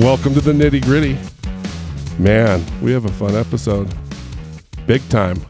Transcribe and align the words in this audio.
welcome 0.00 0.32
to 0.32 0.40
the 0.40 0.52
nitty 0.52 0.82
gritty. 0.82 1.18
Man, 2.18 2.64
we 2.80 2.90
have 2.92 3.04
a 3.04 3.12
fun 3.12 3.34
episode. 3.36 3.92
Big 4.86 5.06
time. 5.10 5.44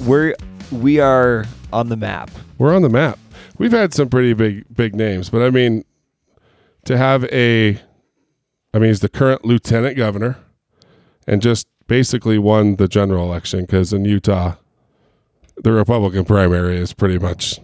We're 0.00 0.34
we 0.72 1.00
are 1.00 1.44
on 1.72 1.90
the 1.90 1.96
map. 1.96 2.30
We're 2.56 2.74
on 2.74 2.80
the 2.80 2.88
map. 2.88 3.18
We've 3.58 3.72
had 3.72 3.92
some 3.92 4.08
pretty 4.08 4.32
big 4.32 4.64
big 4.74 4.94
names, 4.94 5.28
but 5.28 5.42
I 5.42 5.50
mean, 5.50 5.84
to 6.84 6.96
have 6.96 7.24
a, 7.24 7.78
I 8.72 8.78
mean, 8.78 8.88
he's 8.88 9.00
the 9.00 9.10
current 9.10 9.44
lieutenant 9.44 9.98
governor, 9.98 10.38
and 11.26 11.42
just 11.42 11.66
basically 11.86 12.38
won 12.38 12.76
the 12.76 12.88
general 12.88 13.26
election 13.26 13.62
because 13.62 13.92
in 13.92 14.06
Utah, 14.06 14.54
the 15.62 15.72
Republican 15.72 16.24
primary 16.24 16.78
is 16.78 16.94
pretty 16.94 17.18
much 17.18 17.60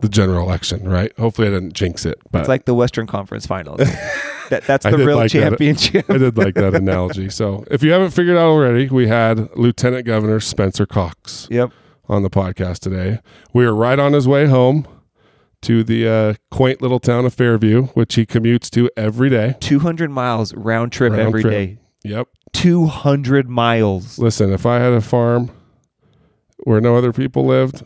the 0.00 0.08
general 0.08 0.46
election, 0.46 0.88
right? 0.88 1.12
Hopefully, 1.18 1.48
I 1.48 1.50
didn't 1.50 1.74
jinx 1.74 2.06
it, 2.06 2.18
but 2.30 2.40
It's 2.40 2.48
like 2.48 2.64
the 2.64 2.74
Western 2.74 3.06
Conference 3.06 3.46
Finals. 3.46 3.80
that, 4.60 4.66
that's 4.66 4.84
the 4.84 4.96
real 5.04 5.16
like 5.16 5.30
that. 5.32 5.50
championship. 5.50 6.06
I 6.10 6.18
did 6.18 6.36
like 6.36 6.54
that 6.54 6.74
analogy. 6.74 7.28
So, 7.30 7.64
if 7.70 7.82
you 7.82 7.92
haven't 7.92 8.10
figured 8.10 8.36
out 8.36 8.46
already, 8.48 8.88
we 8.88 9.06
had 9.08 9.54
Lieutenant 9.56 10.06
Governor 10.06 10.40
Spencer 10.40 10.86
Cox 10.86 11.46
Yep. 11.50 11.70
on 12.08 12.22
the 12.22 12.30
podcast 12.30 12.78
today. 12.80 13.20
We 13.52 13.64
were 13.66 13.74
right 13.74 13.98
on 13.98 14.12
his 14.12 14.26
way 14.28 14.46
home 14.46 14.86
to 15.62 15.82
the 15.82 16.06
uh, 16.08 16.34
quaint 16.50 16.82
little 16.82 17.00
town 17.00 17.24
of 17.24 17.32
Fairview, 17.34 17.84
which 17.94 18.14
he 18.16 18.26
commutes 18.26 18.68
to 18.70 18.90
every 18.96 19.30
day. 19.30 19.56
200 19.60 20.10
miles 20.10 20.52
round 20.54 20.92
trip 20.92 21.12
Round 21.12 21.22
every 21.22 21.42
day. 21.42 21.66
trip. 21.66 21.78
Yep. 22.04 22.28
200 22.52 23.48
miles. 23.48 24.18
Listen, 24.18 24.52
if 24.52 24.66
I 24.66 24.78
had 24.78 24.92
a 24.92 25.00
farm 25.00 25.50
where 26.64 26.80
no 26.80 26.96
other 26.96 27.12
people 27.12 27.46
lived, 27.46 27.82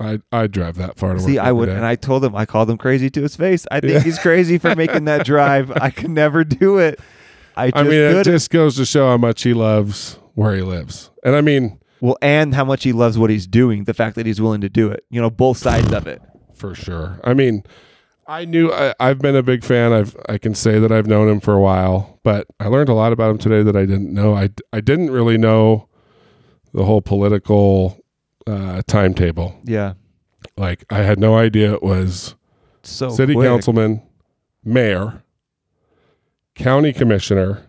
I'd, 0.00 0.22
I'd 0.32 0.50
drive 0.52 0.76
that 0.76 0.96
far 0.96 1.10
to 1.10 1.18
work. 1.20 1.26
See, 1.26 1.38
I 1.38 1.52
would, 1.52 1.66
day. 1.66 1.74
and 1.76 1.84
I 1.84 1.94
told 1.94 2.24
him, 2.24 2.34
I 2.34 2.46
called 2.46 2.70
him 2.70 2.78
crazy 2.78 3.10
to 3.10 3.22
his 3.22 3.36
face. 3.36 3.66
I 3.70 3.80
think 3.80 3.92
Yeah. 3.92 4.00
he's 4.00 4.18
crazy 4.18 4.58
for 4.58 4.74
making 4.74 5.04
that 5.04 5.24
drive. 5.26 5.70
I 5.72 5.90
could 5.90 6.10
never 6.10 6.42
do 6.44 6.78
it. 6.78 6.98
I 7.56 7.66
just 7.70 7.76
I 7.76 7.82
mean, 7.82 7.92
it 7.92 8.08
couldn't. 8.12 8.24
just 8.32 8.50
goes 8.50 8.76
to 8.76 8.84
show 8.86 9.08
how 9.10 9.16
much 9.18 9.42
he 9.42 9.52
loves 9.54 10.18
where 10.34 10.54
he 10.56 10.62
lives. 10.62 11.10
And 11.22 11.36
I 11.36 11.42
mean, 11.42 11.78
well, 12.00 12.16
and 12.22 12.54
how 12.54 12.64
much 12.64 12.82
he 12.84 12.92
loves 12.92 13.18
what 13.18 13.28
he's 13.28 13.46
doing. 13.46 13.84
The 13.84 13.92
fact 13.94 14.16
that 14.16 14.24
he's 14.24 14.40
willing 14.40 14.62
to 14.62 14.70
do 14.70 14.90
it. 14.90 15.04
You 15.10 15.20
know, 15.20 15.28
both 15.30 15.58
sides 15.58 15.92
of 15.92 16.06
it. 16.06 16.22
for 16.54 16.74
sure. 16.74 17.20
I 17.24 17.34
mean, 17.34 17.62
I 18.26 18.44
knew 18.46 18.72
I, 18.72 18.94
I've 19.00 19.18
been 19.18 19.36
a 19.36 19.42
big 19.42 19.64
fan. 19.64 19.92
I've 19.92 20.16
I 20.28 20.38
can 20.38 20.54
say 20.54 20.78
that 20.78 20.90
I've 20.92 21.06
known 21.08 21.28
him 21.28 21.40
for 21.40 21.52
a 21.52 21.60
while, 21.60 22.18
but 22.22 22.46
I 22.60 22.68
learned 22.68 22.88
a 22.88 22.94
lot 22.94 23.12
about 23.12 23.30
him 23.32 23.38
today 23.38 23.62
that 23.64 23.76
I 23.76 23.84
didn't 23.84 24.14
know. 24.14 24.34
I 24.34 24.50
I 24.72 24.80
didn't 24.80 25.10
really 25.10 25.36
know 25.36 25.88
the 26.72 26.84
whole 26.84 27.02
political 27.02 27.99
uh, 28.46 28.82
timetable. 28.86 29.58
Yeah. 29.64 29.94
Like 30.56 30.84
I 30.90 30.98
had 30.98 31.18
no 31.18 31.36
idea 31.36 31.72
it 31.74 31.82
was 31.82 32.34
So 32.82 33.08
city 33.10 33.34
quick. 33.34 33.46
councilman, 33.48 34.02
mayor, 34.64 35.22
county 36.54 36.92
commissioner, 36.92 37.66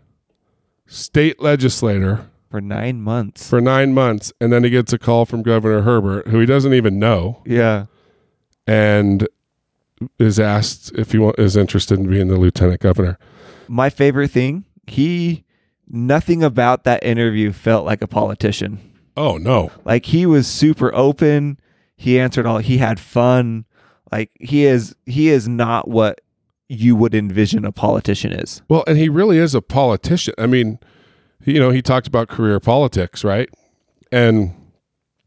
state 0.87 1.41
legislator 1.41 2.27
for 2.49 2.59
nine 2.61 3.01
months. 3.01 3.49
for 3.49 3.61
nine 3.61 3.93
months, 3.93 4.33
and 4.41 4.51
then 4.51 4.63
he 4.63 4.69
gets 4.69 4.91
a 4.91 4.97
call 4.99 5.25
from 5.25 5.41
Governor 5.41 5.81
Herbert, 5.81 6.27
who 6.27 6.39
he 6.39 6.45
doesn't 6.45 6.73
even 6.73 6.99
know. 6.99 7.41
yeah. 7.45 7.85
and 8.67 9.27
is 10.17 10.39
asked 10.39 10.91
if 10.97 11.11
he 11.11 11.19
wa- 11.19 11.33
is 11.37 11.55
interested 11.55 11.99
in 11.99 12.09
being 12.09 12.27
the 12.27 12.35
lieutenant 12.37 12.81
governor. 12.81 13.19
My 13.67 13.89
favorite 13.91 14.31
thing, 14.31 14.65
he 14.87 15.43
nothing 15.87 16.41
about 16.43 16.83
that 16.85 17.03
interview 17.03 17.51
felt 17.51 17.85
like 17.85 18.01
a 18.01 18.07
politician. 18.07 18.79
Oh 19.17 19.37
no, 19.37 19.71
Like 19.85 20.05
he 20.05 20.25
was 20.25 20.47
super 20.47 20.93
open. 20.95 21.59
He 21.95 22.19
answered 22.19 22.45
all 22.45 22.59
he 22.59 22.77
had 22.77 22.99
fun. 22.99 23.65
Like 24.11 24.31
he 24.39 24.65
is 24.65 24.95
he 25.05 25.29
is 25.29 25.47
not 25.47 25.87
what 25.87 26.21
you 26.69 26.95
would 26.95 27.13
envision 27.13 27.65
a 27.65 27.71
politician 27.71 28.31
is. 28.31 28.61
well, 28.69 28.83
and 28.87 28.97
he 28.97 29.09
really 29.09 29.37
is 29.37 29.53
a 29.53 29.61
politician. 29.61 30.33
I 30.37 30.47
mean, 30.47 30.79
you 31.43 31.59
know, 31.59 31.69
he 31.71 31.81
talked 31.81 32.07
about 32.07 32.29
career 32.29 32.59
politics, 32.61 33.23
right? 33.25 33.49
And 34.11 34.53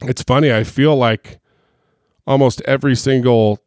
it's 0.02 0.22
funny. 0.22 0.50
I 0.52 0.64
feel 0.64 0.96
like 0.96 1.38
almost 2.26 2.62
every 2.62 2.94
single 2.96 3.58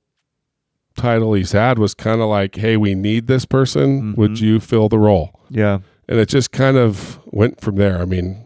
title 0.96 1.34
he's 1.34 1.52
had 1.52 1.78
was 1.78 1.94
kind 1.94 2.22
of 2.22 2.28
like, 2.30 2.56
"Hey, 2.56 2.76
we 2.78 2.96
need 2.96 3.28
this 3.28 3.46
person. 3.46 4.16
Would 4.18 4.32
Mhm. 4.32 4.42
you 4.42 4.60
fill 4.60 4.90
the 4.90 4.98
role?" 4.98 5.40
Yeah. 5.52 5.80
And 6.10 6.20
it 6.20 6.30
just 6.30 6.52
kind 6.52 6.78
of 6.78 7.20
went 7.28 7.62
from 7.62 7.76
there. 7.76 8.00
I 8.02 8.06
mean, 8.06 8.44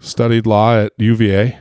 studied 0.00 0.46
law 0.46 0.76
at 0.76 0.92
UVA, 0.98 1.58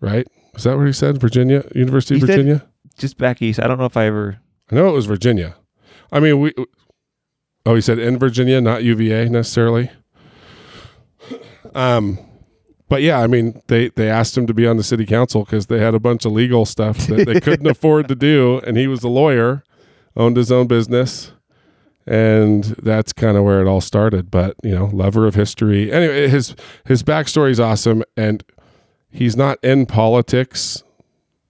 right? 0.00 0.26
Is 0.54 0.64
that 0.64 0.76
what 0.76 0.86
he 0.86 0.92
said? 0.92 1.18
Virginia, 1.18 1.64
University 1.74 2.16
of 2.16 2.22
He 2.22 2.26
Virginia. 2.26 2.66
Just 2.98 3.16
back 3.16 3.40
east. 3.40 3.60
I 3.60 3.68
don't 3.68 3.78
know 3.78 3.86
if 3.86 3.96
I 3.96 4.06
ever 4.06 4.38
I 4.70 4.74
know 4.74 4.88
it 4.88 4.92
was 4.92 5.06
Virginia. 5.06 5.54
I 6.10 6.18
mean, 6.18 6.40
we. 6.40 6.54
Oh, 7.64 7.74
he 7.74 7.80
said 7.80 7.98
in 7.98 8.18
Virginia, 8.18 8.60
not 8.60 8.82
UVA 8.82 9.28
necessarily. 9.28 9.90
Um, 11.74 12.18
but 12.88 13.02
yeah, 13.02 13.20
I 13.20 13.26
mean, 13.26 13.62
they 13.68 13.88
they 13.90 14.08
asked 14.10 14.36
him 14.36 14.46
to 14.46 14.54
be 14.54 14.66
on 14.66 14.78
the 14.78 14.82
city 14.82 15.06
council 15.06 15.44
because 15.44 15.66
they 15.66 15.78
had 15.78 15.94
a 15.94 16.00
bunch 16.00 16.24
of 16.24 16.32
legal 16.32 16.64
stuff 16.64 16.98
that 17.06 17.26
they 17.26 17.40
couldn't 17.40 17.66
afford 17.70 18.08
to 18.08 18.14
do, 18.14 18.60
and 18.66 18.76
he 18.76 18.86
was 18.86 19.02
a 19.02 19.08
lawyer, 19.08 19.62
owned 20.16 20.36
his 20.36 20.50
own 20.50 20.66
business, 20.66 21.32
and 22.06 22.64
that's 22.82 23.12
kind 23.12 23.36
of 23.36 23.44
where 23.44 23.60
it 23.60 23.68
all 23.68 23.80
started. 23.80 24.30
But 24.30 24.56
you 24.62 24.74
know, 24.74 24.86
lover 24.92 25.26
of 25.26 25.34
history. 25.34 25.92
Anyway, 25.92 26.28
his 26.28 26.54
his 26.86 27.02
backstory 27.02 27.50
is 27.50 27.60
awesome, 27.60 28.02
and 28.16 28.44
he's 29.10 29.36
not 29.36 29.58
in 29.62 29.86
politics 29.86 30.82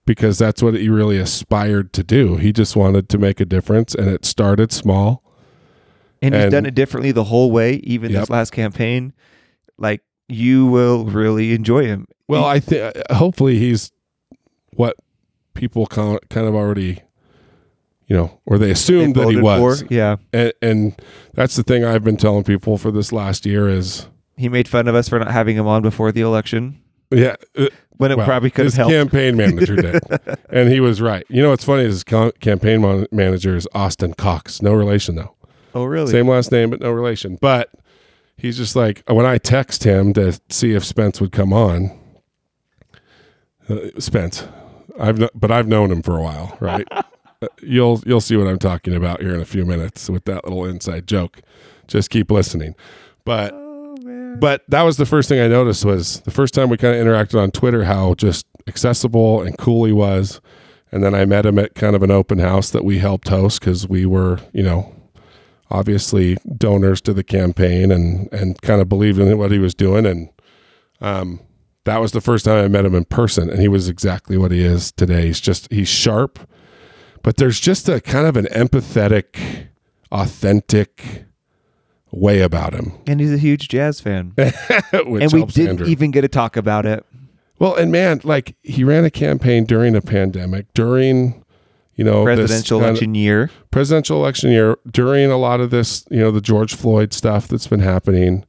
because 0.05 0.37
that's 0.37 0.61
what 0.61 0.73
he 0.73 0.89
really 0.89 1.17
aspired 1.17 1.93
to 1.93 2.03
do. 2.03 2.35
He 2.35 2.51
just 2.51 2.75
wanted 2.75 3.07
to 3.09 3.17
make 3.17 3.39
a 3.39 3.45
difference, 3.45 3.95
and 3.95 4.07
it 4.09 4.25
started 4.25 4.71
small. 4.71 5.23
and 6.21 6.33
he's 6.35 6.51
done 6.51 6.65
it 6.65 6.73
differently 6.73 7.11
the 7.11 7.25
whole 7.25 7.51
way, 7.51 7.75
even 7.83 8.09
Yep. 8.11 8.21
this 8.21 8.29
last 8.29 8.51
campaign. 8.51 9.11
Like 9.77 10.01
you 10.29 10.65
will 10.67 11.03
really 11.05 11.53
enjoy 11.53 11.85
him. 11.85 12.07
Well, 12.29 12.45
I 12.45 12.59
think 12.61 12.95
hopefully 13.11 13.59
he's 13.59 13.91
what 14.73 14.95
people 15.53 15.85
kind 15.85 16.17
of 16.33 16.55
already, 16.55 17.01
you 18.13 18.19
know, 18.19 18.39
or 18.45 18.59
they 18.59 18.67
They 18.67 18.71
assumed 18.73 19.15
that 19.15 19.27
he 19.29 19.37
was, 19.37 19.81
for. 19.81 19.87
Yeah. 19.93 20.17
and, 20.31 20.53
and 20.61 21.01
that's 21.33 21.55
the 21.55 21.63
thing 21.63 21.83
I've 21.83 22.03
been 22.03 22.15
telling 22.17 22.43
people 22.43 22.77
for 22.77 22.91
this 22.91 23.11
last 23.11 23.43
year 23.43 23.67
is, 23.67 24.07
He 24.37 24.49
made 24.49 24.67
fun 24.67 24.87
of 24.87 24.93
us 24.93 25.09
for 25.09 25.17
not 25.17 25.31
having 25.31 25.55
him 25.57 25.65
on 25.65 25.81
before 25.81 26.11
the 26.11 26.21
election. 26.21 26.79
yeah, 27.09 27.35
uh, 27.57 27.69
When 27.97 28.11
it 28.11 28.17
well, 28.17 28.27
probably 28.27 28.51
could 28.51 28.65
have 28.65 28.73
his 28.73 28.75
helped. 28.75 28.91
campaign 28.91 29.35
manager 29.35 29.75
did, 29.75 29.99
and 30.51 30.69
he 30.69 30.79
was 30.79 31.01
right. 31.01 31.25
You 31.27 31.41
know 31.41 31.49
what's 31.49 31.63
funny 31.65 31.85
is 31.85 31.93
his 31.95 32.03
co- 32.03 32.31
campaign 32.39 32.81
mon- 32.81 33.07
manager 33.11 33.55
is 33.55 33.67
Austin 33.73 34.13
Cox, 34.13 34.61
no 34.61 34.73
relation 34.73 35.15
though. 35.15 35.33
oh 35.73 35.85
really? 35.85 36.11
Same 36.11 36.27
last 36.27 36.51
name, 36.51 36.69
but 36.69 36.81
no 36.81 36.91
relation. 36.91 37.37
But 37.41 37.71
he's 38.37 38.57
just 38.57 38.75
like 38.75 39.01
when 39.07 39.25
I 39.25 39.39
text 39.39 39.85
him 39.85 40.13
to 40.13 40.39
see 40.49 40.73
if 40.75 40.85
Spence 40.85 41.19
would 41.19 41.31
come 41.31 41.51
on. 41.51 41.97
Uh, 43.69 43.77
Spence, 43.97 44.45
I've 44.99 45.17
kn- 45.17 45.29
but 45.33 45.51
I've 45.51 45.67
known 45.67 45.91
him 45.91 46.01
for 46.03 46.15
a 46.17 46.21
while, 46.21 46.55
right? 46.59 46.87
Uh, 47.43 47.47
you'll 47.61 48.01
you'll 48.05 48.21
see 48.21 48.35
what 48.37 48.47
I'm 48.47 48.59
talking 48.59 48.95
about 48.95 49.21
here 49.21 49.33
in 49.33 49.41
a 49.41 49.45
few 49.45 49.65
minutes 49.65 50.09
with 50.09 50.25
that 50.25 50.43
little 50.43 50.65
inside 50.65 51.07
joke. 51.07 51.41
Just 51.87 52.09
keep 52.09 52.31
listening. 52.31 52.75
But 53.25 53.53
Oh 53.53 53.95
man. 54.03 54.39
but 54.39 54.63
that 54.69 54.83
was 54.83 54.97
the 54.97 55.05
first 55.05 55.29
thing 55.29 55.39
I 55.39 55.47
noticed 55.47 55.85
was 55.85 56.21
the 56.21 56.31
first 56.31 56.53
time 56.53 56.69
we 56.69 56.77
kind 56.77 56.95
of 56.95 57.05
interacted 57.05 57.41
on 57.41 57.51
Twitter 57.51 57.83
how 57.85 58.13
just 58.15 58.45
accessible 58.67 59.41
and 59.41 59.57
cool 59.57 59.85
he 59.85 59.91
was. 59.93 60.41
And 60.91 61.03
then 61.03 61.15
I 61.15 61.25
met 61.25 61.45
him 61.45 61.57
at 61.57 61.73
kind 61.73 61.95
of 61.95 62.03
an 62.03 62.11
open 62.11 62.37
house 62.39 62.69
that 62.69 62.85
we 62.85 62.99
helped 62.99 63.27
host 63.29 63.59
because 63.59 63.87
we 63.87 64.05
were, 64.05 64.39
you 64.53 64.61
know, 64.61 64.93
obviously 65.71 66.37
donors 66.55 67.01
to 67.01 67.13
the 67.13 67.23
campaign 67.23 67.91
and 67.91 68.31
and 68.31 68.61
kind 68.61 68.79
of 68.81 68.87
believed 68.89 69.19
in 69.19 69.37
what 69.37 69.51
he 69.51 69.59
was 69.59 69.73
doing. 69.73 70.05
And 70.05 70.29
um, 71.01 71.39
that 71.85 71.97
was 71.97 72.11
the 72.11 72.21
first 72.21 72.45
time 72.45 72.63
I 72.63 72.67
met 72.67 72.85
him 72.85 72.95
in 72.95 73.05
person, 73.05 73.49
and 73.49 73.59
he 73.59 73.67
was 73.67 73.89
exactly 73.89 74.37
what 74.37 74.51
he 74.51 74.63
is 74.63 74.91
today. 74.91 75.25
He's 75.27 75.41
just 75.41 75.69
he's 75.71 75.89
sharp, 75.89 76.39
but 77.23 77.37
there's 77.37 77.59
just 77.59 77.89
a 77.89 77.99
kind 77.99 78.27
of 78.27 78.37
an 78.37 78.45
empathetic, 78.45 79.67
authentic 80.11 81.25
way 82.11 82.41
about 82.41 82.73
him, 82.73 82.91
And 83.07 83.19
he's 83.19 83.33
a 83.33 83.37
huge 83.37 83.67
jazz 83.69 83.99
fan. 83.99 84.33
which 84.37 85.23
and 85.23 85.31
we 85.33 85.45
didn't 85.45 85.69
Andrew. 85.69 85.87
even 85.87 86.11
get 86.11 86.21
to 86.21 86.27
talk 86.27 86.55
about 86.55 86.85
it. 86.85 87.03
Well, 87.59 87.75
and 87.75 87.91
man, 87.91 88.21
like 88.23 88.55
he 88.61 88.83
ran 88.83 89.03
a 89.05 89.09
campaign 89.09 89.63
during 89.65 89.95
a 89.95 90.01
pandemic, 90.01 90.71
during 90.73 91.43
you 91.95 92.03
know 92.03 92.23
Presidential 92.23 92.79
election 92.81 93.15
year. 93.15 93.49
presidential 93.71 94.17
election 94.17 94.51
year, 94.51 94.77
during 94.91 95.31
a 95.31 95.37
lot 95.37 95.59
of 95.59 95.69
this, 95.71 96.05
you 96.11 96.19
know, 96.19 96.29
the 96.29 96.41
George 96.41 96.75
Floyd 96.75 97.13
stuff 97.13 97.47
that's 97.47 97.67
been 97.67 97.79
happening, 97.79 98.43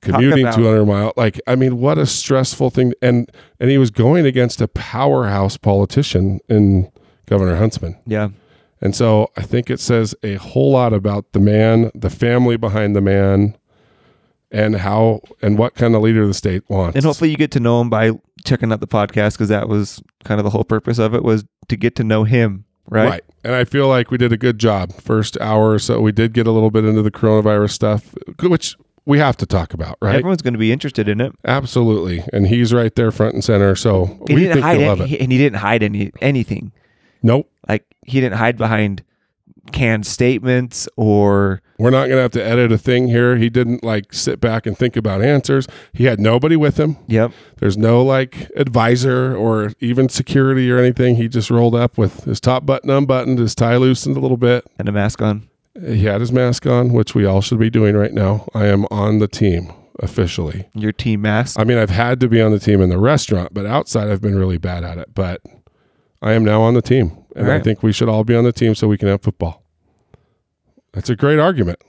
commuting 0.00 0.46
200 0.50 0.84
mile. 0.86 1.12
Like, 1.16 1.40
I 1.46 1.54
mean, 1.54 1.78
what 1.78 1.98
a 1.98 2.06
stressful 2.06 2.70
thing. 2.70 2.92
And 3.02 3.30
and 3.60 3.70
he 3.70 3.78
was 3.78 3.90
going 3.90 4.26
against 4.26 4.60
a 4.60 4.68
powerhouse 4.68 5.56
politician 5.56 6.40
in 6.48 6.90
Governor 7.28 7.56
Huntsman. 7.56 7.96
Yeah. 8.06 8.28
And 8.80 8.94
so 8.94 9.30
I 9.36 9.42
think 9.42 9.70
it 9.70 9.80
says 9.80 10.14
a 10.22 10.34
whole 10.34 10.72
lot 10.72 10.92
about 10.92 11.32
the 11.32 11.40
man, 11.40 11.90
the 11.94 12.10
family 12.10 12.56
behind 12.56 12.94
the 12.94 13.00
man, 13.00 13.56
and 14.50 14.76
how 14.76 15.20
and 15.42 15.58
what 15.58 15.74
kind 15.74 15.94
of 15.94 16.02
leader 16.02 16.26
the 16.26 16.34
state 16.34 16.62
wants. 16.68 16.96
And 16.96 17.04
hopefully 17.04 17.30
you 17.30 17.36
get 17.36 17.50
to 17.52 17.60
know 17.60 17.80
him 17.80 17.90
by 17.90 18.12
checking 18.44 18.72
out 18.72 18.80
the 18.80 18.86
podcast 18.86 19.32
because 19.32 19.48
that 19.48 19.68
was 19.68 20.00
kind 20.24 20.40
of 20.40 20.44
the 20.44 20.50
whole 20.50 20.64
purpose 20.64 20.98
of 20.98 21.12
it 21.14 21.22
was 21.22 21.44
to 21.68 21.76
get 21.76 21.96
to 21.96 22.04
know 22.04 22.24
him. 22.24 22.64
right? 22.88 23.08
right. 23.10 23.24
And 23.44 23.54
I 23.54 23.64
feel 23.64 23.88
like 23.88 24.10
we 24.10 24.18
did 24.18 24.32
a 24.32 24.36
good 24.36 24.58
job. 24.58 24.92
First 24.94 25.38
hour 25.40 25.72
or 25.72 25.78
so, 25.78 26.00
we 26.00 26.12
did 26.12 26.32
get 26.32 26.46
a 26.46 26.50
little 26.50 26.70
bit 26.70 26.84
into 26.84 27.02
the 27.02 27.10
coronavirus 27.10 27.70
stuff, 27.72 28.14
which 28.42 28.76
we 29.06 29.18
have 29.18 29.36
to 29.38 29.46
talk 29.46 29.74
about, 29.74 29.96
right? 30.00 30.16
Everyone's 30.16 30.42
going 30.42 30.54
to 30.54 30.58
be 30.58 30.70
interested 30.72 31.08
in 31.08 31.20
it. 31.20 31.32
Absolutely. 31.44 32.22
And 32.32 32.46
he's 32.46 32.72
right 32.74 32.94
there 32.94 33.10
front 33.10 33.34
and 33.34 33.44
center. 33.44 33.74
So 33.74 34.06
He 34.28 34.34
we 34.34 34.40
didn't 34.42 34.54
think 34.54 34.64
hide 34.64 34.80
any, 34.80 35.14
it. 35.14 35.20
and 35.20 35.32
he 35.32 35.38
didn't 35.38 35.58
hide 35.58 35.82
any 35.82 36.12
anything. 36.20 36.72
Nope. 37.22 37.50
Like 37.68 37.84
he 38.06 38.20
didn't 38.20 38.38
hide 38.38 38.56
behind 38.56 39.02
canned 39.72 40.06
statements 40.06 40.88
or 40.96 41.60
We're 41.78 41.90
not 41.90 42.06
going 42.06 42.16
to 42.16 42.22
have 42.22 42.30
to 42.32 42.44
edit 42.44 42.72
a 42.72 42.78
thing 42.78 43.08
here. 43.08 43.36
He 43.36 43.50
didn't 43.50 43.84
like 43.84 44.12
sit 44.12 44.40
back 44.40 44.66
and 44.66 44.76
think 44.76 44.96
about 44.96 45.22
answers. 45.22 45.66
He 45.92 46.04
had 46.04 46.20
nobody 46.20 46.56
with 46.56 46.78
him. 46.78 46.96
yep. 47.06 47.32
There's 47.58 47.76
no 47.76 48.02
like 48.02 48.50
advisor 48.56 49.36
or 49.36 49.72
even 49.80 50.08
security 50.08 50.70
or 50.70 50.78
anything. 50.78 51.16
He 51.16 51.28
just 51.28 51.50
rolled 51.50 51.74
up 51.74 51.98
with 51.98 52.24
his 52.24 52.40
top 52.40 52.64
button 52.64 52.90
unbuttoned, 52.90 53.38
his 53.38 53.54
tie 53.54 53.76
loosened 53.76 54.16
a 54.16 54.20
little 54.20 54.36
bit. 54.36 54.64
And 54.78 54.88
a 54.88 54.92
mask 54.92 55.20
on. 55.22 55.48
He 55.80 56.04
had 56.04 56.20
his 56.20 56.32
mask 56.32 56.66
on, 56.66 56.92
which 56.92 57.14
we 57.14 57.24
all 57.24 57.40
should 57.40 57.58
be 57.60 57.70
doing 57.70 57.94
right 57.96 58.12
now. 58.12 58.48
I 58.54 58.66
am 58.66 58.84
on 58.90 59.18
the 59.20 59.28
team 59.28 59.72
officially. 60.00 60.68
Your 60.74 60.92
team 60.92 61.22
mask. 61.22 61.58
I 61.58 61.64
mean, 61.64 61.78
I've 61.78 61.90
had 61.90 62.20
to 62.20 62.28
be 62.28 62.40
on 62.40 62.52
the 62.52 62.58
team 62.58 62.80
in 62.80 62.88
the 62.88 62.98
restaurant, 62.98 63.54
but 63.54 63.66
outside 63.66 64.08
I've 64.08 64.20
been 64.20 64.38
really 64.38 64.58
bad 64.58 64.84
at 64.84 64.98
it. 64.98 65.14
But 65.14 65.40
I 66.20 66.32
am 66.32 66.44
now 66.44 66.62
on 66.62 66.74
the 66.74 66.82
team, 66.82 67.16
and 67.36 67.46
All 67.46 67.52
I 67.52 67.60
think 67.60 67.82
we 67.82 67.92
should 67.92 68.08
all 68.08 68.24
be 68.24 68.34
on 68.34 68.44
the 68.44 68.52
team 68.52 68.74
so 68.74 68.88
we 68.88 68.98
can 68.98 69.08
have 69.08 69.22
football. 69.22 69.62
That's 70.92 71.10
a 71.10 71.16
great 71.16 71.38
argument. 71.38 71.80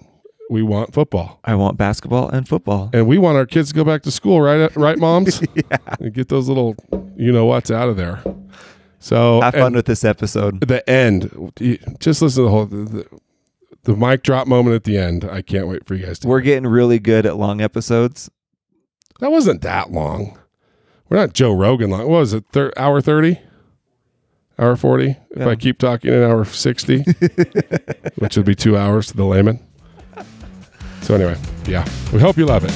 We 0.49 0.63
want 0.63 0.93
football, 0.93 1.39
I 1.43 1.53
want 1.55 1.77
basketball 1.77 2.29
and 2.29 2.47
football. 2.47 2.89
and 2.91 3.07
we 3.07 3.19
want 3.19 3.37
our 3.37 3.45
kids 3.45 3.69
to 3.69 3.75
go 3.75 3.83
back 3.83 4.01
to 4.03 4.11
school, 4.11 4.41
right? 4.41 4.61
Uh, 4.61 4.69
right, 4.75 4.97
moms? 4.97 5.41
yeah. 5.53 5.77
And 5.99 6.13
get 6.13 6.29
those 6.29 6.47
little, 6.47 6.75
you 7.15 7.31
know 7.31 7.45
what's 7.45 7.69
out 7.69 7.87
of 7.87 7.97
there. 7.97 8.23
So 8.99 9.41
Have 9.41 9.53
fun 9.53 9.73
with 9.73 9.85
this 9.85 10.03
episode. 10.03 10.67
the 10.67 10.87
end. 10.89 11.53
Just 11.99 12.21
listen 12.21 12.43
to 12.43 12.45
the 12.45 12.49
whole 12.49 12.65
the, 12.65 13.05
the, 13.83 13.95
mic 13.95 14.23
drop 14.23 14.47
moment 14.47 14.75
at 14.75 14.83
the 14.83 14.97
end. 14.97 15.23
I 15.23 15.41
can't 15.41 15.67
wait 15.67 15.85
for 15.85 15.95
you 15.95 16.05
guys 16.05 16.19
to. 16.19 16.27
We're 16.27 16.41
getting 16.41 16.67
really 16.67 16.99
good 16.99 17.25
at 17.25 17.37
long 17.37 17.61
episodes. 17.61 18.29
That 19.19 19.31
wasn't 19.31 19.61
that 19.61 19.91
long. 19.91 20.37
We're 21.07 21.17
not 21.17 21.33
Joe 21.33 21.53
Rogan 21.53 21.91
long. 21.91 22.01
What 22.01 22.09
was 22.19 22.33
it? 22.33 22.45
Thir- 22.51 22.73
hour 22.75 23.01
30? 23.01 23.39
Hour 24.59 24.75
40? 24.75 25.09
If 25.09 25.17
Yeah. 25.37 25.47
I 25.47 25.55
keep 25.55 25.77
talking 25.79 26.11
an 26.11 26.21
hour 26.23 26.43
60, 26.43 26.97
which 28.17 28.35
would 28.35 28.45
be 28.45 28.55
two 28.55 28.75
hours 28.77 29.07
to 29.07 29.15
the 29.15 29.23
layman. 29.23 29.59
So, 31.01 31.15
anyway, 31.15 31.37
yeah. 31.65 31.87
We 32.11 32.19
hope 32.19 32.35
you 32.37 32.45
love 32.45 32.65
it. 32.65 32.71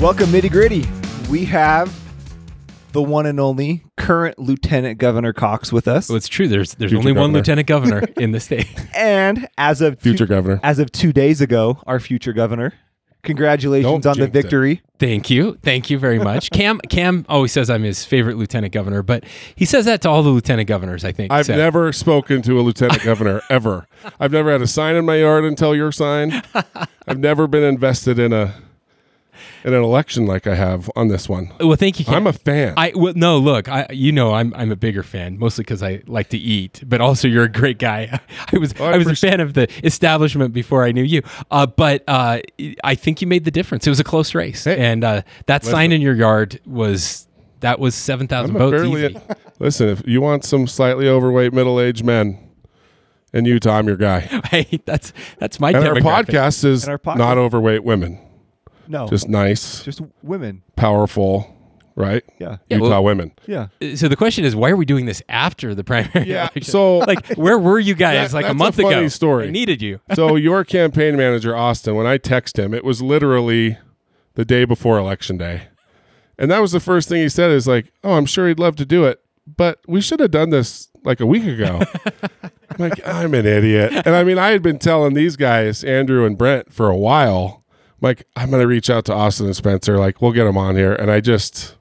Welcome, 0.00 0.30
Nitty 0.30 0.50
Gritty. 0.50 0.86
We 1.30 1.44
have 1.44 1.94
the 2.92 3.02
one 3.02 3.26
and 3.26 3.38
only 3.38 3.84
current 3.98 4.38
Lieutenant 4.38 4.98
Governor 4.98 5.32
Cox 5.34 5.70
with 5.72 5.86
us, 5.86 6.08
Well, 6.08 6.16
it's 6.16 6.26
true. 6.26 6.48
There's 6.48 6.74
there's 6.74 6.90
Future 6.90 6.98
only 7.08 7.12
one 7.20 7.32
lieutenant 7.34 7.68
governor 7.68 8.00
in 8.16 8.32
the 8.32 8.40
state. 8.40 8.66
and 8.96 9.46
as 9.58 9.80
of 9.82 9.96
two- 9.98 10.10
Future 10.10 10.26
governor. 10.26 10.58
as 10.62 10.78
of 10.78 10.90
two 10.90 11.12
days 11.12 11.40
ago, 11.42 11.80
our 11.86 12.00
future 12.00 12.32
governor. 12.32 12.72
Congratulations 13.22 14.04
Don't 14.04 14.06
on 14.06 14.18
the 14.18 14.26
jinx 14.26 14.38
it. 14.38 14.42
victory. 14.42 14.82
Thank 14.98 15.30
you, 15.30 15.58
thank 15.62 15.90
you 15.90 15.98
very 15.98 16.18
much. 16.18 16.50
Cam 16.52 16.78
Cam 16.88 17.24
always 17.28 17.52
says 17.52 17.70
I'm 17.70 17.82
his 17.82 18.04
favorite 18.04 18.36
lieutenant 18.36 18.72
governor, 18.72 19.02
but 19.02 19.24
he 19.54 19.64
says 19.64 19.84
that 19.86 20.02
to 20.02 20.10
all 20.10 20.22
the 20.22 20.30
lieutenant 20.30 20.68
governors. 20.68 21.04
I 21.04 21.12
think 21.12 21.32
I've 21.32 21.46
so. 21.46 21.56
never 21.56 21.92
spoken 21.92 22.42
to 22.42 22.58
a 22.58 22.62
lieutenant 22.62 23.02
governor 23.02 23.42
ever. 23.50 23.86
I've 24.18 24.32
never 24.32 24.52
had 24.52 24.62
a 24.62 24.66
sign 24.66 24.96
in 24.96 25.04
my 25.04 25.16
yard 25.16 25.44
until 25.44 25.74
your 25.74 25.92
sign. 25.92 26.42
I've 27.06 27.18
never 27.18 27.46
been 27.46 27.62
invested 27.62 28.18
in 28.18 28.32
a 28.32 28.54
in 29.64 29.74
an 29.74 29.82
election 29.82 30.26
like 30.26 30.46
I 30.46 30.54
have 30.54 30.90
on 30.96 31.08
this 31.08 31.28
one. 31.28 31.52
Well, 31.60 31.76
thank 31.76 31.98
you. 31.98 32.04
Cam. 32.04 32.14
I'm 32.14 32.26
a 32.26 32.32
fan. 32.32 32.74
I 32.76 32.92
well, 32.94 33.12
no 33.16 33.38
look. 33.38 33.68
I 33.68 33.86
you 33.90 34.12
know 34.12 34.34
I'm 34.34 34.52
I'm 34.54 34.70
a 34.72 34.76
bigger 34.76 35.02
fan 35.02 35.38
mostly 35.38 35.62
because 35.64 35.82
I 35.82 36.02
like 36.06 36.28
to 36.30 36.38
eat, 36.38 36.82
but 36.86 37.00
also 37.00 37.28
you're 37.28 37.44
a 37.44 37.48
great 37.52 37.78
guy. 37.78 38.20
I 38.52 38.58
was 38.58 38.74
Oh, 38.78 38.84
I 38.84 38.92
I 38.94 38.98
was 38.98 39.06
a 39.08 39.16
fan 39.16 39.40
of 39.40 39.54
the 39.54 39.68
establishment 39.84 40.52
before 40.54 40.84
I 40.84 40.92
knew 40.92 41.02
you. 41.04 41.22
Uh, 41.50 41.66
but 41.66 42.02
uh, 42.08 42.40
I 42.84 42.94
think 42.94 43.20
you 43.20 43.26
made 43.26 43.44
the 43.44 43.50
difference. 43.50 43.86
It 43.86 43.90
was 43.90 44.00
a 44.00 44.04
close 44.04 44.34
race, 44.34 44.64
Hey, 44.64 44.78
and 44.78 45.04
uh, 45.04 45.22
that 45.46 45.64
sign 45.64 45.92
in 45.92 46.00
your 46.00 46.14
yard 46.14 46.60
was 46.66 47.26
that 47.60 47.78
was 47.78 47.94
seven 47.94 48.26
thousand 48.28 48.56
I'm 48.56 48.62
a 48.62 48.70
votes 48.70 48.76
fairly- 48.82 49.16
Listen, 49.58 49.88
if 49.90 50.02
you 50.06 50.22
want 50.22 50.44
some 50.44 50.66
slightly 50.66 51.06
overweight 51.06 51.52
middle-aged 51.52 52.02
men 52.02 52.38
in 53.34 53.44
Utah, 53.44 53.76
I'm 53.76 53.86
your 53.86 53.96
guy. 53.98 54.20
Hey, 54.50 54.80
that's 54.86 55.12
that's 55.38 55.60
my 55.60 55.68
And 55.70 55.86
our 55.86 55.94
podcast 55.96 56.64
is 56.64 56.84
And 56.84 56.92
our 56.92 56.98
podcast- 56.98 57.18
not 57.18 57.36
overweight 57.38 57.84
women, 57.84 58.18
No, 58.90 59.06
just 59.08 59.28
nice, 59.28 59.82
just 59.84 60.00
women. 60.22 60.62
powerful, 60.76 61.56
right? 61.94 62.22
Yeah, 62.40 62.56
Yeah, 62.68 62.76
Utah 62.78 62.88
well- 62.88 63.04
women. 63.04 63.32
yeah. 63.46 63.68
So 63.94 64.08
the 64.08 64.16
question 64.16 64.44
is, 64.44 64.56
why 64.56 64.70
are 64.70 64.76
we 64.76 64.84
doing 64.84 65.06
this 65.06 65.22
after 65.28 65.74
the 65.74 65.84
primary? 65.84 66.28
Yeah, 66.28 66.42
election? 66.42 66.62
so- 66.64 66.98
like, 67.10 67.24
where 67.36 67.58
were 67.58 67.78
you 67.78 67.94
guys 67.94 68.32
That- 68.32 68.36
like 68.36 68.44
a 68.44 68.48
that's 68.48 68.54
a 68.54 68.58
month 68.58 68.76
funny 68.76 68.88
ago? 68.96 69.08
story. 69.08 69.48
I 69.48 69.50
needed 69.50 69.80
you. 69.80 70.00
so 70.14 70.34
your 70.48 70.64
campaign 70.64 71.16
manager 71.16 71.56
Austin, 71.56 71.94
when 71.94 72.06
I 72.06 72.18
text 72.18 72.58
him, 72.58 72.74
it 72.74 72.84
was 72.84 73.00
literally 73.00 73.78
the 74.34 74.44
day 74.44 74.64
before 74.64 74.98
election 74.98 75.36
day, 75.38 75.62
and 76.38 76.50
that 76.50 76.60
was 76.60 76.72
the 76.72 76.80
first 76.80 77.08
thing 77.08 77.20
he 77.22 77.28
said. 77.28 77.50
Is 77.50 77.66
like, 77.68 77.92
"Oh, 78.02 78.12
I'm 78.14 78.26
sure 78.26 78.48
he'd 78.48 78.58
love 78.58 78.76
to 78.76 78.86
do 78.86 79.04
it, 79.04 79.20
but 79.46 79.78
we 79.86 80.00
should 80.00 80.20
have 80.20 80.30
done 80.30 80.50
this 80.50 80.88
like 81.04 81.20
a 81.20 81.26
week 81.26 81.44
ago." 81.44 81.80
I'm 82.70 82.76
like, 82.78 83.06
I'm 83.06 83.34
an 83.34 83.44
idiot, 83.46 83.92
and 84.06 84.14
I 84.14 84.22
mean, 84.24 84.38
I 84.38 84.50
had 84.50 84.62
been 84.62 84.78
telling 84.78 85.14
these 85.14 85.36
guys, 85.36 85.82
Andrew 85.84 86.24
and 86.24 86.38
Brent, 86.38 86.72
for 86.72 86.88
a 86.88 86.96
while. 86.96 87.59
I'm 88.02 88.06
like, 88.06 88.26
I'm 88.36 88.50
gonna 88.50 88.66
reach 88.66 88.88
out 88.90 89.04
to 89.06 89.12
Austin 89.14 89.46
and 89.46 89.56
Spencer. 89.56 89.98
Like, 89.98 90.20
we'll 90.22 90.32
get 90.32 90.44
them 90.44 90.56
on 90.56 90.76
here, 90.76 90.92
and 90.94 91.10
I 91.10 91.20
just, 91.20 91.76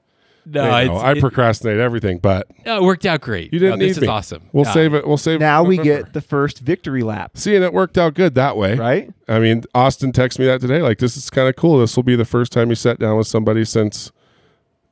No, 0.45 0.63
you 0.63 0.69
know, 0.69 0.77
it's- 0.95 1.01
I 1.03 1.11
it, 1.13 1.19
procrastinate 1.19 1.77
everything, 1.79 2.17
but 2.17 2.47
no, 2.65 2.77
it 2.77 2.83
worked 2.83 3.05
out 3.05 3.21
great. 3.21 3.53
you 3.53 3.59
didn't 3.59 3.79
No, 3.79 3.85
need 3.85 3.91
this 3.91 4.01
me. 4.01 4.07
is 4.07 4.09
awesome. 4.09 4.41
We'll 4.51 4.67
Uh, 4.67 4.73
save 4.73 4.93
it. 4.93 5.07
We'll 5.07 5.17
save. 5.17 5.35
it 5.35 5.39
Now 5.39 5.63
for 5.63 5.69
we 5.69 5.77
get 5.77 6.13
the 6.13 6.21
first 6.21 6.59
victory 6.59 7.03
lap, 7.03 7.31
See, 7.37 7.55
and 7.55 7.63
it 7.63 7.73
worked 7.73 7.97
out 7.97 8.13
good 8.15 8.35
that 8.35 8.57
way. 8.57 8.75
right? 8.75 9.11
I 9.27 9.39
mean, 9.39 9.63
Austin 9.75 10.11
texted 10.11 10.39
me 10.39 10.45
that 10.47 10.59
today. 10.61 10.81
Like, 10.81 10.97
this 10.97 11.15
is 11.15 11.29
kind 11.29 11.47
of 11.47 11.55
cool. 11.55 11.79
This 11.79 11.95
will 11.95 12.03
be 12.03 12.15
the 12.15 12.25
first 12.25 12.51
time 12.51 12.69
you 12.69 12.75
sat 12.75 12.99
down 12.99 13.15
with 13.17 13.27
somebody 13.27 13.63
since 13.63 14.11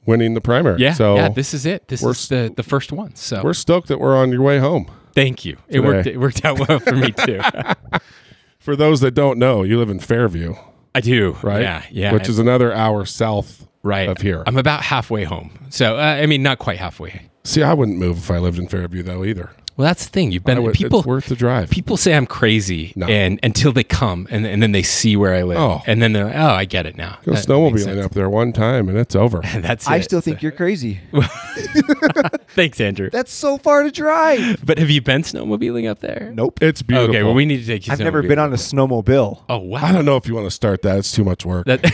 winning 0.06 0.33
the 0.35 0.41
primary. 0.41 0.80
Yeah, 0.80 0.94
So 0.94 1.15
yeah. 1.15 1.27
This 1.30 1.53
is 1.53 1.65
it. 1.65 1.88
This 1.89 2.01
is 2.03 2.27
the 2.30 2.53
the 2.56 2.63
first 2.63 2.91
one. 2.94 3.15
So 3.15 3.41
we're 3.44 3.53
stoked 3.53 3.89
that 3.89 4.00
we're 4.00 4.15
on 4.15 4.31
your 4.31 4.41
way 4.44 4.59
home. 4.59 4.89
thank 5.13 5.44
you. 5.44 5.57
It 5.68 5.81
worked. 5.81 6.07
It 6.07 6.19
worked 6.19 6.45
out 6.45 6.65
well 6.69 6.80
for 6.80 6.95
me 6.95 7.12
too. 7.12 7.41
For 8.59 8.75
those 8.75 9.00
that 9.01 9.12
don't 9.12 9.39
know, 9.39 9.63
you 9.63 9.77
live 9.80 9.89
in 9.89 10.00
Fairview, 10.00 10.56
I 10.97 11.01
do. 11.01 11.37
right? 11.44 11.61
Yeah. 11.61 11.83
Yeah. 11.92 12.13
Which 12.13 12.27
is 12.30 12.39
another 12.39 12.73
hour 12.73 13.06
south 13.06 13.68
right 13.83 14.09
of 14.09 14.18
here. 14.18 14.44
I'm 14.47 14.57
about 14.57 14.81
halfway 14.81 15.23
home. 15.23 15.68
So 15.69 15.97
uh, 15.97 16.01
I 16.01 16.25
mean, 16.25 16.42
not 16.44 16.57
quite 16.59 16.80
halfway. 16.80 17.30
See, 17.44 17.63
I 17.63 17.73
wouldn't 17.73 17.97
move 17.97 18.18
if 18.18 18.31
I 18.31 18.39
lived 18.39 18.59
in 18.59 18.68
Fairview 18.68 19.04
though 19.04 19.23
either. 19.23 19.51
Well, 19.77 19.85
that's 19.87 20.05
the 20.05 20.09
thing. 20.11 20.31
You've 20.31 20.43
been 20.43 20.61
would, 20.63 20.73
people. 20.73 20.99
it's 20.99 21.07
worth 21.07 21.27
the 21.27 21.35
drive. 21.35 21.69
People 21.69 21.97
say 21.97 22.15
I'm 22.15 22.25
crazy, 22.25 22.93
No. 22.95 23.05
and 23.05 23.39
until 23.43 23.71
they 23.71 23.83
come, 23.83 24.27
and, 24.31 24.45
and 24.45 24.61
then 24.61 24.71
they 24.71 24.81
see 24.81 25.15
where 25.15 25.35
I 25.35 25.43
live, 25.43 25.57
Oh. 25.59 25.81
and 25.85 26.01
then 26.01 26.13
they're 26.13 26.25
like, 26.25 26.35
"Oh, 26.35 26.47
I 26.49 26.65
get 26.65 26.87
it 26.87 26.97
now." 26.97 27.19
Go 27.23 27.33
That 27.33 27.45
snowmobiling 27.45 28.03
up 28.03 28.11
there 28.13 28.27
one 28.29 28.53
time 28.53 28.89
and 28.89 28.97
it's 28.97 29.15
over. 29.15 29.41
That's 29.55 29.87
I 29.87 29.97
it. 29.97 30.03
still 30.03 30.19
think 30.21 30.41
you're 30.41 30.51
crazy. 30.51 30.99
Thanks, 32.49 32.81
Andrew. 32.81 33.09
That's 33.11 33.31
so 33.31 33.57
far 33.59 33.83
to 33.83 33.91
drive. 33.91 34.65
But 34.65 34.79
have 34.79 34.89
you 34.89 35.01
been 35.01 35.21
snowmobiling 35.21 35.87
up 35.87 35.99
there? 35.99 36.31
Nope. 36.33 36.57
It's 36.61 36.81
beautiful. 36.81 37.11
Okay, 37.15 37.23
well, 37.23 37.33
we 37.35 37.45
need 37.45 37.59
to 37.59 37.65
take 37.67 37.85
you. 37.87 37.93
I've 37.93 37.99
never 37.99 38.23
been 38.23 38.39
on 38.39 38.51
a 38.53 38.55
snowmobile. 38.57 39.43
Oh 39.47 39.57
wow. 39.57 39.79
I 39.83 39.91
don't 39.91 40.05
know 40.05 40.17
if 40.17 40.27
you 40.27 40.33
want 40.33 40.47
to 40.47 40.51
start 40.51 40.81
that. 40.81 40.97
It's 40.97 41.11
too 41.11 41.23
much 41.23 41.45
work. 41.45 41.67
That, 41.67 41.85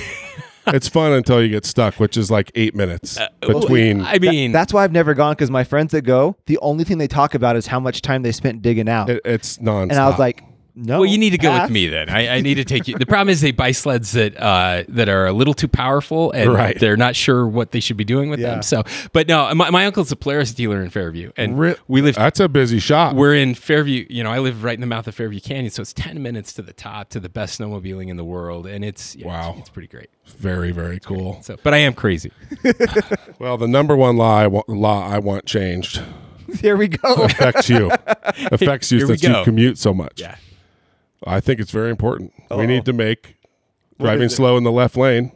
it's 0.67 0.87
fun 0.87 1.11
until 1.11 1.41
you 1.41 1.49
get 1.49 1.65
stuck, 1.65 1.95
which 1.95 2.17
is 2.17 2.31
like 2.31 2.51
eight 2.55 2.75
minutes 2.75 3.17
uh, 3.19 3.27
between. 3.41 4.01
I 4.01 4.19
mean, 4.19 4.51
That's 4.51 4.73
why 4.73 4.83
I've 4.83 4.91
never 4.91 5.13
gone 5.13 5.33
because 5.33 5.51
my 5.51 5.63
friends 5.63 5.91
that 5.91 6.03
go, 6.03 6.35
the 6.45 6.57
only 6.59 6.83
thing 6.83 6.97
they 6.97 7.07
talk 7.07 7.35
about 7.35 7.55
is 7.55 7.67
how 7.67 7.79
much 7.79 8.01
time 8.01 8.21
they 8.21 8.31
spent 8.31 8.61
digging 8.61 8.89
out. 8.89 9.09
it, 9.09 9.21
it's 9.25 9.57
nonstop. 9.57 9.89
and 9.91 9.93
I 9.93 10.09
was 10.09 10.19
like, 10.19 10.43
no. 10.75 10.99
well, 11.01 11.05
you 11.05 11.17
need 11.17 11.29
to 11.31 11.37
go 11.37 11.53
with 11.61 11.69
me 11.71 11.87
then. 11.87 12.09
I, 12.09 12.37
I 12.37 12.41
need 12.41 12.55
to 12.55 12.65
take 12.65 12.87
you. 12.87 12.97
The 12.97 13.05
problem 13.05 13.29
is 13.29 13.41
they 13.41 13.51
buy 13.51 13.71
sleds 13.71 14.11
that 14.13 14.35
uh, 14.39 14.83
that 14.89 15.07
are 15.09 15.25
a 15.27 15.33
little 15.33 15.53
too 15.53 15.67
powerful, 15.67 16.31
and 16.31 16.51
Right. 16.53 16.79
they're 16.79 16.97
not 16.97 17.15
sure 17.15 17.47
what 17.47 17.71
they 17.71 17.79
should 17.79 17.97
be 17.97 18.03
doing 18.03 18.29
with 18.29 18.39
Yeah. 18.39 18.51
them. 18.51 18.61
So, 18.63 18.83
but 19.11 19.27
no, 19.27 19.53
my, 19.53 19.69
my 19.69 19.85
uncle's 19.85 20.11
a 20.11 20.15
Polaris 20.15 20.53
dealer 20.53 20.81
in 20.81 20.89
Fairview, 20.89 21.31
and 21.37 21.59
Re- 21.59 21.75
we 21.87 22.01
live. 22.01 22.15
That's 22.15 22.39
a 22.39 22.49
busy 22.49 22.79
shop. 22.79 23.15
We're 23.15 23.35
in 23.35 23.55
Fairview. 23.55 24.05
You 24.09 24.23
know, 24.23 24.31
I 24.31 24.39
live 24.39 24.63
right 24.63 24.73
in 24.75 24.81
the 24.81 24.87
mouth 24.87 25.07
of 25.07 25.15
Fairview 25.15 25.39
Canyon, 25.39 25.69
so 25.71 25.81
it's 25.81 25.93
ten 25.93 26.21
minutes 26.21 26.53
to 26.53 26.61
the 26.61 26.73
top 26.73 27.09
to 27.09 27.19
the 27.19 27.29
best 27.29 27.59
snowmobiling 27.59 28.09
in 28.09 28.17
the 28.17 28.25
world, 28.25 28.65
and 28.67 28.83
it's 28.83 29.15
yeah, 29.15 29.27
Wow. 29.27 29.49
it's, 29.51 29.59
it's 29.61 29.69
pretty 29.69 29.87
great. 29.87 30.09
Very, 30.37 30.71
very 30.71 30.99
cool. 30.99 31.39
So, 31.43 31.57
but 31.63 31.73
I 31.73 31.77
am 31.77 31.93
crazy. 31.93 32.31
Well, 33.39 33.57
the 33.57 33.67
number 33.67 33.95
one 33.95 34.15
law 34.15 34.37
I 34.37 34.47
want, 34.47 34.69
law 34.69 35.05
I 35.07 35.19
want 35.19 35.45
changed 35.45 36.01
There 36.47 36.77
we 36.77 36.87
go. 36.87 37.13
affects 37.25 37.69
you. 37.69 37.91
affects 38.51 38.91
you 38.91 38.99
Here 38.99 39.07
since 39.07 39.23
you 39.23 39.35
commute 39.43 39.77
so 39.77 39.93
much. 39.93 40.21
Yeah. 40.21 40.35
I 41.25 41.39
think 41.39 41.59
it's 41.59 41.71
very 41.71 41.89
important. 41.89 42.33
We 42.49 42.55
Uh-oh. 42.57 42.65
need 42.65 42.85
to 42.85 42.93
make 42.93 43.35
driving 43.99 44.29
slow 44.29 44.57
in 44.57 44.63
the 44.63 44.71
left 44.71 44.97
lane 44.97 45.31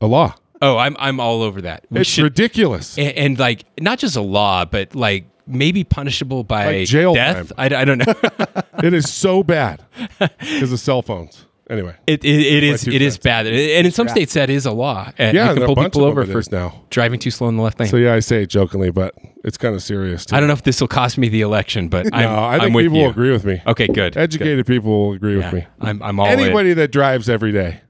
a 0.00 0.06
law. 0.06 0.34
Oh, 0.60 0.76
I'm 0.76 0.96
I'm 0.98 1.20
all 1.20 1.42
over 1.42 1.60
that. 1.62 1.84
We 1.90 2.00
It's 2.00 2.10
should- 2.10 2.24
ridiculous. 2.24 2.98
and, 2.98 3.16
and 3.16 3.38
like 3.38 3.64
not 3.80 3.98
just 3.98 4.16
a 4.16 4.20
law, 4.20 4.64
but 4.64 4.94
like 4.94 5.26
maybe 5.46 5.84
punishable 5.84 6.42
by 6.44 6.66
Like 6.78 6.88
jail 6.88 7.14
death. 7.14 7.54
time. 7.56 7.72
I, 7.72 7.76
I 7.82 7.84
don't 7.84 7.98
know. 7.98 8.14
it 8.82 8.92
is 8.92 9.10
so 9.12 9.42
bad 9.42 9.84
because 10.18 10.72
of 10.72 10.80
cell 10.80 11.02
phones. 11.02 11.44
Anyway, 11.70 11.94
it, 12.06 12.24
it, 12.24 12.40
it 12.40 12.64
is 12.64 12.88
it 12.88 13.02
is 13.02 13.18
bad, 13.18 13.46
and 13.46 13.86
in 13.86 13.92
some 13.92 14.08
states 14.08 14.32
that 14.34 14.48
is 14.48 14.64
a 14.64 14.72
law. 14.72 15.12
And 15.18 15.36
yeah, 15.36 15.44
you 15.44 15.50
and 15.50 15.56
can 15.58 15.62
a 15.64 15.66
pull 15.66 15.74
bunch 15.74 15.92
people 15.92 16.04
of 16.06 16.12
over 16.12 16.22
them 16.24 16.32
for 16.32 16.38
is 16.38 16.50
now. 16.50 16.82
driving 16.88 17.20
too 17.20 17.30
slow 17.30 17.46
in 17.50 17.56
the 17.58 17.62
left 17.62 17.78
lane. 17.78 17.90
So 17.90 17.98
yeah, 17.98 18.14
I 18.14 18.20
say 18.20 18.42
it 18.44 18.46
jokingly, 18.48 18.90
but 18.90 19.14
it's 19.44 19.56
kind 19.56 19.74
of 19.74 19.82
serious. 19.82 20.26
Too. 20.26 20.36
I 20.36 20.40
don't 20.40 20.48
know 20.48 20.52
if 20.54 20.62
this 20.62 20.80
will 20.80 20.88
cost 20.88 21.18
me 21.18 21.28
the 21.28 21.40
election, 21.42 21.88
but 21.88 22.06
I'm, 22.12 22.22
no, 22.22 22.34
I 22.34 22.54
I'm 22.54 22.60
think 22.60 22.74
with 22.74 22.84
people 22.86 22.98
you. 22.98 23.04
will 23.04 23.10
agree 23.10 23.30
with 23.30 23.44
me. 23.44 23.62
Okay, 23.66 23.86
good. 23.86 24.16
Educated 24.16 24.66
people 24.66 24.90
will 24.90 25.12
agree 25.14 25.34
Good. 25.34 25.44
with 25.44 25.52
me. 25.54 25.66
I'm, 25.80 26.02
I'm 26.02 26.20
all 26.20 26.26
in. 26.26 26.38
Anybody 26.38 26.72
that 26.74 26.92
drives 26.92 27.28
every 27.28 27.52
day 27.52 27.80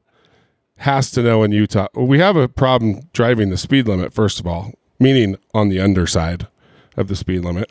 has 0.76 1.10
to 1.12 1.22
know 1.22 1.42
in 1.42 1.52
Utah. 1.52 1.88
We 1.94 2.18
have 2.18 2.36
a 2.36 2.48
problem 2.48 3.00
driving 3.12 3.50
the 3.50 3.56
speed 3.56 3.88
limit. 3.88 4.12
First 4.12 4.38
of 4.40 4.46
all, 4.46 4.72
meaning 5.00 5.36
on 5.54 5.68
the 5.68 5.80
underside 5.80 6.46
of 6.96 7.08
the 7.08 7.16
speed 7.16 7.44
limit. 7.44 7.70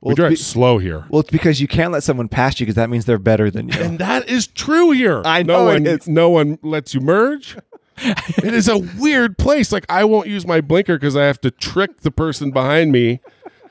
Well, 0.00 0.08
we 0.08 0.12
it's 0.12 0.16
drive 0.16 0.30
be- 0.30 0.36
slow 0.36 0.78
here. 0.78 1.06
Well, 1.08 1.20
it's 1.20 1.30
because 1.30 1.60
you 1.60 1.66
can't 1.66 1.90
let 1.90 2.02
someone 2.02 2.28
pass 2.28 2.60
you 2.60 2.66
because 2.66 2.76
that 2.76 2.90
means 2.90 3.06
they're 3.06 3.18
better 3.18 3.50
than 3.50 3.68
you. 3.70 3.80
And 3.80 3.98
that 3.98 4.28
is 4.28 4.46
true 4.46 4.90
here. 4.90 5.22
I 5.24 5.42
know 5.42 5.68
it 5.68 5.72
one, 5.72 5.86
is. 5.86 6.06
No 6.06 6.28
one 6.28 6.58
lets 6.62 6.94
you 6.94 7.00
merge. 7.00 7.56
It 7.98 8.54
is 8.54 8.68
a 8.68 8.78
weird 8.78 9.38
place. 9.38 9.72
Like 9.72 9.86
I 9.88 10.04
won't 10.04 10.28
use 10.28 10.46
my 10.46 10.60
blinker 10.60 10.96
because 10.96 11.16
I 11.16 11.24
have 11.24 11.40
to 11.42 11.50
trick 11.50 12.00
the 12.00 12.10
person 12.10 12.50
behind 12.50 12.92
me 12.92 13.20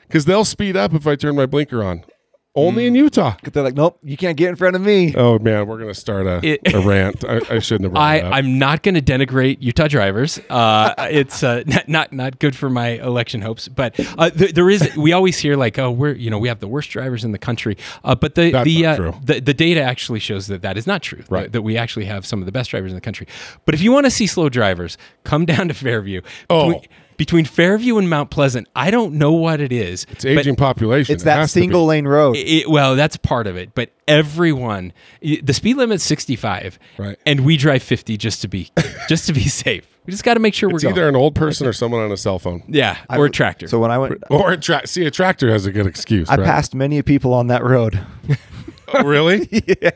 because 0.02 0.24
they'll 0.24 0.44
speed 0.44 0.76
up 0.76 0.94
if 0.94 1.06
I 1.06 1.16
turn 1.16 1.36
my 1.36 1.46
blinker 1.46 1.82
on. 1.82 2.04
Only 2.56 2.86
in 2.86 2.94
Mm. 2.94 2.98
Utah. 2.98 3.34
they're 3.52 3.62
like, 3.62 3.74
nope, 3.74 3.98
you 4.02 4.16
can't 4.16 4.36
get 4.36 4.48
in 4.48 4.56
front 4.56 4.74
of 4.76 4.82
me. 4.82 5.14
Oh 5.14 5.38
man, 5.38 5.66
we're 5.66 5.78
gonna 5.78 5.92
start 5.94 6.26
a, 6.26 6.40
It- 6.42 6.74
a 6.74 6.80
rant. 6.88 7.22
I, 7.24 7.40
I 7.50 7.58
shouldn't 7.58 7.84
have. 7.84 7.92
brought 7.92 8.02
I, 8.02 8.14
it 8.16 8.24
up. 8.24 8.32
I'm 8.34 8.58
not 8.58 8.82
going 8.82 8.94
to 8.94 9.02
denigrate 9.02 9.58
Utah 9.60 9.86
drivers. 9.88 10.40
Uh, 10.50 10.94
it's 11.10 11.42
uh, 11.42 11.62
not, 11.66 11.88
not 11.88 12.12
not 12.12 12.38
good 12.38 12.56
for 12.56 12.70
my 12.70 12.92
election 13.00 13.42
hopes. 13.42 13.68
But 13.68 13.94
uh, 14.18 14.30
th- 14.30 14.54
there 14.54 14.70
is. 14.70 14.96
We 14.96 15.12
always 15.12 15.36
hear 15.38 15.56
like, 15.56 15.78
oh, 15.78 15.90
we're 15.90 16.14
you 16.14 16.30
know 16.30 16.38
we 16.38 16.48
have 16.48 16.60
the 16.60 16.68
worst 16.68 16.88
drivers 16.90 17.24
in 17.24 17.32
the 17.32 17.38
country. 17.38 17.76
Uh, 18.02 18.14
but 18.14 18.34
the 18.34 18.50
That's 18.50 18.64
the, 18.64 18.82
not 18.82 18.92
uh, 18.92 18.96
true. 18.96 19.14
the 19.22 19.40
the 19.40 19.54
data 19.54 19.82
actually 19.82 20.20
shows 20.20 20.46
that 20.46 20.62
that 20.62 20.78
is 20.78 20.86
not 20.86 21.02
true. 21.02 21.22
Right. 21.28 21.42
That, 21.42 21.52
that 21.52 21.62
we 21.62 21.76
actually 21.76 22.06
have 22.06 22.24
some 22.24 22.40
of 22.40 22.46
the 22.46 22.52
best 22.52 22.70
drivers 22.70 22.90
in 22.90 22.94
the 22.96 23.00
country. 23.02 23.26
But 23.66 23.74
if 23.74 23.82
you 23.82 23.92
want 23.92 24.06
to 24.06 24.10
see 24.10 24.26
slow 24.26 24.48
drivers, 24.48 24.96
come 25.24 25.44
down 25.44 25.68
to 25.68 25.74
Fairview. 25.74 26.22
Oh. 26.48 26.68
Between, 26.72 26.88
between 27.16 27.44
Fairview 27.44 27.98
and 27.98 28.08
Mount 28.10 28.30
Pleasant, 28.30 28.68
I 28.76 28.90
don't 28.90 29.14
know 29.14 29.32
what 29.32 29.60
it 29.60 29.72
is. 29.72 30.06
it's 30.10 30.24
aging 30.24 30.56
population. 30.56 31.14
It's 31.14 31.22
It 31.22 31.26
that 31.26 31.38
has 31.38 31.52
to 31.52 31.56
be. 31.58 31.62
single 31.62 31.86
lane 31.86 32.06
road. 32.06 32.36
It, 32.36 32.68
well, 32.68 32.96
that's 32.96 33.16
part 33.16 33.46
of 33.46 33.56
it, 33.56 33.74
but 33.74 33.90
everyone, 34.06 34.92
the 35.22 35.52
speed 35.52 35.76
limit's 35.76 36.04
65, 36.04 36.78
Right. 36.98 37.18
And 37.26 37.40
we 37.40 37.56
drive 37.56 37.82
50 37.82 38.16
just 38.16 38.42
to 38.42 38.48
be, 38.48 38.70
just 39.08 39.26
to 39.26 39.32
be 39.32 39.42
safe. 39.48 39.86
We 40.06 40.12
just 40.12 40.22
got 40.22 40.34
to 40.34 40.40
make 40.40 40.54
sure 40.54 40.70
It's 40.70 40.84
we're 40.84 40.90
either 40.90 41.00
going. 41.02 41.16
an 41.16 41.20
old 41.20 41.34
person 41.34 41.66
or 41.66 41.72
someone 41.72 42.00
on 42.02 42.12
a 42.12 42.16
cell 42.16 42.38
phone. 42.38 42.62
Yeah, 42.68 42.96
I 43.10 43.16
or 43.18 43.26
a 43.26 43.30
tractor. 43.30 43.66
So 43.66 43.80
when 43.80 43.90
I 43.90 43.98
went, 43.98 44.22
Or 44.30 44.52
a 44.52 44.56
tra- 44.56 44.86
see 44.86 45.04
a 45.04 45.10
tractor 45.10 45.50
has 45.50 45.66
a 45.66 45.72
good 45.72 45.86
excuse. 45.86 46.28
I 46.30 46.36
right? 46.36 46.44
passed 46.46 46.76
many 46.76 47.02
people 47.02 47.34
on 47.34 47.48
that 47.48 47.64
road. 47.64 47.98
Oh, 48.94 49.02
really? 49.02 49.48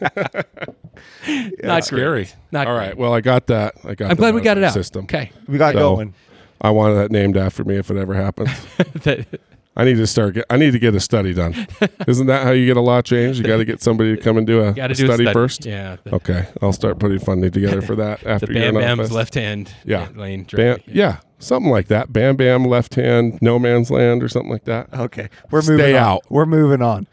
not 1.62 1.84
Scary. 1.84 2.24
great. 2.24 2.36
Not 2.50 2.66
All 2.66 2.76
great. 2.76 2.86
right. 2.88 2.96
Well, 2.96 3.14
I 3.14 3.20
got 3.20 3.46
that. 3.46 3.74
I 3.84 3.94
got. 3.94 4.10
I'm 4.10 4.16
glad 4.16 4.34
we 4.34 4.40
got 4.40 4.58
it 4.58 4.64
out. 4.64 4.72
System. 4.72 5.04
Okay. 5.04 5.30
We 5.46 5.58
got 5.58 5.74
So- 5.74 5.78
going. 5.96 6.14
I 6.60 6.70
want 6.70 6.94
that 6.96 7.10
named 7.10 7.36
after 7.36 7.64
me 7.64 7.76
if 7.76 7.90
it 7.90 7.96
ever 7.96 8.14
happens. 8.14 8.50
That- 9.04 9.40
I 9.76 9.84
need 9.84 9.96
to 9.98 10.06
start. 10.06 10.34
Get, 10.34 10.44
I 10.50 10.56
need 10.56 10.72
to 10.72 10.80
get 10.80 10.96
a 10.96 11.00
study 11.00 11.32
done. 11.32 11.54
Isn't 12.08 12.26
that 12.26 12.42
how 12.42 12.50
you 12.50 12.66
get 12.66 12.76
a 12.76 12.80
law 12.80 13.00
changed? 13.02 13.38
You 13.38 13.46
got 13.46 13.58
to 13.58 13.64
get 13.64 13.80
somebody 13.80 14.16
to 14.16 14.20
come 14.20 14.36
and 14.36 14.44
do 14.44 14.62
a, 14.64 14.72
Got 14.72 14.88
to 14.88 14.92
a 14.92 14.96
do 14.96 15.06
study, 15.06 15.12
a 15.24 15.26
study 15.28 15.32
first. 15.32 15.64
Yeah. 15.64 15.96
The, 16.02 16.16
Okay, 16.16 16.48
I'll 16.60 16.72
start 16.72 16.98
putting 16.98 17.20
funding 17.20 17.52
together 17.52 17.80
for 17.80 17.94
that 17.94 18.20
the 18.22 18.28
after 18.30 18.52
you're 18.52 18.62
Bam 18.72 18.76
in 18.76 18.82
Bam's 18.82 19.12
left 19.12 19.34
hand 19.34 19.72
Yeah. 19.84 20.08
Uh, 20.14 20.20
lane. 20.20 20.42
Bam, 20.42 20.76
driving. 20.76 20.82
yeah, 20.88 21.20
something 21.38 21.70
like 21.70 21.86
that. 21.86 22.12
Bam 22.12 22.34
Bam 22.36 22.64
left 22.64 22.96
hand, 22.96 23.38
no 23.40 23.60
man's 23.60 23.92
land, 23.92 24.24
or 24.24 24.28
something 24.28 24.50
like 24.50 24.64
that. 24.64 24.92
Okay, 24.92 25.28
we're 25.52 25.62
Stay 25.62 25.72
moving 25.76 25.94
on. 25.96 26.02
out. 26.02 26.22
We're 26.28 26.46
moving 26.46 26.82
on. 26.82 27.06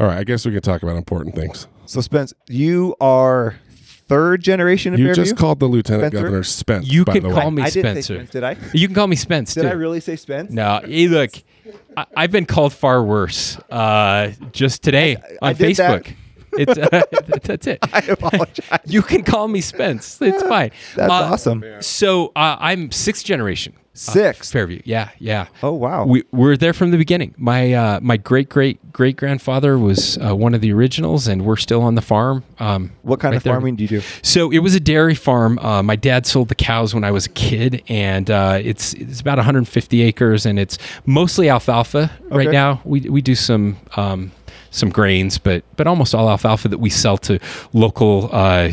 All 0.00 0.06
right, 0.06 0.18
I 0.18 0.24
guess 0.24 0.46
we 0.46 0.52
can 0.52 0.62
talk 0.62 0.82
about 0.82 0.96
important 0.96 1.34
things. 1.34 1.68
So 1.84 2.00
Spence, 2.00 2.32
you 2.48 2.96
are 3.02 3.56
third 4.08 4.42
generation 4.42 4.94
of 4.94 5.00
You 5.00 5.06
Fairview. 5.06 5.24
just 5.24 5.36
called 5.36 5.60
the 5.60 5.66
lieutenant 5.66 6.12
Spencer? 6.12 6.22
governor 6.24 6.42
Spence. 6.42 6.86
You 6.88 7.04
by 7.04 7.12
can 7.14 7.22
the 7.24 7.30
call 7.30 7.44
way. 7.50 7.50
me 7.56 7.62
I 7.62 7.66
did 7.66 7.72
say 7.74 7.80
Spencer. 7.80 8.14
Spence, 8.14 8.30
did 8.30 8.44
I? 8.44 8.56
You 8.72 8.88
can 8.88 8.94
call 8.94 9.06
me 9.06 9.16
Spence 9.16 9.54
Did 9.54 9.62
too. 9.62 9.68
I 9.68 9.72
really 9.72 10.00
say 10.00 10.16
Spence? 10.16 10.50
No, 10.50 10.80
hey, 10.84 11.08
look, 11.08 11.30
I, 11.96 12.06
I've 12.16 12.30
been 12.32 12.46
called 12.46 12.72
far 12.72 13.02
worse. 13.04 13.56
Uh, 13.70 14.32
just 14.52 14.82
today 14.82 15.16
I 15.42 15.50
on 15.50 15.54
did 15.54 15.76
that. 15.76 16.02
Facebook. 16.04 16.14
It's 16.52 16.78
uh, 16.78 17.38
that's 17.42 17.66
it. 17.66 17.78
I 17.92 17.98
apologize. 18.08 18.80
You 18.86 19.02
can 19.02 19.22
call 19.22 19.48
me 19.48 19.60
Spence. 19.60 20.20
It's 20.22 20.42
fine. 20.48 20.70
That's 20.96 21.10
Uh, 21.12 21.14
awesome. 21.14 21.64
So 21.80 22.28
uh, 22.34 22.56
I'm 22.58 22.90
sixth 22.90 23.24
generation. 23.26 23.74
Uh, 24.06 24.32
Fairview. 24.50 24.80
Yeah, 24.84 25.10
yeah. 25.18 25.46
Oh 25.62 25.72
wow. 25.72 26.04
We 26.04 26.24
we're 26.32 26.56
there 26.56 26.72
from 26.72 26.90
the 26.90 26.98
beginning. 26.98 27.34
My 27.36 27.72
uh, 27.72 28.00
my 28.00 28.16
great 28.16 28.48
great 28.48 28.92
great 28.92 29.16
grandfather 29.16 29.78
was 29.78 30.18
uh, 30.18 30.36
one 30.36 30.54
of 30.54 30.60
the 30.60 30.72
originals, 30.72 31.26
and 31.26 31.44
we're 31.44 31.56
still 31.56 31.82
on 31.82 31.94
the 31.94 32.02
farm. 32.02 32.44
Um, 32.58 32.92
what 33.02 33.20
kind 33.20 33.32
right 33.32 33.38
of 33.38 33.42
there. 33.44 33.54
farming 33.54 33.76
do 33.76 33.84
you 33.84 33.88
do? 33.88 34.00
So 34.22 34.50
it 34.50 34.58
was 34.58 34.74
a 34.74 34.80
dairy 34.80 35.14
farm. 35.14 35.58
Uh, 35.58 35.82
my 35.82 35.96
dad 35.96 36.26
sold 36.26 36.48
the 36.48 36.54
cows 36.54 36.94
when 36.94 37.04
I 37.04 37.10
was 37.10 37.26
a 37.26 37.30
kid, 37.30 37.82
and 37.88 38.30
uh, 38.30 38.58
it's 38.62 38.94
it's 38.94 39.20
about 39.20 39.38
150 39.38 40.02
acres, 40.02 40.46
and 40.46 40.58
it's 40.58 40.78
mostly 41.06 41.48
alfalfa 41.48 42.10
right 42.30 42.50
now. 42.50 42.80
We 42.84 43.00
we 43.00 43.22
do 43.22 43.34
some. 43.34 43.78
Um, 43.96 44.32
some 44.70 44.90
grains, 44.90 45.38
but 45.38 45.64
but 45.76 45.86
almost 45.86 46.14
all 46.14 46.28
alfalfa 46.28 46.68
that 46.68 46.78
we 46.78 46.90
sell 46.90 47.16
to 47.18 47.38
local 47.72 48.28
uh, 48.32 48.70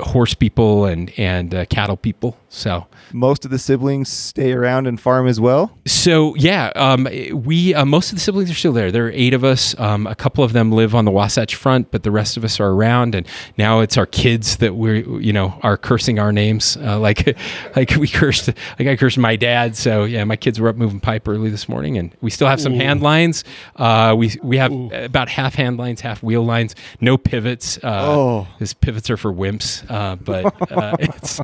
horse 0.00 0.34
people 0.34 0.84
and 0.86 1.12
and 1.16 1.54
uh, 1.54 1.64
cattle 1.66 1.96
people. 1.96 2.36
So 2.48 2.86
Most 3.12 3.46
of 3.46 3.50
the 3.50 3.58
siblings 3.58 4.10
stay 4.10 4.52
around 4.52 4.86
and 4.86 5.00
farm 5.00 5.26
as 5.26 5.40
well. 5.40 5.78
so 5.86 6.34
yeah, 6.34 6.70
um, 6.76 7.08
we 7.32 7.74
uh, 7.74 7.84
most 7.86 8.10
of 8.10 8.16
the 8.16 8.20
siblings 8.20 8.50
are 8.50 8.54
still 8.54 8.74
there. 8.74 8.92
There 8.92 9.06
are 9.06 9.12
eight 9.12 9.32
of 9.32 9.42
us. 9.42 9.78
Um, 9.80 10.06
a 10.06 10.14
couple 10.14 10.44
of 10.44 10.52
them 10.52 10.70
live 10.70 10.94
on 10.94 11.06
the 11.06 11.10
Wasatch 11.10 11.54
Front, 11.54 11.90
but 11.90 12.02
the 12.02 12.10
rest 12.10 12.36
of 12.36 12.44
us 12.44 12.60
are 12.60 12.68
around. 12.70 13.14
And 13.14 13.26
now 13.56 13.80
it's 13.80 13.96
our 13.96 14.04
kids 14.04 14.58
that 14.58 14.74
we're 14.76 14.96
you 15.18 15.32
know 15.32 15.58
are 15.62 15.78
cursing 15.78 16.18
our 16.18 16.30
names, 16.32 16.76
uh, 16.76 16.98
like 17.08 17.36
like 17.74 17.90
we 17.96 18.06
cursed 18.08 18.48
like 18.78 18.88
I 18.88 18.96
cursed 18.96 19.18
my 19.18 19.36
dad. 19.36 19.74
So 19.76 20.04
yeah, 20.04 20.24
my 20.24 20.36
kids 20.36 20.60
were 20.60 20.68
up 20.68 20.76
moving 20.76 21.00
pipe 21.00 21.26
early 21.28 21.48
this 21.48 21.68
morning, 21.70 21.96
and 21.96 22.14
we 22.20 22.30
still 22.30 22.48
have 22.48 22.60
some 22.60 22.74
hand 22.74 23.00
lines. 23.02 23.44
Uh, 23.76 24.14
we 24.16 24.32
we 24.42 24.58
have 24.58 24.70
about 25.12 25.28
half 25.28 25.54
hand 25.54 25.76
lines, 25.76 26.00
half 26.00 26.22
wheel 26.22 26.42
lines, 26.42 26.74
no 27.02 27.18
pivots. 27.18 27.76
Uh, 27.82 28.06
Oh. 28.12 28.48
his 28.58 28.72
pivots 28.72 29.10
are 29.10 29.18
for 29.18 29.30
wimps, 29.32 29.84
uh, 29.90 30.16
but 30.16 30.46
uh, 30.72 30.96
it's 31.00 31.38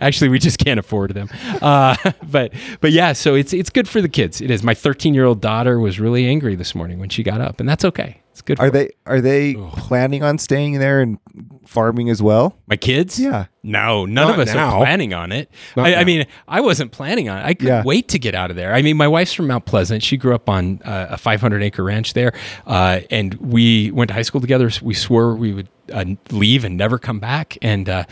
actually 0.00 0.30
we 0.30 0.38
just 0.38 0.58
can't 0.58 0.80
afford 0.80 1.12
them. 1.12 1.28
Uh, 1.60 1.94
but 2.22 2.52
but 2.80 2.92
yeah, 2.92 3.12
so 3.12 3.34
it's 3.34 3.52
it's 3.52 3.68
good 3.68 3.86
for 3.86 4.00
the 4.00 4.08
kids. 4.08 4.40
It 4.40 4.50
is. 4.50 4.62
My 4.62 4.72
13 4.74 5.12
year 5.12 5.26
old 5.26 5.42
daughter 5.42 5.78
was 5.78 6.00
really 6.00 6.26
angry 6.26 6.54
this 6.56 6.74
morning 6.74 6.98
when 6.98 7.10
she 7.10 7.22
got 7.22 7.40
up, 7.42 7.60
and 7.60 7.68
that's 7.68 7.84
okay. 7.84 8.20
It's 8.36 8.42
good. 8.42 8.60
Are 8.60 8.66
for 8.66 8.70
they 8.70 8.90
are 9.06 9.22
they 9.22 9.54
planning 9.54 10.22
on 10.22 10.36
staying 10.36 10.78
there 10.78 11.00
and 11.00 11.18
farming 11.64 12.10
as 12.10 12.22
well? 12.22 12.54
my 12.66 12.76
kids? 12.76 13.18
Yeah. 13.18 13.46
No, 13.62 14.04
none 14.04 14.28
Not 14.28 14.34
of 14.38 14.46
us 14.46 14.54
now. 14.54 14.74
are 14.74 14.76
planning 14.84 15.14
on 15.14 15.32
it. 15.32 15.50
Not 15.74 15.86
I, 15.86 15.94
I 15.96 16.04
mean, 16.04 16.26
I 16.46 16.60
wasn't 16.60 16.92
planning 16.92 17.30
on 17.30 17.38
it. 17.38 17.44
I 17.46 17.54
couldn't 17.54 17.66
Yeah. 17.68 17.82
wait 17.82 18.08
to 18.08 18.18
get 18.18 18.34
out 18.34 18.50
of 18.50 18.56
there. 18.56 18.74
I 18.74 18.82
mean, 18.82 18.98
my 18.98 19.08
wife's 19.08 19.32
from 19.32 19.46
Mount 19.46 19.64
Pleasant. 19.64 20.02
She 20.02 20.18
grew 20.18 20.34
up 20.34 20.50
on 20.50 20.82
uh, 20.84 21.06
a 21.12 21.16
500 21.16 21.62
acre 21.62 21.82
ranch 21.82 22.12
there, 22.12 22.34
uh, 22.66 23.00
and 23.10 23.32
we 23.36 23.90
went 23.90 24.08
to 24.08 24.14
high 24.14 24.20
school 24.22 24.42
together. 24.42 24.70
We 24.82 24.92
swore 24.92 25.34
we 25.34 25.54
would 25.54 25.68
uh, 25.90 26.04
leave 26.30 26.64
and 26.64 26.76
never 26.76 26.98
come 26.98 27.20
back. 27.20 27.56
And 27.62 27.88
uh, 27.88 28.04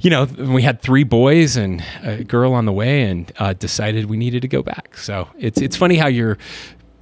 you 0.00 0.10
know, 0.10 0.24
we 0.24 0.60
had 0.60 0.82
three 0.82 1.04
boys 1.04 1.56
and 1.56 1.82
a 2.02 2.24
girl 2.24 2.52
on 2.52 2.66
the 2.66 2.72
way, 2.72 3.04
and 3.04 3.32
uh, 3.38 3.54
decided 3.54 4.10
we 4.10 4.18
needed 4.18 4.42
to 4.42 4.48
go 4.48 4.62
back. 4.62 4.98
So 4.98 5.28
it's 5.38 5.62
it's 5.62 5.78
funny 5.78 5.96
how 5.96 6.08
your 6.08 6.36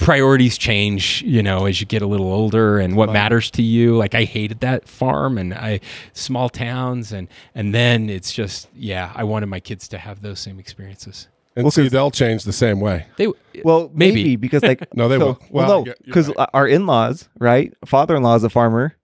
priorities 0.00 0.56
change 0.58 1.22
you 1.22 1.42
know 1.42 1.66
as 1.66 1.80
you 1.80 1.86
get 1.86 2.02
a 2.02 2.06
little 2.06 2.32
older 2.32 2.78
and 2.78 2.96
what 2.96 3.12
matters 3.12 3.50
to 3.50 3.62
you 3.62 3.96
like 3.96 4.14
i 4.14 4.24
hated 4.24 4.60
that 4.60 4.88
farm 4.88 5.36
and 5.38 5.52
i 5.54 5.78
small 6.14 6.48
towns 6.48 7.12
and 7.12 7.28
and 7.54 7.74
then 7.74 8.08
it's 8.08 8.32
just 8.32 8.68
yeah 8.74 9.12
i 9.14 9.22
wanted 9.22 9.46
my 9.46 9.60
kids 9.60 9.86
to 9.88 9.98
have 9.98 10.22
those 10.22 10.40
same 10.40 10.58
experiences 10.58 11.28
And 11.56 11.64
Well, 11.64 11.70
see, 11.72 11.82
'cause- 11.82 11.92
they'll 11.92 12.10
change 12.12 12.44
the 12.44 12.52
same 12.52 12.80
way. 12.80 13.06
they 13.16 13.26
Well, 13.64 13.90
Maybe. 13.92 14.14
maybe, 14.22 14.36
because 14.36 14.62
like 14.62 14.86
No, 14.94 15.08
they 15.08 15.18
so- 15.18 15.26
will. 15.26 15.38
Well, 15.50 15.68
Well, 15.68 15.80
no, 15.80 15.86
yeah, 15.86 15.92
because 16.04 16.28
right. 16.28 16.48
our 16.54 16.66
in-laws, 16.68 17.28
right? 17.38 17.74
Father-in-law 17.84 18.36
is 18.36 18.44
a 18.44 18.50
farmer, 18.50 18.96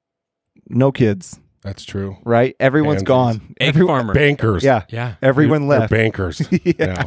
no 0.69 0.93
kids, 0.93 1.41
That's 1.63 1.85
true. 1.85 2.17
right? 2.25 2.55
Everyone's 2.61 3.03
Pansies. 3.03 3.41
gone. 3.41 3.55
egg 3.61 3.69
Everyone, 3.69 3.97
farmer 3.99 4.15
Bankers. 4.15 4.63
yeah, 4.65 4.85
yeah 4.89 5.15
everyone 5.21 5.69
They're 5.69 5.81
left. 5.81 5.91
bankers. 5.91 6.41
yeah. 6.65 7.03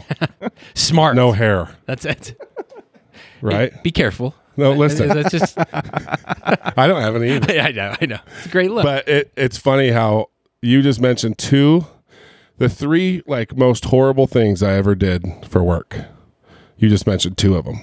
smart 0.76 1.16
No 1.16 1.32
hair. 1.32 1.70
that's 1.86 2.06
it 2.06 2.36
Right. 3.42 3.84
be 3.84 3.92
careful 3.92 4.36
No, 4.58 4.74
listen. 4.74 5.08
that's 5.10 5.32
just 5.32 5.58
I 6.78 6.88
don't 6.88 7.02
have 7.02 7.16
any 7.16 7.32
either. 7.36 7.60
i 7.62 7.72
know 7.72 7.96
i 8.02 8.06
know 8.06 8.20
it's 8.38 8.46
a 8.48 8.50
great 8.50 8.72
look 8.72 8.84
But 8.84 9.08
it, 9.08 9.32
it's 9.38 9.58
funny 9.58 9.90
how 9.92 10.28
you 10.62 10.82
just 10.82 11.00
mentioned 11.00 11.38
two, 11.38 11.86
the 12.58 12.68
three 12.68 13.22
like 13.26 13.56
most 13.56 13.86
horrible 13.86 14.28
things 14.28 14.62
I 14.62 14.74
ever 14.74 14.94
did 14.94 15.26
for 15.48 15.64
work. 15.64 15.96
You 16.78 16.90
just 16.90 17.08
mentioned 17.08 17.38
two 17.38 17.56
of 17.56 17.64
them. 17.64 17.80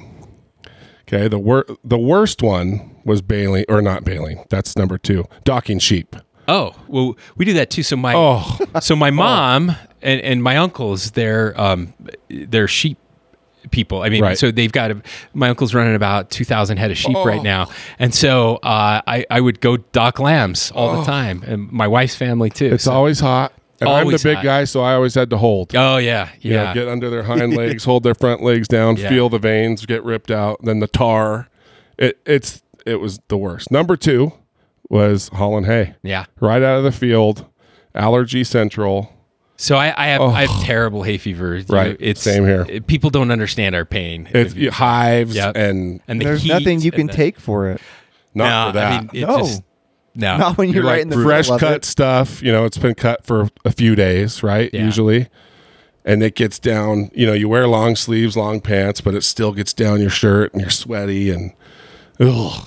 Okay, 1.09 1.27
the 1.29 1.39
wor- 1.39 1.65
the 1.85 1.97
worst 1.97 2.43
one 2.43 2.97
was 3.05 3.23
bailing 3.23 3.65
or 3.69 3.81
not 3.81 4.05
bailing. 4.05 4.45
That's 4.51 4.77
number 4.77 4.99
two. 4.99 5.25
Docking 5.45 5.79
sheep. 5.79 6.17
Oh 6.49 6.75
well, 6.89 7.17
we 7.37 7.47
do 7.47 7.55
that 7.55 7.71
too. 7.71 7.83
So 7.83 7.97
my 7.97 8.13
Oh, 8.15 8.59
so 8.83 8.95
my 8.95 9.11
mom 9.25 9.75
and, 10.03 10.21
and 10.21 10.43
my 10.43 10.59
uncles, 10.59 11.13
they're 11.13 11.59
um, 11.59 11.95
they're 12.29 12.69
sheep 12.69 12.99
people. 13.71 14.03
I 14.03 14.09
mean, 14.09 14.23
Right. 14.23 14.39
so 14.39 14.51
they've 14.51 14.73
got 14.73 14.91
a, 14.91 15.03
my 15.35 15.49
uncle's 15.49 15.75
running 15.75 15.95
about 15.95 16.31
two 16.31 16.45
thousand 16.45 16.77
head 16.79 16.91
of 16.91 16.97
sheep 16.99 17.17
Oh. 17.17 17.25
right 17.25 17.43
now, 17.43 17.69
and 17.99 18.15
so 18.15 18.57
uh, 18.57 19.01
I 19.07 19.25
I 19.31 19.41
would 19.41 19.61
go 19.61 19.77
dock 19.77 20.19
lambs 20.19 20.71
all 20.75 20.99
the 20.99 21.05
time, 21.05 21.43
and 21.47 21.71
my 21.73 21.87
wife's 21.89 22.15
family 22.15 22.51
too. 22.51 22.75
it's 22.75 22.85
So- 22.85 22.93
always 22.93 23.21
hot. 23.21 23.53
And 23.79 23.91
I'm 23.91 24.11
the 24.11 24.19
big 24.23 24.37
hot. 24.37 24.45
guy, 24.45 24.65
so 24.65 24.81
I 24.81 24.95
always 24.95 25.15
had 25.15 25.29
to 25.29 25.37
hold. 25.37 25.77
Oh 25.77 25.99
yeah, 25.99 26.31
You 26.41 26.55
know, 26.55 26.63
yeah. 26.63 26.73
get 26.75 26.89
under 26.89 27.11
their 27.11 27.25
hind 27.25 27.55
legs, 27.59 27.85
hold 27.85 28.05
their 28.05 28.15
front 28.15 28.43
legs 28.43 28.69
down, 28.69 28.97
Yeah. 28.97 29.11
feel 29.11 29.29
the 29.29 29.39
veins 29.39 29.85
get 29.85 30.03
ripped 30.03 30.31
out. 30.31 30.61
Then 30.63 30.81
the 30.81 30.87
tar, 30.87 31.49
it 31.99 32.19
it's 32.25 32.63
it 32.87 33.01
was 33.01 33.21
the 33.29 33.37
worst. 33.37 33.71
Number 33.71 33.95
two 33.95 34.33
was 34.89 35.29
Holland 35.29 35.67
Hay, 35.67 35.95
yeah. 36.03 36.25
right 36.41 36.63
out 36.63 36.79
of 36.79 36.85
the 36.85 36.93
field, 36.93 37.45
allergy 37.95 38.45
central. 38.45 39.13
So 39.59 39.77
I, 39.77 39.95
I 39.97 40.07
have 40.09 40.21
Oh. 40.21 40.29
I 40.31 40.43
have 40.43 40.51
oh. 40.53 40.63
terrible 40.65 41.03
hay 41.03 41.19
fever. 41.19 41.63
Right. 41.69 41.97
It's 41.99 42.21
Same 42.21 42.45
here. 42.45 42.67
it- 42.69 42.87
people 42.87 43.11
don't 43.11 43.31
understand 43.31 43.75
our 43.75 43.85
pain. 43.85 44.29
It's 44.33 44.55
hives 44.75 45.35
Yep. 45.35 45.57
and 45.57 46.01
and 46.09 46.21
the 46.21 46.25
There's 46.27 46.43
heat 46.43 46.49
nothing 46.51 46.81
you 46.83 46.91
can 46.93 47.07
the- 47.07 47.13
take 47.13 47.41
for 47.41 47.71
it. 47.71 47.81
not 48.35 48.67
No, 48.67 48.69
for 48.73 48.79
that. 48.79 48.93
I 48.93 49.01
mean, 49.01 49.11
it 49.15 49.27
No. 49.27 49.39
just 49.39 49.63
no. 50.15 50.37
Not 50.39 50.57
when 50.59 50.69
you're, 50.69 50.77
You're 50.77 50.85
right 50.85 50.93
like 50.93 51.03
in 51.03 51.09
the 51.11 51.23
fresh 51.23 51.49
cut 51.49 51.63
it. 51.77 51.85
stuff. 51.85 52.43
You 52.43 52.51
know, 52.53 52.65
it's 52.65 52.79
been 52.79 52.95
cut 52.95 53.27
for 53.27 53.49
a 53.65 53.71
few 53.73 53.95
days, 53.95 54.43
right? 54.43 54.71
Yeah. 54.73 54.85
Usually, 54.85 55.29
and 56.07 56.23
it 56.23 56.35
gets 56.35 56.59
down. 56.59 57.11
You 57.15 57.27
know, 57.27 57.33
you 57.35 57.49
wear 57.49 57.67
long 57.69 57.97
sleeves, 57.97 58.37
long 58.37 58.61
pants, 58.63 59.01
but 59.03 59.15
it 59.15 59.25
still 59.25 59.53
gets 59.53 59.73
down 59.75 60.01
your 60.01 60.09
shirt, 60.11 60.53
and 60.53 60.61
you're 60.63 60.71
sweaty 60.71 61.31
and. 61.31 61.53
Ugh. 62.19 62.67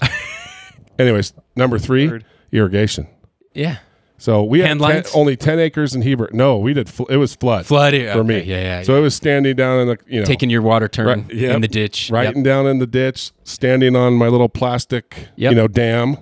Anyways, 0.99 1.33
number 1.55 1.79
three, 1.79 2.21
irrigation. 2.51 3.07
yeah. 3.53 3.77
So 4.19 4.43
we 4.43 4.59
had 4.59 4.79
10 4.79 5.03
only 5.15 5.35
ten 5.37 5.59
acres 5.59 5.95
in 5.95 6.01
Heber. 6.01 6.29
No, 6.33 6.57
we 6.57 6.73
did. 6.73 6.89
Fl- 6.89 7.05
it 7.05 7.15
was 7.15 7.33
flood, 7.35 7.65
Flood 7.65 7.93
for 8.11 8.23
me. 8.23 8.41
Yeah, 8.43 8.61
yeah. 8.61 8.83
So 8.83 8.95
it 8.97 9.01
was 9.01 9.15
standing 9.15 9.55
down 9.55 9.79
in 9.79 9.87
the 9.87 9.97
you 10.07 10.19
know 10.19 10.25
taking 10.25 10.49
your 10.49 10.61
water 10.61 10.87
turn 10.89 11.07
Right, 11.07 11.33
yep. 11.33 11.55
in 11.55 11.61
the 11.61 11.67
ditch. 11.69 12.09
right 12.11 12.35
Yep. 12.35 12.43
down 12.43 12.67
in 12.67 12.79
the 12.79 12.85
ditch, 12.87 13.31
standing 13.45 13.95
on 13.95 14.13
my 14.15 14.27
little 14.27 14.49
plastic, 14.49 15.29
Yep. 15.37 15.51
you 15.51 15.55
know, 15.55 15.67
dam, 15.69 16.17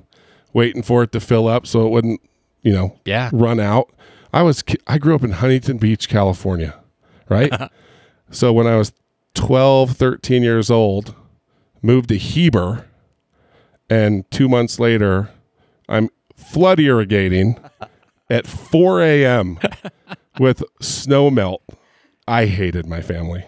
waiting 0.54 0.84
for 0.84 1.02
it 1.04 1.12
to 1.14 1.20
fill 1.20 1.48
up 1.48 1.66
so 1.66 1.88
it 1.88 1.90
wouldn't, 1.90 2.22
you 2.62 2.72
know, 2.72 2.96
Yeah. 3.06 3.32
run 3.34 3.60
out. 3.60 3.90
I 4.32 4.44
was 4.44 4.64
I 4.86 5.00
grew 5.00 5.16
up 5.16 5.24
in 5.24 5.32
Huntington 5.32 5.78
Beach, 5.78 6.08
California, 6.08 6.76
right? 7.30 7.52
so 8.30 8.54
when 8.54 8.68
I 8.68 8.76
was 8.78 8.94
12, 9.34 9.92
13 9.98 10.44
years 10.44 10.70
old, 10.70 11.16
moved 11.82 12.10
to 12.10 12.18
Heber, 12.18 12.86
and 13.90 14.30
2 14.32 14.48
months 14.48 14.80
later, 14.80 15.30
I'm 15.90 16.10
flood 16.52 16.80
irrigating 16.80 17.58
at 18.30 18.48
4 18.48 19.02
a.m. 19.02 19.60
with 20.40 20.64
snow 20.82 21.30
melt. 21.30 21.64
I 22.28 22.46
hated 22.46 22.86
my 22.86 23.02
family. 23.02 23.46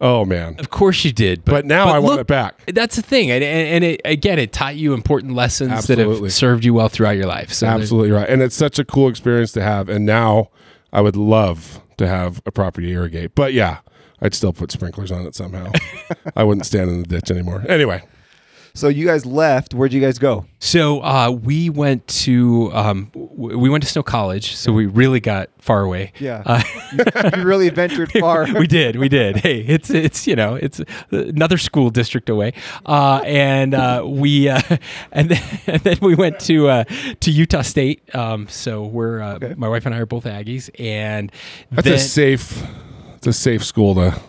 Oh 0.00 0.24
man. 0.24 0.56
Of 0.58 0.70
course 0.70 1.04
you 1.04 1.12
did, 1.12 1.44
but, 1.44 1.52
But 1.52 1.66
now 1.66 1.88
I 1.88 1.98
want 1.98 2.20
it 2.20 2.26
back. 2.26 2.64
That's 2.72 2.96
the 2.96 3.02
thing, 3.02 3.30
and, 3.30 3.44
and, 3.44 3.68
and 3.68 3.84
it, 3.84 4.00
again, 4.06 4.38
it 4.38 4.50
taught 4.50 4.76
you 4.76 4.94
important 4.94 5.34
lessons 5.34 5.86
that 5.88 5.98
have 5.98 6.32
served 6.32 6.64
you 6.64 6.72
well 6.72 6.88
throughout 6.88 7.16
your 7.16 7.26
life. 7.26 7.52
So 7.52 7.66
Absolutely 7.66 8.10
right. 8.10 8.28
And 8.28 8.40
it's 8.40 8.56
such 8.56 8.78
a 8.78 8.84
cool 8.84 9.08
experience 9.08 9.52
to 9.52 9.62
have. 9.62 9.90
And 9.90 10.06
now 10.06 10.48
I 10.92 11.02
would 11.02 11.16
love 11.16 11.82
to 11.98 12.06
have 12.06 12.40
a 12.46 12.50
property 12.50 12.92
irrigate. 12.92 13.34
But 13.34 13.52
yeah, 13.52 13.80
I'd 14.22 14.34
still 14.34 14.54
put 14.54 14.72
sprinklers 14.72 15.12
on 15.12 15.26
it 15.26 15.34
somehow. 15.34 15.70
I 16.36 16.44
wouldn't 16.44 16.64
stand 16.64 16.88
in 16.88 17.02
the 17.02 17.06
ditch 17.06 17.30
anymore. 17.30 17.64
Anyway, 17.68 18.02
So 18.74 18.88
you 18.88 19.06
guys 19.06 19.26
left. 19.26 19.74
Where'd 19.74 19.92
you 19.92 20.00
guys 20.00 20.18
go? 20.18 20.46
So 20.58 21.00
uh, 21.02 21.30
we 21.30 21.70
went 21.70 22.06
to 22.08 22.70
um, 22.72 23.10
we 23.14 23.68
went 23.68 23.82
to 23.84 23.88
Snow 23.90 24.02
College, 24.02 24.54
so 24.56 24.72
we 24.72 24.86
really 24.86 25.20
got 25.20 25.48
far 25.58 25.82
away. 25.82 26.12
Yeah. 26.18 26.42
Uh, 26.46 26.62
you 27.36 27.42
really 27.44 27.68
ventured 27.70 28.12
far. 28.20 28.46
we 28.58 28.66
did, 28.66 28.96
we 28.96 29.08
did. 29.08 29.36
Hey, 29.38 29.60
it's 29.60 29.90
it's 29.90 30.26
you 30.26 30.36
know 30.36 30.54
it's 30.54 30.80
another 31.10 31.58
school 31.58 31.90
district 31.90 32.28
away, 32.28 32.52
uh, 32.86 33.20
and 33.24 33.74
uh, 33.74 34.02
we 34.06 34.48
uh, 34.48 34.60
and 35.12 35.30
then, 35.30 35.60
and 35.66 35.82
then 35.82 35.98
we 36.02 36.14
went 36.14 36.38
to 36.40 36.68
uh, 36.68 36.84
to 37.20 37.30
Utah 37.30 37.62
State. 37.62 38.14
Um, 38.14 38.48
so 38.48 38.84
we're 38.84 39.20
uh, 39.20 39.30
Okay. 39.34 39.54
my 39.56 39.68
wife 39.68 39.86
and 39.86 39.94
I 39.94 39.98
are 39.98 40.06
both 40.06 40.24
Aggies, 40.24 40.70
and 40.78 41.32
that's 41.70 41.84
then, 41.86 41.94
a 41.94 41.98
safe, 41.98 42.62
it's 43.16 43.26
a 43.26 43.32
safe 43.32 43.64
school 43.64 43.94
to. 43.94 44.20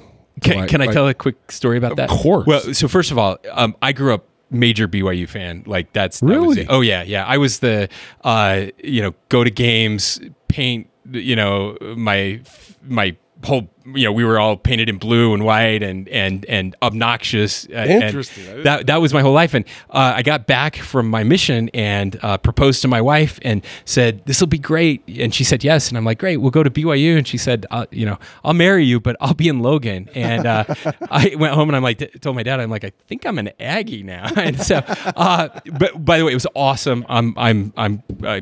Can, 0.41 0.57
like- 0.57 0.69
can 0.69 0.81
I 0.81 0.85
like- 0.85 0.93
tell 0.93 1.07
a 1.07 1.13
quick 1.13 1.51
story 1.51 1.77
about 1.77 1.97
that? 1.97 2.09
Of 2.09 2.17
course. 2.19 2.47
Well, 2.47 2.73
so 2.73 2.87
first 2.87 3.11
of 3.11 3.17
all, 3.17 3.37
um, 3.51 3.75
I 3.81 3.91
grew 3.91 4.13
up 4.13 4.25
major 4.51 4.87
BYU 4.87 5.27
fan. 5.27 5.63
Like 5.65 5.91
that's 5.93 6.19
that 6.19 6.25
Really? 6.27 6.61
it. 6.61 6.67
oh 6.69 6.81
yeah, 6.81 7.01
yeah. 7.03 7.25
I 7.25 7.37
was 7.37 7.59
the 7.59 7.89
uh, 8.23 8.65
you 8.83 9.01
know 9.01 9.13
go 9.29 9.43
to 9.43 9.49
games, 9.49 10.19
paint. 10.47 10.87
You 11.11 11.35
know 11.35 11.77
my 11.97 12.41
my 12.83 13.15
whole 13.43 13.69
you 13.85 14.05
know 14.05 14.11
we 14.11 14.23
were 14.23 14.39
all 14.39 14.55
painted 14.57 14.89
in 14.89 14.97
blue 14.97 15.33
and 15.33 15.43
white 15.43 15.81
and 15.81 16.07
and 16.09 16.45
and 16.45 16.75
obnoxious. 16.81 17.65
uh, 17.69 17.73
and 17.73 18.03
Interesting. 18.03 18.59
I 18.59 18.61
that 18.61 18.87
that 18.87 19.01
was 19.01 19.13
my 19.13 19.21
whole 19.21 19.33
life. 19.33 19.53
And 19.53 19.65
uh, 19.89 20.13
I 20.15 20.21
got 20.21 20.47
back 20.47 20.75
from 20.75 21.09
my 21.09 21.23
mission 21.23 21.69
and 21.73 22.17
uh, 22.21 22.37
proposed 22.37 22.81
to 22.83 22.87
my 22.87 23.01
wife 23.01 23.39
and 23.43 23.63
said 23.85 24.23
this 24.25 24.39
will 24.39 24.47
be 24.47 24.59
great. 24.59 25.03
And 25.07 25.33
she 25.33 25.43
said 25.43 25.63
yes. 25.63 25.89
And 25.89 25.97
I'm 25.97 26.05
like 26.05 26.19
great, 26.19 26.37
we'll 26.37 26.51
go 26.51 26.63
to 26.63 26.69
BYU. 26.69 27.17
And 27.17 27.27
she 27.27 27.37
said 27.37 27.65
you 27.91 28.05
know 28.05 28.17
I'll 28.43 28.53
marry 28.53 28.85
you, 28.85 28.99
but 28.99 29.15
I'll 29.19 29.33
be 29.33 29.47
in 29.47 29.59
Logan. 29.61 30.09
And 30.13 30.45
uh, 30.45 30.63
I 31.09 31.35
went 31.37 31.53
home 31.53 31.69
and 31.69 31.75
I'm 31.75 31.83
like 31.83 32.19
told 32.21 32.35
my 32.35 32.43
dad 32.43 32.59
I'm 32.59 32.69
like 32.69 32.83
I 32.83 32.91
think 33.07 33.25
I'm 33.25 33.39
an 33.39 33.51
Aggie 33.59 34.03
now. 34.03 34.29
and 34.35 34.59
so, 34.61 34.77
uh, 34.77 35.49
but 35.79 36.03
by 36.03 36.17
the 36.17 36.25
way, 36.25 36.31
it 36.31 36.35
was 36.35 36.47
awesome. 36.55 37.05
I'm 37.09 37.33
I'm 37.37 37.73
I'm. 37.77 38.03
I, 38.23 38.41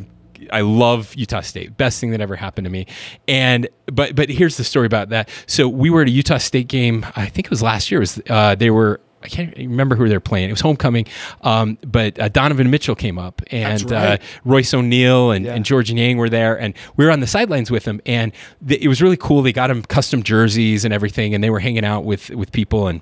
I 0.51 0.61
love 0.61 1.13
Utah 1.15 1.41
State. 1.41 1.77
Best 1.77 1.99
thing 1.99 2.11
that 2.11 2.21
ever 2.21 2.35
happened 2.35 2.65
to 2.65 2.71
me. 2.71 2.87
And 3.27 3.67
but 3.87 4.15
but 4.15 4.29
here's 4.29 4.57
the 4.57 4.63
story 4.63 4.85
about 4.85 5.09
that. 5.09 5.29
So 5.47 5.67
we 5.67 5.89
were 5.89 6.01
at 6.03 6.07
a 6.07 6.11
Utah 6.11 6.37
State 6.37 6.67
game. 6.67 7.05
I 7.15 7.27
think 7.27 7.47
it 7.47 7.49
was 7.49 7.61
last 7.61 7.91
year. 7.91 7.99
It 7.99 8.03
was 8.03 8.21
uh, 8.29 8.55
they 8.55 8.69
were. 8.71 8.99
I 9.21 9.27
can't 9.27 9.53
remember 9.57 9.97
who 9.97 10.07
they 10.07 10.15
were 10.15 10.21
playing. 10.21 10.47
It 10.47 10.53
was 10.53 10.61
homecoming, 10.61 11.05
um, 11.41 11.77
but 11.85 12.17
uh, 12.17 12.29
Donovan 12.29 12.69
Mitchell 12.71 12.95
came 12.95 13.19
up, 13.19 13.41
and 13.51 13.91
right. 13.91 14.21
uh, 14.21 14.23
Royce 14.45 14.73
O'Neale 14.73 15.31
and, 15.31 15.43
Yeah. 15.45 15.55
and 15.55 15.65
Georges 15.65 15.93
Niang 15.93 16.15
were 16.15 16.29
there, 16.29 16.57
and 16.57 16.73
we 16.95 17.03
were 17.03 17.11
on 17.11 17.19
the 17.19 17.27
sidelines 17.27 17.69
with 17.69 17.83
them, 17.83 17.99
and 18.05 18.31
th- 18.65 18.79
it 18.81 18.87
was 18.87 19.01
really 19.01 19.17
cool. 19.17 19.41
They 19.41 19.51
got 19.51 19.69
him 19.69 19.81
custom 19.83 20.23
jerseys 20.23 20.85
and 20.85 20.93
everything, 20.93 21.35
and 21.35 21.43
they 21.43 21.49
were 21.49 21.59
hanging 21.59 21.83
out 21.83 22.05
with 22.05 22.29
with 22.29 22.53
people 22.53 22.87
and 22.87 23.01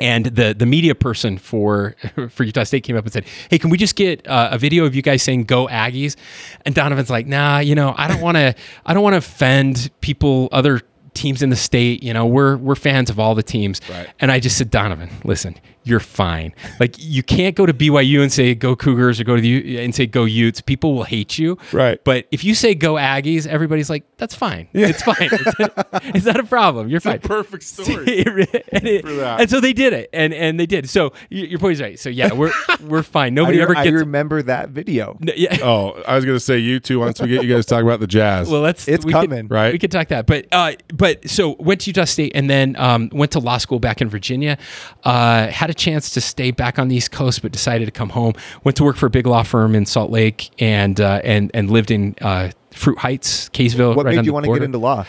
and 0.00 0.26
the 0.26 0.54
the 0.54 0.66
media 0.66 0.94
person 0.94 1.38
for 1.38 1.96
for 2.28 2.44
Utah 2.44 2.64
State 2.64 2.82
came 2.82 2.96
up 2.96 3.04
and 3.04 3.12
said, 3.12 3.24
"Hey, 3.50 3.58
can 3.58 3.70
we 3.70 3.78
just 3.78 3.96
get 3.96 4.26
uh, 4.26 4.48
a 4.52 4.58
video 4.58 4.84
of 4.84 4.94
you 4.94 5.02
guys 5.02 5.22
saying 5.22 5.44
go 5.44 5.66
Aggies?" 5.68 6.16
And 6.64 6.74
Donovan's 6.74 7.10
like, 7.10 7.26
"Nah, 7.26 7.58
you 7.58 7.74
know, 7.74 7.94
I 7.96 8.08
don't 8.08 8.20
want 8.20 8.36
to 8.36 8.54
I 8.84 8.94
don't 8.94 9.02
want 9.02 9.14
to 9.14 9.18
offend 9.18 9.90
people 10.00 10.48
other 10.52 10.80
teams 11.14 11.42
in 11.42 11.50
the 11.50 11.56
state, 11.56 12.02
you 12.02 12.12
know, 12.12 12.26
we're 12.26 12.56
we're 12.56 12.74
fans 12.74 13.10
of 13.10 13.18
all 13.18 13.34
the 13.34 13.42
teams." 13.42 13.80
Right. 13.88 14.08
And 14.20 14.32
I 14.32 14.40
just 14.40 14.58
said, 14.58 14.70
"Donovan, 14.70 15.10
listen, 15.24 15.56
you're 15.84 16.00
fine. 16.00 16.54
Like 16.80 16.96
you 16.98 17.22
can't 17.22 17.54
go 17.54 17.66
to 17.66 17.72
BYU 17.74 18.22
and 18.22 18.32
say 18.32 18.54
go 18.54 18.74
Cougars 18.74 19.20
or 19.20 19.24
go 19.24 19.36
to 19.36 19.42
the 19.42 19.48
U- 19.48 19.78
and 19.80 19.94
say 19.94 20.06
go 20.06 20.24
Utes. 20.24 20.60
People 20.60 20.94
will 20.94 21.04
hate 21.04 21.38
you. 21.38 21.58
Right. 21.72 22.02
But 22.04 22.26
if 22.30 22.42
you 22.44 22.54
say 22.54 22.74
go 22.74 22.94
Aggies, 22.94 23.46
everybody's 23.46 23.90
like, 23.90 24.04
"That's 24.16 24.34
fine. 24.34 24.68
It's 24.72 25.02
fine. 25.02 25.16
It's, 25.30 26.16
it's 26.16 26.26
not 26.26 26.40
a 26.40 26.44
problem. 26.44 26.88
You're 26.88 27.00
fine." 27.00 27.20
perfect 27.20 27.62
story. 27.64 28.24
and, 28.24 28.86
it- 28.88 29.02
For 29.04 29.12
that. 29.14 29.40
and 29.42 29.50
so 29.50 29.60
they 29.60 29.72
did 29.72 29.92
it, 29.92 30.10
and 30.12 30.32
and 30.34 30.58
they 30.58 30.66
did. 30.66 30.88
So 30.88 31.10
y- 31.30 31.38
your 31.38 31.58
point 31.58 31.74
is 31.74 31.80
right. 31.82 31.98
So 31.98 32.08
yeah, 32.08 32.32
we're 32.32 32.52
we're 32.82 33.02
fine. 33.02 33.34
Nobody 33.34 33.60
I, 33.60 33.62
ever 33.62 33.76
I 33.76 33.84
remember 33.86 34.42
that 34.42 34.70
video. 34.70 35.18
n- 35.20 35.34
yeah. 35.36 35.58
oh, 35.62 36.02
I 36.08 36.16
was 36.16 36.24
gonna 36.24 36.40
say 36.40 36.58
you 36.58 36.80
two. 36.80 36.98
Once 37.00 37.20
we 37.20 37.28
get 37.28 37.44
you 37.44 37.54
guys 37.54 37.66
talking 37.66 37.86
about 37.86 38.00
the 38.00 38.06
Jazz, 38.06 38.48
Well, 38.48 38.60
let's. 38.62 38.88
It's 38.88 39.04
we 39.04 39.12
could- 39.12 39.28
coming. 39.30 39.48
Right. 39.48 39.72
We 39.72 39.78
could 39.78 39.90
talk 39.92 40.08
that, 40.08 40.26
but 40.26 40.46
uh, 40.52 40.72
but 40.94 41.28
so 41.28 41.56
went 41.58 41.82
to 41.82 41.90
Utah 41.90 42.04
State 42.04 42.32
and 42.34 42.48
then 42.48 42.74
um, 42.76 43.10
went 43.12 43.32
to 43.32 43.38
law 43.38 43.58
school 43.58 43.78
back 43.80 44.00
in 44.00 44.08
Virginia. 44.08 44.56
Uh, 45.04 45.48
had 45.48 45.70
a 45.70 45.73
chance 45.74 46.10
to 46.10 46.20
stay 46.20 46.50
back 46.50 46.78
on 46.78 46.88
the 46.88 46.96
East 46.96 47.10
Coast, 47.10 47.42
but 47.42 47.52
decided 47.52 47.86
to 47.86 47.90
come 47.90 48.10
home. 48.10 48.34
Went 48.62 48.76
to 48.76 48.84
work 48.84 48.96
for 48.96 49.06
a 49.06 49.10
big 49.10 49.26
law 49.26 49.42
firm 49.42 49.74
in 49.74 49.86
Salt 49.86 50.10
Lake 50.10 50.50
and 50.60 51.00
uh, 51.00 51.20
and 51.24 51.50
and 51.54 51.70
lived 51.70 51.90
in 51.90 52.14
uh, 52.20 52.50
Fruit 52.72 52.98
Heights, 52.98 53.48
Kaysville. 53.50 53.94
What 53.94 54.06
right 54.06 54.16
made 54.16 54.26
you 54.26 54.32
want 54.32 54.46
to 54.46 54.52
get 54.52 54.62
into 54.62 54.78
law? 54.78 55.04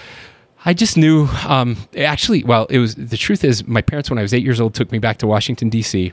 I 0.68 0.74
just 0.74 0.98
knew. 0.98 1.28
Um, 1.48 1.78
actually, 1.98 2.44
well, 2.44 2.66
it 2.70 2.80
was 2.80 2.96
the 2.96 3.18
truth 3.18 3.44
is 3.44 3.68
my 3.68 3.82
parents 3.82 4.10
when 4.10 4.18
I 4.18 4.24
was 4.24 4.34
eight 4.34 4.44
years 4.44 4.60
old 4.60 4.74
took 4.74 4.92
me 4.92 5.00
back 5.00 5.18
to 5.20 5.28
Washington 5.28 5.70
D.C. 5.70 6.12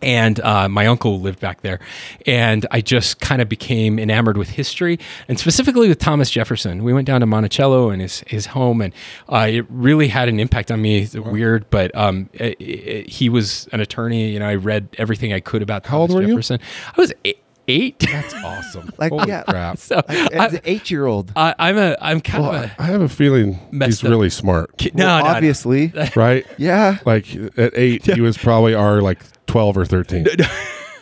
And 0.00 0.38
uh, 0.40 0.68
my 0.68 0.86
uncle 0.86 1.20
lived 1.20 1.40
back 1.40 1.62
there, 1.62 1.80
and 2.24 2.64
I 2.70 2.80
just 2.80 3.20
kind 3.20 3.42
of 3.42 3.48
became 3.48 3.98
enamored 3.98 4.36
with 4.36 4.50
history, 4.50 5.00
and 5.26 5.40
specifically 5.40 5.88
with 5.88 5.98
Thomas 5.98 6.30
Jefferson. 6.30 6.84
We 6.84 6.92
went 6.92 7.06
down 7.06 7.20
to 7.20 7.26
Monticello 7.26 7.90
and 7.90 8.00
his 8.00 8.20
his 8.26 8.46
home, 8.46 8.80
and 8.80 8.94
uh, 9.28 9.48
it 9.50 9.66
really 9.68 10.06
had 10.06 10.28
an 10.28 10.38
impact 10.38 10.70
on 10.70 10.80
me. 10.80 11.00
It's 11.00 11.14
weird, 11.16 11.68
but 11.70 11.92
um, 11.96 12.30
it, 12.32 12.60
it, 12.60 13.08
he 13.08 13.28
was 13.28 13.68
an 13.72 13.80
attorney. 13.80 14.30
You 14.30 14.38
know, 14.38 14.46
I 14.46 14.54
read 14.54 14.88
everything 14.98 15.32
I 15.32 15.40
could 15.40 15.62
about 15.62 15.84
How 15.84 15.98
old 15.98 16.10
Thomas 16.10 16.22
were 16.22 16.28
you? 16.28 16.34
Jefferson. 16.34 16.60
I 16.96 17.00
was 17.00 17.12
eight. 17.24 17.42
Eight. 17.68 17.98
that's 18.00 18.34
awesome. 18.34 18.90
Like, 18.98 19.12
Holy 19.12 19.28
yeah. 19.28 19.44
crap! 19.44 19.78
so 19.78 20.02
Like, 20.08 20.32
as 20.32 20.54
an 20.54 20.60
eight-year-old. 20.64 21.30
I, 21.36 21.54
I'm 21.58 21.78
a 21.78 21.96
I'm 22.00 22.20
kind 22.20 22.42
Well, 22.42 22.64
of 22.64 22.70
I 22.78 22.82
have 22.84 23.00
a 23.00 23.08
feeling 23.08 23.58
he's 23.70 24.02
up. 24.02 24.10
really 24.10 24.30
smart, 24.30 24.76
a 24.78 24.96
Well, 24.96 25.06
no, 25.06 25.18
no, 25.18 25.24
no. 25.24 25.36
obviously. 25.36 25.92
right? 26.16 26.44
Yeah. 26.56 26.98
Like 27.06 27.32
at 27.56 27.72
eight, 27.76 28.04
he 28.06 28.20
was 28.20 28.36
probably 28.36 28.74
our 28.74 29.00
like 29.02 29.20
twelve 29.46 29.76
or 29.76 29.84
thirteen. 29.84 30.26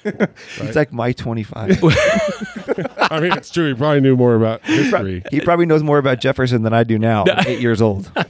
He's 0.60 0.76
like 0.76 0.92
my 0.92 1.12
25. 1.12 1.82
I 2.98 3.20
mean, 3.20 3.32
it's 3.32 3.50
true. 3.50 3.68
He 3.68 3.74
probably 3.74 4.00
knew 4.00 4.16
more 4.16 4.34
about 4.34 4.64
history. 4.64 5.22
he 5.30 5.40
probably 5.40 5.66
knows 5.66 5.82
more 5.82 5.98
about 5.98 6.20
Jefferson 6.20 6.62
than 6.62 6.72
I 6.72 6.84
do 6.84 6.98
now. 6.98 7.24
at 7.26 7.46
eight 7.46 7.60
years 7.60 7.80
old. 7.82 8.10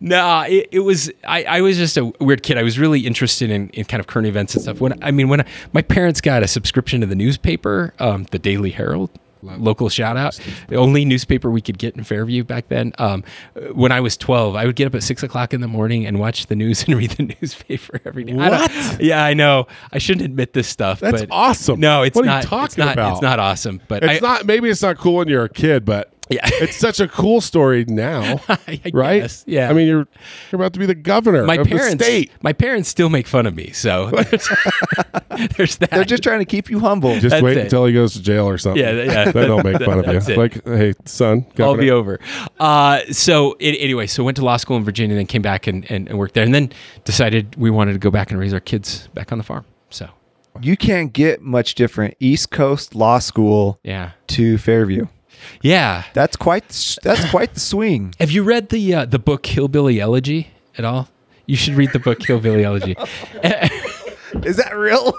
No, 0.00 0.40
it, 0.42 0.68
it 0.72 0.80
was 0.80 1.10
I, 1.26 1.44
I 1.44 1.60
was 1.62 1.76
just 1.76 1.96
a 1.96 2.12
weird 2.20 2.42
kid. 2.42 2.58
I 2.58 2.62
was 2.62 2.78
really 2.78 3.06
interested 3.06 3.50
in, 3.50 3.70
in 3.70 3.84
kind 3.84 4.00
of 4.00 4.06
current 4.06 4.26
events 4.28 4.54
and 4.54 4.62
stuff. 4.62 4.80
When 4.80 5.02
I 5.02 5.10
mean, 5.10 5.28
when 5.28 5.40
I, 5.40 5.46
my 5.72 5.80
parents 5.80 6.20
got 6.20 6.42
a 6.42 6.48
subscription 6.48 7.00
to 7.00 7.06
the 7.06 7.14
newspaper, 7.14 7.94
um, 7.98 8.24
the 8.30 8.38
Daily 8.38 8.70
Herald, 8.70 9.10
local 9.42 9.88
shout 9.88 10.16
out. 10.16 10.38
The 10.68 10.76
only 10.76 11.04
newspaper 11.04 11.50
we 11.50 11.60
could 11.60 11.78
get 11.78 11.96
in 11.96 12.04
Fairview 12.04 12.44
back 12.44 12.68
then. 12.68 12.92
Um, 12.98 13.24
when 13.72 13.92
I 13.92 14.00
was 14.00 14.16
12, 14.16 14.56
I 14.56 14.66
would 14.66 14.76
get 14.76 14.86
up 14.86 14.94
at 14.94 15.02
six 15.02 15.22
o'clock 15.22 15.54
in 15.54 15.60
the 15.60 15.68
morning 15.68 16.06
and 16.06 16.18
watch 16.18 16.46
the 16.46 16.56
news 16.56 16.82
and 16.88 16.96
read 16.96 17.10
the 17.12 17.34
newspaper 17.40 18.00
every 18.04 18.24
day. 18.24 18.36
I 18.38 18.48
What? 18.50 19.00
yeah, 19.02 19.24
I 19.24 19.34
know. 19.34 19.66
I 19.92 19.98
shouldn't 19.98 20.24
admit 20.24 20.52
this 20.52 20.68
stuff. 20.68 21.00
That's 21.00 21.20
but 21.22 21.28
awesome. 21.30 21.80
No, 21.80 22.02
it's 22.02 22.14
What 22.16 22.22
are 22.24 22.28
you 22.28 22.34
not. 22.34 22.42
talking 22.44 22.64
it's 22.64 22.76
not, 22.76 22.92
about? 22.94 23.12
It's 23.12 23.22
not 23.22 23.38
awesome. 23.38 23.80
But 23.88 24.02
It's 24.04 24.22
I, 24.22 24.26
not. 24.26 24.46
Maybe 24.46 24.68
it's 24.68 24.82
not 24.82 24.98
cool 24.98 25.16
when 25.16 25.28
you're 25.28 25.44
a 25.44 25.48
kid, 25.48 25.84
but 25.84 26.12
Yeah. 26.28 26.40
it's 26.44 26.76
such 26.76 27.00
a 27.00 27.06
cool 27.06 27.40
story 27.40 27.84
now, 27.86 28.40
I 28.48 28.80
right? 28.92 29.22
guess, 29.22 29.44
yeah. 29.46 29.70
I 29.70 29.72
mean, 29.72 29.86
you're 29.86 30.08
you're 30.50 30.60
about 30.60 30.72
to 30.72 30.78
be 30.78 30.86
the 30.86 30.94
governor 30.94 31.44
my 31.44 31.56
of 31.56 31.66
parents. 31.66 31.96
the 31.96 32.04
state. 32.04 32.32
My 32.42 32.52
parents 32.52 32.88
still 32.88 33.08
make 33.08 33.26
fun 33.26 33.46
of 33.46 33.54
me. 33.54 33.70
So 33.72 34.10
there's, 34.10 34.48
there's 35.56 35.76
that. 35.78 35.90
They're 35.90 36.04
just 36.04 36.22
trying 36.22 36.40
to 36.40 36.44
keep 36.44 36.68
you 36.68 36.80
humble. 36.80 37.14
Just 37.14 37.30
That's 37.30 37.42
wait 37.42 37.56
it. 37.56 37.64
until 37.64 37.86
he 37.86 37.92
goes 37.92 38.14
to 38.14 38.22
jail 38.22 38.48
or 38.48 38.58
something. 38.58 38.82
Yeah, 38.82 39.02
yeah. 39.02 39.30
then 39.30 39.48
they'll 39.48 39.62
make 39.62 39.80
fun 39.82 40.04
of 40.04 40.06
you. 40.06 40.34
It. 40.34 40.38
Like, 40.38 40.64
hey, 40.64 40.94
son, 41.04 41.46
I'll 41.58 41.76
be 41.76 41.90
over. 41.90 42.18
Uh, 42.58 43.00
so 43.10 43.56
it, 43.60 43.76
anyway, 43.80 44.06
so 44.06 44.24
went 44.24 44.36
to 44.38 44.44
law 44.44 44.56
school 44.56 44.76
in 44.76 44.84
Virginia, 44.84 45.16
then 45.16 45.26
came 45.26 45.42
back 45.42 45.66
and, 45.66 45.88
and, 45.90 46.08
and 46.08 46.18
worked 46.18 46.34
there, 46.34 46.44
and 46.44 46.54
then 46.54 46.72
decided 47.04 47.54
we 47.56 47.70
wanted 47.70 47.92
to 47.92 47.98
go 47.98 48.10
back 48.10 48.30
and 48.30 48.40
raise 48.40 48.52
our 48.52 48.60
kids 48.60 49.08
back 49.14 49.30
on 49.30 49.38
the 49.38 49.44
farm. 49.44 49.64
So 49.90 50.08
you 50.60 50.76
can't 50.76 51.12
get 51.12 51.42
much 51.42 51.74
different. 51.74 52.16
East 52.20 52.50
Coast 52.50 52.94
Law 52.94 53.18
School 53.18 53.78
yeah, 53.82 54.12
to 54.28 54.58
Fairview. 54.58 55.06
Yeah. 55.62 56.04
That's 56.14 56.36
quite 56.36 56.68
that's 57.02 57.30
quite 57.30 57.54
the 57.54 57.60
swing. 57.60 58.14
Have 58.20 58.30
you 58.30 58.42
read 58.42 58.68
the 58.70 58.94
uh, 58.94 59.04
the 59.04 59.18
book 59.18 59.46
Hillbilly 59.46 60.00
Elegy 60.00 60.48
at 60.78 60.84
all? 60.84 61.08
You 61.46 61.56
should 61.56 61.74
read 61.74 61.92
the 61.92 61.98
book 61.98 62.22
Hillbilly 62.22 62.64
Elegy. 62.64 62.96
Is 64.44 64.56
that 64.56 64.76
real? 64.76 65.14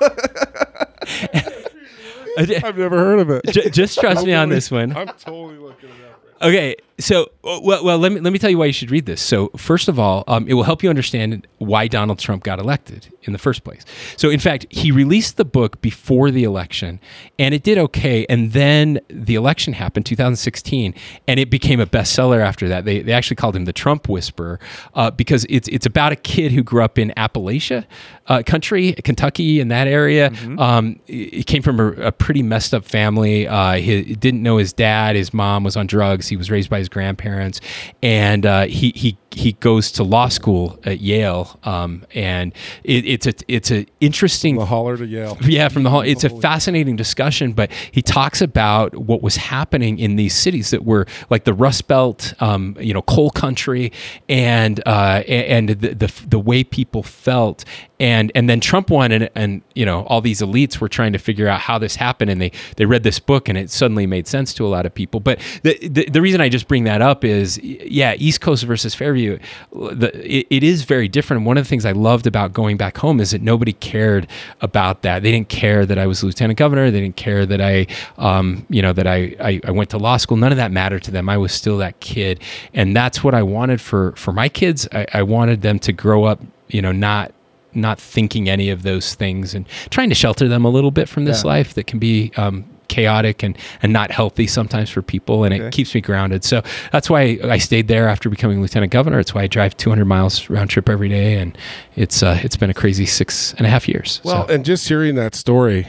I've 2.38 2.78
never 2.78 2.98
heard 2.98 3.20
of 3.20 3.30
it. 3.30 3.46
J- 3.48 3.70
just 3.70 4.00
trust 4.00 4.26
me 4.26 4.34
on 4.34 4.50
this 4.50 4.70
one. 4.70 4.96
I'm 4.96 5.08
totally 5.08 5.58
looking 5.58 5.90
it 5.90 5.96
up. 6.12 6.44
Okay, 6.44 6.76
so 7.00 7.32
uh, 7.44 7.60
well, 7.64 7.84
well, 7.84 7.98
let 7.98 8.12
me 8.12 8.20
let 8.20 8.34
me 8.34 8.40
tell 8.40 8.50
you 8.50 8.58
why 8.58 8.66
you 8.66 8.74
should 8.74 8.92
read 8.92 9.06
this. 9.06 9.22
So, 9.22 9.50
first 9.56 9.88
of 9.88 10.00
all, 10.00 10.24
um, 10.28 10.48
it 10.48 10.54
will 10.56 10.64
help 10.64 10.82
you 10.82 10.90
understand 10.90 11.48
why 11.60 11.88
Donald 11.88 12.20
Trump 12.20 12.44
got 12.44 12.60
elected 12.60 13.14
in 13.24 13.34
the 13.34 13.40
first 13.40 13.64
place. 13.64 13.86
So, 14.16 14.30
in 14.30 14.40
fact, 14.40 14.66
he 14.70 14.92
released 14.92 15.38
the 15.38 15.46
book 15.46 15.80
before 15.82 16.32
the 16.32 16.44
election, 16.44 17.00
and 17.38 17.54
it 17.54 17.64
did 17.64 17.78
okay. 17.78 18.26
And 18.28 18.52
then 18.52 19.00
the 19.10 19.36
election 19.36 19.74
happened, 19.74 20.06
2016, 20.08 20.96
and 21.28 21.40
it 21.40 21.50
became 21.50 21.80
a 21.80 21.86
bestseller 21.86 22.40
after 22.40 22.68
that. 22.68 22.86
They, 22.86 23.02
they 23.02 23.14
actually 23.14 23.36
called 23.36 23.56
him 23.56 23.66
the 23.66 23.74
Trump 23.74 24.10
Whisperer 24.10 24.60
uh, 24.96 25.12
because 25.12 25.46
it's 25.50 25.68
it's 25.68 25.86
about 25.86 26.12
a 26.12 26.18
kid 26.18 26.52
who 26.52 26.64
grew 26.64 26.84
up 26.84 26.98
in 26.98 27.14
Appalachia 27.16 27.86
uh, 28.28 28.44
country, 28.46 28.94
Kentucky, 28.94 29.60
in 29.60 29.70
that 29.70 29.88
area. 29.88 30.32
Um, 30.58 31.00
he 31.06 31.44
came 31.44 31.62
from 31.62 31.80
a, 31.80 31.92
a 31.94 32.12
pretty 32.12 32.44
messed 32.44 32.74
up 32.74 32.84
family. 32.84 33.48
Uh, 33.48 33.74
he 33.74 34.16
didn't 34.16 34.44
know 34.44 34.58
his 34.58 34.74
dad. 34.74 35.16
His 35.16 35.34
mom 35.34 35.64
was 35.64 35.78
on 35.78 35.88
drugs. 35.88 36.28
He 36.28 36.36
was 36.36 36.52
raised 36.52 36.70
by 36.70 36.80
his 36.80 36.87
grandparents, 36.88 37.62
and 38.02 38.46
uh, 38.46 38.66
he 38.66 38.92
he 38.96 39.18
he 39.32 39.54
goes 39.54 39.92
to 39.92 40.04
law 40.04 40.30
school 40.30 40.80
at 40.84 41.00
Yale. 41.00 41.60
Um, 41.64 42.06
and 42.14 42.54
it, 42.84 43.06
it's 43.06 43.28
a 43.28 43.34
it's 43.48 43.72
a 43.72 43.86
interesting 44.00 44.56
The 44.56 44.66
holler 44.66 44.98
to 44.98 45.06
Yale. 45.06 45.38
yeah, 45.44 45.70
from 45.70 45.84
the 45.84 45.90
hall. 45.90 46.02
It's 46.02 46.24
a 46.24 46.30
fascinating 46.30 46.96
discussion, 46.96 47.54
but 47.54 47.72
he 47.92 48.02
talks 48.02 48.42
about 48.42 48.96
what 48.96 49.22
was 49.22 49.36
happening 49.36 50.00
in 50.00 50.16
these 50.16 50.36
cities 50.36 50.72
that 50.72 50.86
were 50.86 51.06
like 51.30 51.44
the 51.44 51.54
Rust 51.54 51.88
Belt, 51.88 52.34
um, 52.40 52.76
you 52.80 52.94
know, 52.94 53.02
coal 53.02 53.30
country, 53.30 53.92
and 54.30 54.82
uh, 54.86 55.24
and 55.28 55.70
the, 55.70 55.94
the 55.94 56.14
the 56.28 56.40
way 56.40 56.64
people 56.64 57.04
felt, 57.04 57.66
and 58.00 58.32
and 58.34 58.50
then 58.50 58.60
Trump 58.60 58.90
won, 58.90 59.12
and 59.12 59.30
and 59.36 59.62
you 59.76 59.86
know, 59.86 60.04
all 60.04 60.22
these 60.22 60.42
elites 60.42 60.80
were 60.80 60.90
trying 60.90 61.14
to 61.14 61.20
figure 61.20 61.48
out 61.48 61.60
how 61.60 61.78
this 61.78 61.96
happened, 61.96 62.32
and 62.32 62.42
they 62.42 62.52
they 62.78 62.86
read 62.86 63.04
this 63.04 63.20
book, 63.20 63.50
and 63.50 63.58
it 63.58 63.70
suddenly 63.70 64.06
made 64.06 64.28
sense 64.28 64.54
to 64.56 64.66
a 64.66 64.70
lot 64.70 64.86
of 64.86 64.94
people. 64.94 65.20
But 65.20 65.40
the 65.64 65.78
the, 65.88 66.06
the 66.10 66.22
reason 66.22 66.42
I 66.42 66.50
just 66.50 66.68
bring 66.68 66.86
that 66.86 67.02
up 67.02 67.24
is, 67.24 67.60
yeah, 67.62 68.16
East 68.18 68.42
Coast 68.42 68.64
versus 68.64 68.96
Fairview, 68.96 69.27
the, 69.72 70.12
it, 70.24 70.48
it 70.50 70.64
is 70.64 70.84
very 70.84 71.08
different. 71.08 71.44
One 71.46 71.58
of 71.58 71.64
the 71.66 71.70
things 71.70 71.86
I 71.86 71.92
loved 71.92 72.28
about 72.28 72.54
going 72.54 72.78
back 72.78 72.98
home 72.98 73.20
is 73.20 73.32
that 73.32 73.42
nobody 73.42 73.74
cared 73.74 74.28
about 74.62 75.02
that. 75.04 75.24
They 75.24 75.32
didn't 75.32 75.50
care 75.50 75.86
that 75.86 75.98
I 75.98 76.08
was 76.08 76.24
lieutenant 76.24 76.58
governor. 76.58 76.90
They 76.92 77.02
didn't 77.02 77.16
care 77.18 77.46
that 77.46 77.62
I, 77.62 77.88
um, 78.18 78.66
you 78.70 78.82
know, 78.82 78.94
that 78.94 79.08
I, 79.08 79.36
I 79.40 79.62
I 79.66 79.72
went 79.72 79.90
to 79.92 79.98
law 79.98 80.18
school. 80.18 80.38
None 80.38 80.52
of 80.52 80.58
that 80.58 80.72
mattered 80.72 81.04
to 81.04 81.12
them. 81.12 81.30
I 81.30 81.38
was 81.38 81.52
still 81.52 81.78
that 81.80 82.00
kid, 82.00 82.40
and 82.74 82.96
that's 82.96 83.24
what 83.24 83.34
I 83.34 83.44
wanted 83.44 83.82
for 83.82 84.14
for 84.16 84.32
my 84.34 84.50
kids. 84.50 84.88
I, 84.92 85.06
I 85.14 85.24
wanted 85.24 85.62
them 85.62 85.80
to 85.80 85.92
grow 85.94 86.24
up, 86.26 86.40
you 86.68 86.82
know, 86.82 86.92
not 86.92 87.32
not 87.74 88.00
thinking 88.00 88.50
any 88.50 88.70
of 88.72 88.82
those 88.82 89.14
things 89.14 89.54
and 89.54 89.66
trying 89.92 90.10
to 90.10 90.16
shelter 90.16 90.48
them 90.48 90.66
a 90.66 90.70
little 90.70 90.90
bit 90.90 91.08
from 91.08 91.26
this 91.26 91.44
Yeah. 91.44 91.48
life 91.50 91.74
that 91.76 91.86
can 91.86 92.00
be 92.00 92.32
um, 92.38 92.66
chaotic 92.88 93.44
and, 93.44 93.58
and 93.82 93.92
not 93.94 94.12
healthy 94.12 94.48
sometimes 94.48 94.90
for 94.90 95.02
people 95.02 95.44
and 95.44 95.54
Okay. 95.54 95.66
it 95.68 95.72
keeps 95.74 95.94
me 95.96 96.02
grounded 96.02 96.44
so 96.44 96.62
that's 96.92 97.10
why 97.10 97.40
i 97.44 97.58
stayed 97.58 97.88
there 97.88 98.08
after 98.08 98.30
becoming 98.30 98.62
lieutenant 98.62 98.92
governor 98.92 99.20
it's 99.20 99.34
why 99.34 99.44
i 99.44 99.48
drive 99.48 99.76
200 99.78 100.06
miles 100.06 100.50
round 100.50 100.70
trip 100.70 100.88
every 100.90 101.10
day 101.10 101.36
and 101.40 101.58
it's 101.96 102.22
uh, 102.24 102.40
it's 102.44 102.56
been 102.58 102.70
a 102.70 102.74
crazy 102.74 103.06
six 103.06 103.54
and 103.58 103.66
a 103.66 103.70
half 103.70 103.88
years 103.88 104.22
Well, 104.24 104.48
so. 104.48 104.54
and 104.54 104.64
just 104.66 104.88
hearing 104.88 105.16
that 105.16 105.36
story, 105.36 105.88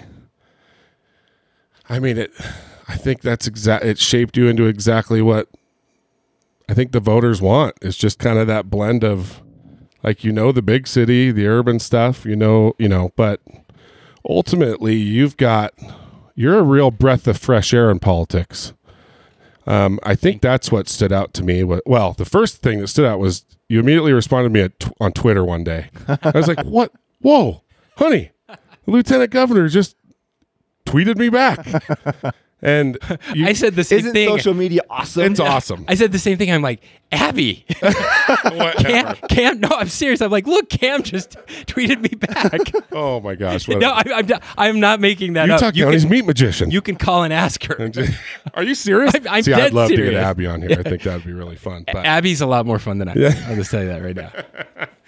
I 1.89 1.99
mean, 1.99 2.19
it. 2.19 2.33
I 2.87 2.97
think 2.97 3.21
that's 3.23 3.47
exact. 3.47 3.85
It 3.85 3.99
shaped 3.99 4.37
you 4.37 4.47
into 4.49 4.65
exactly 4.67 5.21
what 5.23 5.49
I 6.69 6.75
think 6.75 6.93
the 6.93 7.01
voters 7.01 7.41
want. 7.41 7.77
It's 7.83 7.97
just 7.97 8.19
kind 8.19 8.39
of 8.39 8.47
that 8.47 8.71
blend 8.71 9.05
of, 9.05 9.43
like 10.03 10.25
you 10.25 10.33
know, 10.33 10.53
the 10.53 10.63
big 10.63 10.87
city, 10.87 11.31
the 11.31 11.47
urban 11.47 11.79
stuff. 11.79 12.25
You 12.27 12.37
know, 12.37 12.75
you 12.79 12.89
know, 12.89 13.13
but 13.17 13.41
ultimately, 14.29 14.95
you've 14.97 15.37
got 15.37 15.73
you're 16.39 16.57
a 16.57 16.63
real 16.63 16.93
breath 16.93 17.27
of 17.27 17.37
fresh 17.37 17.75
air 17.75 17.91
in 17.91 17.99
politics. 17.99 18.73
Um, 19.67 19.99
I 20.05 20.15
think 20.15 20.41
that's 20.41 20.71
what 20.71 20.89
stood 20.89 21.13
out 21.13 21.35
to 21.35 21.43
me. 21.43 21.65
Well, 21.65 22.13
the 22.13 22.25
first 22.25 22.63
thing 22.63 22.79
that 22.79 22.87
stood 22.87 23.07
out 23.07 23.19
was 23.19 23.45
you 23.69 23.81
immediately 23.81 24.13
responded 24.13 24.51
to 24.51 24.53
me 24.53 24.61
at, 24.61 24.93
on 25.01 25.11
Twitter 25.11 25.45
one 25.45 25.65
day. 25.65 25.91
I 26.07 26.31
was 26.33 26.47
like, 26.47 26.63
"What? 26.65 26.93
Whoa, 27.21 27.65
honey, 27.97 28.31
the 28.47 28.57
lieutenant 28.87 29.33
governor 29.33 29.69
just 29.69 29.97
tweeted 30.87 31.17
me 31.17 31.29
back," 31.29 31.67
and 32.61 32.99
you, 33.35 33.47
i 33.47 33.53
said 33.53 33.75
the 33.75 33.85
same 33.85 33.99
thing. 33.99 34.07
Isn't 34.07 34.13
thing 34.15 34.29
social 34.29 34.55
media 34.55 34.81
awesome? 34.91 35.23
it's 35.31 35.41
awesome. 35.41 35.85
I 35.89 35.95
said 35.95 36.13
the 36.13 36.19
same 36.19 36.39
thing. 36.39 36.51
I'm 36.51 36.63
like, 36.63 36.83
Abby, 37.13 37.65
Cam, 38.79 39.15
Cam. 39.29 39.61
No, 39.61 39.69
I'm 39.71 39.89
serious. 39.89 40.21
I'm 40.21 40.31
like, 40.31 40.47
look, 40.47 40.69
Cam 40.69 41.03
just 41.03 41.33
tweeted 41.67 42.01
me 42.01 42.09
back. 42.11 42.61
oh 42.93 43.21
my 43.21 43.35
gosh! 43.35 43.67
What 43.69 43.79
no, 43.79 43.91
I, 43.91 44.03
I'm, 44.15 44.27
not- 44.27 44.43
I'm 44.57 44.81
not 44.81 45.01
making 45.01 45.35
that 45.35 45.49
Utah 45.49 45.69
up. 45.69 45.77
You 45.77 45.85
County's 45.85 46.03
can, 46.03 46.11
meat 46.11 46.27
magician. 46.27 46.71
you 46.71 46.83
can 46.83 46.97
call 46.97 47.23
and 47.23 47.33
ask 47.33 47.63
her. 47.65 47.91
Are 48.55 48.63
you 48.63 48.75
serious? 48.75 49.15
I'm- 49.15 49.27
I'm 49.29 49.43
See, 49.43 49.53
dead 49.53 49.61
I'd 49.61 49.73
love 49.75 49.89
to 49.91 49.97
serious. 49.97 50.15
get 50.15 50.23
Abby 50.23 50.47
on 50.47 50.61
here. 50.63 50.77
I 50.79 50.83
think 50.83 51.03
that'd 51.03 51.25
be 51.25 51.33
really 51.33 51.57
fun. 51.57 51.85
But 51.93 52.05
Abby's 52.05 52.41
a 52.41 52.47
lot 52.47 52.67
more 52.67 52.79
fun 52.79 52.99
than 52.99 53.09
I. 53.09 53.13
am. 53.13 53.33
I'll 53.51 53.57
just 53.57 53.71
tell 53.71 53.83
you 53.83 53.89
that 53.89 54.03
right 54.03 54.17
now. 54.17 54.33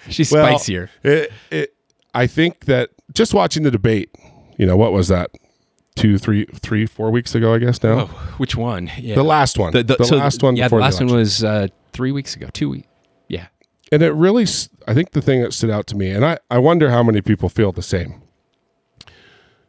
She's 0.08 0.30
Well, 0.32 0.46
spicier. 0.58 0.88
It, 1.02 1.32
it, 1.50 1.74
I 2.14 2.26
think 2.26 2.64
that 2.66 2.90
just 3.12 3.34
watching 3.34 3.62
the 3.64 3.70
debate, 3.70 4.10
you 4.56 4.66
know, 4.66 4.76
what 4.76 4.92
was 4.92 5.08
that? 5.08 5.30
Two, 6.00 6.18
three, 6.18 6.46
three, 6.46 6.86
four 6.86 7.10
weeks 7.10 7.34
ago, 7.34 7.52
I 7.54 7.58
guess 7.58 7.82
now. 7.82 8.00
Oh, 8.00 8.34
which 8.38 8.56
one? 8.56 8.90
Yeah. 8.98 9.14
The 9.16 9.22
last 9.22 9.58
one. 9.58 9.72
The, 9.72 9.96
so 10.04 10.16
last 10.16 10.42
one 10.42 10.56
Yeah, 10.56 10.68
the 10.68 10.76
last 10.76 10.98
the 10.98 11.06
one 11.06 11.14
was 11.16 11.44
uh, 11.44 11.68
three 11.92 12.10
weeks 12.12 12.34
ago. 12.36 12.48
Two 12.52 12.70
weeks. 12.70 12.88
Yeah. 13.28 13.46
and 13.92 14.02
it 14.02 14.12
really, 14.12 14.44
I 14.88 14.94
think 14.94 15.10
the 15.12 15.20
thing 15.22 15.42
that 15.42 15.52
stood 15.52 15.70
out 15.70 15.86
to 15.88 15.96
me, 15.96 16.10
and 16.10 16.24
I, 16.24 16.38
I 16.50 16.58
wonder 16.58 16.90
how 16.90 17.02
many 17.02 17.20
people 17.20 17.48
feel 17.48 17.70
the 17.72 17.82
same. 17.82 18.22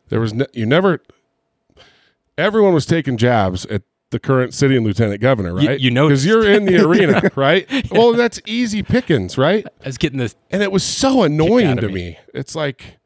There 0.10 0.20
was, 0.20 0.34
ne- 0.34 0.48
you 0.54 0.66
never, 0.66 1.02
everyone 2.38 2.74
was 2.74 2.86
taking 2.86 3.18
jabs 3.18 3.66
at 3.68 3.84
the 4.12 4.20
current 4.20 4.54
city 4.54 4.76
and 4.76 4.86
lieutenant 4.86 5.22
governor, 5.22 5.60
You- 5.60 5.68
right? 5.70 5.80
you 5.80 5.92
Because 5.92 6.26
you're 6.26 6.46
in 6.50 6.66
the 6.66 6.78
arena, 6.88 7.30
right? 7.36 7.68
Well, 7.92 8.14
that's 8.14 8.42
easy 8.46 8.84
pickings, 8.84 9.38
right? 9.38 9.66
I 9.84 9.88
was 9.88 9.98
getting 9.98 10.18
this. 10.20 10.36
and 10.50 10.62
it 10.62 10.72
was 10.72 10.84
so 10.84 11.24
annoying 11.24 11.78
to 11.78 11.88
me. 11.88 11.94
me. 11.94 12.20
It's 12.34 12.56
like, 12.56 12.98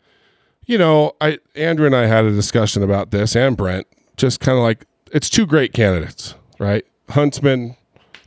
you 0.65 0.77
know, 0.77 1.15
I 1.21 1.39
Andrew 1.55 1.85
and 1.85 1.95
I 1.95 2.05
had 2.07 2.25
a 2.25 2.31
discussion 2.31 2.83
about 2.83 3.11
this, 3.11 3.35
and 3.35 3.55
Brent, 3.55 3.87
just 4.17 4.39
kind 4.39 4.57
of 4.57 4.63
like 4.63 4.85
it's 5.11 5.29
two 5.29 5.45
great 5.45 5.73
candidates, 5.73 6.35
right? 6.59 6.85
Huntsman, 7.09 7.77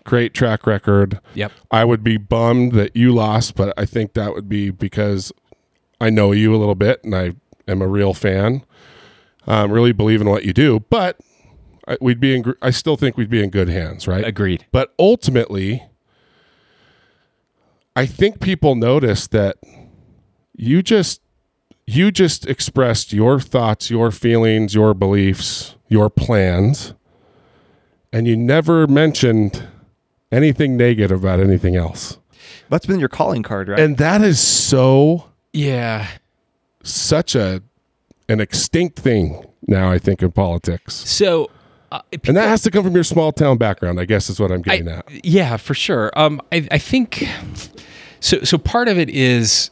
great 0.04 0.34
track 0.34 0.66
record. 0.66 1.20
Yep. 1.34 1.52
I 1.70 1.84
would 1.84 2.04
be 2.04 2.16
bummed 2.16 2.72
that 2.72 2.96
you 2.96 3.12
lost, 3.12 3.56
but 3.56 3.74
I 3.76 3.84
think 3.84 4.14
that 4.14 4.34
would 4.34 4.48
be 4.48 4.70
because 4.70 5.32
I 6.00 6.10
know 6.10 6.32
you 6.32 6.54
a 6.54 6.58
little 6.58 6.74
bit, 6.74 7.02
and 7.04 7.14
I 7.14 7.32
am 7.66 7.82
a 7.82 7.88
real 7.88 8.14
fan. 8.14 8.64
Um, 9.46 9.72
really 9.72 9.92
believe 9.92 10.20
in 10.20 10.28
what 10.28 10.44
you 10.44 10.52
do, 10.52 10.80
but 10.90 11.18
I, 11.86 11.96
we'd 12.00 12.20
be 12.20 12.36
in. 12.36 12.42
gr- 12.42 12.52
I 12.62 12.70
still 12.70 12.96
think 12.96 13.16
we'd 13.16 13.30
be 13.30 13.42
in 13.42 13.50
good 13.50 13.68
hands, 13.68 14.06
right? 14.06 14.24
Agreed. 14.24 14.66
But 14.70 14.92
ultimately, 14.98 15.82
I 17.96 18.06
think 18.06 18.40
people 18.40 18.74
notice 18.74 19.26
that 19.28 19.56
you 20.54 20.82
just 20.82 21.20
you 21.90 22.10
just 22.10 22.46
expressed 22.46 23.12
your 23.14 23.40
thoughts, 23.40 23.90
your 23.90 24.10
feelings, 24.10 24.74
your 24.74 24.92
beliefs, 24.92 25.74
your 25.88 26.10
plans, 26.10 26.92
and 28.12 28.26
you 28.26 28.36
never 28.36 28.86
mentioned 28.86 29.66
anything 30.30 30.76
negative 30.76 31.20
about 31.22 31.40
anything 31.40 31.76
else. 31.76 32.18
That's 32.68 32.84
been 32.84 33.00
your 33.00 33.08
calling 33.08 33.42
card, 33.42 33.68
right? 33.68 33.80
And 33.80 33.96
that 33.96 34.20
is 34.20 34.38
so 34.38 35.24
Yeah. 35.52 36.06
such 36.82 37.34
a 37.34 37.62
an 38.28 38.40
extinct 38.40 38.98
thing 38.98 39.42
now 39.66 39.90
I 39.90 39.98
think 39.98 40.22
in 40.22 40.30
politics. 40.32 40.92
So 40.94 41.50
uh, 41.90 42.02
and 42.26 42.36
that 42.36 42.48
has 42.48 42.60
to 42.62 42.70
come 42.70 42.84
from 42.84 42.92
your 42.94 43.04
small 43.04 43.32
town 43.32 43.56
background, 43.56 43.98
I 43.98 44.04
guess 44.04 44.28
is 44.28 44.38
what 44.38 44.52
I'm 44.52 44.60
getting 44.60 44.88
I- 44.88 44.98
at. 44.98 45.24
Yeah, 45.24 45.56
for 45.56 45.72
sure. 45.72 46.10
Um, 46.14 46.42
I, 46.52 46.68
I 46.70 46.76
think 46.76 47.26
so. 48.20 48.40
So 48.44 48.58
part 48.58 48.88
of 48.88 48.98
it 48.98 49.08
is 49.08 49.70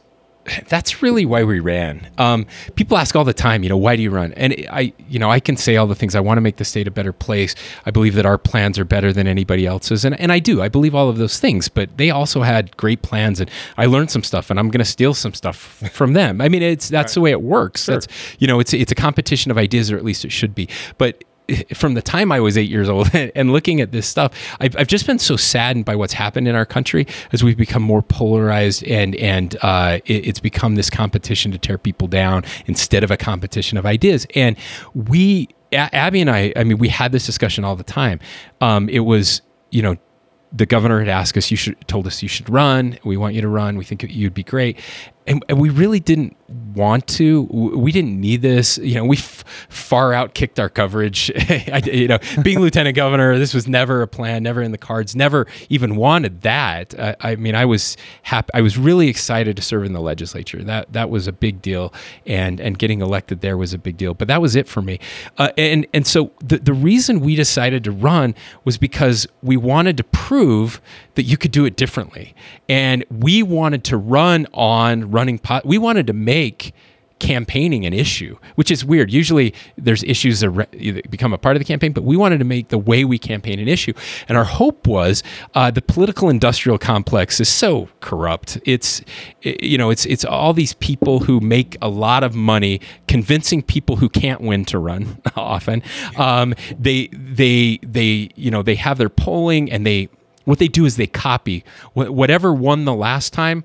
that's 0.67 1.01
really 1.01 1.25
why 1.25 1.43
we 1.43 1.59
ran. 1.59 2.09
Um, 2.17 2.45
people 2.75 2.97
ask 2.97 3.15
all 3.15 3.23
the 3.23 3.33
time, 3.33 3.63
you 3.63 3.69
know, 3.69 3.77
why 3.77 3.95
do 3.95 4.01
you 4.01 4.09
run? 4.09 4.33
And 4.33 4.55
I, 4.69 4.93
you 5.09 5.19
know, 5.19 5.29
I 5.29 5.39
can 5.39 5.57
say 5.57 5.75
all 5.77 5.87
the 5.87 5.95
things. 5.95 6.15
I 6.15 6.19
want 6.19 6.37
to 6.37 6.41
make 6.41 6.57
the 6.57 6.65
state 6.65 6.87
a 6.87 6.91
better 6.91 7.13
place. 7.13 7.55
I 7.85 7.91
believe 7.91 8.15
that 8.15 8.25
our 8.25 8.37
plans 8.37 8.79
are 8.79 8.85
better 8.85 9.11
than 9.13 9.27
anybody 9.27 9.65
else's, 9.65 10.05
and 10.05 10.19
and 10.19 10.31
I 10.31 10.39
do. 10.39 10.61
I 10.61 10.69
believe 10.69 10.95
all 10.95 11.09
of 11.09 11.17
those 11.17 11.39
things. 11.39 11.67
But 11.69 11.97
they 11.97 12.09
also 12.09 12.41
had 12.41 12.75
great 12.77 13.01
plans, 13.01 13.39
and 13.39 13.49
I 13.77 13.85
learned 13.85 14.11
some 14.11 14.23
stuff, 14.23 14.49
and 14.49 14.59
I'm 14.59 14.69
going 14.69 14.79
to 14.79 14.85
steal 14.85 15.13
some 15.13 15.33
stuff 15.33 15.57
from 15.91 16.13
them. 16.13 16.41
I 16.41 16.49
mean, 16.49 16.61
it's 16.61 16.89
that's 16.89 17.13
the 17.13 17.21
way 17.21 17.31
it 17.31 17.41
works. 17.41 17.85
That's 17.85 18.07
you 18.39 18.47
know, 18.47 18.59
it's 18.59 18.73
it's 18.73 18.91
a 18.91 18.95
competition 18.95 19.51
of 19.51 19.57
ideas, 19.57 19.91
or 19.91 19.97
at 19.97 20.03
least 20.03 20.25
it 20.25 20.31
should 20.31 20.55
be. 20.55 20.69
But 20.97 21.23
from 21.73 21.93
the 21.93 22.01
time 22.01 22.31
I 22.31 22.39
was 22.39 22.57
eight 22.57 22.69
years 22.69 22.89
old 22.89 23.09
and 23.35 23.51
looking 23.51 23.81
at 23.81 23.91
this 23.91 24.07
stuff, 24.07 24.33
I've, 24.59 24.75
I've 24.77 24.87
just 24.87 25.07
been 25.07 25.19
so 25.19 25.35
saddened 25.35 25.85
by 25.85 25.95
what's 25.95 26.13
happened 26.13 26.47
in 26.47 26.55
our 26.55 26.65
country 26.65 27.07
as 27.31 27.43
we've 27.43 27.57
become 27.57 27.83
more 27.83 28.01
polarized 28.01 28.83
and 28.83 29.15
and 29.15 29.57
uh, 29.61 29.99
it, 30.05 30.27
it's 30.27 30.39
become 30.39 30.75
this 30.75 30.89
competition 30.89 31.51
to 31.51 31.57
tear 31.57 31.77
people 31.77 32.07
down 32.07 32.43
instead 32.65 33.03
of 33.03 33.11
a 33.11 33.17
competition 33.17 33.77
of 33.77 33.85
ideas. 33.85 34.27
And 34.35 34.57
we, 34.93 35.49
A- 35.71 35.95
Abby 35.95 36.21
and 36.21 36.29
I, 36.29 36.53
I 36.55 36.63
mean, 36.63 36.77
we 36.77 36.89
had 36.89 37.11
this 37.11 37.25
discussion 37.25 37.63
all 37.63 37.75
the 37.75 37.83
time. 37.83 38.19
Um, 38.61 38.89
it 38.89 38.99
was, 38.99 39.41
you 39.71 39.81
know, 39.81 39.97
the 40.51 40.65
governor 40.65 40.99
had 40.99 41.09
asked 41.09 41.37
us, 41.37 41.51
you 41.51 41.57
should 41.57 41.75
told 41.87 42.07
us 42.07 42.23
you 42.23 42.29
should 42.29 42.49
run. 42.49 42.97
We 43.03 43.17
want 43.17 43.35
you 43.35 43.41
to 43.41 43.49
run. 43.49 43.77
We 43.77 43.83
think 43.83 44.03
you'd 44.03 44.33
be 44.33 44.43
great. 44.43 44.79
And, 45.27 45.43
and 45.49 45.59
we 45.59 45.69
really 45.69 45.99
didn't 45.99 46.37
want 46.73 47.07
to. 47.07 47.43
We 47.43 47.91
didn't 47.91 48.19
need 48.19 48.41
this. 48.41 48.77
You 48.77 48.95
know, 48.95 49.05
we 49.05 49.17
f- 49.17 49.43
far 49.67 50.13
out 50.13 50.33
kicked 50.33 50.59
our 50.59 50.69
coverage. 50.69 51.31
I, 51.35 51.81
you 51.85 52.07
know, 52.07 52.19
being 52.41 52.59
lieutenant 52.59 52.95
governor, 52.95 53.37
this 53.37 53.53
was 53.53 53.67
never 53.67 54.01
a 54.01 54.07
plan, 54.07 54.43
never 54.43 54.61
in 54.61 54.71
the 54.71 54.77
cards, 54.77 55.15
never 55.15 55.47
even 55.69 55.95
wanted 55.95 56.41
that. 56.41 56.97
I, 56.97 57.15
I 57.19 57.35
mean, 57.35 57.55
I 57.55 57.65
was 57.65 57.97
happy. 58.23 58.49
I 58.53 58.61
was 58.61 58.77
really 58.77 59.09
excited 59.09 59.57
to 59.57 59.61
serve 59.61 59.83
in 59.83 59.93
the 59.93 59.99
legislature. 59.99 60.63
That 60.63 60.93
that 60.93 61.09
was 61.09 61.27
a 61.27 61.33
big 61.33 61.61
deal, 61.61 61.93
and 62.25 62.59
and 62.59 62.77
getting 62.79 63.01
elected 63.01 63.41
there 63.41 63.57
was 63.57 63.73
a 63.73 63.77
big 63.77 63.97
deal. 63.97 64.13
But 64.13 64.27
that 64.29 64.41
was 64.41 64.55
it 64.55 64.67
for 64.67 64.81
me. 64.81 64.99
Uh, 65.37 65.49
and 65.57 65.85
and 65.93 66.07
so 66.07 66.31
the 66.39 66.59
the 66.59 66.73
reason 66.73 67.19
we 67.19 67.35
decided 67.35 67.83
to 67.85 67.91
run 67.91 68.35
was 68.63 68.77
because 68.77 69.27
we 69.41 69.57
wanted 69.57 69.97
to 69.97 70.03
prove 70.03 70.79
that 71.15 71.23
you 71.23 71.35
could 71.35 71.51
do 71.51 71.65
it 71.65 71.75
differently, 71.75 72.35
and 72.69 73.03
we 73.09 73.43
wanted 73.43 73.83
to 73.85 73.97
run 73.97 74.47
on 74.53 75.11
running 75.17 75.39
pot. 75.39 75.65
We 75.65 75.79
wanted 75.79 76.05
to 76.07 76.13
make 76.13 76.73
campaigning 77.19 77.83
an 77.85 77.93
issue, 77.93 78.37
which 78.55 78.69
is 78.69 78.85
weird. 78.85 79.11
Usually 79.11 79.51
there's 79.75 80.03
issues 80.03 80.41
that 80.41 81.07
become 81.09 81.33
a 81.33 81.37
part 81.37 81.55
of 81.55 81.59
the 81.59 81.65
campaign, 81.65 81.91
but 81.91 82.03
we 82.03 82.15
wanted 82.15 82.37
to 82.37 82.45
make 82.45 82.67
the 82.67 82.77
way 82.77 83.03
we 83.03 83.17
campaign 83.17 83.57
an 83.59 83.67
issue. 83.67 83.93
And 84.29 84.37
our 84.37 84.43
hope 84.43 84.85
was 84.85 85.23
uh, 85.55 85.71
the 85.71 85.81
political 85.81 86.29
industrial 86.29 86.77
complex 86.77 87.39
is 87.39 87.49
so 87.49 87.89
corrupt. 88.01 88.59
It's, 88.65 89.01
you 89.41 89.79
know, 89.79 89.89
it's, 89.89 90.05
it's 90.05 90.23
all 90.23 90.53
these 90.53 90.73
people 90.73 91.19
who 91.19 91.39
make 91.39 91.75
a 91.81 91.89
lot 91.89 92.23
of 92.23 92.35
money 92.35 92.81
convincing 93.07 93.63
people 93.63 93.95
who 93.95 94.09
can't 94.09 94.41
win 94.41 94.65
to 94.65 94.77
run 94.77 95.19
often. 95.35 95.81
Um, 96.17 96.53
they, 96.77 97.07
they, 97.07 97.79
they, 97.81 98.29
you 98.35 98.51
know, 98.51 98.61
they 98.61 98.75
have 98.75 98.99
their 98.99 99.09
polling 99.09 99.71
and 99.71 99.87
they, 99.87 100.09
what 100.45 100.59
they 100.59 100.67
do 100.67 100.85
is 100.85 100.95
they 100.97 101.07
copy 101.07 101.65
Wh- 101.93 102.13
whatever 102.13 102.53
won 102.53 102.85
the 102.85 102.93
last 102.93 103.33
time 103.33 103.63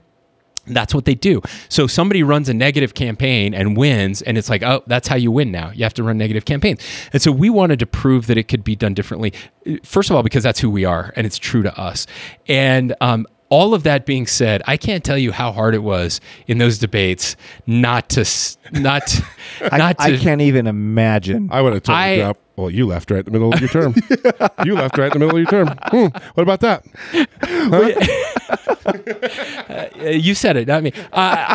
that's 0.66 0.94
what 0.94 1.04
they 1.04 1.14
do. 1.14 1.42
So 1.68 1.86
somebody 1.86 2.22
runs 2.22 2.48
a 2.48 2.54
negative 2.54 2.94
campaign 2.94 3.54
and 3.54 3.76
wins, 3.76 4.22
and 4.22 4.38
it's 4.38 4.48
like, 4.48 4.62
oh, 4.62 4.82
that's 4.86 5.08
how 5.08 5.16
you 5.16 5.30
win 5.30 5.50
now. 5.50 5.70
You 5.72 5.82
have 5.84 5.94
to 5.94 6.02
run 6.02 6.18
negative 6.18 6.44
campaigns. 6.44 6.80
And 7.12 7.20
so 7.20 7.32
we 7.32 7.50
wanted 7.50 7.78
to 7.80 7.86
prove 7.86 8.26
that 8.28 8.38
it 8.38 8.44
could 8.48 8.62
be 8.64 8.76
done 8.76 8.94
differently. 8.94 9.32
First 9.82 10.10
of 10.10 10.16
all, 10.16 10.22
because 10.22 10.42
that's 10.42 10.60
who 10.60 10.70
we 10.70 10.84
are 10.84 11.12
and 11.16 11.26
it's 11.26 11.38
true 11.38 11.62
to 11.62 11.76
us. 11.80 12.06
And 12.48 12.94
um, 13.00 13.26
all 13.48 13.74
of 13.74 13.82
that 13.82 14.06
being 14.06 14.26
said, 14.26 14.62
I 14.66 14.76
can't 14.76 15.02
tell 15.04 15.18
you 15.18 15.32
how 15.32 15.52
hard 15.52 15.74
it 15.74 15.82
was 15.82 16.20
in 16.46 16.58
those 16.58 16.78
debates 16.78 17.36
not 17.66 18.08
to, 18.10 18.20
s- 18.22 18.56
not, 18.72 19.20
I, 19.72 19.76
not 19.78 19.98
to. 19.98 20.04
I 20.04 20.16
can't 20.16 20.40
even 20.42 20.66
imagine. 20.66 21.48
I 21.52 21.60
would 21.60 21.72
have 21.74 21.82
told 21.82 21.98
I- 21.98 22.12
you 22.14 22.22
drop. 22.22 22.38
Well, 22.56 22.70
you 22.70 22.86
left 22.86 23.10
right 23.10 23.18
in 23.18 23.24
the 23.24 23.30
middle 23.30 23.52
of 23.52 23.60
your 23.60 23.68
term. 23.68 23.94
you 24.64 24.74
left 24.74 24.98
right 24.98 25.12
in 25.14 25.18
the 25.18 25.26
middle 25.26 25.36
of 25.36 25.42
your 25.42 25.46
term. 25.46 25.68
Hmm, 25.84 26.06
what 26.34 26.42
about 26.42 26.60
that? 26.60 26.84
Uh, 28.84 30.08
you 30.10 30.34
said 30.34 30.56
it, 30.56 30.66
not 30.66 30.82
me. 30.82 30.92
Uh, 31.12 31.54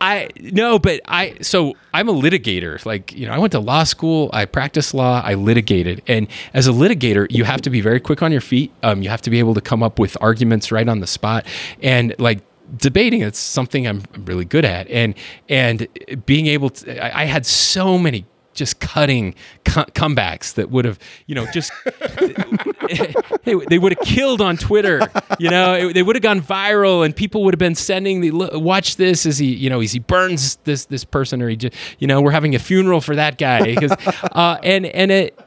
I 0.00 0.28
no, 0.38 0.78
but 0.78 1.00
I. 1.06 1.36
So 1.40 1.74
I'm 1.94 2.08
a 2.08 2.12
litigator. 2.12 2.84
Like 2.84 3.12
you 3.12 3.26
know, 3.26 3.32
I 3.32 3.38
went 3.38 3.52
to 3.52 3.60
law 3.60 3.84
school. 3.84 4.28
I 4.32 4.44
practiced 4.44 4.92
law. 4.92 5.22
I 5.24 5.34
litigated, 5.34 6.02
and 6.06 6.28
as 6.52 6.68
a 6.68 6.72
litigator, 6.72 7.26
you 7.30 7.44
have 7.44 7.62
to 7.62 7.70
be 7.70 7.80
very 7.80 7.98
quick 7.98 8.22
on 8.22 8.30
your 8.30 8.42
feet. 8.42 8.72
Um, 8.82 9.02
you 9.02 9.08
have 9.08 9.22
to 9.22 9.30
be 9.30 9.38
able 9.38 9.54
to 9.54 9.62
come 9.62 9.82
up 9.82 9.98
with 9.98 10.16
arguments 10.20 10.70
right 10.70 10.86
on 10.86 11.00
the 11.00 11.06
spot, 11.06 11.46
and 11.82 12.14
like 12.18 12.40
debating 12.76 13.22
it's 13.22 13.38
something 13.38 13.86
I'm 13.86 14.02
really 14.24 14.44
good 14.44 14.64
at 14.64 14.88
and 14.88 15.14
and 15.48 15.86
being 16.26 16.48
able 16.48 16.70
to 16.70 17.04
I, 17.04 17.22
I 17.22 17.24
had 17.26 17.46
so 17.46 17.96
many 17.96 18.26
just 18.56 18.80
cutting 18.80 19.34
co- 19.64 19.84
comebacks 19.94 20.54
that 20.54 20.70
would 20.70 20.84
have 20.84 20.98
you 21.26 21.34
know 21.34 21.46
just 21.52 21.70
they, 23.44 23.54
they 23.68 23.78
would 23.78 23.92
have 23.96 24.04
killed 24.06 24.40
on 24.40 24.56
Twitter. 24.56 25.00
You 25.38 25.50
know, 25.50 25.74
it- 25.74 25.94
they 25.94 26.02
would 26.02 26.16
have 26.16 26.22
gone 26.22 26.40
viral, 26.40 27.04
and 27.04 27.14
people 27.14 27.44
would 27.44 27.54
have 27.54 27.58
been 27.58 27.74
sending 27.74 28.20
the 28.20 28.58
watch 28.58 28.96
this 28.96 29.26
as 29.26 29.38
he, 29.38 29.54
you 29.54 29.70
know, 29.70 29.80
as 29.80 29.92
he 29.92 29.98
burns 29.98 30.56
this 30.64 30.86
this 30.86 31.04
person, 31.04 31.40
or 31.42 31.48
he 31.48 31.56
just, 31.56 31.74
you 31.98 32.06
know, 32.06 32.20
we're 32.20 32.30
having 32.32 32.54
a 32.54 32.58
funeral 32.58 33.00
for 33.00 33.14
that 33.16 33.38
guy 33.38 33.74
because, 33.74 33.92
uh, 34.32 34.58
and 34.62 34.86
and 34.86 35.10
it. 35.10 35.38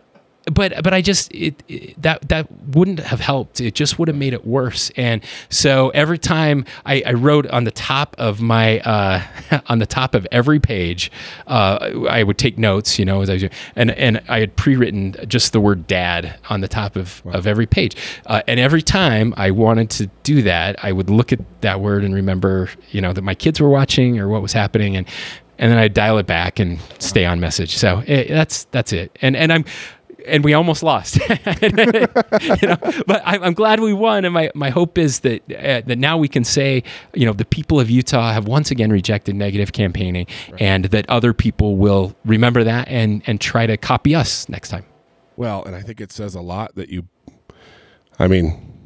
But 0.45 0.83
but 0.83 0.93
I 0.93 1.01
just 1.01 1.31
it, 1.33 1.61
it 1.67 2.01
that 2.01 2.27
that 2.29 2.47
wouldn't 2.69 2.99
have 2.99 3.19
helped. 3.19 3.59
It 3.61 3.75
just 3.75 3.99
would 3.99 4.07
have 4.07 4.17
made 4.17 4.33
it 4.33 4.47
worse. 4.47 4.89
And 4.95 5.23
so 5.49 5.89
every 5.89 6.17
time 6.17 6.65
I, 6.85 7.03
I 7.05 7.13
wrote 7.13 7.45
on 7.47 7.65
the 7.65 7.71
top 7.71 8.15
of 8.17 8.41
my 8.41 8.79
uh, 8.79 9.21
on 9.67 9.79
the 9.79 9.85
top 9.85 10.15
of 10.15 10.25
every 10.31 10.59
page, 10.59 11.11
uh, 11.47 12.05
I 12.09 12.23
would 12.23 12.37
take 12.37 12.57
notes. 12.57 12.97
You 12.97 13.05
know, 13.05 13.21
as 13.21 13.29
I 13.29 13.33
was, 13.33 13.43
and 13.75 13.91
and 13.91 14.21
I 14.27 14.39
had 14.39 14.55
pre-written 14.55 15.15
just 15.27 15.51
the 15.53 15.59
word 15.59 15.87
"dad" 15.87 16.39
on 16.49 16.61
the 16.61 16.69
top 16.69 16.95
of 16.95 17.21
of 17.25 17.45
every 17.45 17.67
page. 17.67 17.95
Uh, 18.25 18.41
and 18.47 18.59
every 18.59 18.81
time 18.81 19.33
I 19.37 19.51
wanted 19.51 19.89
to 19.91 20.07
do 20.23 20.41
that, 20.43 20.83
I 20.83 20.93
would 20.93 21.09
look 21.09 21.31
at 21.33 21.39
that 21.61 21.81
word 21.81 22.03
and 22.03 22.15
remember, 22.15 22.69
you 22.91 23.01
know, 23.01 23.13
that 23.13 23.23
my 23.23 23.35
kids 23.35 23.59
were 23.59 23.69
watching 23.69 24.19
or 24.19 24.29
what 24.29 24.41
was 24.41 24.53
happening, 24.53 24.95
and 24.95 25.05
and 25.59 25.69
then 25.69 25.77
I 25.77 25.89
dial 25.89 26.17
it 26.17 26.25
back 26.25 26.57
and 26.59 26.79
stay 26.99 27.25
on 27.25 27.39
message. 27.39 27.77
So 27.77 28.01
eh, 28.07 28.27
that's 28.29 28.63
that's 28.65 28.93
it. 28.93 29.15
And 29.21 29.35
and 29.35 29.51
I'm 29.51 29.65
and 30.25 30.43
we 30.43 30.53
almost 30.53 30.83
lost. 30.83 31.19
you 31.61 31.69
know, 31.71 32.77
but 33.07 33.21
I'm, 33.25 33.43
I'm 33.43 33.53
glad 33.53 33.79
we 33.79 33.93
won, 33.93 34.25
and 34.25 34.33
my, 34.33 34.51
my 34.55 34.69
hope 34.69 34.97
is 34.97 35.21
that 35.21 35.41
uh, 35.51 35.81
that 35.85 35.97
now 35.97 36.17
we 36.17 36.27
can 36.27 36.43
say, 36.43 36.83
you 37.13 37.25
know, 37.25 37.33
the 37.33 37.45
people 37.45 37.79
of 37.79 37.89
Utah 37.89 38.33
have 38.33 38.47
once 38.47 38.71
again 38.71 38.91
rejected 38.91 39.35
negative 39.35 39.73
campaigning, 39.73 40.27
and 40.59 40.85
that 40.85 41.09
other 41.09 41.33
people 41.33 41.77
will 41.77 42.15
remember 42.25 42.63
that 42.63 42.87
and 42.87 43.21
and 43.27 43.39
try 43.39 43.65
to 43.65 43.77
copy 43.77 44.15
us 44.15 44.47
next 44.49 44.69
time. 44.69 44.85
Well, 45.35 45.63
and 45.63 45.75
I 45.75 45.81
think 45.81 46.01
it 46.01 46.11
says 46.11 46.35
a 46.35 46.41
lot 46.41 46.75
that 46.75 46.89
you. 46.89 47.07
I 48.17 48.27
mean, 48.27 48.77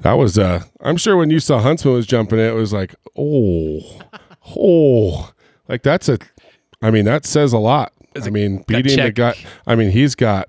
that 0.00 0.14
was. 0.14 0.38
uh 0.38 0.64
I'm 0.80 0.96
sure 0.96 1.16
when 1.16 1.30
you 1.30 1.40
saw 1.40 1.60
Huntsman 1.60 1.94
was 1.94 2.06
jumping, 2.06 2.38
it 2.38 2.54
was 2.54 2.72
like, 2.72 2.94
oh, 3.16 3.80
oh, 4.56 5.32
like 5.68 5.82
that's 5.82 6.08
a. 6.08 6.18
I 6.82 6.90
mean, 6.90 7.06
that 7.06 7.24
says 7.24 7.54
a 7.54 7.58
lot. 7.58 7.92
I 8.24 8.30
mean, 8.30 8.64
beating 8.66 8.96
the 8.96 9.12
guy. 9.12 9.34
I 9.66 9.74
mean, 9.74 9.90
he's 9.90 10.14
got. 10.14 10.48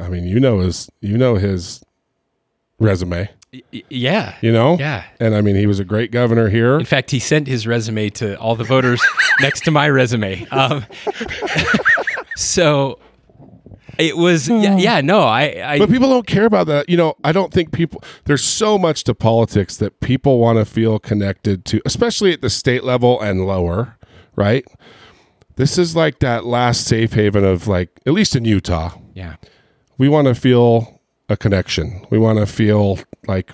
I 0.00 0.08
mean, 0.08 0.24
you 0.24 0.38
know 0.40 0.60
his. 0.60 0.90
You 1.00 1.16
know 1.16 1.36
his 1.36 1.82
resume. 2.78 3.30
Yeah, 3.88 4.34
You 4.40 4.52
know. 4.52 4.76
yeah. 4.78 5.04
And 5.20 5.34
I 5.34 5.40
mean, 5.40 5.56
he 5.56 5.66
was 5.66 5.78
a 5.78 5.84
great 5.84 6.10
governor 6.10 6.48
here. 6.50 6.78
In 6.78 6.84
fact, 6.84 7.10
he 7.10 7.18
sent 7.18 7.46
his 7.46 7.66
resume 7.66 8.10
to 8.10 8.38
all 8.38 8.54
the 8.54 8.64
voters 8.64 9.00
next 9.40 9.64
to 9.64 9.70
my 9.70 9.88
resume. 9.88 10.46
Um, 10.50 10.84
so 12.36 12.98
it 13.98 14.16
was, 14.16 14.48
yeah, 14.48 14.76
yeah 14.76 15.00
no, 15.00 15.20
I, 15.20 15.74
I 15.74 15.78
But 15.78 15.88
people 15.88 16.10
don't 16.10 16.26
care 16.26 16.44
about 16.44 16.66
that. 16.66 16.88
You 16.88 16.96
know, 16.96 17.14
I 17.24 17.32
don't 17.32 17.52
think 17.52 17.72
people, 17.72 18.02
there's 18.24 18.44
so 18.44 18.76
much 18.76 19.04
to 19.04 19.14
politics 19.14 19.76
that 19.78 20.00
people 20.00 20.38
want 20.38 20.58
to 20.58 20.64
feel 20.64 20.98
connected 20.98 21.64
to, 21.66 21.80
especially 21.86 22.32
at 22.32 22.42
the 22.42 22.50
state 22.50 22.84
level 22.84 23.20
and 23.20 23.46
lower, 23.46 23.96
right? 24.34 24.66
This 25.56 25.78
is 25.78 25.96
like 25.96 26.18
that 26.20 26.44
last 26.44 26.86
safe 26.86 27.14
haven 27.14 27.44
of 27.44 27.66
like, 27.66 27.90
at 28.06 28.12
least 28.12 28.36
in 28.36 28.44
Utah, 28.44 28.90
yeah. 29.14 29.36
we 29.98 30.08
want 30.08 30.28
to 30.28 30.34
feel 30.34 31.00
a 31.28 31.36
connection. 31.36 32.06
We 32.10 32.18
want 32.18 32.38
to 32.38 32.46
feel 32.46 32.98
like, 33.26 33.50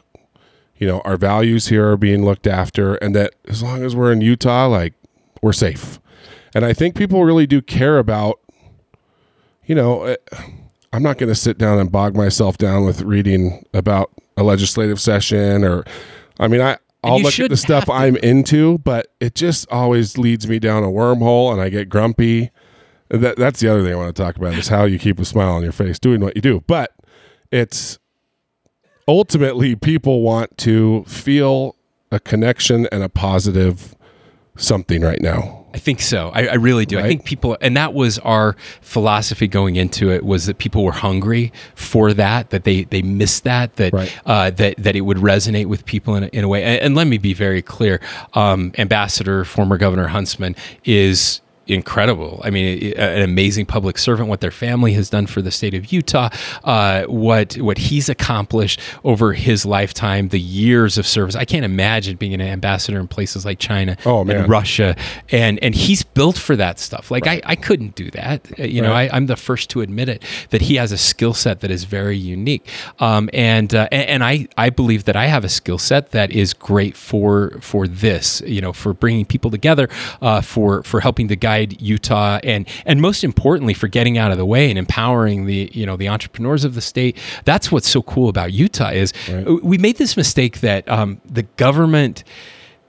you 0.77 0.87
know, 0.87 1.01
our 1.05 1.17
values 1.17 1.69
here 1.69 1.89
are 1.91 1.97
being 1.97 2.25
looked 2.25 2.47
after 2.47 2.97
and 2.97 3.15
that 3.15 3.35
as 3.47 3.63
long 3.63 3.85
as 3.85 3.95
we're 3.95 4.13
in 4.13 4.21
Utah, 4.21 4.67
like, 4.67 4.95
we're 5.41 5.53
safe. 5.53 6.01
And 6.55 6.65
I 6.65 6.73
think 6.73 6.97
people 6.97 7.25
really 7.25 7.47
do 7.47 7.63
care 7.63 7.99
about, 7.99 8.41
you 9.65 9.75
know, 9.75 10.03
eh, 10.03 10.17
I'm 10.93 11.03
not 11.03 11.19
going 11.19 11.29
to 11.29 11.35
sit 11.35 11.57
down 11.57 11.79
and 11.79 11.91
bog 11.91 12.17
myself 12.17 12.59
down 12.59 12.85
with 12.85 13.03
reading 13.03 13.65
about 13.73 14.13
a 14.37 14.43
legislative 14.43 15.01
session 15.01 15.65
or, 15.65 15.85
I 16.39 16.49
mean, 16.49 16.61
I, 16.61 16.79
I'll 17.05 17.21
look 17.21 17.39
at 17.39 17.51
the 17.51 17.57
stuff 17.57 17.91
I'm 17.91 18.17
into, 18.17 18.79
but 18.79 19.09
it 19.21 19.35
just 19.35 19.69
always 19.71 20.19
leads 20.19 20.47
me 20.47 20.59
down 20.59 20.85
a 20.85 20.89
wormhole 20.89 21.53
and 21.53 21.61
I 21.61 21.69
get 21.69 21.89
grumpy. 21.89 22.51
that 23.09 23.37
that's 23.37 23.61
the 23.61 23.69
other 23.69 23.83
thing 23.83 23.93
I 23.93 23.97
want 23.97 24.15
to 24.15 24.23
talk 24.23 24.37
about 24.37 24.55
is 24.55 24.69
how 24.69 24.85
you 24.85 24.99
keep 24.99 25.19
a 25.19 25.25
smile 25.25 25.53
on 25.53 25.63
your 25.63 25.73
face 25.73 25.99
doing 25.99 26.21
what 26.21 26.37
you 26.37 26.43
do. 26.43 26.63
But 26.67 26.95
it's 27.51 27.99
ultimately 29.09 29.75
people 29.75 30.23
want 30.23 30.57
to 30.59 31.05
feel 31.05 31.77
a 32.11 32.21
connection 32.21 32.87
and 32.93 33.03
a 33.03 33.09
positive 33.09 33.97
something 34.57 35.03
right 35.03 35.21
now. 35.21 35.62
I 35.75 35.79
think 35.79 36.01
so. 36.01 36.31
I, 36.35 36.47
I 36.49 36.55
really 36.55 36.85
do. 36.85 36.99
I 36.99 37.03
think 37.05 37.25
people, 37.25 37.57
and 37.61 37.77
that 37.77 37.95
was 37.95 38.19
our 38.19 38.57
philosophy 38.83 39.49
going 39.49 39.77
into 39.77 40.11
it, 40.11 40.23
was 40.25 40.45
that 40.47 40.59
people 40.59 40.85
were 40.85 40.93
hungry 40.93 41.51
for 41.75 42.13
that, 42.13 42.51
that 42.51 42.65
they 42.65 42.85
they 42.85 43.01
missed 43.03 43.45
that, 43.45 43.77
that 43.77 43.93
Right. 43.95 44.21
uh, 44.27 44.51
that 44.51 44.75
that 44.77 44.97
it 44.97 45.01
would 45.03 45.17
resonate 45.17 45.67
with 45.67 45.87
people 45.87 46.15
in 46.15 46.25
a, 46.25 46.27
in 46.27 46.45
a 46.45 46.49
way. 46.49 46.63
And, 46.63 46.83
and 46.83 46.95
let 46.95 47.07
me 47.07 47.17
be 47.19 47.33
very 47.33 47.63
clear: 47.63 48.01
um, 48.35 48.73
Ambassador, 48.77 49.45
former 49.47 49.79
Governor 49.79 50.09
Huntsman, 50.09 50.57
is 50.85 51.41
incredible. 51.73 52.41
I 52.45 52.51
mean, 52.51 52.93
an 52.97 53.23
amazing 53.23 53.67
public 53.67 53.99
servant. 53.99 54.29
What 54.29 54.41
their 54.41 54.51
family 54.51 54.93
has 54.93 55.11
done 55.11 55.27
for 55.27 55.43
the 55.43 55.51
state 55.51 55.75
of 55.75 55.93
Utah, 55.93 56.29
uh, 56.65 57.05
what 57.05 57.55
what 57.55 57.79
he's 57.79 58.09
accomplished 58.09 58.81
over 59.05 59.33
his 59.33 59.65
lifetime, 59.67 60.29
the 60.29 60.41
years 60.41 60.99
of 60.99 61.07
service. 61.07 61.35
I 61.35 61.45
can't 61.45 61.65
imagine 61.65 62.17
being 62.17 62.35
an 62.35 62.41
ambassador 62.41 63.01
in 63.01 63.09
places 63.09 63.45
like 63.45 63.59
China 63.59 63.97
Oh, 64.07 64.21
and 64.23 64.49
Russia, 64.49 64.97
and 65.31 65.59
and 65.63 65.75
he's 65.75 66.03
built 66.03 66.37
for 66.39 66.57
that 66.57 66.79
stuff. 66.79 67.11
Like 67.11 67.27
I, 67.27 67.41
I 67.45 67.57
couldn't 67.57 67.95
do 67.95 68.11
that. 68.13 68.47
Uh, 68.59 68.65
You 68.65 68.83
know, 68.83 68.91
Right. 68.91 69.11
I, 69.13 69.17
I'm 69.17 69.27
the 69.27 69.37
first 69.37 69.71
to 69.71 69.81
admit 69.81 70.09
it 70.09 70.23
that 70.51 70.63
he 70.63 70.77
has 70.77 70.93
a 70.93 70.99
skill 70.99 71.35
set 71.35 71.61
that 71.61 71.71
is 71.71 71.85
very 71.85 72.17
unique. 72.19 72.69
Um, 72.99 73.31
and, 73.33 73.75
uh, 73.75 73.89
and 73.91 74.09
and 74.09 74.25
I 74.25 74.47
I 74.57 74.71
believe 74.71 75.05
that 75.05 75.17
I 75.17 75.27
have 75.27 75.45
a 75.45 75.49
skill 75.49 75.79
set 75.79 76.11
that 76.11 76.31
is 76.31 76.53
great 76.55 76.97
for 76.97 77.59
for 77.61 77.87
this. 77.89 78.43
You 78.47 78.61
know, 78.61 78.73
for 78.73 78.93
bringing 78.93 79.25
people 79.25 79.51
together, 79.51 79.89
uh, 80.21 80.41
for 80.43 80.83
for 80.83 81.01
helping 81.01 81.29
to 81.29 81.37
guide 81.37 81.62
Utah, 81.81 82.39
and 82.43 82.67
and 82.87 83.01
most 83.01 83.25
importantly, 83.25 83.75
for 83.75 83.89
getting 83.89 84.19
out 84.19 84.31
of 84.33 84.39
the 84.39 84.47
way 84.47 84.69
and 84.71 84.79
empowering 84.79 85.47
the 85.47 85.71
you 85.73 85.87
know 85.87 85.97
the 85.97 86.09
entrepreneurs 86.09 86.65
of 86.65 86.75
the 86.75 86.81
state. 86.81 87.17
That's 87.45 87.71
what's 87.71 87.89
so 87.89 88.03
cool 88.03 88.29
about 88.29 88.53
Utah 88.53 88.91
is 88.91 89.13
Right. 89.31 89.63
we 89.63 89.79
made 89.79 89.97
this 89.97 90.17
mistake 90.17 90.61
that 90.61 90.89
um, 90.89 91.21
the 91.25 91.43
government 91.57 92.25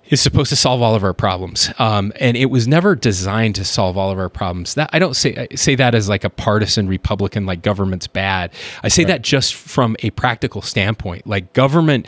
is 0.09 0.19
supposed 0.21 0.49
to 0.49 0.55
solve 0.55 0.81
all 0.81 0.95
of 0.95 1.03
our 1.03 1.13
problems, 1.13 1.71
um, 1.79 2.11
and 2.19 2.35
it 2.35 2.47
was 2.47 2.67
never 2.67 2.93
designed 2.95 3.55
to 3.55 3.63
solve 3.63 3.97
all 3.97 4.11
of 4.11 4.19
our 4.19 4.29
problems. 4.29 4.73
That 4.75 4.89
I 4.91 4.99
don't 4.99 5.15
say 5.15 5.47
I 5.51 5.55
say 5.55 5.75
that 5.75 5.95
as 5.95 6.09
like 6.09 6.23
a 6.23 6.29
partisan 6.29 6.87
Republican, 6.87 7.45
like 7.45 7.61
government's 7.61 8.07
bad. 8.07 8.51
I 8.83 8.89
say 8.89 9.05
that 9.05 9.21
just 9.21 9.53
from 9.53 9.95
a 10.03 10.09
practical 10.11 10.61
standpoint. 10.61 11.25
Like 11.25 11.53
government, 11.53 12.07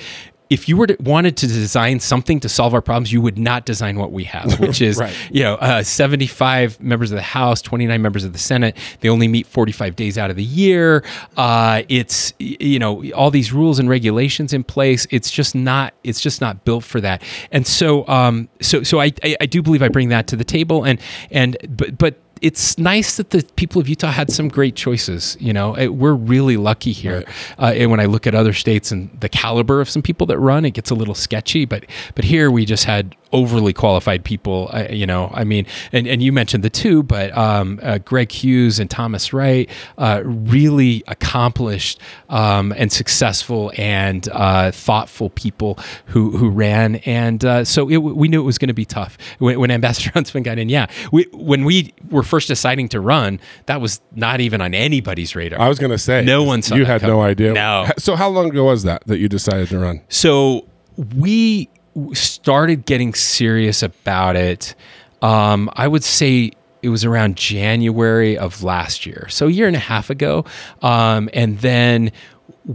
if 0.50 0.70
you 0.70 0.78
were 0.78 0.88
to, 0.88 0.96
wanted 1.00 1.38
to 1.38 1.48
design 1.48 2.00
something 2.00 2.40
to 2.42 2.50
solve 2.50 2.74
our 2.74 2.82
problems, 2.82 3.12
you 3.12 3.20
would 3.22 3.38
not 3.38 3.66
design 3.66 3.98
what 3.98 4.12
we 4.12 4.24
have, 4.26 4.60
which 4.60 4.82
is 4.82 4.98
Right. 4.98 5.16
you 5.32 5.42
know 5.44 5.56
uh, 5.56 5.82
seventy 5.84 6.28
five 6.28 6.80
members 6.80 7.12
of 7.12 7.16
the 7.16 7.22
House, 7.24 7.62
twenty 7.62 7.86
nine 7.88 8.02
members 8.02 8.24
of 8.24 8.34
the 8.34 8.40
Senate. 8.40 8.78
They 9.00 9.10
only 9.10 9.28
meet 9.28 9.48
forty 9.48 9.72
five 9.72 9.96
days 9.96 10.18
out 10.18 10.30
of 10.30 10.36
the 10.36 10.44
year. 10.44 11.04
Uh, 11.36 11.84
it's 11.90 12.34
you 12.40 12.80
know 12.80 13.04
all 13.12 13.32
these 13.32 13.52
rules 13.52 13.80
and 13.80 13.90
regulations 13.90 14.54
in 14.54 14.64
place. 14.64 15.08
It's 15.10 15.32
just 15.32 15.56
not. 15.56 15.94
It's 16.04 16.22
just 16.22 16.42
not 16.42 16.64
built 16.66 16.84
for 16.84 17.02
that. 17.02 17.24
And 17.52 17.66
so, 17.66 18.08
um, 18.08 18.48
so 18.62 18.84
so 18.84 19.00
I, 19.02 19.12
I 19.24 19.36
I 19.42 19.46
do 19.48 19.62
believe 19.62 19.82
I 19.82 19.88
bring 19.90 20.10
that 20.10 20.28
to 20.28 20.36
the 20.36 20.44
table. 20.44 20.84
And 20.84 21.00
and 21.32 21.58
but 21.70 21.98
but 21.98 22.20
it's 22.42 22.78
nice 22.78 23.18
that 23.18 23.30
the 23.32 23.44
people 23.56 23.82
of 23.82 23.88
Utah 23.90 24.12
had 24.12 24.32
some 24.32 24.48
great 24.50 24.76
choices. 24.76 25.38
You 25.40 25.54
know, 25.54 25.76
It- 25.76 25.96
we're 25.96 26.14
really 26.14 26.58
lucky 26.58 26.92
here. 26.92 27.24
Uh, 27.58 27.74
and 27.76 27.90
when 27.92 28.00
I 28.00 28.06
look 28.06 28.28
at 28.28 28.36
other 28.36 28.54
states 28.54 28.92
and 28.92 29.10
the 29.20 29.30
caliber 29.30 29.82
of 29.82 29.90
some 29.90 30.02
people 30.02 30.28
that 30.28 30.38
run, 30.40 30.66
it 30.66 30.72
gets 30.74 30.90
a 30.90 30.96
little 30.96 31.16
sketchy. 31.16 31.66
But 31.66 31.86
but 32.16 32.26
here 32.26 32.52
we 32.52 32.66
just 32.66 32.84
had 32.86 33.16
overly 33.34 33.74
qualified 33.74 34.24
people. 34.24 34.70
Uh, 34.72 34.88
you 34.90 35.06
know, 35.06 35.30
I 35.34 35.44
mean, 35.44 35.66
and, 35.92 36.08
and 36.08 36.24
you 36.24 36.32
mentioned 36.32 36.64
the 36.64 36.70
two, 36.70 37.04
but 37.04 37.36
um, 37.38 37.80
uh, 37.84 37.98
Greg 37.98 38.32
Hughes 38.32 38.80
and 38.80 38.90
Thomas 38.90 39.34
Wright, 39.34 39.70
uh, 39.98 40.22
really 40.24 41.04
accomplished 41.08 42.00
um, 42.30 42.74
and 42.78 42.92
successful 42.92 43.72
and 43.78 44.30
uh, 44.32 44.72
thoughtful 44.72 45.30
people 45.32 45.78
who 46.08 46.32
who 46.38 46.50
ran. 46.50 46.96
And 47.06 47.44
uh, 47.44 47.66
so 47.66 47.90
it, 47.90 47.98
we 47.98 48.28
knew 48.28 48.40
it 48.42 48.46
was 48.46 48.58
going 48.58 48.70
to 48.70 48.74
be 48.74 48.86
tough 48.86 49.18
when, 49.40 49.60
when 49.60 49.72
Ambassador 49.72 50.12
Huntsman 50.14 50.44
got 50.44 50.58
in. 50.58 50.70
Yeah, 50.70 50.88
we, 51.12 51.26
when 51.34 51.66
we 51.66 51.94
were 52.10 52.24
first 52.26 52.48
deciding 52.48 52.90
to 52.90 53.00
run, 53.00 53.40
that 53.68 53.80
was 53.82 54.02
not 54.14 54.42
even 54.42 54.62
on 54.62 54.74
anybody's 54.74 55.36
radar. 55.36 55.60
I 55.60 55.70
was 55.70 55.80
going 55.80 55.92
to 55.92 55.98
say 55.98 56.24
No 56.24 56.44
one 56.44 56.62
saw 56.62 56.76
you 56.76 56.86
had 56.86 57.02
coming. 57.02 57.16
no 57.16 57.22
idea. 57.22 57.54
No. 57.54 57.88
So 57.98 58.16
how 58.16 58.30
long 58.30 58.50
ago 58.50 58.66
was 58.66 58.84
that 58.84 59.06
that 59.08 59.20
you 59.20 59.30
decided 59.30 59.70
to 59.70 59.80
run? 59.80 60.02
So 60.10 60.68
we 61.16 61.70
started 62.14 62.86
getting 62.86 63.14
serious 63.14 63.82
about 63.84 64.36
it. 64.36 64.76
Um, 65.22 65.70
I 65.74 65.88
would 65.88 66.04
say 66.04 66.52
it 66.82 66.90
was 66.90 67.06
around 67.06 67.38
January 67.38 68.38
of 68.38 68.62
last 68.64 69.06
year, 69.06 69.28
so 69.30 69.48
a 69.48 69.50
year 69.50 69.68
and 69.68 69.76
a 69.76 69.80
half 69.80 70.10
ago. 70.10 70.46
Um, 70.82 71.30
and 71.34 71.58
then 71.60 72.12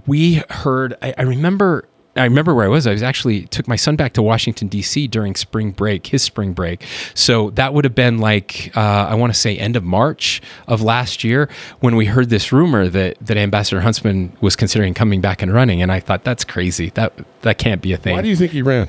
we 0.07 0.43
heard. 0.51 0.95
I, 1.03 1.15
I 1.19 1.23
remember. 1.23 1.87
I 2.17 2.25
remember 2.25 2.55
where 2.55 2.65
I 2.65 2.69
was. 2.69 2.87
I 2.87 2.93
was 2.93 3.03
actually 3.03 3.43
took 3.47 3.69
my 3.69 3.77
son 3.77 3.95
back 3.95 4.15
to 4.15 4.23
Washington 4.23 4.67
D.C. 4.67 5.07
during 5.07 5.37
spring 5.37 5.71
break, 5.71 6.09
his 6.09 6.23
spring 6.23 6.53
break. 6.53 6.85
So 7.15 7.51
that 7.51 7.73
would 7.73 7.85
have 7.85 7.95
been 7.95 8.19
like 8.19 8.73
uh, 8.77 8.81
I 8.81 9.15
want 9.15 9.33
to 9.33 9.39
say 9.39 9.57
end 9.57 9.77
of 9.77 9.85
March 9.85 10.43
of 10.67 10.83
last 10.83 11.23
year 11.23 11.49
when 11.79 11.95
we 11.95 12.07
heard 12.07 12.29
this 12.29 12.53
rumor 12.53 12.89
that 12.89 13.17
that 13.21 13.37
Ambassador 13.37 13.81
Huntsman 13.81 14.33
was 14.41 14.57
considering 14.57 14.93
coming 14.93 15.21
back 15.21 15.41
and 15.41 15.53
running, 15.53 15.83
and 15.83 15.93
I 15.93 16.01
thought 16.01 16.25
that's 16.25 16.45
crazy. 16.45 16.91
That 16.91 17.13
that 17.43 17.59
can't 17.59 17.81
be 17.81 17.93
a 17.93 17.97
thing. 17.97 18.17
Why 18.17 18.23
do 18.23 18.29
you 18.29 18.37
think 18.37 18.53
he 18.53 18.63
ran? 18.63 18.89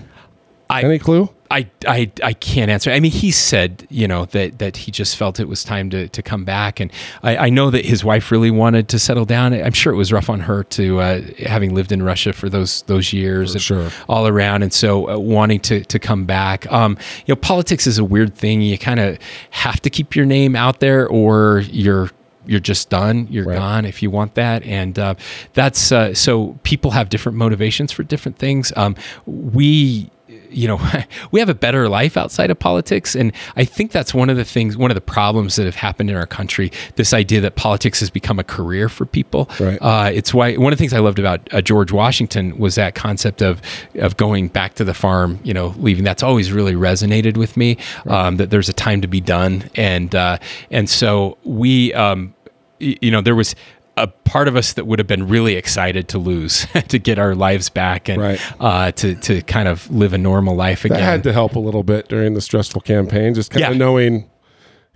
I- 0.72 0.84
Any 0.84 1.00
clue? 1.00 1.30
I, 1.54 1.70
I, 1.86 2.10
I 2.24 2.32
can't 2.32 2.72
answer. 2.72 2.92
I 2.92 3.02
mean, 3.02 3.12
he 3.12 3.30
said, 3.30 3.86
you 3.90 4.08
know, 4.08 4.24
that, 4.28 4.60
that 4.60 4.78
he 4.78 4.90
just 4.90 5.18
felt 5.18 5.38
it 5.38 5.50
was 5.50 5.66
time 5.66 5.90
to, 5.90 6.08
to 6.08 6.22
come 6.24 6.46
back. 6.46 6.80
And 6.80 6.90
I, 7.24 7.36
I 7.36 7.50
know 7.50 7.70
that 7.72 7.84
his 7.84 8.06
wife 8.06 8.32
really 8.32 8.52
wanted 8.52 8.88
to 8.88 8.98
settle 9.00 9.26
down. 9.26 9.54
I'm 9.54 9.74
sure 9.74 9.92
it 9.92 9.98
was 9.98 10.14
rough 10.14 10.30
on 10.30 10.40
her 10.40 10.64
to, 10.64 11.02
uh, 11.02 11.22
having 11.40 11.76
lived 11.76 11.92
in 11.92 12.02
Russia 12.04 12.32
for 12.32 12.48
those, 12.48 12.84
those 12.84 13.12
years 13.12 13.52
and 13.52 13.62
sure. 13.62 13.90
all 14.08 14.28
around. 14.28 14.64
And 14.64 14.72
so 14.72 15.10
uh, 15.10 15.20
wanting 15.20 15.60
to, 15.60 15.84
to 15.84 16.00
come 16.00 16.24
back, 16.24 16.72
um, 16.72 16.98
you 17.26 17.34
know, 17.34 17.36
politics 17.36 17.86
is 17.86 17.98
a 17.98 18.06
weird 18.06 18.34
thing. 18.34 18.62
You 18.62 18.78
kind 18.78 19.02
of 19.02 19.18
have 19.50 19.82
to 19.82 19.90
keep 19.90 20.16
your 20.16 20.26
name 20.26 20.56
out 20.56 20.80
there 20.80 21.06
or 21.06 21.64
you're, 21.70 22.12
you're 22.46 22.62
just 22.62 22.90
done. 22.90 23.28
You're 23.30 23.44
Right. 23.46 23.58
gone 23.58 23.84
if 23.84 24.02
you 24.02 24.10
want 24.10 24.36
that, 24.36 24.64
and 24.64 24.98
uh, 24.98 25.14
that's 25.54 25.92
uh, 25.92 26.14
so. 26.16 26.58
People 26.64 26.90
have 26.90 27.10
different 27.10 27.38
motivations 27.38 27.92
for 27.92 28.02
different 28.02 28.40
things. 28.40 28.74
Um, 28.76 28.96
we, 29.28 30.10
you 30.52 30.68
know, 30.68 30.80
we 31.32 31.40
have 31.40 31.50
a 31.50 31.56
better 31.56 31.90
life 31.90 32.18
outside 32.18 32.52
of 32.52 32.60
politics, 32.60 33.16
and 33.16 33.32
I 33.56 33.66
think 33.66 33.92
that's 33.92 34.14
one 34.14 34.30
of 34.30 34.38
the 34.38 34.46
things, 34.46 34.78
one 34.78 34.92
of 34.92 34.96
the 34.96 35.02
problems 35.02 35.56
that 35.56 35.66
have 35.66 35.76
happened 35.76 36.10
in 36.10 36.16
our 36.16 36.28
country. 36.28 36.72
This 36.96 37.14
idea 37.14 37.42
that 37.42 37.56
politics 37.56 38.00
has 38.00 38.10
become 38.10 38.40
a 38.40 38.44
career 38.44 38.90
for 38.90 39.06
people. 39.06 39.50
Right. 39.60 39.78
Uh, 39.82 40.12
it's 40.14 40.34
why 40.34 40.56
one 40.56 40.74
of 40.74 40.78
the 40.78 40.82
things 40.82 40.94
I 40.94 41.00
loved 41.00 41.20
about 41.20 41.54
uh, 41.54 41.62
George 41.62 41.92
Washington 41.92 42.58
was 42.58 42.76
that 42.76 42.96
concept 42.96 43.42
of 43.42 43.62
of 43.96 44.18
going 44.18 44.48
back 44.48 44.76
to 44.76 44.84
the 44.84 44.94
farm. 44.94 45.40
You 45.44 45.54
know, 45.54 45.74
leaving. 45.78 46.04
That's 46.04 46.24
always 46.24 46.52
really 46.52 46.74
resonated 46.74 47.38
with 47.38 47.58
me. 47.58 47.78
Um, 48.08 48.38
that 48.38 48.50
there's 48.50 48.70
a 48.70 48.74
time 48.74 49.02
to 49.02 49.08
be 49.08 49.22
done, 49.22 49.70
and 49.76 50.14
uh, 50.14 50.38
and 50.70 50.90
so 50.90 51.38
we, 51.44 51.94
um, 51.94 52.34
you 52.80 53.12
know, 53.12 53.22
there 53.22 53.36
was. 53.36 53.56
A 53.98 54.08
part 54.08 54.48
of 54.48 54.56
us 54.56 54.74
that 54.74 54.88
would 54.88 55.00
have 55.00 55.08
been 55.08 55.28
really 55.28 55.56
excited 55.56 56.08
to 56.10 56.18
lose, 56.18 56.66
to 56.88 56.98
get 56.98 57.20
our 57.20 57.36
lives 57.36 57.70
back, 57.70 58.08
and 58.10 58.22
Right. 58.22 58.40
uh, 58.60 58.92
to 58.94 59.16
to 59.16 59.42
kind 59.42 59.68
of 59.68 59.90
live 59.92 60.14
a 60.14 60.18
normal 60.18 60.56
life 60.56 60.86
again. 60.86 60.98
That 60.98 61.04
had 61.04 61.24
to 61.24 61.34
help 61.34 61.56
a 61.56 61.60
little 61.60 61.84
bit 61.84 62.08
during 62.08 62.34
the 62.34 62.42
stressful 62.42 62.82
campaign. 62.82 63.34
Just 63.34 63.52
kind 63.52 63.62
Yeah. 63.62 63.72
of 63.72 63.78
knowing, 63.78 64.30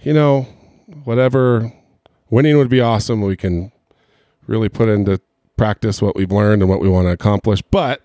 you 0.02 0.14
know, 0.14 0.48
whatever 1.04 1.72
winning 2.30 2.58
would 2.58 2.70
be 2.70 2.80
awesome. 2.82 3.22
We 3.22 3.36
can 3.36 3.72
really 4.48 4.70
put 4.70 4.88
into 4.90 5.20
practice 5.58 6.02
what 6.02 6.16
we've 6.16 6.32
learned 6.32 6.62
and 6.62 6.70
what 6.70 6.80
we 6.82 6.90
want 6.90 7.08
to 7.08 7.12
accomplish. 7.12 7.62
But 7.64 8.02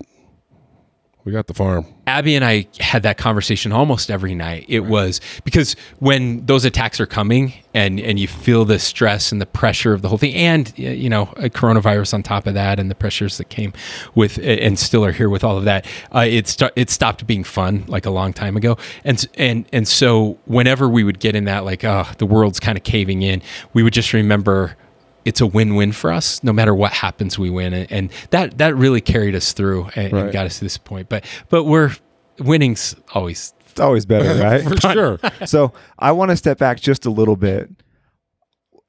we 1.31 1.35
got 1.35 1.47
the 1.47 1.55
farm. 1.55 1.87
Abby 2.09 2.35
and 2.35 2.45
I 2.45 2.67
had 2.81 3.05
that 3.05 3.17
conversation 3.17 3.71
almost 3.71 4.11
every 4.11 4.35
night. 4.35 4.65
It 4.67 4.81
was 4.81 5.21
because 5.45 5.77
when 6.01 6.45
those 6.45 6.65
attacks 6.65 6.99
are 6.99 7.07
coming 7.07 7.55
and 7.73 8.01
and 8.01 8.19
you 8.19 8.27
feel 8.27 8.65
the 8.65 8.81
stress 8.81 9.31
and 9.31 9.41
the 9.41 9.47
pressure 9.47 9.93
of 9.93 10.03
the 10.03 10.09
whole 10.09 10.19
thing, 10.19 10.35
and 10.35 10.77
you 10.77 11.09
know 11.09 11.33
a 11.37 11.49
coronavirus 11.49 12.15
on 12.15 12.25
top 12.25 12.49
of 12.49 12.55
that, 12.55 12.81
and 12.81 12.91
the 12.91 12.97
pressures 12.97 13.39
that 13.39 13.49
came 13.49 13.73
with 14.17 14.39
and 14.43 14.77
still 14.77 15.05
are 15.05 15.13
here 15.13 15.29
with 15.29 15.45
all 15.45 15.57
of 15.57 15.65
that, 15.67 15.87
uh, 16.13 16.27
it 16.29 16.49
st- 16.49 16.73
it 16.75 16.91
stopped 16.91 17.25
being 17.29 17.45
fun 17.45 17.85
like 17.87 18.07
a 18.07 18.11
long 18.11 18.33
time 18.33 18.57
ago. 18.57 18.77
And 19.05 19.25
and 19.35 19.65
and 19.73 19.87
so 19.87 20.37
whenever 20.47 20.89
we 20.89 21.05
would 21.05 21.21
get 21.21 21.37
in 21.37 21.45
that 21.45 21.65
like 21.65 21.85
oh 21.85 22.09
the 22.19 22.27
world's 22.27 22.59
kind 22.59 22.77
of 22.77 22.83
caving 22.83 23.23
in, 23.23 23.41
we 23.73 23.85
would 23.85 23.93
just 23.93 24.13
remember 24.13 24.77
it's 25.25 25.41
a 25.41 25.47
win-win 25.47 25.93
for 25.93 26.13
us. 26.13 26.43
No 26.43 26.53
matter 26.53 26.75
what 26.75 26.93
happens, 26.93 27.39
we 27.39 27.51
win, 27.51 27.73
and, 27.73 27.93
and 27.93 28.11
that 28.31 28.59
that 28.59 28.75
really 28.77 29.01
carried 29.01 29.35
us 29.35 29.53
through 29.53 29.91
and, 29.95 30.13
and 30.13 30.33
got 30.33 30.47
us 30.47 30.59
to 30.59 30.65
this 30.65 30.79
point. 30.79 31.09
But 31.09 31.25
but 31.49 31.65
we're 31.65 31.95
winning's 32.39 32.97
always 33.15 33.53
It's 33.71 33.81
always 33.81 34.07
better, 34.07 34.43
right? 34.43 34.63
For 34.63 34.77
sure. 34.81 35.19
so 35.47 35.73
I 35.99 36.13
want 36.13 36.31
to 36.31 36.37
step 36.37 36.59
back 36.59 36.81
just 36.81 37.07
a 37.07 37.11
little 37.11 37.37
bit. 37.37 37.71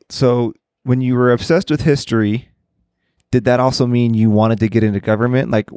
So 0.09 0.53
when 0.83 1.01
you 1.01 1.15
were 1.15 1.31
obsessed 1.31 1.69
with 1.69 1.81
history, 1.81 2.49
did 3.31 3.45
that 3.45 3.59
also 3.59 3.85
mean 3.87 4.13
you 4.13 4.29
wanted 4.29 4.59
to 4.59 4.67
get 4.67 4.83
into 4.83 4.99
government? 4.99 5.51
Like, 5.51 5.69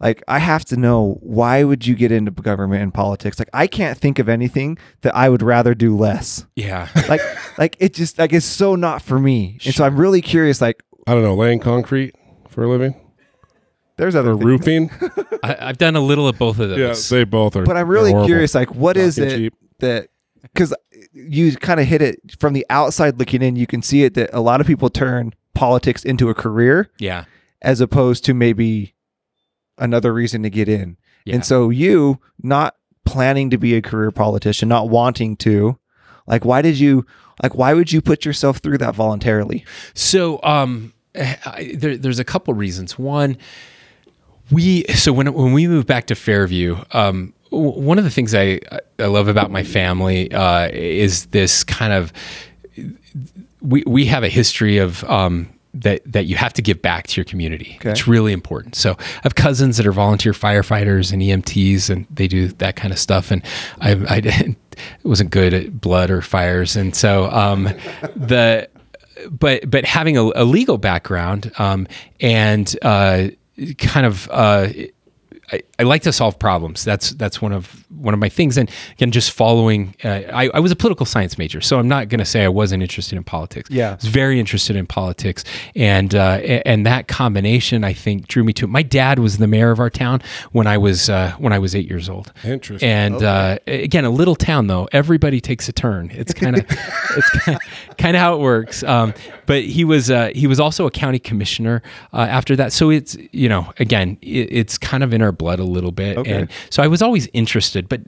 like 0.00 0.22
I 0.28 0.38
have 0.38 0.64
to 0.66 0.76
know 0.76 1.18
why 1.20 1.64
would 1.64 1.86
you 1.86 1.94
get 1.94 2.12
into 2.12 2.30
government 2.30 2.82
and 2.82 2.92
politics? 2.92 3.38
Like 3.38 3.50
I 3.52 3.66
can't 3.66 3.96
think 3.96 4.18
of 4.18 4.28
anything 4.28 4.78
that 5.02 5.14
I 5.14 5.28
would 5.28 5.42
rather 5.42 5.74
do 5.74 5.96
less. 5.96 6.46
Yeah. 6.56 6.88
Like 7.08 7.20
like 7.58 7.76
it 7.78 7.94
just 7.94 8.18
like 8.18 8.32
it's 8.32 8.46
so 8.46 8.74
not 8.74 9.02
for 9.02 9.18
me. 9.18 9.58
And 9.64 9.74
so 9.74 9.84
I'm 9.84 9.96
really 9.96 10.20
curious 10.22 10.60
like 10.60 10.82
I 11.06 11.12
don't 11.14 11.22
know, 11.22 11.34
laying 11.34 11.60
concrete 11.60 12.14
for 12.48 12.64
a 12.64 12.68
living 12.68 13.00
there's 13.96 14.16
other 14.16 14.32
or 14.32 14.34
things. 14.34 14.44
roofing. 14.44 14.90
I, 15.44 15.56
I've 15.60 15.78
done 15.78 15.94
a 15.94 16.00
little 16.00 16.26
of 16.26 16.36
both 16.38 16.58
of 16.58 16.70
those 16.70 16.78
yeah, 16.78 16.86
those. 16.88 17.08
they 17.08 17.24
both 17.24 17.54
are. 17.56 17.64
But 17.64 17.76
I'm 17.76 17.88
really 17.88 18.10
horrible. 18.10 18.26
curious 18.26 18.54
like 18.54 18.74
what 18.74 18.96
is 18.96 19.16
Fucking 19.16 19.30
it 19.30 19.36
cheap. 19.36 19.54
that 19.78 20.08
cuz 20.54 20.74
you 21.12 21.56
kind 21.56 21.78
of 21.78 21.86
hit 21.86 22.02
it 22.02 22.18
from 22.40 22.54
the 22.54 22.66
outside 22.70 23.18
looking 23.18 23.42
in 23.42 23.54
you 23.56 23.66
can 23.66 23.82
see 23.82 24.02
it 24.02 24.14
that 24.14 24.30
a 24.32 24.40
lot 24.40 24.60
of 24.60 24.66
people 24.66 24.90
turn 24.90 25.32
politics 25.54 26.04
into 26.04 26.28
a 26.28 26.34
career 26.34 26.90
yeah. 26.98 27.24
as 27.62 27.80
opposed 27.80 28.24
to 28.24 28.34
maybe 28.34 28.93
another 29.78 30.12
reason 30.12 30.42
to 30.42 30.50
get 30.50 30.68
in. 30.68 30.96
Yeah. 31.24 31.36
And 31.36 31.44
so 31.44 31.70
you 31.70 32.20
not 32.42 32.76
planning 33.04 33.50
to 33.50 33.58
be 33.58 33.74
a 33.74 33.82
career 33.82 34.10
politician, 34.10 34.68
not 34.68 34.88
wanting 34.88 35.36
to, 35.36 35.78
like 36.26 36.44
why 36.44 36.62
did 36.62 36.78
you 36.78 37.06
like 37.42 37.54
why 37.54 37.74
would 37.74 37.92
you 37.92 38.00
put 38.00 38.24
yourself 38.24 38.58
through 38.58 38.78
that 38.78 38.94
voluntarily? 38.94 39.64
So 39.94 40.40
um, 40.42 40.92
I, 41.14 41.74
there, 41.76 41.96
there's 41.96 42.18
a 42.18 42.24
couple 42.24 42.54
reasons. 42.54 42.98
One, 42.98 43.36
we 44.50 44.84
so 44.94 45.12
when 45.12 45.32
when 45.32 45.52
we 45.52 45.66
moved 45.66 45.86
back 45.86 46.06
to 46.06 46.14
Fairview, 46.14 46.82
um, 46.92 47.32
one 47.50 47.98
of 47.98 48.04
the 48.04 48.10
things 48.10 48.34
I 48.34 48.60
I 48.98 49.06
love 49.06 49.28
about 49.28 49.50
my 49.50 49.62
family 49.62 50.32
uh, 50.32 50.68
is 50.72 51.26
this 51.26 51.64
kind 51.64 51.92
of 51.92 52.12
we 53.60 53.82
we 53.86 54.06
have 54.06 54.22
a 54.22 54.28
history 54.28 54.78
of 54.78 55.04
um, 55.04 55.48
that 55.74 56.00
that 56.10 56.26
you 56.26 56.36
have 56.36 56.52
to 56.54 56.62
give 56.62 56.80
back 56.80 57.06
to 57.08 57.20
your 57.20 57.24
community. 57.24 57.76
Okay. 57.80 57.90
It's 57.90 58.06
really 58.06 58.32
important. 58.32 58.76
So 58.76 58.92
I 58.98 59.20
have 59.22 59.34
cousins 59.34 59.76
that 59.76 59.86
are 59.86 59.92
volunteer 59.92 60.32
firefighters 60.32 61.12
and 61.12 61.20
EMTs, 61.20 61.90
and 61.90 62.06
they 62.10 62.28
do 62.28 62.48
that 62.48 62.76
kind 62.76 62.92
of 62.92 62.98
stuff. 62.98 63.30
And 63.30 63.42
I 63.80 63.92
I 63.92 64.56
wasn't 65.02 65.30
good 65.30 65.52
at 65.52 65.80
blood 65.80 66.10
or 66.10 66.22
fires, 66.22 66.76
and 66.76 66.94
so 66.94 67.30
um, 67.30 67.64
the 68.16 68.68
but 69.30 69.68
but 69.68 69.84
having 69.84 70.16
a, 70.16 70.22
a 70.34 70.44
legal 70.44 70.78
background 70.78 71.52
um, 71.58 71.86
and 72.20 72.76
uh, 72.82 73.28
kind 73.78 74.06
of 74.06 74.28
uh, 74.30 74.68
I, 75.52 75.62
I 75.78 75.82
like 75.82 76.02
to 76.02 76.12
solve 76.12 76.38
problems. 76.38 76.84
That's 76.84 77.10
that's 77.10 77.42
one 77.42 77.52
of 77.52 77.83
one 78.04 78.14
of 78.14 78.20
my 78.20 78.28
things. 78.28 78.56
And 78.56 78.70
again, 78.92 79.10
just 79.10 79.32
following. 79.32 79.94
Uh, 80.04 80.08
I, 80.08 80.50
I 80.54 80.60
was 80.60 80.70
a 80.70 80.76
political 80.76 81.06
science 81.06 81.38
major, 81.38 81.60
so 81.60 81.78
I'm 81.78 81.88
not 81.88 82.08
going 82.08 82.18
to 82.18 82.24
say 82.24 82.44
I 82.44 82.48
wasn't 82.48 82.82
interested 82.82 83.16
in 83.16 83.24
politics. 83.24 83.70
Yeah. 83.70 83.92
I 83.92 83.94
was 83.94 84.06
very 84.06 84.38
interested 84.38 84.76
in 84.76 84.86
politics, 84.86 85.44
and 85.74 86.14
uh, 86.14 86.40
and 86.66 86.86
that 86.86 87.08
combination 87.08 87.84
I 87.84 87.92
think 87.92 88.28
drew 88.28 88.44
me 88.44 88.52
to 88.54 88.66
it. 88.66 88.68
My 88.68 88.82
dad 88.82 89.18
was 89.18 89.38
the 89.38 89.46
mayor 89.46 89.70
of 89.70 89.80
our 89.80 89.90
town 89.90 90.22
when 90.52 90.66
I 90.66 90.78
was 90.78 91.08
uh, 91.08 91.32
when 91.38 91.52
I 91.52 91.58
was 91.58 91.74
eight 91.74 91.88
years 91.88 92.08
old. 92.08 92.32
Interesting. 92.44 92.88
And 92.88 93.22
uh, 93.22 93.58
again, 93.66 94.04
a 94.04 94.10
little 94.10 94.36
town 94.36 94.66
though, 94.66 94.88
everybody 94.92 95.40
takes 95.40 95.68
a 95.68 95.72
turn. 95.72 96.10
It's 96.12 96.34
kind 96.34 96.56
of 96.56 96.66
it's 97.16 97.30
kind 97.96 98.16
of 98.16 98.20
how 98.20 98.34
it 98.34 98.40
works. 98.40 98.82
Um, 98.82 99.14
but 99.46 99.62
he 99.64 99.84
was 99.84 100.10
uh, 100.10 100.30
he 100.34 100.46
was 100.46 100.60
also 100.60 100.86
a 100.86 100.90
county 100.90 101.18
commissioner 101.18 101.82
uh, 102.12 102.26
after 102.28 102.56
that. 102.56 102.72
So 102.72 102.90
it's 102.90 103.16
you 103.32 103.48
know 103.48 103.72
again 103.78 104.18
it, 104.22 104.48
it's 104.50 104.78
kind 104.78 105.02
of 105.02 105.12
in 105.12 105.22
our 105.22 105.32
blood 105.32 105.60
a 105.60 105.64
little 105.64 105.92
bit. 105.92 106.18
Okay. 106.18 106.32
And 106.32 106.50
so 106.70 106.82
I 106.82 106.86
was 106.86 107.02
always 107.02 107.28
interested, 107.32 107.88
but 107.88 108.00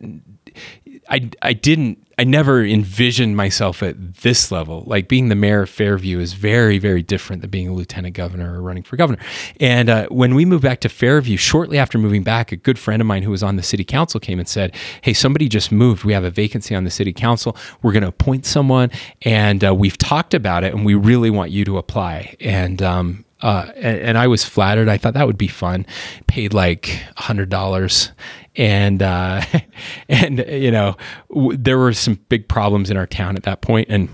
I 1.08 1.30
I 1.42 1.52
didn't 1.52 2.05
I 2.18 2.24
never 2.24 2.64
envisioned 2.64 3.36
myself 3.36 3.82
at 3.82 4.14
this 4.16 4.50
level. 4.50 4.84
Like 4.86 5.06
being 5.06 5.28
the 5.28 5.34
mayor 5.34 5.62
of 5.62 5.70
Fairview 5.70 6.18
is 6.18 6.32
very 6.32 6.78
very 6.78 7.02
different 7.02 7.42
than 7.42 7.50
being 7.50 7.68
a 7.68 7.74
lieutenant 7.74 8.14
governor 8.14 8.54
or 8.54 8.62
running 8.62 8.82
for 8.82 8.96
governor. 8.96 9.20
And 9.60 9.90
uh, 9.90 10.06
when 10.08 10.34
we 10.34 10.44
moved 10.44 10.62
back 10.62 10.80
to 10.80 10.88
Fairview, 10.88 11.36
shortly 11.36 11.78
after 11.78 11.98
moving 11.98 12.22
back, 12.22 12.52
a 12.52 12.56
good 12.56 12.78
friend 12.78 13.02
of 13.02 13.06
mine 13.06 13.22
who 13.22 13.30
was 13.30 13.42
on 13.42 13.56
the 13.56 13.62
city 13.62 13.84
council 13.84 14.18
came 14.18 14.38
and 14.38 14.48
said, 14.48 14.74
"Hey, 15.02 15.12
somebody 15.12 15.48
just 15.48 15.70
moved. 15.70 16.04
We 16.04 16.14
have 16.14 16.24
a 16.24 16.30
vacancy 16.30 16.74
on 16.74 16.84
the 16.84 16.90
city 16.90 17.12
council. 17.12 17.56
We're 17.82 17.92
going 17.92 18.02
to 18.02 18.08
appoint 18.08 18.46
someone, 18.46 18.90
and 19.22 19.62
uh, 19.62 19.74
we've 19.74 19.98
talked 19.98 20.32
about 20.32 20.64
it, 20.64 20.72
and 20.72 20.86
we 20.86 20.94
really 20.94 21.30
want 21.30 21.50
you 21.50 21.64
to 21.66 21.76
apply." 21.76 22.36
And 22.40 22.80
um, 22.80 23.26
uh, 23.42 23.70
and, 23.76 24.00
and 24.00 24.18
I 24.18 24.26
was 24.26 24.44
flattered. 24.44 24.88
I 24.88 24.96
thought 24.96 25.14
that 25.14 25.26
would 25.26 25.38
be 25.38 25.48
fun. 25.48 25.86
Paid 26.26 26.54
like 26.54 27.02
a 27.16 27.22
hundred 27.22 27.50
dollars, 27.50 28.12
and 28.56 29.02
uh, 29.02 29.42
and 30.08 30.44
you 30.48 30.70
know 30.70 30.96
w- 31.30 31.56
there 31.56 31.78
were 31.78 31.92
some 31.92 32.18
big 32.28 32.48
problems 32.48 32.90
in 32.90 32.96
our 32.96 33.06
town 33.06 33.36
at 33.36 33.42
that 33.44 33.60
point, 33.60 33.88
and 33.90 34.08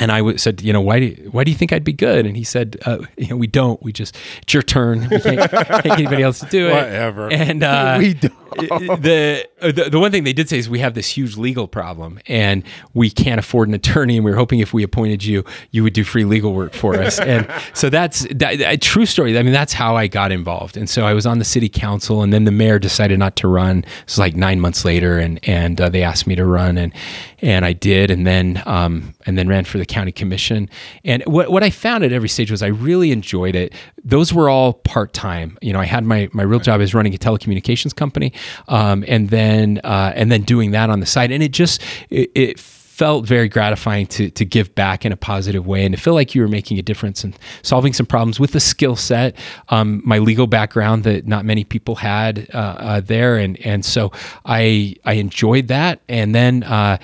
and 0.00 0.12
I 0.12 0.18
w- 0.18 0.38
said, 0.38 0.62
you 0.62 0.72
know, 0.72 0.80
why 0.80 1.00
do 1.00 1.06
you, 1.06 1.28
why 1.32 1.42
do 1.42 1.50
you 1.50 1.56
think 1.56 1.72
I'd 1.72 1.82
be 1.82 1.92
good? 1.92 2.24
And 2.24 2.36
he 2.36 2.44
said, 2.44 2.76
uh, 2.86 2.98
you 3.16 3.28
know, 3.28 3.36
we 3.36 3.48
don't. 3.48 3.82
We 3.82 3.92
just 3.92 4.16
it's 4.42 4.54
your 4.54 4.62
turn. 4.62 5.08
We 5.10 5.18
can't, 5.20 5.50
can't 5.50 5.68
get 5.68 5.86
anybody 5.86 6.22
else 6.22 6.38
to 6.40 6.46
do 6.46 6.68
it. 6.68 6.72
Whatever. 6.74 7.32
And 7.32 7.62
uh, 7.64 7.96
We 7.98 8.14
don't. 8.14 8.27
the, 8.56 9.46
the 9.60 9.90
the 9.90 10.00
one 10.00 10.10
thing 10.10 10.24
they 10.24 10.32
did 10.32 10.48
say 10.48 10.58
is 10.58 10.70
we 10.70 10.78
have 10.78 10.94
this 10.94 11.08
huge 11.08 11.36
legal 11.36 11.68
problem 11.68 12.18
and 12.26 12.64
we 12.94 13.10
can't 13.10 13.38
afford 13.38 13.68
an 13.68 13.74
attorney 13.74 14.16
and 14.16 14.24
we 14.24 14.30
were 14.30 14.36
hoping 14.36 14.60
if 14.60 14.72
we 14.72 14.82
appointed 14.82 15.22
you 15.22 15.44
you 15.70 15.82
would 15.82 15.92
do 15.92 16.02
free 16.02 16.24
legal 16.24 16.54
work 16.54 16.72
for 16.72 16.94
us. 16.94 17.20
And 17.28 17.46
so 17.74 17.90
that's 17.90 18.26
that, 18.36 18.58
a 18.60 18.78
true 18.78 19.04
story. 19.04 19.36
I 19.38 19.42
mean 19.42 19.52
that's 19.52 19.74
how 19.74 19.96
i 19.96 20.06
got 20.06 20.32
involved. 20.32 20.78
And 20.78 20.88
so 20.88 21.04
i 21.04 21.12
was 21.12 21.26
on 21.26 21.38
the 21.38 21.44
city 21.44 21.68
council 21.68 22.22
and 22.22 22.32
then 22.32 22.44
the 22.44 22.50
mayor 22.50 22.78
decided 22.78 23.18
not 23.18 23.36
to 23.36 23.48
run. 23.48 23.80
It 23.80 23.86
was 24.06 24.18
like 24.18 24.34
nine 24.34 24.60
months 24.60 24.84
later 24.84 25.18
and 25.18 25.38
and 25.46 25.78
uh, 25.78 25.90
they 25.90 26.02
asked 26.02 26.26
me 26.26 26.36
to 26.36 26.46
run 26.46 26.78
and 26.78 26.94
and 27.40 27.66
i 27.66 27.74
did 27.74 28.10
and 28.10 28.26
then 28.26 28.62
um 28.64 29.14
and 29.26 29.36
then 29.36 29.46
ran 29.46 29.64
for 29.64 29.76
the 29.76 29.84
county 29.84 30.12
commission. 30.12 30.70
And 31.04 31.22
what 31.26 31.50
what 31.50 31.62
i 31.62 31.68
found 31.68 32.02
at 32.02 32.12
every 32.12 32.30
stage 32.30 32.50
was 32.50 32.62
i 32.62 32.68
really 32.68 33.12
enjoyed 33.12 33.54
it. 33.54 33.74
Those 34.02 34.32
were 34.32 34.48
all 34.48 34.72
part-time. 34.72 35.58
You 35.60 35.74
know 35.74 35.80
i 35.80 35.84
had 35.84 36.04
my 36.04 36.30
my 36.32 36.44
real 36.44 36.60
job 36.60 36.80
is 36.80 36.94
running 36.94 37.14
a 37.14 37.18
telecommunications 37.18 37.94
company 37.94 38.32
um, 38.68 39.04
and 39.08 39.30
then 39.30 39.80
uh, 39.84 40.12
and 40.14 40.30
then 40.30 40.42
doing 40.42 40.72
that 40.72 40.90
on 40.90 41.00
the 41.00 41.06
side. 41.06 41.30
And 41.30 41.42
it 41.42 41.52
just 41.52 41.82
it, 42.10 42.30
it 42.34 42.60
felt 42.98 43.24
very 43.24 43.48
gratifying 43.48 44.06
to 44.08 44.28
to 44.28 44.44
give 44.44 44.74
back 44.74 45.04
in 45.04 45.12
a 45.12 45.16
positive 45.16 45.64
way. 45.64 45.84
And 45.84 45.94
to 45.94 46.00
feel 46.00 46.14
like 46.14 46.34
you 46.34 46.42
were 46.42 46.48
making 46.48 46.80
a 46.80 46.82
difference 46.82 47.22
and 47.22 47.38
solving 47.62 47.92
some 47.92 48.06
problems 48.06 48.40
with 48.40 48.50
the 48.50 48.60
skill 48.60 48.96
set 48.96 49.36
um, 49.68 50.02
my 50.04 50.18
legal 50.18 50.48
background 50.48 51.04
that 51.04 51.24
not 51.26 51.44
many 51.44 51.62
people 51.62 51.94
had 51.94 52.48
uh, 52.52 52.58
uh, 52.58 53.00
there. 53.00 53.36
And 53.36 53.56
and 53.64 53.84
so 53.84 54.10
I 54.44 54.96
I 55.04 55.12
enjoyed 55.12 55.68
that. 55.68 56.00
And 56.08 56.34
then 56.34 56.64
uh, 56.64 56.98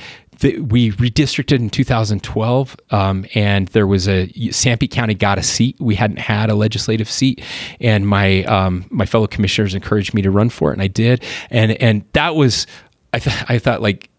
the, 0.44 0.60
we 0.60 0.92
redistricted 0.92 1.58
in 1.58 1.70
2012, 1.70 2.76
um, 2.90 3.24
and 3.34 3.68
there 3.68 3.86
was 3.86 4.06
a 4.06 4.28
Sanpete 4.28 4.90
County 4.90 5.14
got 5.14 5.38
a 5.38 5.42
seat. 5.42 5.74
We 5.80 5.94
hadn't 5.94 6.18
had 6.18 6.50
a 6.50 6.54
legislative 6.54 7.08
seat, 7.08 7.42
and 7.80 8.06
my 8.06 8.44
um, 8.44 8.84
my 8.90 9.06
fellow 9.06 9.26
commissioners 9.26 9.74
encouraged 9.74 10.12
me 10.12 10.20
to 10.20 10.30
run 10.30 10.50
for 10.50 10.68
it, 10.68 10.74
and 10.74 10.82
I 10.82 10.88
did. 10.88 11.24
And 11.48 11.72
and 11.80 12.04
that 12.12 12.34
was 12.34 12.66
I 13.14 13.20
th- 13.20 13.44
I 13.48 13.58
thought 13.58 13.80
like 13.80 14.10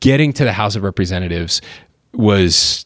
getting 0.00 0.32
to 0.32 0.44
the 0.44 0.52
House 0.52 0.74
of 0.74 0.82
Representatives 0.82 1.62
was 2.12 2.84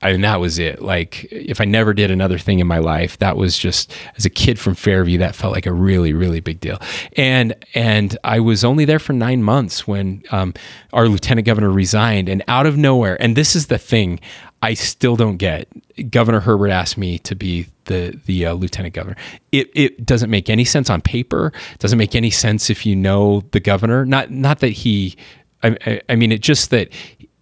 I 0.00 0.12
mean, 0.12 0.20
that 0.20 0.38
was 0.38 0.58
it. 0.58 0.80
Like, 0.80 1.24
if 1.32 1.60
I 1.60 1.64
never 1.64 1.92
did 1.92 2.10
another 2.10 2.38
thing 2.38 2.60
in 2.60 2.66
my 2.66 2.78
life, 2.78 3.18
that 3.18 3.36
was 3.36 3.58
just 3.58 3.92
as 4.16 4.24
a 4.24 4.30
kid 4.30 4.58
from 4.58 4.74
Fairview, 4.74 5.18
that 5.18 5.34
felt 5.34 5.52
like 5.52 5.66
a 5.66 5.72
really, 5.72 6.12
really 6.12 6.40
big 6.40 6.60
deal. 6.60 6.78
And 7.16 7.54
and 7.74 8.16
I 8.22 8.40
was 8.40 8.64
only 8.64 8.84
there 8.84 9.00
for 9.00 9.12
nine 9.12 9.42
months 9.42 9.88
when 9.88 10.22
um, 10.30 10.54
our 10.92 11.08
lieutenant 11.08 11.46
governor 11.46 11.70
resigned, 11.70 12.28
and 12.28 12.44
out 12.46 12.66
of 12.66 12.76
nowhere, 12.76 13.20
and 13.20 13.36
this 13.36 13.56
is 13.56 13.66
the 13.66 13.78
thing 13.78 14.20
I 14.62 14.74
still 14.74 15.16
don't 15.16 15.36
get. 15.36 15.68
Governor 16.10 16.40
Herbert 16.40 16.70
asked 16.70 16.98
me 16.98 17.18
to 17.20 17.34
be 17.34 17.66
the 17.84 18.18
the 18.26 18.46
uh, 18.46 18.52
lieutenant 18.54 18.94
governor. 18.94 19.16
It 19.52 19.70
it 19.74 20.06
doesn't 20.06 20.30
make 20.30 20.48
any 20.48 20.64
sense 20.64 20.90
on 20.90 21.00
paper. 21.00 21.52
It 21.72 21.78
doesn't 21.78 21.98
make 21.98 22.14
any 22.14 22.30
sense 22.30 22.70
if 22.70 22.86
you 22.86 22.96
know 22.96 23.42
the 23.52 23.60
governor. 23.60 24.04
Not 24.04 24.30
not 24.30 24.60
that 24.60 24.70
he. 24.70 25.16
I, 25.62 25.76
I, 25.84 26.00
I 26.08 26.14
mean, 26.14 26.30
it 26.30 26.40
just 26.40 26.70
that 26.70 26.90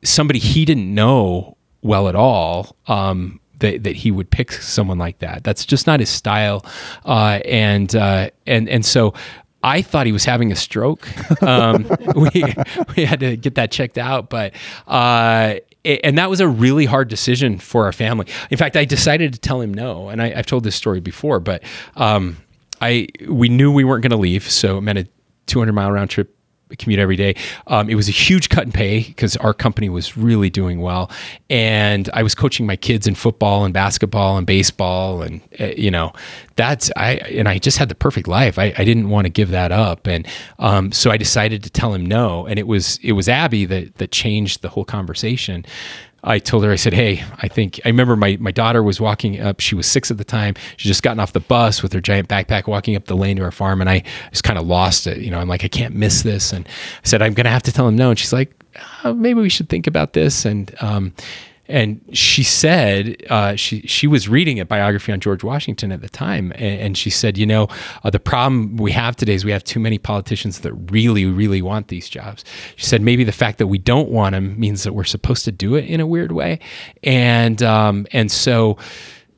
somebody 0.02 0.38
he 0.38 0.64
didn't 0.64 0.94
know 0.94 1.55
well 1.86 2.08
at 2.08 2.14
all 2.14 2.76
um, 2.86 3.40
that, 3.58 3.84
that 3.84 3.96
he 3.96 4.10
would 4.10 4.30
pick 4.30 4.52
someone 4.52 4.98
like 4.98 5.20
that. 5.20 5.44
That's 5.44 5.64
just 5.64 5.86
not 5.86 6.00
his 6.00 6.10
style. 6.10 6.64
Uh, 7.04 7.40
and 7.44 7.94
uh, 7.94 8.30
and 8.46 8.68
and 8.68 8.84
so 8.84 9.14
I 9.62 9.82
thought 9.82 10.06
he 10.06 10.12
was 10.12 10.24
having 10.24 10.52
a 10.52 10.56
stroke. 10.56 11.08
Um, 11.42 11.88
we 12.14 12.44
we 12.96 13.04
had 13.04 13.20
to 13.20 13.36
get 13.36 13.54
that 13.56 13.70
checked 13.70 13.98
out, 13.98 14.30
but. 14.30 14.54
Uh, 14.86 15.56
and 16.02 16.18
that 16.18 16.28
was 16.28 16.40
a 16.40 16.48
really 16.48 16.84
hard 16.84 17.06
decision 17.06 17.60
for 17.60 17.84
our 17.84 17.92
family. 17.92 18.26
In 18.50 18.56
fact, 18.56 18.76
I 18.76 18.84
decided 18.84 19.32
to 19.34 19.38
tell 19.38 19.60
him 19.60 19.72
no, 19.72 20.08
and 20.08 20.20
I, 20.20 20.30
have 20.30 20.46
told 20.46 20.64
this 20.64 20.74
story 20.74 20.98
before, 20.98 21.38
but 21.38 21.62
um, 21.94 22.38
I 22.80 23.06
we 23.28 23.48
knew 23.48 23.70
we 23.70 23.84
weren't 23.84 24.02
going 24.02 24.10
to 24.10 24.16
leave, 24.16 24.50
so 24.50 24.78
it 24.78 24.80
meant 24.80 24.98
a 24.98 25.08
200 25.46 25.72
mile 25.72 25.92
round 25.92 26.10
trip 26.10 26.35
commute 26.78 26.98
every 26.98 27.16
day. 27.16 27.36
Um, 27.68 27.88
it 27.88 27.94
was 27.94 28.08
a 28.08 28.12
huge 28.12 28.48
cut 28.48 28.64
in 28.64 28.72
pay 28.72 29.02
because 29.02 29.36
our 29.36 29.54
company 29.54 29.88
was 29.88 30.16
really 30.16 30.50
doing 30.50 30.80
well, 30.80 31.10
and 31.48 32.08
I 32.12 32.22
was 32.22 32.34
coaching 32.34 32.66
my 32.66 32.76
kids 32.76 33.06
in 33.06 33.14
football 33.14 33.64
and 33.64 33.72
basketball 33.72 34.36
and 34.36 34.46
baseball, 34.46 35.22
and 35.22 35.40
uh, 35.60 35.66
you 35.76 35.90
know 35.90 36.12
that's 36.56 36.90
I 36.96 37.14
and 37.14 37.48
I 37.48 37.58
just 37.58 37.78
had 37.78 37.88
the 37.88 37.94
perfect 37.94 38.26
life. 38.28 38.58
I, 38.58 38.74
I 38.76 38.84
didn't 38.84 39.10
want 39.10 39.26
to 39.26 39.30
give 39.30 39.50
that 39.50 39.72
up, 39.72 40.06
and 40.06 40.26
um, 40.58 40.92
so 40.92 41.10
I 41.10 41.16
decided 41.16 41.62
to 41.64 41.70
tell 41.70 41.94
him 41.94 42.04
no. 42.04 42.46
And 42.46 42.58
it 42.58 42.66
was 42.66 42.98
it 43.02 43.12
was 43.12 43.28
Abby 43.28 43.64
that 43.66 43.96
that 43.96 44.10
changed 44.10 44.62
the 44.62 44.68
whole 44.68 44.84
conversation. 44.84 45.64
I 46.26 46.40
told 46.40 46.64
her, 46.64 46.72
I 46.72 46.76
said, 46.76 46.92
Hey, 46.92 47.22
I 47.38 47.48
think 47.48 47.80
I 47.84 47.88
remember 47.88 48.16
my, 48.16 48.36
my 48.40 48.50
daughter 48.50 48.82
was 48.82 49.00
walking 49.00 49.40
up. 49.40 49.60
She 49.60 49.74
was 49.74 49.86
six 49.86 50.10
at 50.10 50.18
the 50.18 50.24
time. 50.24 50.54
She 50.76 50.88
just 50.88 51.02
gotten 51.02 51.20
off 51.20 51.32
the 51.32 51.40
bus 51.40 51.82
with 51.82 51.92
her 51.92 52.00
giant 52.00 52.28
backpack 52.28 52.66
walking 52.66 52.96
up 52.96 53.04
the 53.04 53.16
lane 53.16 53.36
to 53.36 53.44
our 53.44 53.52
farm. 53.52 53.80
And 53.80 53.88
I 53.88 54.02
just 54.30 54.44
kind 54.44 54.58
of 54.58 54.66
lost 54.66 55.06
it. 55.06 55.18
You 55.18 55.30
know, 55.30 55.38
I'm 55.38 55.48
like, 55.48 55.64
I 55.64 55.68
can't 55.68 55.94
miss 55.94 56.22
this. 56.22 56.52
And 56.52 56.66
I 56.66 57.06
said, 57.06 57.22
I'm 57.22 57.32
going 57.32 57.44
to 57.44 57.50
have 57.50 57.62
to 57.62 57.72
tell 57.72 57.86
him 57.86 57.96
no. 57.96 58.10
And 58.10 58.18
she's 58.18 58.32
like, 58.32 58.52
oh, 59.04 59.14
maybe 59.14 59.40
we 59.40 59.48
should 59.48 59.68
think 59.68 59.86
about 59.86 60.12
this. 60.12 60.44
And, 60.44 60.74
um, 60.80 61.14
and 61.68 62.00
she 62.12 62.42
said 62.42 63.16
uh, 63.30 63.56
she 63.56 63.80
she 63.82 64.06
was 64.06 64.28
reading 64.28 64.60
a 64.60 64.64
biography 64.64 65.12
on 65.12 65.20
George 65.20 65.42
Washington 65.44 65.92
at 65.92 66.00
the 66.00 66.08
time, 66.08 66.52
and, 66.52 66.80
and 66.80 66.98
she 66.98 67.10
said, 67.10 67.36
you 67.36 67.46
know, 67.46 67.68
uh, 68.04 68.10
the 68.10 68.20
problem 68.20 68.76
we 68.76 68.92
have 68.92 69.16
today 69.16 69.34
is 69.34 69.44
we 69.44 69.52
have 69.52 69.64
too 69.64 69.80
many 69.80 69.98
politicians 69.98 70.60
that 70.60 70.72
really, 70.90 71.24
really 71.24 71.62
want 71.62 71.88
these 71.88 72.08
jobs. 72.08 72.44
She 72.76 72.86
said 72.86 73.02
maybe 73.02 73.24
the 73.24 73.32
fact 73.32 73.58
that 73.58 73.66
we 73.66 73.78
don't 73.78 74.10
want 74.10 74.32
them 74.34 74.58
means 74.58 74.84
that 74.84 74.92
we're 74.92 75.04
supposed 75.04 75.44
to 75.46 75.52
do 75.52 75.74
it 75.74 75.84
in 75.84 76.00
a 76.00 76.06
weird 76.06 76.32
way, 76.32 76.60
and 77.02 77.62
um, 77.62 78.06
and 78.12 78.30
so 78.30 78.78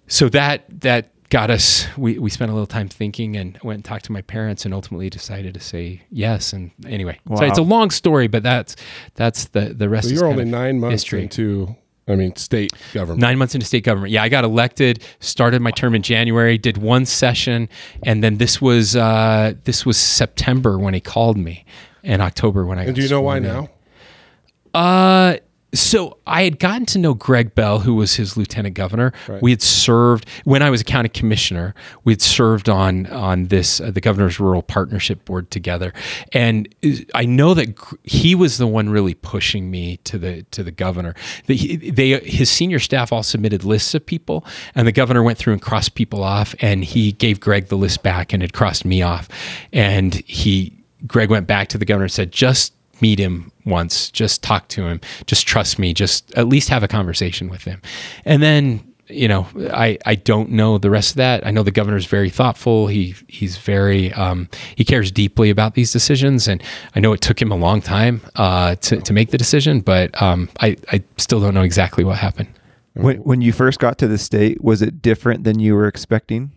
so 0.06 0.28
that 0.30 0.64
that 0.80 1.10
got 1.30 1.50
us 1.50 1.86
we, 1.98 2.18
we 2.18 2.30
spent 2.30 2.50
a 2.50 2.54
little 2.54 2.66
time 2.66 2.88
thinking 2.88 3.36
and 3.36 3.58
went 3.62 3.74
and 3.76 3.84
talked 3.84 4.06
to 4.06 4.12
my 4.12 4.22
parents 4.22 4.64
and 4.64 4.72
ultimately 4.72 5.10
decided 5.10 5.52
to 5.52 5.60
say 5.60 6.00
yes 6.10 6.54
and 6.54 6.70
anyway 6.86 7.20
so 7.36 7.44
it's 7.44 7.58
a 7.58 7.62
long 7.62 7.90
story 7.90 8.28
but 8.28 8.42
that's 8.42 8.76
that's 9.14 9.44
the 9.48 9.74
the 9.74 9.90
rest 9.90 10.08
So 10.08 10.14
you're 10.14 10.24
only 10.26 10.44
of 10.44 10.48
nine 10.48 10.80
months 10.80 11.02
history. 11.02 11.24
into, 11.24 11.76
I 12.08 12.16
mean, 12.16 12.34
state 12.36 12.72
government. 12.94 13.20
Nine 13.20 13.38
months 13.38 13.54
into 13.54 13.66
state 13.66 13.84
government. 13.84 14.12
Yeah, 14.12 14.22
I 14.22 14.28
got 14.28 14.44
elected. 14.44 15.04
Started 15.20 15.60
my 15.60 15.70
term 15.70 15.94
in 15.94 16.02
January. 16.02 16.56
Did 16.56 16.78
one 16.78 17.04
session, 17.04 17.68
and 18.02 18.24
then 18.24 18.38
this 18.38 18.60
was 18.60 18.96
uh, 18.96 19.54
this 19.64 19.84
was 19.84 19.98
September 19.98 20.78
when 20.78 20.94
he 20.94 21.00
called 21.00 21.36
me, 21.36 21.64
and 22.02 22.22
October 22.22 22.64
when 22.64 22.78
I. 22.78 22.84
And 22.84 22.96
do 22.96 23.02
you 23.02 23.08
know 23.08 23.20
why 23.20 23.38
now? 23.38 23.68
Uh, 24.74 25.36
so 25.74 26.16
I 26.26 26.44
had 26.44 26.58
gotten 26.58 26.86
to 26.86 26.98
know 26.98 27.12
Greg 27.12 27.54
Bell, 27.54 27.80
who 27.80 27.94
was 27.94 28.14
his 28.14 28.38
lieutenant 28.38 28.74
governor. 28.74 29.12
We 29.42 29.50
had 29.50 29.60
served 29.60 30.26
when 30.44 30.62
I 30.62 30.70
was 30.70 30.80
a 30.80 30.84
county 30.84 31.10
commissioner. 31.10 31.74
We 32.04 32.12
had 32.14 32.22
served 32.22 32.70
on 32.70 33.06
on 33.06 33.44
this 33.44 33.80
uh, 33.80 33.90
the 33.90 34.00
governor's 34.00 34.40
rural 34.40 34.62
partnership 34.62 35.24
board 35.26 35.50
together, 35.50 35.92
and 36.32 36.74
I 37.14 37.26
know 37.26 37.52
that 37.52 37.78
he 38.02 38.34
was 38.34 38.56
the 38.56 38.66
one 38.66 38.88
really 38.88 39.14
pushing 39.14 39.70
me 39.70 39.98
to 40.04 40.18
the 40.18 40.42
to 40.52 40.62
the 40.62 40.70
governor. 40.70 41.14
The, 41.46 41.56
he, 41.56 41.76
they 41.76 42.18
his 42.20 42.50
senior 42.50 42.78
staff 42.78 43.12
all 43.12 43.22
submitted 43.22 43.62
lists 43.62 43.94
of 43.94 44.06
people, 44.06 44.46
and 44.74 44.86
the 44.86 44.92
governor 44.92 45.22
went 45.22 45.36
through 45.36 45.52
and 45.52 45.60
crossed 45.60 45.94
people 45.94 46.22
off, 46.22 46.54
and 46.60 46.82
he 46.82 47.12
gave 47.12 47.40
Greg 47.40 47.66
the 47.66 47.76
list 47.76 48.02
back 48.02 48.32
and 48.32 48.42
had 48.42 48.54
crossed 48.54 48.86
me 48.86 49.02
off, 49.02 49.28
and 49.72 50.14
he 50.14 50.78
Greg 51.06 51.30
went 51.30 51.46
back 51.46 51.68
to 51.68 51.78
the 51.78 51.84
governor 51.84 52.04
and 52.04 52.12
said 52.12 52.32
just 52.32 52.72
meet 53.00 53.18
him 53.18 53.52
once, 53.64 54.10
just 54.10 54.42
talk 54.42 54.68
to 54.68 54.86
him, 54.86 55.00
just 55.26 55.46
trust 55.46 55.78
me, 55.78 55.94
just 55.94 56.32
at 56.34 56.48
least 56.48 56.68
have 56.68 56.82
a 56.82 56.88
conversation 56.88 57.48
with 57.48 57.64
him. 57.64 57.80
And 58.24 58.42
then, 58.42 58.84
you 59.08 59.28
know, 59.28 59.46
I, 59.72 59.98
I 60.04 60.16
don't 60.16 60.50
know 60.50 60.78
the 60.78 60.90
rest 60.90 61.10
of 61.10 61.16
that. 61.16 61.46
I 61.46 61.50
know 61.50 61.62
the 61.62 61.70
governor's 61.70 62.06
very 62.06 62.30
thoughtful. 62.30 62.88
He 62.88 63.14
he's 63.26 63.56
very 63.56 64.12
um, 64.12 64.48
he 64.74 64.84
cares 64.84 65.10
deeply 65.10 65.50
about 65.50 65.74
these 65.74 65.92
decisions, 65.92 66.46
and 66.46 66.62
I 66.94 67.00
know 67.00 67.12
it 67.14 67.20
took 67.20 67.40
him 67.40 67.50
a 67.50 67.56
long 67.56 67.80
time 67.80 68.20
uh, 68.36 68.74
to 68.76 69.00
to 69.00 69.12
make 69.12 69.30
the 69.30 69.38
decision, 69.38 69.80
but 69.80 70.20
um, 70.20 70.50
I 70.60 70.76
I 70.92 71.02
still 71.16 71.40
don't 71.40 71.54
know 71.54 71.62
exactly 71.62 72.04
what 72.04 72.18
happened. 72.18 72.48
When, 72.94 73.18
when 73.18 73.42
you 73.42 73.52
first 73.52 73.78
got 73.78 73.96
to 73.98 74.08
the 74.08 74.18
state, 74.18 74.62
was 74.62 74.82
it 74.82 75.00
different 75.00 75.44
than 75.44 75.60
you 75.60 75.74
were 75.74 75.86
expecting? 75.86 76.50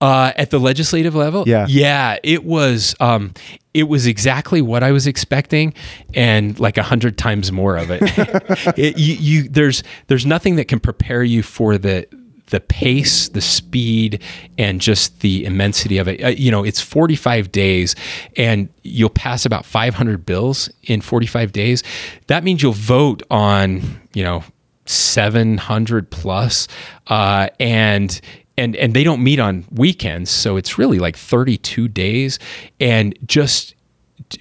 Uh, 0.00 0.32
at 0.36 0.50
the 0.50 0.60
legislative 0.60 1.16
level, 1.16 1.42
Yeah. 1.46 1.66
yeah, 1.68 2.18
it 2.22 2.44
was. 2.44 2.94
Um, 3.00 3.34
it 3.74 3.88
was 3.88 4.06
exactly 4.06 4.62
what 4.62 4.84
I 4.84 4.92
was 4.92 5.08
expecting, 5.08 5.74
and 6.14 6.58
like 6.60 6.78
a 6.78 6.84
hundred 6.84 7.18
times 7.18 7.50
more 7.50 7.76
of 7.76 7.90
it. 7.90 8.00
it 8.78 8.96
you, 8.96 9.14
you, 9.14 9.48
there's, 9.48 9.82
there's 10.06 10.24
nothing 10.24 10.54
that 10.56 10.66
can 10.68 10.78
prepare 10.78 11.24
you 11.24 11.42
for 11.42 11.78
the 11.78 12.06
the 12.50 12.60
pace, 12.60 13.28
the 13.28 13.40
speed, 13.40 14.22
and 14.56 14.80
just 14.80 15.20
the 15.20 15.44
immensity 15.44 15.98
of 15.98 16.08
it. 16.08 16.22
Uh, 16.24 16.28
you 16.28 16.50
know, 16.50 16.64
it's 16.64 16.80
45 16.80 17.52
days, 17.52 17.94
and 18.36 18.68
you'll 18.84 19.10
pass 19.10 19.44
about 19.44 19.66
500 19.66 20.24
bills 20.24 20.70
in 20.84 21.00
45 21.00 21.52
days. 21.52 21.82
That 22.28 22.44
means 22.44 22.62
you'll 22.62 22.72
vote 22.72 23.22
on, 23.30 23.82
you 24.14 24.22
know, 24.24 24.44
700 24.86 26.10
plus, 26.10 26.68
uh, 27.08 27.48
and 27.60 28.20
and 28.58 28.76
and 28.76 28.92
they 28.94 29.04
don't 29.04 29.22
meet 29.22 29.38
on 29.38 29.64
weekends, 29.70 30.30
so 30.30 30.56
it's 30.56 30.78
really 30.78 30.98
like 30.98 31.16
32 31.16 31.88
days, 31.88 32.38
and 32.80 33.18
just 33.26 33.74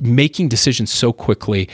making 0.02 0.50
decisions 0.50 0.92
so 0.92 1.14
quickly 1.14 1.70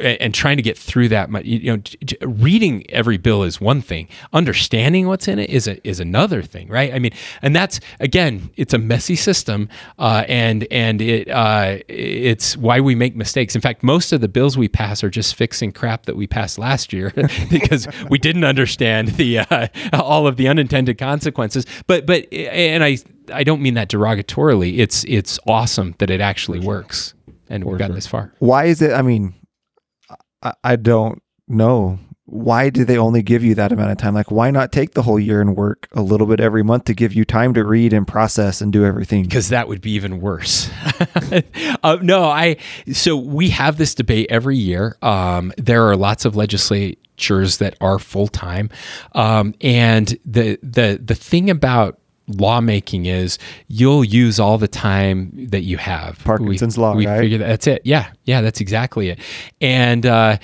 and 0.00 0.34
trying 0.34 0.56
to 0.58 0.62
get 0.62 0.76
through 0.76 1.08
that 1.08 1.30
mu- 1.30 1.40
you 1.42 1.70
know 1.70 1.78
j- 1.78 1.96
j- 2.04 2.16
reading 2.20 2.88
every 2.90 3.16
bill 3.16 3.42
is 3.42 3.60
one 3.60 3.80
thing. 3.80 4.06
Understanding 4.32 5.06
what's 5.06 5.26
in 5.28 5.38
it 5.38 5.48
is 5.48 5.66
a, 5.66 5.86
is 5.86 5.98
another 5.98 6.42
thing 6.42 6.68
right? 6.68 6.92
I 6.92 6.98
mean 6.98 7.12
and 7.40 7.56
that's 7.56 7.80
again 7.98 8.50
it's 8.56 8.74
a 8.74 8.78
messy 8.78 9.16
system 9.16 9.68
uh, 9.98 10.24
and 10.28 10.66
and 10.70 11.00
it 11.00 11.28
uh, 11.30 11.78
it's 11.88 12.56
why 12.56 12.80
we 12.80 12.94
make 12.94 13.16
mistakes. 13.16 13.54
In 13.54 13.60
fact 13.60 13.82
most 13.82 14.12
of 14.12 14.20
the 14.20 14.28
bills 14.28 14.58
we 14.58 14.68
pass 14.68 15.02
are 15.02 15.10
just 15.10 15.34
fixing 15.34 15.72
crap 15.72 16.04
that 16.04 16.16
we 16.16 16.26
passed 16.26 16.58
last 16.58 16.92
year 16.92 17.12
because 17.50 17.88
we 18.10 18.18
didn't 18.18 18.44
understand 18.44 19.08
the 19.08 19.38
uh, 19.38 19.68
all 19.94 20.26
of 20.26 20.36
the 20.36 20.48
unintended 20.48 20.98
consequences. 20.98 21.64
But 21.86 22.04
but 22.06 22.30
and 22.32 22.84
i 22.84 22.98
i 23.32 23.42
don't 23.42 23.62
mean 23.62 23.74
that 23.74 23.88
derogatorily. 23.88 24.78
It's 24.78 25.04
it's 25.04 25.38
awesome 25.46 25.94
that 25.98 26.10
it 26.10 26.20
actually 26.20 26.60
works 26.60 27.14
and 27.48 27.64
we've 27.64 27.78
gotten 27.78 27.94
this 27.94 28.06
far. 28.06 28.32
Why 28.38 28.64
is 28.64 28.80
it? 28.82 28.92
I 28.92 29.02
mean, 29.02 29.34
I, 30.42 30.54
I 30.64 30.76
don't 30.76 31.22
know. 31.48 31.98
Why 32.24 32.70
do 32.70 32.84
they 32.84 32.96
only 32.96 33.22
give 33.22 33.44
you 33.44 33.54
that 33.56 33.72
amount 33.72 33.90
of 33.90 33.98
time? 33.98 34.14
Like, 34.14 34.30
why 34.30 34.50
not 34.50 34.72
take 34.72 34.92
the 34.94 35.02
whole 35.02 35.18
year 35.18 35.40
and 35.42 35.54
work 35.54 35.88
a 35.92 36.00
little 36.00 36.26
bit 36.26 36.40
every 36.40 36.62
month 36.62 36.84
to 36.84 36.94
give 36.94 37.12
you 37.12 37.24
time 37.26 37.52
to 37.54 37.64
read 37.64 37.92
and 37.92 38.06
process 38.06 38.62
and 38.62 38.72
do 38.72 38.86
everything? 38.86 39.24
because 39.24 39.50
that 39.50 39.68
would 39.68 39.82
be 39.82 39.90
even 39.90 40.20
worse. 40.20 40.70
uh, 41.82 41.98
no, 42.00 42.24
I. 42.24 42.56
So 42.92 43.16
we 43.16 43.50
have 43.50 43.76
this 43.76 43.94
debate 43.94 44.28
every 44.30 44.56
year. 44.56 44.96
Um, 45.02 45.52
there 45.58 45.86
are 45.88 45.96
lots 45.96 46.24
of 46.24 46.34
legislatures 46.34 47.58
that 47.58 47.76
are 47.82 47.98
full 47.98 48.28
time, 48.28 48.70
um, 49.14 49.54
and 49.60 50.16
the 50.24 50.58
the 50.62 51.00
the 51.04 51.14
thing 51.14 51.50
about 51.50 51.98
lawmaking 52.28 53.06
is 53.06 53.38
you'll 53.68 54.04
use 54.04 54.38
all 54.38 54.58
the 54.58 54.68
time 54.68 55.30
that 55.50 55.62
you 55.62 55.76
have. 55.76 56.18
Parkinson's 56.24 56.76
we, 56.76 56.82
law, 56.82 56.94
We 56.94 57.06
right? 57.06 57.20
figure 57.20 57.38
that, 57.38 57.46
that's 57.46 57.66
it. 57.66 57.82
Yeah, 57.84 58.10
yeah, 58.24 58.40
that's 58.40 58.60
exactly 58.60 59.08
it. 59.08 59.18
And 59.60 60.06
uh, 60.06 60.38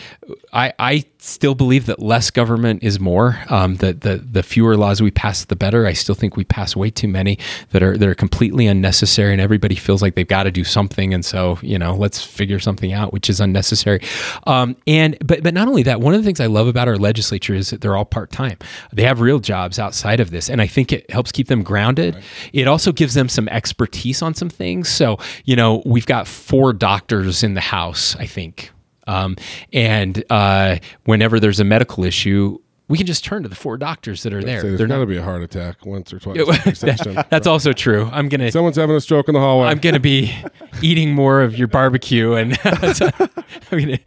I 0.52 0.72
I 0.78 1.04
still 1.18 1.54
believe 1.54 1.86
that 1.86 2.00
less 2.00 2.30
government 2.30 2.82
is 2.82 2.98
more. 2.98 3.38
Um, 3.48 3.76
that 3.76 4.00
the 4.00 4.16
the 4.16 4.42
fewer 4.42 4.76
laws 4.76 5.00
we 5.00 5.10
pass, 5.10 5.44
the 5.44 5.54
better. 5.54 5.86
I 5.86 5.92
still 5.92 6.14
think 6.14 6.36
we 6.36 6.44
pass 6.44 6.74
way 6.74 6.90
too 6.90 7.06
many 7.06 7.38
that 7.70 7.82
are 7.82 7.96
that 7.96 8.08
are 8.08 8.14
completely 8.16 8.66
unnecessary, 8.66 9.32
and 9.32 9.40
everybody 9.40 9.76
feels 9.76 10.02
like 10.02 10.16
they've 10.16 10.26
got 10.26 10.44
to 10.44 10.50
do 10.50 10.64
something, 10.64 11.14
and 11.14 11.24
so 11.24 11.58
you 11.62 11.78
know, 11.78 11.94
let's 11.94 12.22
figure 12.24 12.58
something 12.58 12.92
out, 12.92 13.12
which 13.12 13.30
is 13.30 13.40
unnecessary. 13.40 14.00
Um, 14.46 14.76
and 14.88 15.16
but 15.24 15.44
but 15.44 15.54
not 15.54 15.68
only 15.68 15.84
that, 15.84 16.00
one 16.00 16.14
of 16.14 16.20
the 16.20 16.26
things 16.26 16.40
I 16.40 16.46
love 16.46 16.66
about 16.66 16.88
our 16.88 16.96
legislature 16.96 17.54
is 17.54 17.70
that 17.70 17.80
they're 17.80 17.96
all 17.96 18.04
part 18.04 18.32
time. 18.32 18.58
They 18.92 19.04
have 19.04 19.20
real 19.20 19.38
jobs 19.38 19.78
outside 19.78 20.18
of 20.18 20.32
this, 20.32 20.50
and 20.50 20.60
I 20.60 20.66
think 20.66 20.92
it 20.92 21.08
helps 21.10 21.30
keep 21.30 21.46
them 21.46 21.62
grounded. 21.62 22.16
It 22.52 22.66
also 22.66 22.90
gives 22.90 23.14
them 23.14 23.28
some 23.28 23.48
expertise 23.48 24.20
on 24.20 24.34
some 24.34 24.50
things. 24.50 24.88
So 24.88 25.18
you 25.44 25.54
know, 25.54 25.82
we've 25.86 26.06
got 26.06 26.26
four 26.26 26.72
doctors 26.72 27.44
in 27.44 27.54
the 27.54 27.67
house, 27.68 28.16
I 28.16 28.26
think. 28.26 28.70
Um, 29.06 29.36
and 29.72 30.22
uh, 30.30 30.76
whenever 31.04 31.40
there's 31.40 31.60
a 31.60 31.64
medical 31.64 32.04
issue, 32.04 32.58
we 32.88 32.96
can 32.96 33.06
just 33.06 33.24
turn 33.24 33.42
to 33.42 33.48
the 33.48 33.54
four 33.54 33.76
doctors 33.76 34.22
that 34.22 34.32
are 34.32 34.42
there. 34.42 34.60
Say, 34.60 34.68
there's 34.68 34.78
They're 34.78 34.86
got 34.86 34.98
to 34.98 35.06
be 35.06 35.18
a 35.18 35.22
heart 35.22 35.42
attack 35.42 35.84
once 35.84 36.12
or 36.12 36.18
twice. 36.18 36.58
per 36.60 36.74
session. 36.74 37.22
That's 37.28 37.46
also 37.46 37.72
true. 37.72 38.08
I'm 38.12 38.28
gonna. 38.28 38.50
Someone's 38.50 38.76
having 38.76 38.96
a 38.96 39.00
stroke 39.00 39.28
in 39.28 39.34
the 39.34 39.40
hallway. 39.40 39.68
I'm 39.68 39.78
gonna 39.78 40.00
be 40.00 40.34
eating 40.82 41.14
more 41.14 41.42
of 41.42 41.56
your 41.56 41.68
barbecue, 41.68 42.32
and 42.32 42.58
I'm 42.64 43.78
gonna 43.78 43.98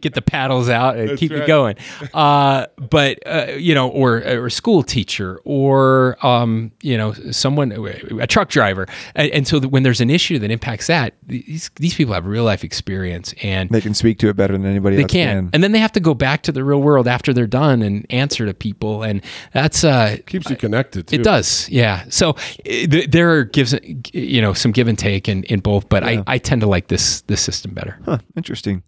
get 0.00 0.14
the 0.14 0.22
paddles 0.24 0.68
out 0.68 0.96
and 0.96 1.18
keep 1.18 1.32
right. 1.32 1.42
it 1.42 1.46
going. 1.46 1.76
Uh, 2.14 2.66
but 2.76 3.18
uh, 3.26 3.52
you 3.56 3.74
know, 3.74 3.88
or 3.88 4.18
or 4.18 4.46
a 4.46 4.50
school 4.50 4.82
teacher, 4.82 5.40
or 5.44 6.24
um, 6.24 6.72
you 6.82 6.96
know, 6.96 7.12
someone, 7.32 7.72
a 8.20 8.26
truck 8.26 8.48
driver, 8.48 8.86
and, 9.14 9.30
and 9.32 9.48
so 9.48 9.58
that 9.58 9.68
when 9.68 9.82
there's 9.82 10.00
an 10.00 10.10
issue 10.10 10.38
that 10.38 10.50
impacts 10.50 10.86
that, 10.86 11.14
these 11.24 11.70
these 11.76 11.94
people 11.94 12.14
have 12.14 12.26
real 12.26 12.44
life 12.44 12.64
experience, 12.64 13.34
and 13.42 13.70
They 13.70 13.80
can 13.80 13.94
speak 13.94 14.18
to 14.20 14.28
it 14.28 14.36
better 14.36 14.52
than 14.52 14.66
anybody 14.66 14.96
they 14.96 15.02
else 15.02 15.12
can. 15.12 15.36
can. 15.46 15.50
and 15.52 15.64
then 15.64 15.72
they 15.72 15.78
have 15.80 15.92
to 15.92 16.00
go 16.00 16.14
back 16.14 16.42
to 16.42 16.52
the 16.52 16.62
real 16.64 16.80
world 16.80 17.08
after 17.08 17.32
they're 17.32 17.46
done 17.56 17.82
and 17.86 18.06
answer 18.10 18.46
to 18.46 18.54
people, 18.54 19.02
and 19.02 19.22
that's 19.52 19.84
uh, 19.84 20.16
Keeps 20.26 20.50
you 20.50 20.56
connected. 20.56 21.06
Too. 21.06 21.16
it 21.16 21.24
does, 21.24 21.68
yeah. 21.68 22.04
So 22.08 22.36
eh, 22.64 22.86
th- 22.86 23.10
there 23.10 23.30
are 23.32 23.44
gives 23.44 23.74
you 24.12 24.40
know 24.40 24.52
some 24.54 24.72
give 24.72 24.88
and 24.88 24.98
take 24.98 25.28
in, 25.28 25.44
in 25.44 25.60
both, 25.60 25.88
but 25.88 26.02
I, 26.04 26.22
I 26.26 26.38
tend 26.38 26.60
to 26.62 26.66
like 26.66 26.88
this 26.88 27.22
this 27.22 27.40
system 27.40 27.74
better. 27.74 27.98
Huh, 28.04 28.18
interesting. 28.36 28.82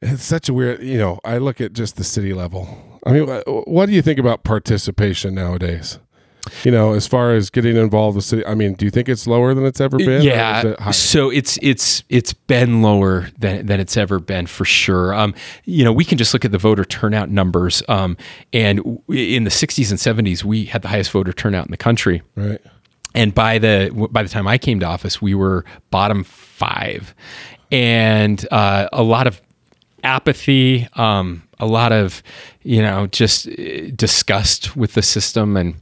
It's 0.00 0.24
such 0.24 0.48
a 0.48 0.54
weird. 0.54 0.82
You 0.82 0.98
know, 0.98 1.20
I 1.24 1.38
look 1.38 1.60
at 1.60 1.72
just 1.72 1.96
the 1.96 2.04
city 2.04 2.34
level. 2.34 2.66
I 3.06 3.12
mean, 3.12 3.26
what 3.66 3.86
do 3.86 3.92
you 3.92 4.02
think 4.02 4.18
about 4.18 4.42
participation 4.44 5.34
nowadays? 5.34 5.98
You 6.64 6.70
know, 6.70 6.92
as 6.92 7.06
far 7.06 7.34
as 7.34 7.50
getting 7.50 7.76
involved 7.76 8.16
with 8.16 8.24
city, 8.24 8.44
I 8.44 8.54
mean, 8.54 8.74
do 8.74 8.84
you 8.84 8.90
think 8.90 9.08
it's 9.08 9.26
lower 9.26 9.54
than 9.54 9.64
it's 9.64 9.80
ever 9.80 9.96
been? 9.96 10.22
yeah 10.22 10.62
it 10.64 10.94
so 10.94 11.30
it's 11.30 11.58
it's 11.62 12.02
it's 12.08 12.32
been 12.32 12.82
lower 12.82 13.28
than 13.38 13.66
than 13.66 13.80
it's 13.80 13.96
ever 13.96 14.18
been 14.18 14.46
for 14.46 14.64
sure 14.64 15.14
um 15.14 15.34
you 15.64 15.84
know 15.84 15.92
we 15.92 16.04
can 16.04 16.18
just 16.18 16.34
look 16.34 16.44
at 16.44 16.52
the 16.52 16.58
voter 16.58 16.84
turnout 16.84 17.30
numbers 17.30 17.82
um 17.88 18.16
and 18.52 18.78
w- 18.78 19.36
in 19.36 19.44
the 19.44 19.50
60s 19.50 19.90
and 19.90 20.26
70s 20.26 20.44
we 20.44 20.64
had 20.64 20.82
the 20.82 20.88
highest 20.88 21.10
voter 21.10 21.32
turnout 21.32 21.66
in 21.66 21.70
the 21.70 21.76
country 21.76 22.22
right. 22.36 22.60
and 23.14 23.34
by 23.34 23.58
the 23.58 23.90
by 24.10 24.22
the 24.22 24.28
time 24.28 24.46
I 24.46 24.58
came 24.58 24.80
to 24.80 24.86
office, 24.86 25.20
we 25.20 25.34
were 25.34 25.64
bottom 25.90 26.24
five, 26.24 27.14
and 27.70 28.46
uh, 28.50 28.88
a 28.92 29.02
lot 29.02 29.26
of 29.26 29.40
apathy, 30.04 30.88
um, 30.94 31.42
a 31.58 31.66
lot 31.66 31.92
of 31.92 32.22
you 32.62 32.80
know 32.82 33.06
just 33.08 33.48
uh, 33.48 33.90
disgust 33.94 34.76
with 34.76 34.94
the 34.94 35.02
system 35.02 35.56
and 35.56 35.74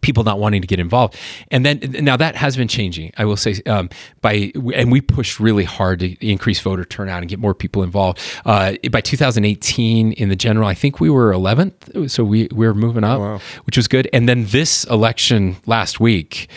people 0.00 0.24
not 0.24 0.38
wanting 0.38 0.60
to 0.60 0.66
get 0.66 0.78
involved. 0.78 1.16
And 1.50 1.64
then 1.64 1.80
now 2.00 2.16
that 2.16 2.36
has 2.36 2.56
been 2.56 2.68
changing. 2.68 3.12
I 3.16 3.24
will 3.24 3.36
say 3.36 3.60
um, 3.66 3.90
by 4.20 4.52
and 4.74 4.90
we 4.92 5.00
pushed 5.00 5.40
really 5.40 5.64
hard 5.64 6.00
to 6.00 6.26
increase 6.26 6.60
voter 6.60 6.84
turnout 6.84 7.22
and 7.22 7.28
get 7.28 7.38
more 7.38 7.54
people 7.54 7.82
involved. 7.82 8.20
Uh, 8.44 8.74
by 8.90 9.00
2018 9.00 10.12
in 10.12 10.28
the 10.28 10.36
general, 10.36 10.68
I 10.68 10.74
think 10.74 11.00
we 11.00 11.10
were 11.10 11.32
11th, 11.32 12.10
so 12.10 12.24
we 12.24 12.48
we 12.52 12.66
were 12.66 12.74
moving 12.74 13.04
up, 13.04 13.40
which 13.64 13.76
was 13.76 13.88
good. 13.88 14.08
And 14.12 14.28
then 14.28 14.46
this 14.46 14.84
election 14.84 15.56
last 15.66 16.00
week. 16.00 16.48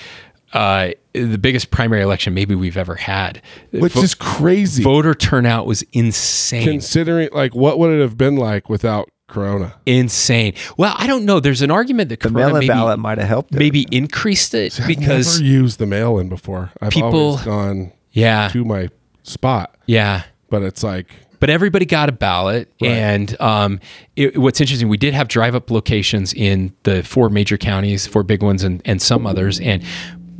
Uh, 0.53 0.91
the 1.13 1.37
biggest 1.37 1.71
primary 1.71 2.01
election 2.01 2.33
maybe 2.33 2.55
we've 2.55 2.75
ever 2.75 2.95
had. 2.95 3.41
Which 3.71 3.93
Vo- 3.93 4.01
is 4.01 4.13
crazy. 4.13 4.83
voter 4.83 5.13
turnout 5.13 5.65
was 5.65 5.81
insane. 5.93 6.63
Considering, 6.63 7.29
like, 7.31 7.55
what 7.55 7.79
would 7.79 7.91
it 7.93 8.01
have 8.01 8.17
been 8.17 8.35
like 8.35 8.67
without 8.69 9.09
Corona? 9.31 9.73
insane. 9.85 10.53
Well, 10.77 10.93
I 10.97 11.07
don't 11.07 11.25
know. 11.25 11.39
There's 11.39 11.61
an 11.61 11.71
argument 11.71 12.09
that 12.09 12.19
The 12.19 12.29
Corona 12.29 12.47
mail-in 12.47 12.59
maybe, 12.59 12.67
ballot 12.67 12.99
might 12.99 13.17
have 13.17 13.27
helped. 13.27 13.55
it. 13.55 13.59
maybe 13.59 13.87
increased 13.91 14.53
it 14.53 14.79
because 14.87 15.35
I've 15.37 15.41
never 15.41 15.51
used 15.53 15.79
the 15.79 15.85
mail 15.87 16.19
in 16.19 16.29
before. 16.29 16.71
I've 16.81 16.91
People- 16.91 17.19
always 17.19 17.41
gone 17.45 17.91
yeah, 18.11 18.49
to 18.49 18.63
my 18.65 18.89
spot, 19.23 19.75
yeah. 19.85 20.23
but 20.49 20.61
it's 20.61 20.83
like, 20.83 21.07
but 21.39 21.49
everybody 21.49 21.85
got 21.85 22.07
a 22.07 22.11
ballot 22.11 22.71
and 22.81 23.39
um, 23.41 23.79
it, 24.15 24.37
what's 24.37 24.61
interesting 24.61 24.89
we 24.89 24.97
did 24.97 25.13
have 25.15 25.27
drive 25.27 25.55
up 25.55 25.71
locations 25.71 26.33
in 26.33 26.71
the 26.83 27.01
four 27.01 27.29
major 27.31 27.57
counties 27.57 28.05
four 28.05 28.21
big 28.21 28.43
ones 28.43 28.63
and, 28.63 28.79
and 28.85 29.01
some 29.01 29.25
others 29.25 29.59
and 29.59 29.83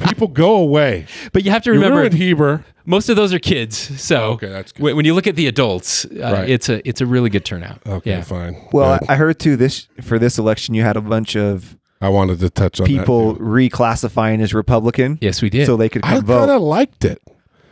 People 0.06 0.28
go 0.28 0.56
away. 0.56 1.06
but 1.32 1.44
you 1.44 1.50
have 1.50 1.62
to 1.64 1.70
remember 1.70 1.98
ruined 1.98 2.14
Heber. 2.14 2.64
most 2.86 3.08
of 3.08 3.16
those 3.16 3.32
are 3.34 3.38
kids. 3.38 3.76
So 4.00 4.32
Okay, 4.32 4.48
that's 4.48 4.72
good. 4.72 4.82
when, 4.82 4.96
when 4.96 5.04
you 5.04 5.14
look 5.14 5.26
at 5.26 5.36
the 5.36 5.46
adults, 5.46 6.04
uh, 6.06 6.08
Right. 6.32 6.48
it's 6.48 6.68
a 6.68 6.86
it's 6.88 7.00
a 7.00 7.06
really 7.06 7.30
good 7.30 7.44
turnout. 7.44 7.80
Okay, 7.86 8.10
yeah. 8.10 8.22
fine. 8.22 8.56
Well, 8.72 8.98
Good. 8.98 9.10
I 9.10 9.14
I 9.14 9.16
heard 9.16 9.38
too 9.38 9.56
this 9.56 9.86
for 10.02 10.18
this 10.18 10.38
election 10.38 10.74
you 10.74 10.82
had 10.82 10.96
a 10.96 11.00
bunch 11.00 11.36
of 11.36 11.76
I 12.00 12.08
wanted 12.08 12.38
to 12.40 12.50
touch 12.50 12.80
on 12.80 12.86
people 12.86 13.34
That 13.34 13.42
reclassifying 13.42 14.40
as 14.40 14.54
Republican. 14.54 15.18
Yes, 15.20 15.42
we 15.42 15.50
did. 15.50 15.66
So 15.66 15.76
they 15.76 15.88
could 15.88 16.04
I 16.04 16.16
come 16.16 16.26
kind 16.26 16.50
of 16.50 16.62
liked 16.62 17.04
it. 17.04 17.20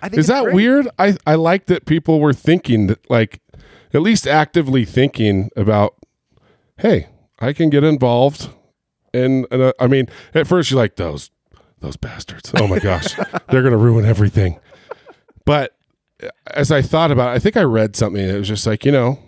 I 0.03 0.09
think 0.09 0.19
Is 0.21 0.29
it's 0.29 0.29
that 0.37 0.45
great. 0.45 0.55
weird? 0.55 0.89
I 0.99 1.17
I 1.27 1.35
like 1.37 1.67
that 1.67 1.87
people 1.87 2.21
were 2.21 2.33
thinking 2.35 2.89
that, 2.89 3.09
like, 3.11 3.41
at 3.95 4.03
least 4.03 4.27
actively 4.27 4.85
thinking 4.85 5.51
about, 5.57 5.95
hey, 6.79 7.07
I 7.41 7.53
can 7.53 7.71
get 7.71 7.83
involved. 7.85 8.51
And, 9.15 9.47
and 9.51 9.63
uh, 9.63 9.73
I 9.81 9.87
mean, 9.87 10.09
at 10.35 10.47
first 10.47 10.71
you're 10.71 10.79
like 10.79 10.97
those 10.97 11.31
those 11.81 11.97
bastards. 11.97 12.53
Oh 12.57 12.67
my 12.67 12.79
gosh, 12.79 13.15
they're 13.49 13.63
gonna 13.63 13.77
ruin 13.77 14.05
everything. 14.05 14.59
But 15.45 15.77
as 16.47 16.73
I 16.73 16.83
thought 16.83 17.11
about, 17.11 17.33
it, 17.33 17.37
I 17.37 17.39
think 17.39 17.57
I 17.57 17.63
read 17.63 17.97
something. 17.97 18.23
It 18.23 18.39
was 18.39 18.49
just 18.49 18.67
like 18.67 18.85
you 18.85 18.93
know, 18.93 19.19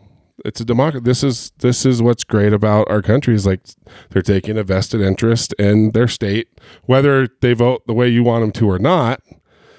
it's 0.44 0.60
a 0.60 0.64
democracy. 0.64 1.02
This 1.04 1.22
is 1.22 1.52
this 1.58 1.84
is 1.86 2.02
what's 2.02 2.24
great 2.24 2.52
about 2.52 2.90
our 2.90 3.02
country 3.02 3.34
is 3.34 3.46
like 3.46 3.60
they're 4.10 4.22
taking 4.22 4.56
a 4.58 4.62
vested 4.62 5.00
interest 5.00 5.52
in 5.54 5.92
their 5.92 6.08
state, 6.08 6.48
whether 6.86 7.28
they 7.40 7.52
vote 7.52 7.86
the 7.86 7.94
way 7.94 8.08
you 8.08 8.22
want 8.22 8.42
them 8.42 8.52
to 8.52 8.70
or 8.70 8.78
not. 8.78 9.22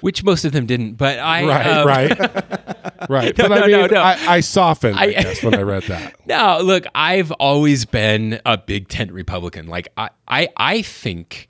Which 0.00 0.24
most 0.24 0.46
of 0.46 0.52
them 0.52 0.64
didn't, 0.64 0.94
but 0.94 1.18
I 1.18 1.44
Right, 1.46 1.66
um, 1.66 1.86
right, 1.86 2.18
right. 3.10 3.36
No, 3.36 3.48
but 3.48 3.52
I 3.52 3.60
no, 3.60 3.66
mean, 3.66 3.70
no, 3.72 3.86
no. 3.86 4.00
I, 4.00 4.16
I 4.36 4.40
softened, 4.40 4.96
I, 4.98 5.02
I- 5.04 5.12
guess, 5.12 5.42
when 5.42 5.54
I 5.54 5.60
read 5.60 5.82
that. 5.84 6.14
No, 6.26 6.60
look, 6.62 6.86
I've 6.94 7.32
always 7.32 7.84
been 7.84 8.40
a 8.46 8.56
big 8.56 8.88
tent 8.88 9.12
Republican. 9.12 9.66
Like 9.66 9.88
I, 9.98 10.08
I, 10.26 10.48
I 10.56 10.80
think 10.80 11.48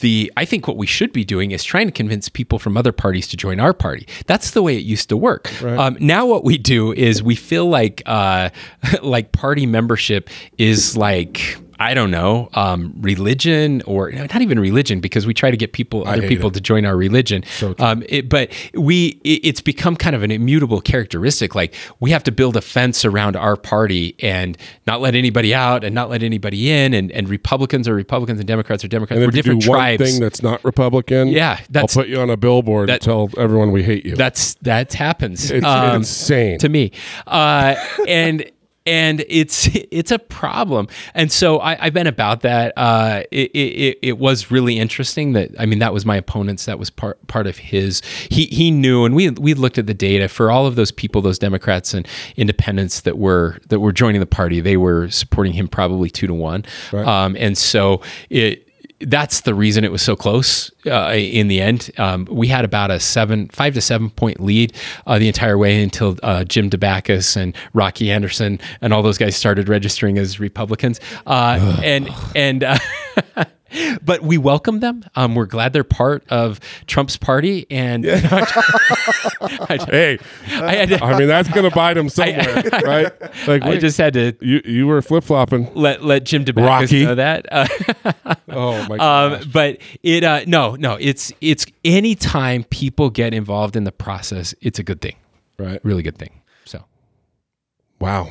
the 0.00 0.32
I 0.36 0.44
think 0.44 0.68
what 0.68 0.76
we 0.76 0.86
should 0.86 1.12
be 1.12 1.24
doing 1.24 1.50
is 1.50 1.64
trying 1.64 1.86
to 1.86 1.92
convince 1.92 2.28
people 2.28 2.58
from 2.58 2.76
other 2.76 2.92
parties 2.92 3.26
to 3.28 3.36
join 3.36 3.58
our 3.58 3.72
party. 3.72 4.06
That's 4.26 4.52
the 4.52 4.62
way 4.62 4.76
it 4.76 4.84
used 4.84 5.08
to 5.08 5.16
work. 5.16 5.50
Um, 5.78 5.96
now 6.00 6.24
what 6.26 6.44
we 6.44 6.56
do 6.56 6.92
is 6.92 7.22
we 7.22 7.34
feel 7.34 7.66
like 7.66 8.02
uh, 8.06 8.50
like 9.02 9.32
party 9.32 9.66
membership 9.66 10.30
is 10.56 10.96
like 10.96 11.56
I 11.82 11.94
don't 11.94 12.10
know 12.10 12.48
um, 12.54 12.94
religion 13.00 13.82
or 13.86 14.10
not 14.12 14.40
even 14.40 14.60
religion 14.60 15.00
because 15.00 15.26
we 15.26 15.34
try 15.34 15.50
to 15.50 15.56
get 15.56 15.72
people 15.72 16.06
other 16.06 16.26
people 16.28 16.48
it. 16.48 16.54
to 16.54 16.60
join 16.60 16.84
our 16.84 16.96
religion. 16.96 17.42
um, 17.78 18.02
it, 18.08 18.28
but 18.28 18.50
we 18.74 19.20
it, 19.24 19.40
it's 19.44 19.60
become 19.60 19.96
kind 19.96 20.14
of 20.14 20.22
an 20.22 20.30
immutable 20.30 20.80
characteristic. 20.80 21.54
Like 21.54 21.74
we 22.00 22.10
have 22.12 22.22
to 22.24 22.32
build 22.32 22.56
a 22.56 22.60
fence 22.60 23.04
around 23.04 23.34
our 23.36 23.56
party 23.56 24.14
and 24.20 24.56
not 24.86 25.00
let 25.00 25.14
anybody 25.14 25.54
out 25.54 25.82
and 25.84 25.94
not 25.94 26.08
let 26.08 26.22
anybody 26.22 26.70
in. 26.70 26.94
And, 26.94 27.10
and 27.12 27.28
Republicans 27.28 27.88
are 27.88 27.94
Republicans 27.94 28.38
and 28.38 28.46
Democrats 28.46 28.84
are 28.84 28.88
Democrats. 28.88 29.20
We're 29.20 29.30
different 29.30 29.62
tribes. 29.62 30.02
thing 30.02 30.20
that's 30.20 30.42
not 30.42 30.64
Republican, 30.64 31.28
Yeah, 31.28 31.58
I'll 31.74 31.88
put 31.88 32.08
you 32.08 32.20
on 32.20 32.30
a 32.30 32.36
billboard 32.36 32.88
that- 32.88 32.94
and 32.94 33.02
tell 33.02 33.30
everyone 33.36 33.72
we 33.72 33.82
hate 33.82 34.06
you. 34.06 34.14
That's 34.16 34.54
that 34.62 34.92
happens. 34.92 35.50
it's 35.50 35.66
Um, 35.66 35.96
insane. 35.96 36.58
to 36.58 36.68
me, 36.68 36.92
uh, 37.26 37.74
and 38.08 38.44
and 38.86 39.24
it's 39.28 39.68
it's 39.90 40.10
a 40.10 40.18
problem. 40.18 40.88
And 41.14 41.30
so 41.30 41.58
I, 41.58 41.86
I've 41.86 41.94
been 41.94 42.06
about 42.06 42.40
that. 42.42 42.72
Uh, 42.76 43.22
it, 43.30 43.50
it 43.54 43.98
it 44.02 44.18
was 44.18 44.50
really 44.50 44.78
interesting 44.78 45.32
that 45.32 45.50
I 45.58 45.66
mean 45.66 45.78
that 45.80 45.92
was 45.92 46.04
my 46.04 46.16
opponent's. 46.16 46.66
That 46.66 46.78
was 46.78 46.90
part 46.90 47.24
part 47.26 47.46
of 47.46 47.58
his. 47.58 48.02
He 48.30 48.46
he 48.46 48.70
knew, 48.70 49.04
and 49.04 49.14
we 49.14 49.30
we 49.30 49.54
looked 49.54 49.78
at 49.78 49.86
the 49.86 49.94
data 49.94 50.28
for 50.28 50.50
all 50.50 50.66
of 50.66 50.76
those 50.76 50.90
people, 50.90 51.22
those 51.22 51.38
Democrats 51.38 51.94
and 51.94 52.06
Independents 52.36 53.00
that 53.02 53.18
were 53.18 53.58
that 53.68 53.80
were 53.80 53.92
joining 53.92 54.20
the 54.20 54.26
party. 54.26 54.60
They 54.60 54.76
were 54.76 55.10
supporting 55.10 55.52
him 55.52 55.68
probably 55.68 56.10
two 56.10 56.26
to 56.26 56.34
one. 56.34 56.64
Um, 56.92 57.36
and 57.38 57.56
so 57.56 58.02
it 58.30 58.68
that's 59.06 59.42
the 59.42 59.54
reason 59.54 59.84
it 59.84 59.92
was 59.92 60.02
so 60.02 60.16
close 60.16 60.70
uh, 60.86 61.12
in 61.14 61.48
the 61.48 61.60
end. 61.60 61.90
Um, 61.98 62.26
we 62.30 62.48
had 62.48 62.64
about 62.64 62.90
a 62.90 63.00
seven, 63.00 63.48
five 63.48 63.74
to 63.74 63.80
seven 63.80 64.10
point 64.10 64.40
lead 64.40 64.74
uh, 65.06 65.18
the 65.18 65.28
entire 65.28 65.58
way 65.58 65.82
until 65.82 66.16
uh, 66.22 66.44
Jim 66.44 66.70
Dabakis 66.70 67.36
and 67.36 67.54
Rocky 67.72 68.10
Anderson 68.10 68.60
and 68.80 68.92
all 68.92 69.02
those 69.02 69.18
guys 69.18 69.36
started 69.36 69.68
registering 69.68 70.18
as 70.18 70.40
Republicans. 70.40 71.00
Uh, 71.26 71.80
and 71.82 72.08
and 72.34 72.64
uh, 72.64 72.78
but 74.02 74.22
we 74.22 74.38
welcome 74.38 74.80
them. 74.80 75.04
Um, 75.16 75.34
we're 75.34 75.46
glad 75.46 75.72
they're 75.72 75.84
part 75.84 76.24
of 76.28 76.60
Trump's 76.86 77.16
party. 77.16 77.66
And 77.70 78.06
I, 78.10 79.78
Hey, 79.88 80.18
I 80.50 80.86
to- 80.86 81.04
I 81.04 81.18
mean 81.18 81.28
that's 81.28 81.48
going 81.48 81.68
to 81.68 81.74
bite 81.74 81.96
him 81.96 82.08
somewhere, 82.08 82.62
right? 82.84 83.12
Like 83.46 83.62
I 83.62 83.70
we- 83.70 83.78
just 83.78 83.98
had 83.98 84.12
to 84.14 84.34
you 84.40 84.60
you 84.64 84.86
were 84.86 85.00
flip 85.02 85.24
flopping. 85.24 85.72
let 85.74 86.04
let 86.04 86.24
Jim 86.24 86.44
Rocky. 86.56 87.04
know 87.04 87.14
that. 87.14 87.46
Uh, 87.50 87.66
Oh 88.54 88.86
my 88.86 88.98
god! 88.98 89.32
um, 89.44 89.50
but 89.50 89.78
it 90.02 90.24
uh, 90.24 90.42
no 90.46 90.74
no 90.76 90.98
it's 91.00 91.32
it's 91.40 91.64
anytime 91.86 92.64
people 92.64 93.08
get 93.08 93.32
involved 93.32 93.76
in 93.76 93.84
the 93.84 93.92
process, 93.92 94.54
it's 94.60 94.78
a 94.78 94.82
good 94.82 95.00
thing, 95.00 95.16
right. 95.58 95.80
really 95.82 96.02
good 96.02 96.18
thing. 96.18 96.40
So 96.66 96.84
Wow. 97.98 98.28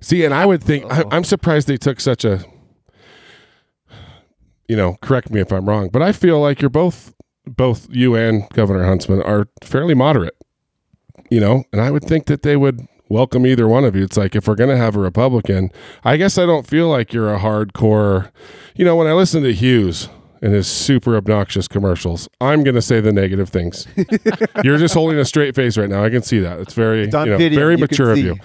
See, 0.00 0.24
and 0.24 0.34
I 0.34 0.44
would 0.44 0.62
think 0.62 0.84
I, 0.92 1.04
I'm 1.10 1.24
surprised 1.24 1.66
they 1.68 1.76
took 1.78 2.00
such 2.00 2.24
a. 2.26 2.44
You 4.68 4.76
know, 4.76 4.96
correct 5.02 5.30
me 5.30 5.40
if 5.40 5.52
I'm 5.52 5.68
wrong, 5.68 5.88
but 5.92 6.02
I 6.02 6.12
feel 6.12 6.40
like 6.40 6.60
you're 6.62 6.70
both, 6.70 7.14
both 7.46 7.86
you 7.90 8.14
and 8.14 8.48
Governor 8.50 8.84
Huntsman 8.84 9.22
are 9.22 9.48
fairly 9.62 9.94
moderate. 9.94 10.36
You 11.30 11.40
know, 11.40 11.64
and 11.72 11.80
I 11.80 11.90
would 11.90 12.04
think 12.04 12.26
that 12.26 12.42
they 12.42 12.56
would 12.56 12.86
welcome 13.08 13.46
either 13.46 13.66
one 13.68 13.84
of 13.84 13.94
you. 13.96 14.04
It's 14.04 14.16
like 14.16 14.34
if 14.34 14.46
we're 14.48 14.54
going 14.54 14.70
to 14.70 14.76
have 14.76 14.94
a 14.96 15.00
Republican, 15.00 15.70
I 16.04 16.16
guess 16.16 16.38
I 16.38 16.46
don't 16.46 16.66
feel 16.66 16.88
like 16.88 17.12
you're 17.12 17.32
a 17.34 17.38
hardcore. 17.38 18.30
You 18.76 18.84
know, 18.84 18.96
when 18.96 19.06
I 19.06 19.12
listen 19.12 19.42
to 19.42 19.52
Hughes 19.52 20.08
and 20.42 20.52
his 20.52 20.66
super 20.66 21.16
obnoxious 21.16 21.66
commercials, 21.68 22.28
I'm 22.40 22.62
going 22.62 22.74
to 22.74 22.82
say 22.82 23.00
the 23.00 23.12
negative 23.12 23.48
things. 23.48 23.86
you're 24.64 24.78
just 24.78 24.94
holding 24.94 25.18
a 25.18 25.24
straight 25.24 25.54
face 25.54 25.76
right 25.78 25.88
now. 25.88 26.04
I 26.04 26.10
can 26.10 26.22
see 26.22 26.38
that. 26.40 26.60
It's 26.60 26.74
very, 26.74 27.04
It's 27.04 27.14
you 27.14 27.24
know, 27.26 27.38
video. 27.38 27.58
very 27.58 27.76
mature 27.76 28.10
of 28.12 28.18
you. 28.18 28.36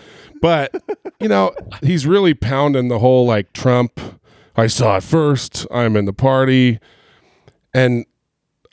But 0.41 0.73
you 1.19 1.27
know, 1.27 1.53
he's 1.83 2.07
really 2.07 2.33
pounding 2.33 2.87
the 2.87 2.99
whole 2.99 3.25
like 3.25 3.51
Trump. 3.53 3.99
I 4.59 4.67
saw 4.67 4.97
it 4.97 5.03
first. 5.03 5.65
I'm 5.71 5.95
in 5.95 6.05
the 6.05 6.13
party, 6.13 6.79
and 7.73 8.05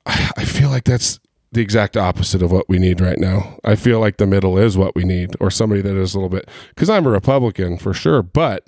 I 0.04 0.44
feel 0.44 0.68
like 0.68 0.84
that's 0.84 1.18
the 1.52 1.60
exact 1.60 1.96
opposite 1.96 2.42
of 2.42 2.52
what 2.52 2.68
we 2.68 2.78
need 2.78 3.00
right 3.00 3.18
now. 3.18 3.58
I 3.64 3.76
feel 3.76 3.98
like 3.98 4.18
the 4.18 4.26
middle 4.26 4.58
is 4.58 4.76
what 4.76 4.94
we 4.94 5.04
need, 5.04 5.36
or 5.40 5.50
somebody 5.50 5.80
that 5.82 5.96
is 5.96 6.14
a 6.14 6.18
little 6.18 6.28
bit. 6.28 6.48
Because 6.68 6.90
I'm 6.90 7.06
a 7.06 7.10
Republican 7.10 7.78
for 7.78 7.94
sure, 7.94 8.22
but 8.22 8.64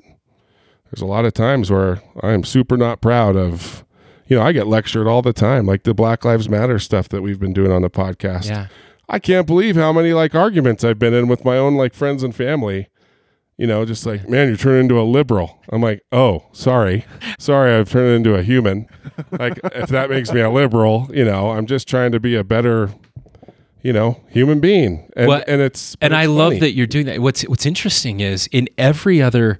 there's 0.90 1.02
a 1.02 1.06
lot 1.06 1.24
of 1.24 1.34
times 1.34 1.70
where 1.70 2.00
I 2.22 2.32
am 2.32 2.44
super 2.44 2.76
not 2.76 3.00
proud 3.00 3.36
of. 3.36 3.84
You 4.26 4.36
know, 4.36 4.42
I 4.42 4.52
get 4.52 4.66
lectured 4.66 5.06
all 5.06 5.22
the 5.22 5.32
time, 5.32 5.66
like 5.66 5.84
the 5.84 5.94
Black 5.94 6.24
Lives 6.24 6.48
Matter 6.48 6.78
stuff 6.78 7.08
that 7.08 7.22
we've 7.22 7.40
been 7.40 7.52
doing 7.54 7.72
on 7.72 7.82
the 7.82 7.90
podcast. 7.90 8.46
yeah, 8.46 8.66
I 9.08 9.18
can't 9.18 9.46
believe 9.46 9.74
how 9.76 9.92
many 9.92 10.12
like 10.12 10.34
arguments 10.34 10.84
I've 10.84 10.98
been 10.98 11.14
in 11.14 11.28
with 11.28 11.44
my 11.44 11.56
own 11.56 11.76
like 11.76 11.94
friends 11.94 12.22
and 12.22 12.34
family. 12.34 12.88
You 13.58 13.66
know, 13.66 13.84
just 13.84 14.06
like, 14.06 14.28
man, 14.28 14.46
you're 14.48 14.56
turning 14.56 14.82
into 14.82 15.00
a 15.00 15.02
liberal. 15.02 15.58
I'm 15.70 15.82
like, 15.82 16.04
oh, 16.12 16.46
sorry. 16.52 17.04
Sorry, 17.40 17.74
I've 17.74 17.90
turned 17.90 18.14
into 18.14 18.36
a 18.36 18.42
human. 18.42 18.86
Like, 19.32 19.58
if 19.74 19.90
that 19.90 20.10
makes 20.10 20.32
me 20.32 20.40
a 20.40 20.48
liberal, 20.48 21.10
you 21.12 21.24
know, 21.24 21.50
I'm 21.50 21.66
just 21.66 21.88
trying 21.88 22.12
to 22.12 22.20
be 22.20 22.36
a 22.36 22.44
better, 22.44 22.90
you 23.82 23.92
know, 23.92 24.20
human 24.28 24.60
being. 24.60 25.10
And, 25.16 25.26
Well, 25.26 25.42
and 25.48 25.60
it's, 25.60 25.96
and 26.00 26.14
I 26.14 26.22
it's 26.22 26.30
love 26.30 26.60
that 26.60 26.72
you're 26.74 26.86
doing 26.86 27.06
that. 27.06 27.18
What's 27.20 27.42
what's 27.42 27.66
interesting 27.66 28.20
is 28.20 28.48
in 28.52 28.68
every 28.78 29.20
other 29.20 29.58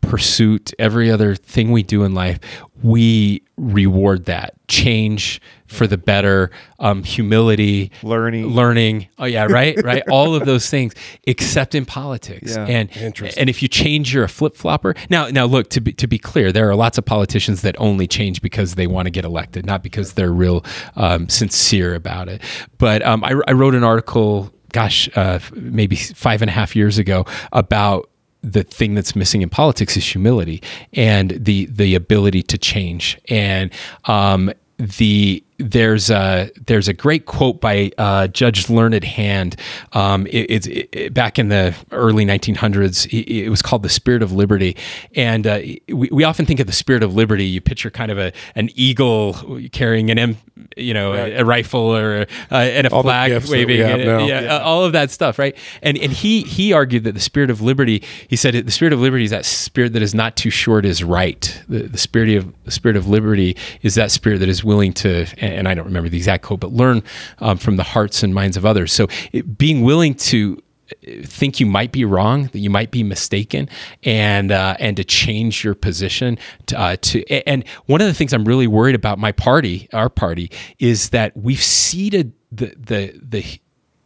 pursuit, 0.00 0.72
every 0.78 1.10
other 1.10 1.34
thing 1.34 1.70
we 1.72 1.82
do 1.82 2.04
in 2.04 2.14
life, 2.14 2.38
we 2.82 3.42
reward 3.56 4.24
that 4.24 4.54
change 4.68 5.40
for 5.66 5.86
the 5.86 5.98
better, 5.98 6.50
um, 6.78 7.04
humility, 7.04 7.90
Learning. 8.02 8.46
learning. 8.46 9.08
Oh 9.18 9.26
yeah, 9.26 9.44
right, 9.44 9.80
right. 9.84 10.02
All 10.10 10.34
of 10.34 10.46
those 10.46 10.68
things, 10.70 10.94
except 11.24 11.74
in 11.74 11.84
politics. 11.84 12.56
Yeah. 12.56 12.66
And 12.66 12.96
Interesting. 12.96 13.38
and 13.40 13.50
if 13.50 13.62
you 13.62 13.68
change, 13.68 14.14
you're 14.14 14.24
a 14.24 14.28
flip 14.28 14.56
flopper. 14.56 14.94
Now, 15.10 15.28
now 15.28 15.44
look 15.44 15.68
to 15.70 15.80
be 15.80 15.92
to 15.92 16.06
be 16.06 16.18
clear, 16.18 16.50
there 16.52 16.68
are 16.70 16.74
lots 16.74 16.96
of 16.98 17.04
politicians 17.04 17.62
that 17.62 17.76
only 17.78 18.06
change 18.06 18.40
because 18.42 18.74
they 18.76 18.86
want 18.86 19.06
to 19.06 19.10
get 19.10 19.24
elected, 19.24 19.66
not 19.66 19.82
because 19.82 20.14
they're 20.14 20.32
real 20.32 20.64
um, 20.96 21.28
sincere 21.28 21.94
about 21.94 22.28
it. 22.28 22.42
But 22.78 23.02
um, 23.02 23.22
I, 23.24 23.34
I 23.46 23.52
wrote 23.52 23.74
an 23.74 23.84
article, 23.84 24.50
gosh, 24.72 25.08
uh, 25.14 25.38
maybe 25.54 25.96
five 25.96 26.40
and 26.42 26.48
a 26.48 26.52
half 26.52 26.74
years 26.74 26.98
ago 26.98 27.26
about 27.52 28.08
the 28.42 28.62
thing 28.62 28.94
that's 28.94 29.14
missing 29.14 29.42
in 29.42 29.50
politics 29.50 29.96
is 29.96 30.04
humility 30.04 30.62
and 30.92 31.30
the 31.32 31.66
the 31.66 31.94
ability 31.94 32.42
to 32.44 32.58
change. 32.58 33.18
And 33.28 33.70
um, 34.06 34.52
the 34.78 35.44
there's 35.60 36.10
a 36.10 36.50
there's 36.66 36.88
a 36.88 36.92
great 36.92 37.26
quote 37.26 37.60
by 37.60 37.92
uh, 37.98 38.28
Judge 38.28 38.68
Learned 38.70 39.04
Hand. 39.04 39.56
Um, 39.92 40.26
it's 40.30 40.66
it, 40.66 41.12
back 41.14 41.38
in 41.38 41.48
the 41.48 41.74
early 41.92 42.24
1900s. 42.24 43.06
It, 43.06 43.30
it 43.44 43.48
was 43.50 43.62
called 43.62 43.82
the 43.82 43.88
Spirit 43.88 44.22
of 44.22 44.32
Liberty, 44.32 44.76
and 45.14 45.46
uh, 45.46 45.60
we, 45.88 46.08
we 46.10 46.24
often 46.24 46.46
think 46.46 46.60
of 46.60 46.66
the 46.66 46.72
Spirit 46.72 47.02
of 47.02 47.14
Liberty. 47.14 47.44
You 47.44 47.60
picture 47.60 47.90
kind 47.90 48.10
of 48.10 48.18
a 48.18 48.32
an 48.54 48.70
eagle 48.74 49.60
carrying 49.72 50.10
an 50.10 50.18
M, 50.18 50.36
you 50.76 50.94
know 50.94 51.12
a, 51.12 51.36
a 51.36 51.44
rifle 51.44 51.80
or 51.96 52.26
uh, 52.50 52.54
and 52.54 52.86
a 52.86 52.90
All 52.90 53.02
flag 53.02 53.30
gifts 53.30 53.50
that 53.50 53.56
we 53.56 53.64
waving, 53.64 53.80
and- 53.82 54.26
yeah, 54.26 54.56
uh, 54.56 54.60
all 54.60 54.84
of 54.84 54.92
that 54.92 55.10
stuff, 55.10 55.38
right? 55.38 55.56
And 55.82 55.98
and 55.98 56.12
he 56.12 56.42
he 56.42 56.72
argued 56.72 57.04
that 57.04 57.12
the 57.12 57.20
Spirit 57.20 57.50
of 57.50 57.60
Liberty. 57.60 58.02
He 58.28 58.36
said 58.36 58.54
the 58.54 58.72
Spirit 58.72 58.92
of 58.92 59.00
Liberty 59.00 59.24
is 59.24 59.30
that 59.30 59.44
spirit 59.44 59.92
that 59.92 60.02
is 60.02 60.14
not 60.14 60.36
too 60.36 60.50
short 60.50 60.84
is 60.84 61.04
right. 61.04 61.62
The, 61.68 61.82
the 61.82 61.98
spirit 61.98 62.30
of 62.36 62.52
the 62.64 62.70
Spirit 62.70 62.96
of 62.96 63.08
Liberty 63.08 63.56
is 63.82 63.94
that 63.96 64.10
spirit 64.10 64.38
that 64.38 64.48
is 64.48 64.64
willing 64.64 64.92
to 64.94 65.26
and, 65.58 65.68
I 65.68 65.74
don't 65.74 65.86
remember 65.86 66.08
the 66.08 66.16
exact 66.16 66.44
quote, 66.44 66.60
but 66.60 66.72
learn 66.72 67.02
um, 67.38 67.58
from 67.58 67.76
the 67.76 67.82
hearts 67.82 68.22
and 68.22 68.34
minds 68.34 68.56
of 68.56 68.64
others. 68.64 68.92
So 68.92 69.06
it, 69.32 69.58
being 69.58 69.82
willing 69.82 70.14
to 70.14 70.62
uh, 70.90 71.10
think 71.24 71.60
you 71.60 71.66
might 71.66 71.92
be 71.92 72.04
wrong, 72.04 72.48
that 72.52 72.58
you 72.58 72.70
might 72.70 72.90
be 72.90 73.02
mistaken, 73.02 73.68
and 74.02 74.50
uh, 74.52 74.76
and 74.78 74.96
to 74.96 75.04
change 75.04 75.64
your 75.64 75.74
position. 75.74 76.38
To, 76.66 76.78
uh, 76.78 76.96
to 76.96 77.24
and 77.48 77.64
one 77.86 78.00
of 78.00 78.06
the 78.06 78.14
things 78.14 78.32
I'm 78.32 78.44
really 78.44 78.66
worried 78.66 78.94
about 78.94 79.18
my 79.18 79.32
party, 79.32 79.88
our 79.92 80.08
party, 80.08 80.50
is 80.78 81.10
that 81.10 81.36
we've 81.36 81.62
ceded 81.62 82.32
the 82.50 82.74
the 82.76 83.20
the 83.22 83.44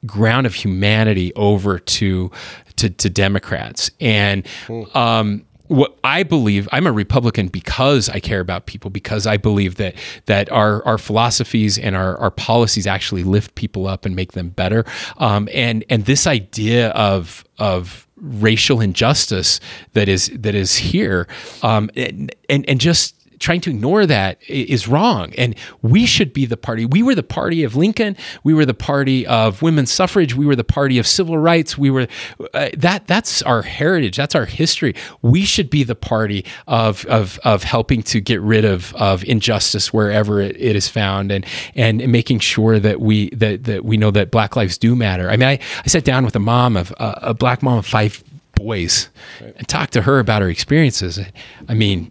ground 0.07 0.47
of 0.47 0.55
humanity 0.55 1.33
over 1.35 1.79
to 1.79 2.31
to, 2.77 2.91
to 2.91 3.11
Democrats 3.11 3.91
and. 4.01 4.47
Um, 4.95 5.45
what 5.67 5.99
I 6.05 6.23
believe, 6.23 6.69
I'm 6.73 6.87
a 6.87 6.93
Republican 6.93 7.49
because 7.49 8.09
I 8.09 8.21
care 8.21 8.41
about 8.41 8.67
people, 8.67 8.91
because 8.91 9.27
I 9.27 9.37
believe 9.37 9.77
that 9.77 9.95
that 10.27 10.51
our 10.53 10.85
our 10.85 10.99
philosophies 10.99 11.79
and 11.79 11.97
our, 11.97 12.17
our 12.19 12.31
policies 12.31 12.87
actually 12.87 13.25
lift 13.25 13.55
people 13.55 13.87
up 13.87 14.05
and 14.05 14.15
make 14.15 14.33
them 14.33 14.51
better. 14.51 14.85
Um, 15.17 15.49
and 15.53 15.85
and 15.89 16.05
this 16.05 16.27
idea 16.27 16.91
of 16.91 17.45
of 17.59 18.07
racial 18.17 18.81
injustice 18.81 19.61
that 19.93 20.09
is 20.09 20.31
that 20.35 20.55
is 20.55 20.77
here, 20.77 21.27
um, 21.63 21.91
and, 21.97 22.35
and 22.49 22.69
and 22.69 22.81
just 22.81 23.15
trying 23.45 23.61
to 23.61 23.71
ignore 23.71 24.07
that 24.07 24.39
is 24.49 24.89
wrong. 24.89 25.33
And 25.37 25.55
we 25.83 26.07
should 26.07 26.33
be 26.33 26.47
the 26.47 26.57
party. 26.57 26.87
We 26.87 27.03
were 27.03 27.15
the 27.15 27.23
party 27.23 27.63
of 27.63 27.77
Lincoln. 27.77 28.17
We 28.43 28.55
were 28.55 28.65
the 28.65 28.75
party 28.75 29.27
of 29.27 29.61
women's 29.61 29.93
suffrage. 29.93 30.35
We 30.35 30.47
were 30.47 30.57
the 30.57 30.65
party 30.65 30.99
of 30.99 31.07
civil 31.07 31.37
rights. 31.39 31.77
We 31.77 31.91
were 31.91 32.09
uh, 32.55 32.71
that. 32.79 33.07
That's 33.07 33.43
our 33.43 33.61
heritage. 33.61 34.17
That's 34.17 34.35
our 34.35 34.47
history. 34.47 34.95
We 35.21 35.45
should 35.45 35.69
be 35.69 35.85
the 35.85 35.95
party 35.95 36.47
of 36.67 37.05
of 37.07 37.39
of 37.45 37.63
helping 37.63 38.03
to 38.05 38.21
get 38.21 38.41
rid 38.41 38.65
of 38.65 38.95
of 38.95 39.23
injustice 39.25 39.93
wherever 39.93 40.41
it, 40.41 40.57
it 40.59 40.75
is 40.75 40.89
found, 40.89 41.31
and 41.31 41.45
and 41.75 42.09
making 42.11 42.39
sure 42.39 42.79
that 42.79 43.01
we 43.01 43.29
that 43.31 43.65
that 43.65 43.85
we 43.85 43.99
know 43.99 44.11
that 44.11 44.31
Black 44.31 44.57
lives 44.57 44.79
do 44.79 44.97
matter. 44.97 45.29
I 45.29 45.37
mean, 45.37 45.49
I, 45.49 45.59
I 45.85 45.89
sat 45.89 46.05
down 46.05 46.25
with 46.25 46.35
a 46.35 46.41
mom 46.41 46.79
of 46.79 46.95
uh, 46.99 47.15
a 47.21 47.35
black 47.35 47.63
mom 47.63 47.79
of 47.79 47.87
five 47.87 48.25
boys 48.55 49.11
and 49.41 49.69
talked 49.69 49.93
to 49.93 50.03
her 50.03 50.19
about 50.19 50.41
her 50.41 50.49
experiences. 50.49 51.21
I 51.69 51.75
mean, 51.75 52.11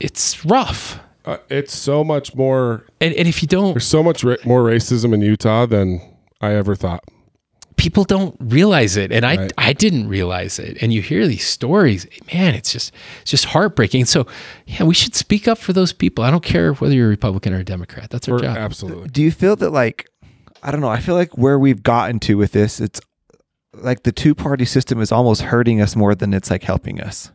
it's 0.00 0.44
rough. 0.44 0.98
Uh, 1.24 1.36
it's 1.50 1.76
so 1.76 2.02
much 2.02 2.34
more, 2.34 2.86
And, 3.00 3.14
and 3.14 3.28
if 3.28 3.42
you 3.42 3.48
don't, 3.48 3.74
there's 3.74 3.86
so 3.86 4.02
much 4.02 4.24
ra- 4.24 4.36
more 4.44 4.64
racism 4.64 5.12
in 5.12 5.20
Utah 5.20 5.66
than 5.66 6.00
I 6.40 6.54
ever 6.54 6.74
thought. 6.74 7.04
people 7.76 8.04
don't 8.04 8.34
realize 8.40 8.96
it, 8.96 9.10
and 9.12 9.24
I 9.24 9.36
Right. 9.36 9.52
I 9.58 9.72
didn't 9.74 10.08
realize 10.08 10.58
it. 10.58 10.78
And 10.82 10.92
you 10.92 11.00
hear 11.02 11.26
these 11.26 11.46
stories, 11.46 12.06
man, 12.32 12.54
it's 12.54 12.72
just 12.72 12.92
it's 13.22 13.30
just 13.30 13.46
heartbreaking. 13.46 14.04
So 14.06 14.26
yeah, 14.66 14.82
we 14.84 14.94
should 14.94 15.14
speak 15.14 15.46
up 15.48 15.58
for 15.58 15.72
those 15.72 15.92
people. 15.92 16.24
I 16.24 16.30
don't 16.30 16.42
care 16.44 16.72
whether 16.74 16.94
you're 16.94 17.06
a 17.06 17.10
Republican 17.10 17.52
or 17.54 17.58
a 17.60 17.64
Democrat. 17.64 18.10
That's 18.10 18.28
our 18.28 18.36
Or- 18.36 18.40
job. 18.40 18.56
absolutely. 18.56 19.08
Do 19.08 19.22
you 19.22 19.30
feel 19.30 19.56
that 19.56 19.70
like 19.70 20.08
I 20.62 20.70
don't 20.70 20.80
know, 20.82 20.88
I 20.88 21.00
feel 21.00 21.14
like 21.14 21.36
where 21.38 21.58
we've 21.58 21.82
gotten 21.82 22.18
to 22.20 22.36
with 22.36 22.52
this, 22.52 22.80
it's 22.80 23.00
like 23.74 24.02
the 24.02 24.12
two 24.12 24.34
party 24.34 24.64
system 24.66 25.00
is 25.00 25.10
almost 25.12 25.42
hurting 25.42 25.80
us 25.80 25.94
more 25.96 26.14
than 26.14 26.34
it's 26.34 26.50
like 26.50 26.62
helping 26.64 27.00
us. 27.00 27.30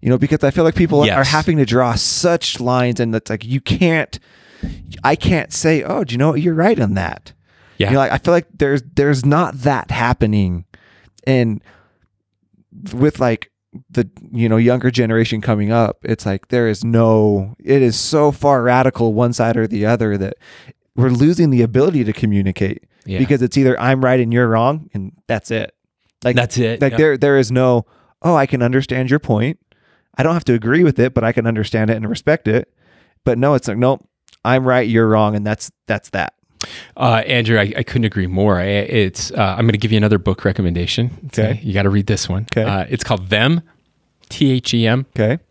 You 0.00 0.10
know, 0.10 0.18
because 0.18 0.44
I 0.44 0.50
feel 0.50 0.64
like 0.64 0.74
people 0.74 1.04
Yes. 1.06 1.16
are 1.16 1.24
having 1.24 1.56
to 1.58 1.64
draw 1.64 1.94
such 1.94 2.60
lines 2.60 3.00
and 3.00 3.12
that's 3.14 3.30
like 3.30 3.44
you 3.44 3.60
can't 3.60 4.18
I 5.02 5.14
can't 5.16 5.52
say, 5.52 5.82
"Oh, 5.82 6.04
do 6.04 6.12
you 6.12 6.18
know 6.18 6.30
what? 6.30 6.40
You're 6.40 6.54
right 6.54 6.78
on 6.80 6.94
that." 6.94 7.32
Yeah. 7.78 7.88
You 7.88 7.94
know, 7.94 7.98
like 8.00 8.12
I 8.12 8.18
feel 8.18 8.32
like 8.32 8.46
there's 8.56 8.82
there's 8.94 9.24
not 9.26 9.54
that 9.60 9.90
happening 9.90 10.64
and 11.26 11.62
with 12.92 13.20
like 13.20 13.50
the 13.90 14.08
you 14.32 14.48
know 14.48 14.56
younger 14.56 14.90
generation 14.90 15.40
coming 15.40 15.72
up 15.72 15.98
it's 16.02 16.24
like 16.24 16.48
there 16.48 16.68
is 16.68 16.84
no 16.84 17.54
it 17.58 17.82
is 17.82 17.98
so 17.98 18.30
far 18.30 18.62
radical 18.62 19.14
one 19.14 19.32
side 19.32 19.56
or 19.56 19.66
the 19.66 19.84
other 19.84 20.16
that 20.16 20.34
we're 20.94 21.08
losing 21.10 21.50
the 21.50 21.62
ability 21.62 22.04
to 22.04 22.12
communicate 22.12 22.84
Yeah. 23.04 23.18
because 23.18 23.42
it's 23.42 23.56
either 23.56 23.78
I'm 23.80 24.04
right 24.04 24.20
and 24.20 24.32
you're 24.32 24.46
wrong 24.48 24.88
and 24.94 25.12
that's 25.26 25.50
it 25.50 25.74
like 26.22 26.36
That's 26.36 26.56
it. 26.58 26.80
like 26.80 26.92
Yeah. 26.92 26.98
there 26.98 27.16
there 27.18 27.36
is 27.38 27.50
no 27.50 27.84
oh 28.22 28.36
I 28.36 28.46
can 28.46 28.62
understand 28.62 29.10
your 29.10 29.18
point 29.18 29.58
I 30.16 30.22
don't 30.22 30.34
have 30.34 30.44
to 30.44 30.54
agree 30.54 30.84
with 30.84 30.98
it 30.98 31.14
but 31.14 31.24
I 31.24 31.32
can 31.32 31.46
understand 31.46 31.90
it 31.90 31.96
and 31.96 32.08
respect 32.08 32.48
it 32.48 32.72
but 33.24 33.38
no, 33.38 33.54
it's 33.54 33.66
like 33.66 33.78
nope, 33.78 34.06
I'm 34.44 34.66
right, 34.66 34.86
you're 34.86 35.08
wrong, 35.08 35.34
and 35.34 35.46
that's 35.46 35.70
that's 35.86 36.10
that. 36.10 36.34
Uh, 36.96 37.22
Andrew, 37.26 37.58
I, 37.58 37.72
I 37.76 37.82
couldn't 37.82 38.04
agree 38.04 38.26
more. 38.26 38.58
I, 38.58 38.64
it's 38.64 39.30
uh, 39.32 39.54
I'm 39.58 39.64
going 39.64 39.72
to 39.72 39.78
give 39.78 39.92
you 39.92 39.96
another 39.98 40.18
book 40.18 40.44
recommendation. 40.44 41.10
Okay. 41.26 41.60
you 41.62 41.74
got 41.74 41.82
to 41.82 41.90
read 41.90 42.06
this 42.06 42.28
one. 42.28 42.46
Okay. 42.52 42.62
uh, 42.62 42.84
it's 42.88 43.04
called 43.04 43.28
Them, 43.28 43.62
T 44.28 44.52
H 44.52 44.74
E 44.74 44.86
M. 44.86 45.06
Okay, 45.16 45.42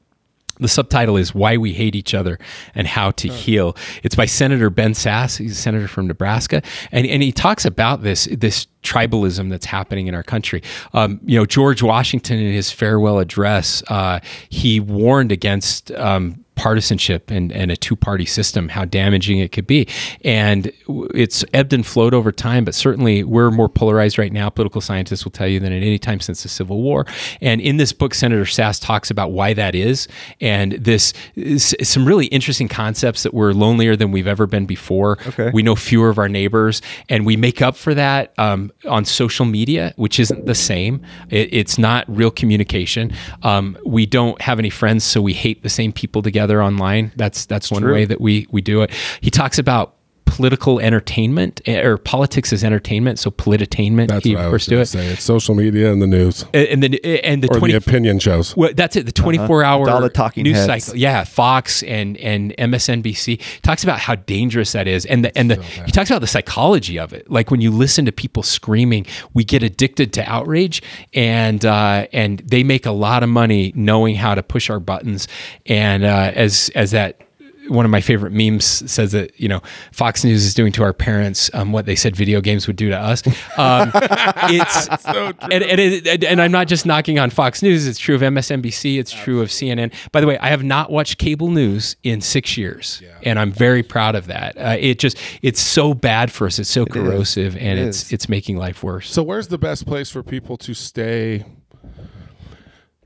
The 0.59 0.67
subtitle 0.67 1.17
is 1.17 1.33
Why 1.33 1.57
We 1.57 1.73
Hate 1.73 1.95
Each 1.95 2.13
Other 2.13 2.37
and 2.75 2.87
How 2.87 3.11
to 3.11 3.27
Heal. 3.27 3.75
It's 4.03 4.15
by 4.15 4.25
Senator 4.25 4.69
Ben 4.69 4.93
Sasse. 4.93 5.39
He's 5.39 5.53
a 5.53 5.55
senator 5.55 5.87
from 5.87 6.07
Nebraska. 6.07 6.61
And, 6.91 7.07
and 7.07 7.23
he 7.23 7.31
talks 7.31 7.65
about 7.65 8.03
this, 8.03 8.25
this 8.31 8.67
tribalism 8.83 9.49
that's 9.49 9.65
happening 9.65 10.07
in 10.07 10.13
our 10.13 10.23
country. 10.23 10.61
Um, 10.93 11.19
you 11.25 11.39
know, 11.39 11.45
George 11.45 11.81
Washington, 11.81 12.37
in 12.37 12.53
his 12.53 12.71
farewell 12.71 13.19
address, 13.19 13.81
uh, 13.87 14.19
he 14.49 14.79
warned 14.79 15.31
against. 15.31 15.91
Um, 15.91 16.42
partisanship 16.55 17.31
and, 17.31 17.51
and 17.51 17.71
a 17.71 17.75
two-party 17.75 18.25
system 18.25 18.69
how 18.69 18.85
damaging 18.85 19.39
it 19.39 19.51
could 19.51 19.67
be. 19.67 19.87
And 20.23 20.71
it's 21.13 21.43
ebbed 21.53 21.73
and 21.73 21.85
flowed 21.85 22.13
over 22.13 22.31
time 22.31 22.63
but 22.65 22.75
certainly 22.75 23.23
we're 23.23 23.51
more 23.51 23.69
polarized 23.69 24.17
right 24.17 24.31
now. 24.31 24.49
Political 24.49 24.81
scientists 24.81 25.23
will 25.23 25.31
tell 25.31 25.47
you 25.47 25.59
than 25.59 25.71
at 25.73 25.81
any 25.81 25.97
time 25.97 26.19
since 26.19 26.43
the 26.43 26.49
civil 26.49 26.81
war. 26.81 27.05
And 27.41 27.59
in 27.61 27.77
this 27.77 27.93
book 27.93 28.13
senator 28.13 28.43
Sasse 28.43 28.81
talks 28.81 29.09
about 29.09 29.31
why 29.31 29.53
that 29.53 29.75
is. 29.75 30.07
And 30.39 30.73
this 30.73 31.13
is 31.35 31.75
some 31.81 32.05
really 32.05 32.27
interesting 32.27 32.67
concepts 32.67 33.23
that 33.23 33.33
we're 33.33 33.53
lonelier 33.53 33.95
than 33.95 34.11
we've 34.11 34.27
ever 34.27 34.45
been 34.45 34.65
before. 34.65 35.17
Okay. 35.27 35.51
we 35.53 35.63
know 35.63 35.75
fewer 35.75 36.09
of 36.09 36.17
our 36.17 36.29
neighbors 36.29 36.81
and 37.09 37.25
we 37.25 37.35
make 37.35 37.61
up 37.61 37.75
for 37.75 37.93
that 37.93 38.33
um, 38.37 38.71
on 38.87 39.05
social 39.05 39.45
media 39.45 39.93
which 39.95 40.19
isn't 40.19 40.45
the 40.45 40.55
same. 40.55 41.01
It, 41.29 41.49
it's 41.51 41.77
not 41.77 42.05
real 42.07 42.31
communication. 42.31 43.11
Um, 43.41 43.77
we 43.85 44.05
don't 44.05 44.39
have 44.41 44.59
any 44.59 44.69
friends 44.69 45.03
so 45.03 45.21
we 45.21 45.33
hate 45.33 45.63
the 45.63 45.69
same 45.69 45.91
people 45.91 46.21
together 46.21 46.42
online 46.51 47.11
that's 47.15 47.45
that's 47.45 47.71
one 47.71 47.81
true. 47.81 47.93
way 47.93 48.05
that 48.05 48.19
we 48.19 48.47
we 48.51 48.61
do 48.61 48.81
it 48.81 48.91
he 49.21 49.29
talks 49.29 49.57
about 49.57 49.95
political 50.33 50.79
entertainment 50.79 51.61
eh, 51.67 51.79
or 51.85 51.95
politics 51.95 52.51
as 52.51 52.63
entertainment 52.63 53.19
so 53.19 53.29
politainment 53.29 54.07
That's 54.07 54.25
he 54.25 54.33
what 54.33 54.41
I 54.41 54.45
refers 54.45 54.53
was 54.53 54.65
to 54.65 54.79
it 54.79 54.85
say. 54.87 55.05
It's 55.13 55.23
social 55.23 55.53
media 55.53 55.91
and 55.91 56.01
the 56.01 56.07
news 56.07 56.43
and 56.55 56.67
and 56.73 56.83
the 56.83 57.23
and 57.23 57.43
the 57.43 57.49
or 57.51 57.59
20 57.59 57.73
the 57.73 57.77
opinion 57.77 58.17
shows. 58.17 58.57
well, 58.57 58.71
that's 58.73 58.95
it. 58.95 59.05
The 59.05 59.11
24 59.11 59.63
hour 59.63 59.89
All 59.91 60.01
the 60.01 60.09
talking 60.09 60.43
news 60.43 60.57
heads. 60.65 60.85
cycle. 60.85 60.99
Yeah. 60.99 61.23
Fox 61.23 61.83
and, 61.83 62.17
and 62.17 62.55
MSNBC 62.57 63.61
talks 63.61 63.83
about 63.83 63.99
how 63.99 64.15
dangerous 64.15 64.71
that 64.71 64.87
is. 64.87 65.05
And 65.05 65.25
the, 65.25 65.37
and 65.37 65.51
the, 65.51 65.61
he 65.61 65.91
talks 65.91 66.09
about 66.09 66.21
the 66.21 66.27
psychology 66.27 66.97
of 66.97 67.13
it. 67.13 67.29
Like 67.29 67.51
when 67.51 67.61
you 67.61 67.69
listen 67.69 68.05
to 68.05 68.11
people 68.11 68.41
screaming, 68.41 69.05
we 69.35 69.43
get 69.43 69.61
addicted 69.61 70.13
to 70.13 70.23
outrage 70.27 70.81
and, 71.13 71.63
uh, 71.63 72.07
and 72.11 72.39
they 72.39 72.63
make 72.63 72.85
a 72.87 72.91
lot 72.91 73.21
of 73.21 73.29
money 73.29 73.71
knowing 73.75 74.15
how 74.15 74.33
to 74.33 74.41
push 74.41 74.69
our 74.71 74.79
buttons. 74.79 75.27
And, 75.67 76.03
uh, 76.03 76.31
as, 76.33 76.71
as 76.73 76.89
that, 76.91 77.21
one 77.69 77.85
of 77.85 77.91
my 77.91 78.01
favorite 78.01 78.33
memes 78.33 78.65
says 78.91 79.11
that 79.13 79.39
you 79.39 79.47
know 79.47 79.61
Fox 79.91 80.23
News 80.23 80.43
is 80.45 80.53
doing 80.53 80.71
to 80.73 80.83
our 80.83 80.93
parents 80.93 81.49
um, 81.53 81.71
what 81.71 81.85
they 81.85 81.95
said 81.95 82.15
video 82.15 82.41
games 82.41 82.67
would 82.67 82.75
do 82.75 82.89
to 82.89 82.97
us. 82.97 83.25
Um, 83.57 83.91
it's 83.95 84.87
and, 85.43 85.63
and, 85.63 85.79
it, 85.79 86.23
and 86.23 86.41
I'm 86.41 86.51
not 86.51 86.67
just 86.67 86.85
knocking 86.85 87.19
on 87.19 87.29
Fox 87.29 87.61
News. 87.63 87.87
It's 87.87 87.99
true 87.99 88.15
of 88.15 88.21
MSNBC. 88.21 88.99
It's 88.99 89.11
true 89.11 89.41
of 89.41 89.49
CNN. 89.49 89.93
By 90.11 90.21
the 90.21 90.27
way, 90.27 90.37
I 90.39 90.47
have 90.49 90.63
not 90.63 90.91
watched 90.91 91.17
cable 91.17 91.49
news 91.49 91.95
in 92.03 92.21
six 92.21 92.57
years, 92.57 93.01
and 93.23 93.39
I'm 93.39 93.51
very 93.51 93.83
proud 93.83 94.15
of 94.15 94.27
that. 94.27 94.57
Uh, 94.57 94.75
it 94.79 94.99
just 94.99 95.17
it's 95.41 95.61
so 95.61 95.93
bad 95.93 96.31
for 96.31 96.47
us. 96.47 96.59
It's 96.59 96.69
so 96.69 96.85
corrosive, 96.85 97.55
and 97.57 97.79
It 97.79 97.87
it's 97.87 98.03
is. 98.07 98.13
it's 98.13 98.29
making 98.29 98.57
life 98.57 98.83
worse. 98.83 99.09
So 99.11 99.23
where's 99.23 99.47
the 99.47 99.57
best 99.57 99.85
place 99.85 100.09
for 100.09 100.23
people 100.23 100.57
to 100.57 100.73
stay 100.73 101.45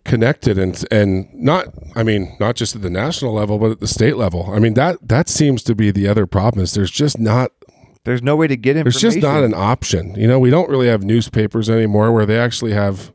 connected 0.08 0.58
and 0.58 0.84
and 0.90 1.28
not 1.34 1.68
I 1.96 2.02
mean 2.02 2.36
not 2.40 2.56
just 2.56 2.76
at 2.76 2.82
the 2.82 2.90
national 2.90 3.34
level 3.34 3.60
but 3.60 3.70
at 3.72 3.80
the 3.80 3.88
state 3.88 4.18
level. 4.18 4.50
I 4.52 4.60
mean 4.60 4.74
that 4.74 4.98
that 5.08 5.30
seems 5.30 5.62
to 5.64 5.76
be 5.76 5.92
the 5.92 6.08
other 6.08 6.26
problem 6.26 6.64
is 6.64 6.74
there's 6.74 6.90
just 6.90 7.20
not 7.20 7.52
there's 8.06 8.24
no 8.24 8.36
way 8.36 8.48
to 8.48 8.56
get 8.56 8.74
there's 8.76 9.00
just 9.02 9.18
not 9.22 9.44
an 9.44 9.54
option. 9.54 10.16
You 10.16 10.28
know, 10.28 10.40
we 10.40 10.50
don't 10.50 10.70
really 10.70 10.88
have 10.88 11.04
newspapers 11.04 11.70
anymore 11.70 12.12
where 12.12 12.26
they 12.26 12.40
actually 12.40 12.72
have 12.74 13.12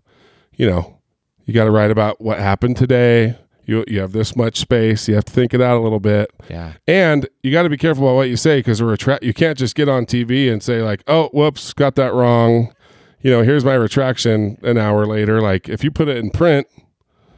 you 0.54 0.68
know, 0.68 1.00
you 1.46 1.54
got 1.54 1.64
to 1.64 1.70
write 1.70 1.90
about 1.90 2.20
what 2.20 2.38
happened 2.38 2.76
today. 2.76 3.38
You 3.64 3.84
you 3.88 4.00
have 4.00 4.12
this 4.12 4.36
much 4.36 4.58
space. 4.58 5.08
You 5.08 5.14
have 5.14 5.24
to 5.24 5.32
think 5.32 5.54
it 5.54 5.62
out 5.62 5.78
a 5.78 5.80
little 5.80 6.00
bit. 6.00 6.30
yeah, 6.50 6.74
And 6.86 7.28
you 7.42 7.50
got 7.52 7.62
to 7.62 7.70
be 7.70 7.78
careful 7.78 8.04
about 8.06 8.16
what 8.16 8.28
you 8.28 8.36
say 8.36 8.58
because 8.58 8.82
we're 8.82 8.92
attra- 8.92 9.20
you 9.22 9.32
can't 9.32 9.56
just 9.56 9.74
get 9.74 9.88
on 9.88 10.04
TV 10.04 10.52
and 10.52 10.62
say 10.62 10.82
like, 10.82 11.02
"Oh, 11.06 11.28
whoops, 11.32 11.72
got 11.72 11.94
that 11.94 12.12
wrong." 12.12 12.74
You 13.22 13.30
know, 13.30 13.42
here's 13.42 13.64
my 13.64 13.74
retraction 13.74 14.58
an 14.62 14.78
hour 14.78 15.06
later. 15.06 15.40
Like 15.40 15.68
if 15.68 15.84
you 15.84 15.90
put 15.90 16.08
it 16.08 16.16
in 16.16 16.30
print, 16.30 16.66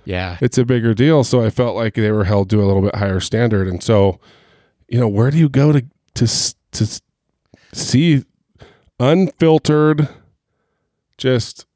yeah. 0.05 0.39
it's 0.41 0.59
a 0.59 0.65
bigger 0.65 0.95
deal. 0.95 1.25
So 1.25 1.45
I 1.45 1.51
felt 1.51 1.77
like 1.77 1.95
they 1.95 2.11
were 2.11 2.25
held 2.25 2.51
to 2.51 2.63
a 2.63 2.65
little 2.65 2.83
bit 2.83 2.97
higher 2.97 3.21
standard. 3.21 3.69
And 3.69 3.83
so, 3.83 4.19
you 4.89 4.99
know, 4.99 5.09
where 5.09 5.31
do 5.31 5.39
you 5.39 5.49
go 5.49 5.73
to 5.73 5.85
to 6.15 6.55
to 6.73 7.01
see 7.73 8.25
unfiltered 8.99 10.09
just 11.19 11.67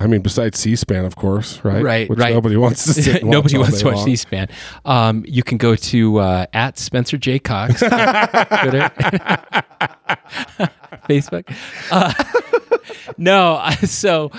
I 0.00 0.06
mean, 0.06 0.20
besides 0.22 0.60
C-SPAN, 0.60 1.04
of 1.04 1.16
course, 1.16 1.64
right? 1.64 1.82
Right, 1.82 2.08
Which 2.08 2.20
right. 2.20 2.32
Nobody 2.32 2.56
wants 2.56 2.84
to 2.84 2.92
sit 3.02 3.24
Nobody 3.24 3.58
wants 3.58 3.80
to 3.80 3.86
watch 3.86 3.96
long. 3.96 4.04
C-SPAN. 4.04 4.48
Um, 4.84 5.24
you 5.26 5.42
can 5.42 5.58
go 5.58 5.74
to 5.74 6.18
uh, 6.18 6.46
at 6.52 6.78
Spencer 6.78 7.16
J 7.16 7.40
Cox, 7.40 7.80
Twitter, 7.80 7.90
Facebook. 11.08 11.52
Uh, 11.90 12.12
no, 13.16 13.60
so 13.84 14.30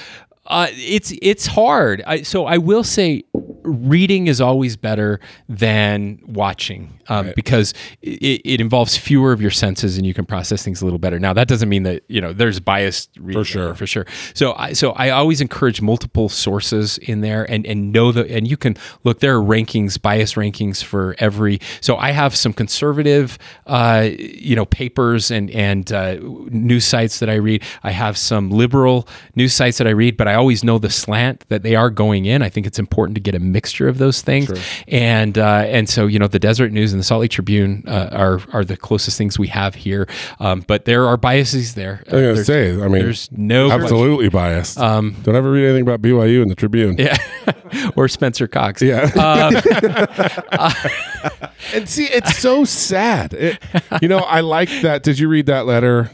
uh, 0.50 0.68
it's 0.72 1.14
it's 1.22 1.46
hard. 1.46 2.02
I, 2.08 2.24
so 2.24 2.46
I 2.46 2.58
will 2.58 2.84
say, 2.84 3.24
reading 3.64 4.28
is 4.28 4.42
always 4.42 4.76
better 4.76 5.20
than 5.48 6.20
watching 6.26 7.00
um, 7.08 7.34
because 7.36 7.74
it, 8.02 8.42
it 8.44 8.62
involves 8.62 8.98
fewer 8.98 9.32
of 9.32 9.42
your 9.42 9.52
senses 9.52 9.98
and 9.98 10.06
you 10.06 10.14
can 10.14 10.26
process 10.26 10.64
things 10.64 10.82
a 10.82 10.86
little 10.86 11.00
better. 11.00 11.20
Now 11.20 11.34
that 11.34 11.48
doesn't 11.48 11.70
mean 11.70 11.84
that 11.84 12.04
you 12.08 12.20
know 12.20 12.34
there's 12.34 12.60
biased 12.60 13.12
reading 13.20 13.44
For 13.44 13.46
sure. 13.46 13.76
for 13.76 13.86
sure. 13.86 14.06
So 14.34 14.54
I 14.54 14.74
so 14.74 14.92
I 14.94 15.12
always 15.12 15.40
encourage 15.40 15.82
multiple 15.82 16.30
sources 16.30 16.98
in 16.98 17.22
there 17.22 17.50
and 17.50 17.66
and 17.68 17.92
know 17.92 18.12
that 18.12 18.28
and 18.28 18.48
you 18.48 18.58
can 18.58 18.76
look 19.04 19.20
there 19.20 19.36
are 19.38 19.44
rankings 19.44 20.02
bias 20.02 20.34
rankings 20.34 20.84
for 20.84 21.16
every. 21.20 21.60
So 21.82 21.96
I 21.98 22.12
have 22.12 22.36
some 22.36 22.54
conservative 22.54 23.38
uh, 23.68 24.10
you 24.18 24.56
know 24.56 24.66
papers 24.66 25.30
and 25.30 25.52
and 25.52 25.92
uh, 25.92 26.18
news 26.50 26.86
sites 26.86 27.20
that 27.20 27.30
I 27.30 27.36
read. 27.36 27.64
I 27.84 27.92
have 27.92 28.18
some 28.18 28.50
liberal 28.50 29.08
news 29.36 29.54
sites 29.54 29.78
that 29.78 29.86
I 29.86 29.92
read, 29.92 30.18
but 30.18 30.28
I 30.28 30.39
always 30.40 30.64
know 30.64 30.80
the 30.80 30.90
slant 30.90 31.46
that 31.50 31.62
they 31.64 31.76
are 31.76 31.90
going 31.92 32.26
in. 32.26 32.42
I 32.42 32.50
think 32.50 32.66
it's 32.66 32.80
important 32.80 33.16
to 33.16 33.22
get 33.22 33.36
a 33.36 33.40
mixture 33.40 33.88
of 33.88 33.98
those 34.00 34.22
things. 34.22 34.50
And 34.88 35.38
uh, 35.38 35.66
and 35.68 35.88
so 35.88 36.08
you 36.08 36.18
know 36.18 36.28
the 36.28 36.40
Deseret 36.40 36.72
News 36.72 36.92
and 36.94 37.00
the 37.00 37.04
Salt 37.04 37.22
Lake 37.22 37.32
Tribune 37.32 37.84
uh, 37.88 38.10
are 38.12 38.42
are 38.54 38.66
the 38.66 38.76
closest 38.78 39.18
things 39.18 39.38
we 39.38 39.48
have 39.50 39.76
here. 39.76 40.08
Um, 40.40 40.62
but 40.66 40.86
there 40.86 41.06
are 41.06 41.18
biases 41.18 41.76
there. 41.76 42.04
I 42.12 42.16
was 42.16 42.22
gonna 42.22 42.22
There's- 42.34 42.48
say, 42.48 42.72
I 42.74 42.88
mean, 42.88 43.02
there's 43.04 43.30
no 43.32 43.70
absolutely 43.72 44.30
biased. 44.30 44.80
Um, 44.80 45.16
Don't 45.24 45.36
ever 45.36 45.52
read 45.52 45.66
anything 45.66 45.84
about 45.84 46.02
BYU 46.02 46.42
in 46.42 46.48
the 46.50 46.56
Tribune. 46.56 46.96
Yeah. 46.98 47.18
or 47.96 48.08
Spencer 48.08 48.48
Cox. 48.48 48.82
Yeah. 48.82 49.04
Um, 49.16 49.56
and 51.74 51.88
see, 51.88 52.06
it's 52.06 52.38
so 52.38 52.66
sad. 52.66 53.34
It, 53.34 53.60
you 54.02 54.08
know, 54.08 54.20
I 54.20 54.40
like 54.42 54.70
that. 54.82 55.04
Did 55.04 55.20
you 55.20 55.28
read 55.28 55.46
that 55.48 55.66
letter? 55.66 56.10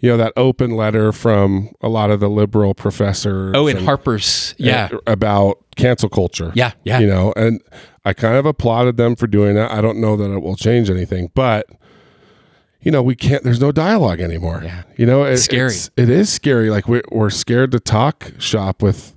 You 0.00 0.10
know, 0.10 0.16
that 0.18 0.32
open 0.36 0.76
letter 0.76 1.10
from 1.12 1.70
a 1.80 1.88
lot 1.88 2.10
of 2.10 2.20
the 2.20 2.28
liberal 2.30 2.72
professors. 2.74 3.52
oh, 3.56 3.66
and 3.66 3.78
and- 3.78 3.86
Harper's. 3.86 4.52
Eh, 4.60 4.64
yeah. 4.66 4.88
and- 4.90 5.00
about 5.06 5.58
cancel 5.76 6.08
culture. 6.08 6.52
Yeah. 6.54 6.72
Yeah. 6.84 7.00
You 7.00 7.08
know, 7.08 7.32
and 7.36 7.60
I 8.04 8.12
kind 8.12 8.36
of 8.36 8.46
applauded 8.46 8.96
them 8.96 9.16
for 9.16 9.26
doing 9.26 9.54
that. 9.56 9.70
I 9.72 9.80
don't 9.80 9.98
know 10.00 10.16
that 10.16 10.30
it 10.32 10.38
will 10.40 10.56
change 10.56 10.88
anything, 10.88 11.30
but 11.34 11.66
you 12.80 12.92
know, 12.92 13.02
we 13.02 13.16
can't. 13.16 13.42
There's 13.42 13.60
no 13.60 13.72
dialogue 13.72 14.20
anymore. 14.20 14.62
Yeah. 14.64 14.84
You 14.96 15.04
know, 15.06 15.24
it, 15.24 15.38
Scary. 15.38 15.66
It's, 15.66 15.90
it 15.96 16.08
is 16.08 16.30
scary. 16.32 16.70
Like 16.70 16.86
we're 16.86 17.02
we're 17.10 17.28
scared 17.30 17.72
to 17.72 17.80
talk 17.80 18.30
shop 18.38 18.82
with 18.82 19.16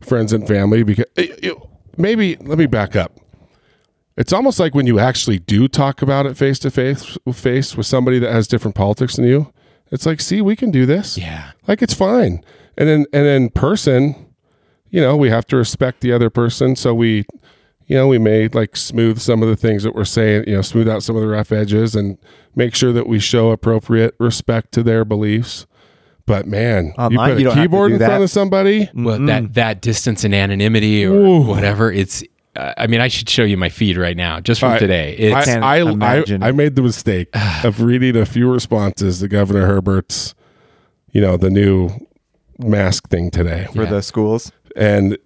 friends 0.00 0.32
and 0.32 0.48
family 0.48 0.82
because 0.82 1.04
eh, 1.18 1.24
it- 1.24 1.44
it- 1.44 1.58
maybe 1.98 2.36
let 2.36 2.56
me 2.58 2.64
back 2.66 2.96
up. 2.96 3.18
It's 4.16 4.32
almost 4.32 4.58
like 4.58 4.74
when 4.74 4.86
you 4.86 4.98
actually 4.98 5.38
do 5.38 5.68
talk 5.68 6.00
about 6.02 6.24
it 6.26 6.36
face 6.36 6.58
to 6.60 6.70
face 6.70 7.16
face 7.32 7.76
with 7.76 7.86
somebody 7.86 8.18
that 8.20 8.32
has 8.32 8.48
different 8.48 8.74
politics 8.74 9.16
than 9.16 9.26
you. 9.26 9.52
It's 9.92 10.06
like, 10.06 10.20
see, 10.20 10.40
we 10.40 10.56
can 10.56 10.70
do 10.70 10.86
this. 10.86 11.16
Yeah. 11.18 11.52
Like 11.68 11.82
it's 11.82 11.94
fine. 11.94 12.42
And 12.76 12.88
then 12.88 13.06
and 13.12 13.26
in 13.26 13.50
person, 13.50 14.34
you 14.88 15.00
know, 15.00 15.16
we 15.16 15.28
have 15.30 15.46
to 15.48 15.56
respect 15.56 16.00
the 16.00 16.12
other 16.12 16.30
person. 16.30 16.74
So 16.74 16.94
we, 16.94 17.26
you 17.86 17.96
know, 17.96 18.08
we 18.08 18.18
may 18.18 18.48
like 18.48 18.74
smooth 18.74 19.20
some 19.20 19.42
of 19.42 19.48
the 19.48 19.56
things 19.56 19.82
that 19.82 19.94
we're 19.94 20.06
saying, 20.06 20.44
you 20.46 20.56
know, 20.56 20.62
smooth 20.62 20.88
out 20.88 21.02
some 21.02 21.14
of 21.14 21.22
the 21.22 21.28
rough 21.28 21.52
edges 21.52 21.94
and 21.94 22.18
make 22.56 22.74
sure 22.74 22.92
that 22.92 23.06
we 23.06 23.18
show 23.18 23.50
appropriate 23.50 24.14
respect 24.18 24.72
to 24.72 24.82
their 24.82 25.04
beliefs. 25.04 25.66
But 26.24 26.46
man, 26.46 26.94
Online, 26.96 27.10
you 27.10 27.18
put 27.18 27.28
you 27.28 27.32
a 27.32 27.36
don't 27.36 27.44
have 27.44 27.54
to 27.54 27.60
keyboard 27.60 27.90
do 27.90 27.94
in 27.96 28.00
front 28.00 28.22
of 28.22 28.30
somebody. 28.30 28.88
Well, 28.94 29.18
that 29.26 29.42
mm. 29.42 29.54
that 29.54 29.82
distance 29.82 30.24
and 30.24 30.34
anonymity 30.34 31.04
or 31.04 31.12
Ooh. 31.12 31.42
whatever. 31.42 31.92
It's. 31.92 32.24
Uh, 32.54 32.74
I 32.76 32.86
mean, 32.86 33.00
I 33.00 33.08
should 33.08 33.28
show 33.28 33.44
you 33.44 33.56
my 33.56 33.68
feed 33.70 33.96
right 33.96 34.16
now, 34.16 34.38
just 34.40 34.60
from 34.60 34.72
I- 34.72 34.78
today. 34.78 35.14
It's 35.16 35.48
I, 35.48 35.58
I, 35.78 35.80
I. 35.80 36.24
I 36.42 36.52
made 36.52 36.76
the 36.76 36.82
mistake 36.82 37.28
of 37.64 37.80
reading 37.80 38.16
a 38.16 38.26
few 38.26 38.50
responses 38.52 39.20
to 39.20 39.28
Governor 39.28 39.66
Herbert's, 39.66 40.34
you 41.12 41.20
know, 41.20 41.36
the 41.38 41.48
new 41.50 41.90
mask 42.58 43.08
thing 43.08 43.30
today. 43.30 43.66
for 43.74 43.84
Yeah. 43.84 43.90
the 43.90 44.02
schools. 44.02 44.52
And 44.76 45.16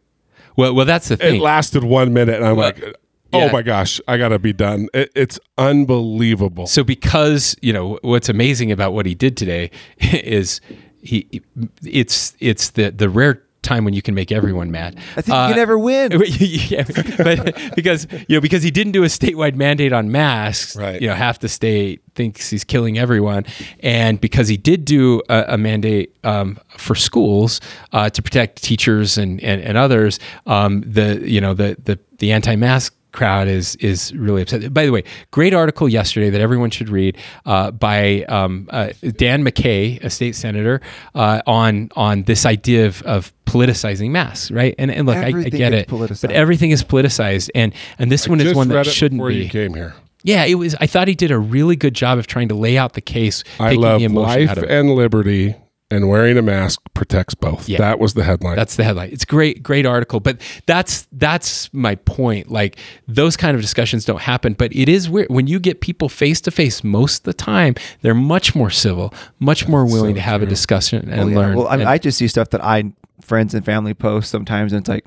well, 0.56 0.74
well, 0.74 0.86
that's 0.86 1.08
the 1.08 1.16
thing. 1.16 1.36
it 1.36 1.42
lasted 1.42 1.84
one 1.84 2.12
minute 2.12 2.36
and 2.36 2.44
I'm 2.46 2.56
Well, 2.56 2.66
like 2.68 2.96
Oh 3.32 3.38
Yeah. 3.46 3.52
my 3.52 3.62
gosh, 3.62 4.00
I 4.06 4.16
gotta 4.18 4.38
be 4.38 4.52
done. 4.52 4.88
It, 4.94 5.10
it's 5.16 5.38
unbelievable. 5.58 6.66
So 6.68 6.84
because 6.84 7.56
you 7.60 7.72
know 7.72 7.98
what's 8.02 8.28
amazing 8.28 8.70
about 8.70 8.92
what 8.92 9.04
he 9.04 9.14
did 9.16 9.36
today 9.36 9.70
is 9.98 10.60
he 11.02 11.42
it's 11.84 12.34
it's 12.40 12.70
the 12.70 12.90
the 12.90 13.08
rare 13.08 13.42
time 13.66 13.84
when 13.84 13.94
you 13.94 14.02
can 14.02 14.14
make 14.14 14.30
everyone 14.32 14.70
mad. 14.70 14.96
I 15.16 15.20
think 15.22 15.28
you 15.28 15.34
Uh, 15.34 15.48
can 15.48 15.56
never 15.56 15.78
win. 15.78 16.12
yeah, 16.38 16.84
but 17.18 17.38
because 17.74 18.06
you 18.28 18.36
know 18.36 18.40
because 18.40 18.62
he 18.62 18.70
didn't 18.70 18.92
do 18.92 19.02
a 19.04 19.08
statewide 19.08 19.54
mandate 19.56 19.92
on 19.92 20.10
masks, 20.10 20.76
Right. 20.76 21.00
You 21.02 21.08
know, 21.08 21.14
half 21.14 21.38
the 21.40 21.48
state 21.48 22.00
thinks 22.14 22.48
he's 22.50 22.64
killing 22.64 22.98
everyone, 22.98 23.44
and 23.80 24.20
because 24.20 24.48
he 24.48 24.56
did 24.56 24.84
do 24.84 25.20
a, 25.28 25.44
a 25.48 25.58
mandate 25.58 26.08
um, 26.24 26.58
for 26.78 26.94
schools 26.94 27.60
uh, 27.92 28.08
to 28.10 28.22
protect 28.22 28.62
teachers 28.62 29.18
and 29.18 29.40
and, 29.42 29.60
and 29.62 29.76
others, 29.76 30.18
um, 30.46 30.82
the 30.86 31.20
you 31.28 31.40
know 31.40 31.54
the 31.54 31.76
the 31.84 31.98
the 32.18 32.32
anti-mask 32.32 32.94
crowd 33.12 33.48
is 33.48 33.76
is 33.76 34.12
really 34.14 34.42
upset. 34.42 34.72
By 34.74 34.84
the 34.84 34.92
way, 34.92 35.02
great 35.30 35.54
article 35.54 35.88
yesterday 35.88 36.28
that 36.30 36.40
everyone 36.40 36.70
should 36.70 36.90
read 36.90 37.16
uh, 37.46 37.70
by 37.70 38.24
um, 38.28 38.68
uh, 38.70 38.92
Dan 39.16 39.42
McCay, 39.42 40.02
a 40.04 40.10
state 40.10 40.34
senator, 40.36 40.80
uh, 41.14 41.40
on 41.46 41.88
on 41.96 42.24
this 42.24 42.44
idea 42.46 42.86
of, 42.86 43.02
of 43.02 43.32
politicizing 43.56 44.10
masks, 44.10 44.50
right? 44.50 44.74
And 44.78 44.90
and 44.90 45.06
look, 45.06 45.16
I, 45.16 45.28
I 45.28 45.32
get 45.48 45.72
it, 45.72 45.88
politicized. 45.88 46.22
but 46.22 46.32
everything 46.32 46.70
is 46.70 46.82
politicized, 46.84 47.50
and 47.54 47.72
and 47.98 48.10
this 48.10 48.28
one 48.28 48.40
is 48.40 48.54
one 48.54 48.68
that 48.68 48.86
shouldn't 48.86 49.18
before 49.20 49.28
be. 49.30 49.36
you 49.44 49.48
came 49.48 49.74
here. 49.74 49.94
Yeah, 50.22 50.44
it 50.44 50.54
was. 50.54 50.74
I 50.80 50.86
thought 50.86 51.08
he 51.08 51.14
did 51.14 51.30
a 51.30 51.38
really 51.38 51.76
good 51.76 51.94
job 51.94 52.18
of 52.18 52.26
trying 52.26 52.48
to 52.48 52.54
lay 52.54 52.76
out 52.76 52.94
the 52.94 53.00
case. 53.00 53.44
I 53.60 53.72
love 53.74 54.00
the 54.00 54.06
emotion 54.06 54.28
life 54.40 54.50
out 54.50 54.58
of 54.58 54.64
it. 54.64 54.70
and 54.70 54.90
liberty, 54.96 55.54
and 55.88 56.08
wearing 56.08 56.36
a 56.36 56.42
mask 56.42 56.80
protects 56.94 57.34
both. 57.36 57.68
Yeah. 57.68 57.78
That 57.78 58.00
was 58.00 58.14
the 58.14 58.24
headline. 58.24 58.56
That's 58.56 58.74
the 58.74 58.82
headline. 58.82 59.10
It's 59.12 59.24
great, 59.24 59.62
great 59.62 59.86
article. 59.86 60.18
But 60.18 60.40
that's 60.66 61.06
that's 61.12 61.72
my 61.72 61.94
point. 61.94 62.50
Like 62.50 62.76
those 63.06 63.36
kind 63.36 63.54
of 63.54 63.60
discussions 63.62 64.04
don't 64.04 64.20
happen. 64.20 64.54
But 64.54 64.74
it 64.74 64.88
is 64.88 65.08
weird 65.08 65.28
when 65.30 65.46
you 65.46 65.60
get 65.60 65.80
people 65.80 66.08
face 66.08 66.40
to 66.40 66.50
face. 66.50 66.82
Most 66.82 67.18
of 67.18 67.24
the 67.24 67.34
time, 67.34 67.76
they're 68.00 68.14
much 68.14 68.52
more 68.56 68.70
civil, 68.70 69.14
much 69.38 69.68
more 69.68 69.84
willing 69.84 70.16
to 70.16 70.20
have 70.20 70.42
a 70.42 70.46
discussion 70.46 71.08
and 71.08 71.18
Well, 71.20 71.30
yeah. 71.30 71.36
learn. 71.38 71.56
Well, 71.56 71.68
I 71.68 71.72
mean, 71.72 71.80
And- 71.82 71.90
I 71.90 71.98
just 71.98 72.18
see 72.18 72.26
stuff 72.26 72.50
that 72.50 72.64
I 72.64 72.92
friends 73.20 73.54
and 73.54 73.64
family 73.64 73.94
post 73.94 74.30
sometimes, 74.30 74.72
and 74.72 74.80
it's 74.80 74.88
like, 74.88 75.06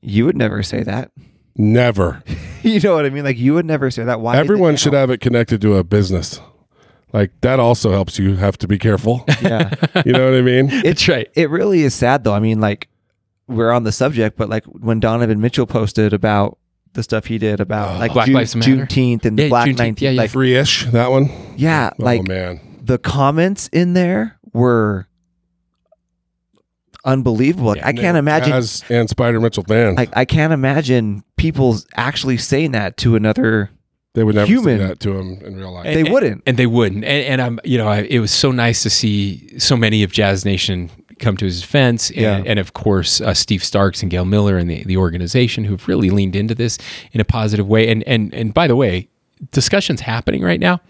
you 0.00 0.24
would 0.24 0.36
never 0.36 0.62
say 0.62 0.82
that. 0.82 1.10
Never. 1.56 2.22
you 2.62 2.80
know 2.80 2.94
what 2.94 3.04
I 3.04 3.10
mean? 3.10 3.24
Like 3.24 3.36
you 3.36 3.52
would 3.52 3.66
never 3.66 3.90
say 3.90 4.04
that. 4.04 4.22
Why? 4.22 4.36
Everyone 4.36 4.74
should 4.76 4.94
have 4.94 5.10
it 5.10 5.20
connected 5.20 5.60
to 5.60 5.76
a 5.76 5.84
business. 5.84 6.40
Like 7.12 7.30
that 7.42 7.60
also 7.60 7.92
helps 7.92 8.18
you 8.18 8.36
have 8.36 8.56
to 8.58 8.68
be 8.68 8.78
careful. 8.78 9.24
Yeah. 9.42 9.74
you 10.06 10.12
know 10.12 10.24
what 10.24 10.38
I 10.38 10.40
mean? 10.40 10.68
it's 10.70 11.06
right. 11.08 11.28
it 11.34 11.50
really 11.50 11.82
is 11.82 11.94
sad 11.94 12.24
though. 12.24 12.32
I 12.32 12.40
mean, 12.40 12.60
like 12.60 12.88
we're 13.48 13.70
on 13.70 13.82
the 13.82 13.92
subject, 13.92 14.38
but 14.38 14.48
like 14.48 14.64
when 14.64 14.98
Donovan 15.00 15.40
Mitchell 15.40 15.66
posted 15.66 16.12
about 16.12 16.58
the 16.94 17.02
stuff 17.02 17.26
he 17.26 17.38
did 17.38 17.60
about 17.60 17.96
oh. 17.96 17.98
like 17.98 18.12
Black 18.12 18.26
June, 18.26 18.34
Lives 18.34 18.56
Matter. 18.56 18.70
Juneteenth 18.70 19.24
and 19.24 19.38
the 19.38 19.48
Black 19.48 19.68
Juneteenth. 19.68 19.78
Nineteenth, 19.78 20.02
Yeah, 20.02 20.10
yeah. 20.10 20.20
like 20.22 20.30
Free-ish, 20.30 20.86
that 20.86 21.10
one. 21.10 21.28
yeah, 21.56 21.90
oh, 21.92 22.02
like 22.02 22.20
oh 22.20 22.24
man. 22.24 22.60
the 22.82 22.98
comments 22.98 23.68
in 23.72 23.94
there 23.94 24.38
were 24.52 25.06
unbelievable. 27.04 27.68
Like, 27.68 27.78
Yeah, 27.78 27.88
I 27.88 27.92
can't 27.92 28.16
imagine. 28.16 28.52
As 28.52 28.84
and 28.88 29.08
Spida 29.08 29.40
Mitchell 29.40 29.64
fans. 29.64 29.96
like 29.96 30.10
I 30.16 30.24
can't 30.24 30.52
imagine 30.52 31.24
people 31.36 31.76
actually 31.96 32.36
saying 32.38 32.72
that 32.72 32.96
to 32.98 33.16
another. 33.16 33.70
they 34.14 34.24
would 34.24 34.34
never 34.34 34.46
human. 34.46 34.78
say 34.78 34.86
that 34.86 35.00
to 35.00 35.12
him 35.18 35.38
in 35.44 35.56
real 35.56 35.72
life. 35.72 35.86
And- 35.86 35.96
They 35.96 36.00
and- 36.00 36.12
wouldn't. 36.12 36.42
and 36.46 36.56
they 36.56 36.66
wouldn't. 36.66 37.04
And, 37.04 37.24
and 37.26 37.42
I'm, 37.42 37.60
you 37.64 37.78
know, 37.78 37.88
I, 37.88 38.00
it 38.02 38.18
was 38.20 38.30
so 38.30 38.50
nice 38.52 38.82
to 38.82 38.90
see 38.90 39.58
so 39.58 39.76
many 39.76 40.02
of 40.02 40.12
Jazz 40.12 40.44
Nation 40.44 40.90
come 41.18 41.36
to 41.36 41.44
his 41.44 41.60
defense, 41.60 42.10
and, 42.10 42.18
Yeah. 42.20 42.42
and 42.44 42.58
of 42.58 42.72
course 42.72 43.20
uh, 43.20 43.32
Steve 43.32 43.62
Starks 43.64 44.02
and 44.02 44.10
Gail 44.10 44.24
Miller 44.24 44.56
and 44.58 44.68
the, 44.68 44.82
the 44.84 44.96
organization 44.96 45.64
who've 45.64 45.86
really 45.88 46.10
leaned 46.10 46.34
into 46.36 46.54
this 46.54 46.78
in 47.12 47.20
a 47.20 47.24
positive 47.24 47.66
way. 47.68 47.88
And 47.88 48.02
and 48.04 48.34
and 48.34 48.52
by 48.52 48.66
the 48.66 48.76
way, 48.76 49.08
discussions 49.52 50.00
happening 50.02 50.42
right 50.42 50.60
now 50.60 50.80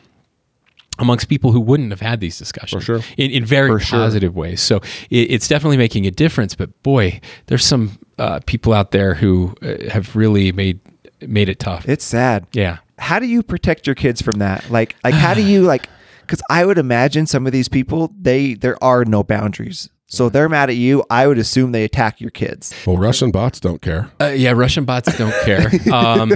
amongst 1.02 1.28
people 1.28 1.52
who 1.52 1.60
wouldn't 1.60 1.90
have 1.90 2.00
had 2.00 2.20
these 2.20 2.38
discussions 2.38 2.84
For 2.84 3.00
sure. 3.00 3.12
in, 3.18 3.30
in 3.30 3.44
very 3.44 3.68
For 3.68 3.80
sure. 3.80 3.98
positive 3.98 4.34
ways. 4.34 4.60
So 4.62 4.76
it, 5.10 5.30
it's 5.30 5.48
definitely 5.48 5.76
making 5.76 6.06
a 6.06 6.10
difference. 6.10 6.54
But 6.54 6.82
boy, 6.82 7.20
there's 7.46 7.64
some 7.64 7.98
uh, 8.18 8.40
people 8.46 8.72
out 8.72 8.92
there 8.92 9.14
who 9.14 9.54
uh, 9.62 9.90
have 9.90 10.16
really 10.16 10.52
made 10.52 10.80
made 11.26 11.48
it 11.48 11.58
tough. 11.58 11.88
It's 11.88 12.04
sad. 12.04 12.46
yeah. 12.52 12.78
How 12.98 13.18
do 13.18 13.26
you 13.26 13.42
protect 13.42 13.86
your 13.86 13.94
kids 13.96 14.22
from 14.22 14.38
that? 14.38 14.70
Like, 14.70 14.96
like 15.04 15.14
how 15.14 15.34
do 15.34 15.42
you 15.42 15.62
like? 15.74 15.88
Because 16.22 16.40
I 16.48 16.64
would 16.64 16.78
imagine 16.78 17.26
some 17.26 17.46
of 17.46 17.52
these 17.52 17.68
people, 17.68 18.12
they 18.18 18.54
there 18.54 18.82
are 18.82 19.04
no 19.04 19.22
boundaries. 19.22 19.88
So 20.06 20.28
they're 20.28 20.48
mad 20.48 20.68
at 20.68 20.76
you. 20.76 21.02
I 21.08 21.26
would 21.26 21.38
assume 21.38 21.72
they 21.72 21.84
attack 21.84 22.20
your 22.20 22.30
kids. 22.30 22.74
well, 22.86 22.98
Russian 22.98 23.30
bots 23.30 23.58
don't 23.60 23.80
care. 23.80 24.10
Uh, 24.20 24.26
yeah, 24.26 24.50
Russian 24.52 24.84
bots 24.84 25.16
don't 25.16 25.34
care. 25.44 25.70
Um, 25.92 26.32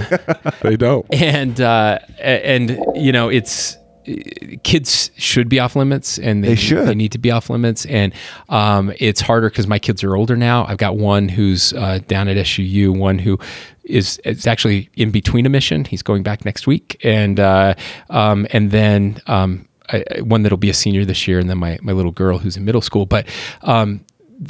They 0.61 0.75
don't. 0.77 1.05
and 1.13 1.59
uh, 1.61 1.99
and 2.19 2.75
you 2.95 3.11
know 3.11 3.29
it's 3.29 3.77
kids 4.63 5.11
should 5.17 5.49
be 5.49 5.59
off 5.59 5.75
limits 5.75 6.17
and 6.17 6.43
they, 6.43 6.49
They 6.49 6.55
should. 6.55 6.87
they 6.87 6.95
need 6.95 7.11
to 7.11 7.17
be 7.17 7.31
off 7.31 7.49
limits. 7.49 7.85
And 7.85 8.13
um, 8.49 8.93
it's 8.99 9.21
harder 9.21 9.49
because 9.49 9.67
my 9.67 9.79
kids 9.79 10.03
are 10.03 10.15
older 10.15 10.35
now. 10.35 10.65
I've 10.65 10.77
got 10.77 10.97
one 10.97 11.29
who's 11.29 11.73
uh, 11.73 11.99
down 12.07 12.27
at 12.27 12.37
suu 12.37 12.97
one 12.97 13.19
who 13.19 13.37
is 13.83 14.19
is 14.25 14.47
actually 14.47 14.89
in 14.95 15.11
between 15.11 15.45
a 15.45 15.49
mission. 15.49 15.85
He's 15.85 16.03
going 16.03 16.23
back 16.23 16.45
next 16.45 16.67
week. 16.67 16.99
And 17.03 17.39
uh, 17.39 17.73
um, 18.09 18.47
and 18.51 18.71
then 18.71 19.21
um, 19.27 19.67
I, 19.89 20.03
one 20.21 20.43
that'll 20.43 20.57
be 20.57 20.69
a 20.69 20.73
senior 20.73 21.05
this 21.05 21.27
year 21.27 21.39
and 21.39 21.49
then 21.49 21.57
my, 21.57 21.77
my 21.81 21.93
little 21.93 22.11
girl 22.11 22.37
who's 22.37 22.57
in 22.57 22.65
middle 22.65 22.81
school. 22.81 23.05
But 23.05 23.27
um, 23.61 24.05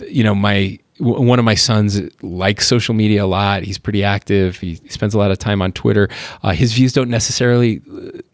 you 0.07 0.23
know 0.23 0.35
my 0.35 0.79
w- 0.99 1.21
one 1.21 1.39
of 1.39 1.45
my 1.45 1.55
sons 1.55 2.01
likes 2.21 2.67
social 2.67 2.93
media 2.93 3.23
a 3.23 3.27
lot. 3.27 3.63
He's 3.63 3.77
pretty 3.77 4.03
active. 4.03 4.57
He 4.57 4.75
spends 4.89 5.13
a 5.13 5.17
lot 5.17 5.31
of 5.31 5.37
time 5.37 5.61
on 5.61 5.71
twitter. 5.71 6.09
Uh, 6.43 6.51
his 6.51 6.73
views 6.73 6.93
don't 6.93 7.09
necessarily 7.09 7.81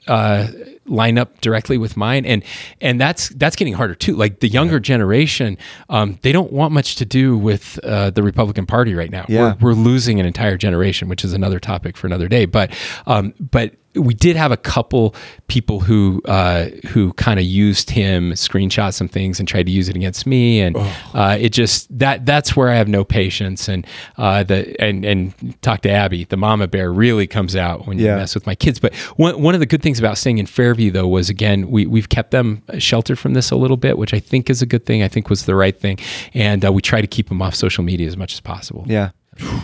uh, 0.08 0.48
line 0.86 1.18
up 1.18 1.40
directly 1.42 1.78
with 1.78 1.96
mine. 1.96 2.26
And 2.26 2.44
and 2.82 3.00
that's 3.00 3.30
that's 3.30 3.56
getting 3.56 3.74
harder 3.74 3.96
too. 3.96 4.16
Like 4.16 4.40
the 4.40 4.50
younger 4.50 4.80
generation 4.80 5.58
um, 5.90 6.20
they 6.22 6.32
don't 6.32 6.52
want 6.52 6.74
much 6.74 6.96
to 6.96 7.06
do 7.06 7.38
with 7.38 7.80
uh, 7.84 8.10
the 8.10 8.24
republican 8.24 8.66
party 8.66 8.94
right 8.94 9.12
now. 9.12 9.26
Yeah. 9.30 9.56
we're, 9.62 9.70
we're 9.70 9.82
losing 9.82 10.20
an 10.20 10.26
entire 10.26 10.58
generation 10.58 11.08
which 11.08 11.24
is 11.24 11.34
another 11.34 11.60
topic 11.60 11.98
for 11.98 12.08
another 12.08 12.28
day. 12.28 12.46
But 12.46 12.72
um, 13.08 13.34
but 13.40 13.76
we 13.96 14.14
did 14.14 14.36
have 14.36 14.52
a 14.52 14.58
couple 14.58 15.16
people 15.48 15.80
who 15.80 16.22
uh, 16.26 16.66
who 16.88 17.14
kind 17.14 17.40
of 17.40 17.46
used 17.46 17.90
him, 17.90 18.32
screenshot 18.34 18.94
some 18.94 19.08
things, 19.08 19.40
and 19.40 19.48
tried 19.48 19.66
to 19.68 19.72
use 19.72 19.90
it 19.90 19.96
against 19.96 20.26
me, 20.26 20.62
and 20.62 20.76
uh, 21.14 21.38
it 21.40 21.50
just 21.50 21.96
that 21.98 22.26
that's 22.26 22.56
where 22.56 22.70
I 22.70 22.76
have 22.76 22.88
no 22.88 23.04
patience, 23.04 23.68
and 23.68 23.86
uh, 24.18 24.44
the 24.44 24.76
and 24.82 25.06
and 25.06 25.62
talk 25.62 25.82
to 25.82 25.92
Abby, 25.92 26.26
the 26.26 26.38
mama 26.38 26.68
bear 26.68 26.92
really 26.92 27.28
comes 27.28 27.56
out 27.56 27.88
when 27.88 28.00
you 28.00 28.06
mess 28.18 28.34
with 28.34 28.46
my 28.46 28.56
kids. 28.56 28.80
But 28.80 28.96
one 29.18 29.42
one 29.42 29.54
of 29.54 29.60
the 29.60 29.66
good 29.66 29.82
things 29.82 30.00
about 30.00 30.18
staying 30.18 30.40
in 30.40 30.46
Fairview 30.46 30.92
though 30.92 31.08
was 31.08 31.30
again 31.30 31.70
we 31.70 31.86
we've 31.86 32.10
kept 32.10 32.32
them 32.32 32.64
sheltered 32.80 33.20
from 33.20 33.34
this 33.34 33.52
a 33.52 33.56
little 33.56 33.78
bit, 33.78 33.98
which 33.98 34.14
I 34.14 34.20
think 34.20 34.50
is 34.50 34.62
a 34.62 34.66
good 34.66 34.86
thing. 34.86 35.04
I 35.04 35.08
think 35.08 35.30
was 35.30 35.46
the 35.46 35.56
right 35.56 35.80
thing, 35.80 36.00
and 36.34 36.66
uh, 36.66 36.72
we 36.72 36.82
try 36.82 37.02
to 37.02 37.08
keep 37.08 37.30
them 37.30 37.42
off 37.42 37.56
social 37.56 37.84
media 37.84 38.08
as 38.08 38.18
much 38.18 38.34
as 38.34 38.40
possible. 38.40 38.86
Yeah. 38.88 39.12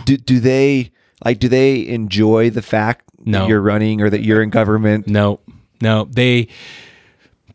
Do 0.04 0.16
do 0.16 0.40
they 0.40 0.90
like? 1.24 1.38
Do 1.38 1.48
they 1.48 1.86
enjoy 1.86 2.50
the 2.50 2.62
fact 2.62 3.09
No. 3.24 3.46
you're 3.46 3.60
running 3.60 4.00
or 4.00 4.10
that 4.10 4.22
you're 4.22 4.42
in 4.42 4.50
government? 4.50 5.06
No, 5.06 5.40
no, 5.80 6.04
they 6.04 6.48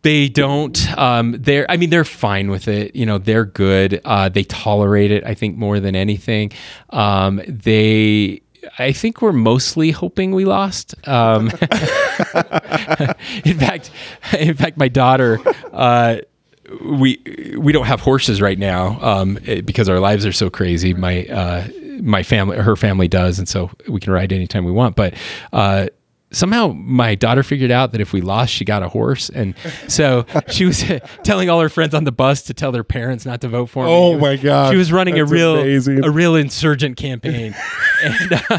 they 0.06 0.30
don't. 0.30 0.98
Um, 1.00 1.36
they're. 1.40 1.66
I 1.70 1.78
mean, 1.78 1.90
they're 1.90 2.06
fine 2.06 2.52
with 2.52 2.68
it. 2.68 2.96
You 2.96 3.08
know, 3.08 3.18
they're 3.18 3.44
good. 3.44 4.02
Uh, 4.06 4.30
they 4.30 4.44
tolerate 4.44 5.10
it. 5.10 5.26
I 5.26 5.34
think 5.34 5.58
more 5.58 5.80
than 5.80 5.96
anything. 5.96 6.52
Um, 6.92 7.42
they. 7.48 8.44
I 8.78 8.92
think 8.92 9.24
we're 9.24 9.32
mostly 9.32 9.90
hoping 9.90 10.32
we 10.36 10.46
lost. 10.46 10.94
Um, 11.08 11.48
in 13.44 13.58
fact, 13.58 13.90
in 14.38 14.54
fact, 14.54 14.78
my 14.78 14.90
daughter. 14.90 15.40
Uh, 15.74 16.18
we 16.84 17.20
we 17.58 17.72
don't 17.74 17.86
have 17.88 18.00
horses 18.00 18.42
right 18.42 18.60
now 18.60 19.00
um, 19.02 19.40
because 19.66 19.90
our 19.90 20.00
lives 20.00 20.24
are 20.26 20.32
so 20.32 20.52
crazy. 20.52 20.94
My 20.94 21.26
uh, 21.26 21.68
my 22.02 22.24
family, 22.24 22.58
her 22.58 22.76
family 22.76 23.08
does, 23.08 23.40
and 23.40 23.48
so 23.48 23.72
we 23.88 24.00
can 24.00 24.12
ride 24.14 24.32
anytime 24.34 24.66
we 24.66 24.72
want. 24.72 24.96
But 24.96 25.14
uh, 25.54 25.88
somehow 26.32 26.74
my 26.76 27.16
daughter 27.16 27.44
figured 27.44 27.72
out 27.72 27.92
that 27.94 28.02
if 28.02 28.12
we 28.14 28.22
lost, 28.22 28.54
she 28.54 28.66
got 28.66 28.84
a 28.84 28.90
horse, 28.90 29.30
and 29.30 29.56
so 29.88 30.26
she 30.50 30.66
was 30.66 30.84
telling 31.24 31.50
all 31.50 31.62
her 31.62 31.70
friends 31.70 31.94
on 31.94 32.04
the 32.04 32.12
bus 32.12 32.44
to 32.44 32.54
tell 32.54 32.72
their 32.72 32.84
parents 32.84 33.26
not 33.26 33.42
to 33.42 33.48
vote 33.48 33.68
for 33.68 33.86
me. 33.86 33.92
Oh 33.92 34.12
was- 34.12 34.22
my 34.22 34.36
gosh, 34.38 34.72
She 34.72 34.78
was 34.78 34.92
running 34.92 35.20
a 35.20 35.26
real 35.26 35.60
amazing. 35.60 36.04
a 36.04 36.10
real 36.10 36.36
insurgent 36.36 36.98
campaign, 36.98 37.56
and. 38.04 38.34
Uh, 38.50 38.58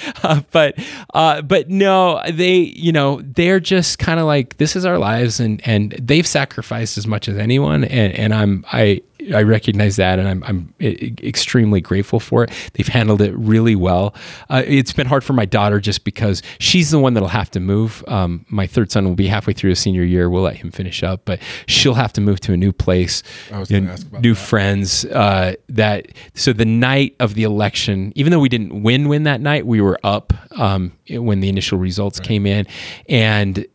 uh, 0.22 0.40
but 0.52 0.78
uh, 1.12 1.42
but 1.42 1.68
no, 1.68 2.22
they 2.30 2.54
you 2.58 2.92
know 2.92 3.20
they're 3.24 3.58
just 3.58 3.98
kind 3.98 4.20
of 4.20 4.26
like 4.26 4.56
this 4.58 4.76
is 4.76 4.84
our 4.84 4.96
lives, 4.96 5.40
and 5.40 5.60
and 5.66 5.90
they've 6.00 6.26
sacrificed 6.26 6.96
as 6.98 7.06
much 7.08 7.28
as 7.28 7.36
anyone, 7.36 7.82
and 7.82 8.12
and 8.12 8.32
I'm 8.32 8.64
I 8.72 9.02
I 9.34 9.42
recognize 9.42 9.96
that, 9.96 10.18
and 10.18 10.28
I'm 10.28 10.42
I'm 10.44 10.74
extremely 10.80 11.80
grateful 11.80 12.20
for 12.20 12.44
it. 12.44 12.50
They've 12.74 12.86
handled 12.86 13.20
it 13.20 13.34
really 13.36 13.76
well. 13.76 14.14
Uh, 14.48 14.62
it's 14.66 14.92
been 14.92 15.06
hard 15.06 15.24
for 15.24 15.32
my 15.32 15.44
daughter 15.44 15.80
just 15.80 16.04
because 16.04 16.42
she's 16.58 16.90
the 16.90 16.98
one 16.98 17.14
that'll 17.14 17.28
have 17.28 17.50
to 17.52 17.60
move. 17.60 18.04
Um, 18.08 18.46
my 18.48 18.66
third 18.66 18.90
son 18.90 19.04
will 19.04 19.14
be 19.14 19.28
halfway 19.28 19.52
through 19.52 19.70
his 19.70 19.78
senior 19.78 20.04
year. 20.04 20.30
We'll 20.30 20.42
let 20.42 20.56
him 20.56 20.70
finish 20.70 21.02
up, 21.02 21.22
but 21.24 21.40
she'll 21.66 21.94
have 21.94 22.12
to 22.14 22.20
move 22.20 22.40
to 22.40 22.52
a 22.52 22.56
new 22.56 22.72
place, 22.72 23.22
I 23.52 23.58
was 23.58 23.70
you 23.70 23.80
know, 23.80 23.92
ask 23.92 24.06
about 24.06 24.22
new 24.22 24.34
that. 24.34 24.40
friends. 24.40 25.04
Uh, 25.04 25.54
that 25.68 26.08
so 26.34 26.52
the 26.52 26.64
night 26.64 27.16
of 27.20 27.34
the 27.34 27.42
election, 27.42 28.12
even 28.16 28.30
though 28.32 28.40
we 28.40 28.48
didn't 28.48 28.82
win 28.82 29.08
win 29.08 29.24
that 29.24 29.40
night, 29.40 29.66
we 29.66 29.80
were 29.80 29.98
up 30.04 30.32
um, 30.58 30.92
when 31.08 31.40
the 31.40 31.48
initial 31.48 31.78
results 31.78 32.20
came 32.20 32.46
in, 32.46 32.66
and 33.08 33.66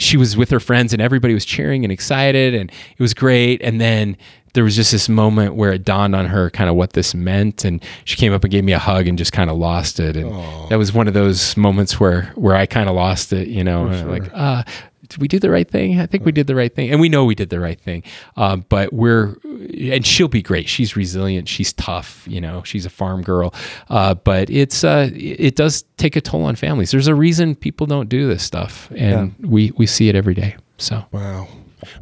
she 0.00 0.16
was 0.16 0.36
with 0.36 0.50
her 0.50 0.60
friends 0.60 0.92
and 0.92 1.00
everybody 1.02 1.34
was 1.34 1.44
cheering 1.44 1.84
and 1.84 1.92
excited 1.92 2.54
and 2.54 2.70
it 2.70 3.00
was 3.00 3.14
great. 3.14 3.60
And 3.62 3.80
then 3.80 4.16
there 4.54 4.64
was 4.64 4.74
just 4.74 4.90
this 4.90 5.08
moment 5.08 5.54
where 5.54 5.72
it 5.72 5.84
dawned 5.84 6.16
on 6.16 6.26
her 6.26 6.50
kind 6.50 6.68
of 6.68 6.74
what 6.74 6.94
this 6.94 7.14
meant 7.14 7.64
and 7.64 7.80
she 8.04 8.16
came 8.16 8.32
up 8.32 8.42
and 8.42 8.50
gave 8.50 8.64
me 8.64 8.72
a 8.72 8.78
hug 8.80 9.06
and 9.06 9.16
just 9.16 9.32
kind 9.32 9.48
of 9.48 9.56
lost 9.56 10.00
it. 10.00 10.16
And 10.16 10.30
that 10.70 10.76
was 10.76 10.92
one 10.92 11.06
of 11.06 11.14
those 11.14 11.56
moments 11.56 12.00
where 12.00 12.32
where 12.34 12.56
I 12.56 12.66
kind 12.66 12.88
of 12.88 12.96
lost 12.96 13.32
it 13.32 13.46
you 13.48 13.62
know 13.62 13.86
and 13.86 14.10
like 14.10 14.28
uh 14.34 14.64
did 15.10 15.20
we 15.20 15.28
do 15.28 15.38
the 15.38 15.50
right 15.50 15.70
thing? 15.70 16.00
I 16.00 16.06
think 16.06 16.24
we 16.24 16.32
did 16.32 16.46
the 16.46 16.54
right 16.54 16.74
thing, 16.74 16.90
and 16.90 17.00
we 17.00 17.08
know 17.08 17.24
we 17.24 17.34
did 17.34 17.50
the 17.50 17.60
right 17.60 17.80
thing. 17.80 18.02
Um, 18.36 18.64
but 18.68 18.92
we're, 18.92 19.36
and 19.44 20.06
she'll 20.06 20.28
be 20.28 20.42
great. 20.42 20.68
She's 20.68 20.96
resilient. 20.96 21.48
She's 21.48 21.72
tough. 21.74 22.26
You 22.26 22.40
know, 22.40 22.62
she's 22.62 22.86
a 22.86 22.90
farm 22.90 23.22
girl. 23.22 23.52
Uh, 23.88 24.14
but 24.14 24.48
it's, 24.48 24.82
uh, 24.84 25.10
it 25.12 25.56
does 25.56 25.84
take 25.98 26.16
a 26.16 26.20
toll 26.20 26.44
on 26.44 26.56
families. 26.56 26.90
There's 26.90 27.08
a 27.08 27.14
reason 27.14 27.54
people 27.54 27.86
don't 27.86 28.08
do 28.08 28.26
this 28.26 28.42
stuff, 28.42 28.90
and 28.96 29.34
we 29.40 29.72
we 29.76 29.86
see 29.86 30.08
it 30.08 30.14
every 30.14 30.34
day. 30.34 30.56
So 30.78 31.04
Wow. 31.12 31.48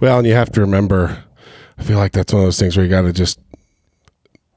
Well, 0.01 0.19
and 0.19 0.27
you 0.27 0.35
have 0.35 0.53
to 0.53 0.61
remember, 0.61 1.25
I 1.79 1.83
feel 1.83 1.99
like 1.99 2.13
that's 2.13 2.33
one 2.33 2.43
of 2.43 2.47
those 2.47 2.59
things 2.59 2.77
where 2.77 2.85
you 2.85 2.91
got 2.91 3.03
to 3.03 3.13
just, 3.13 3.39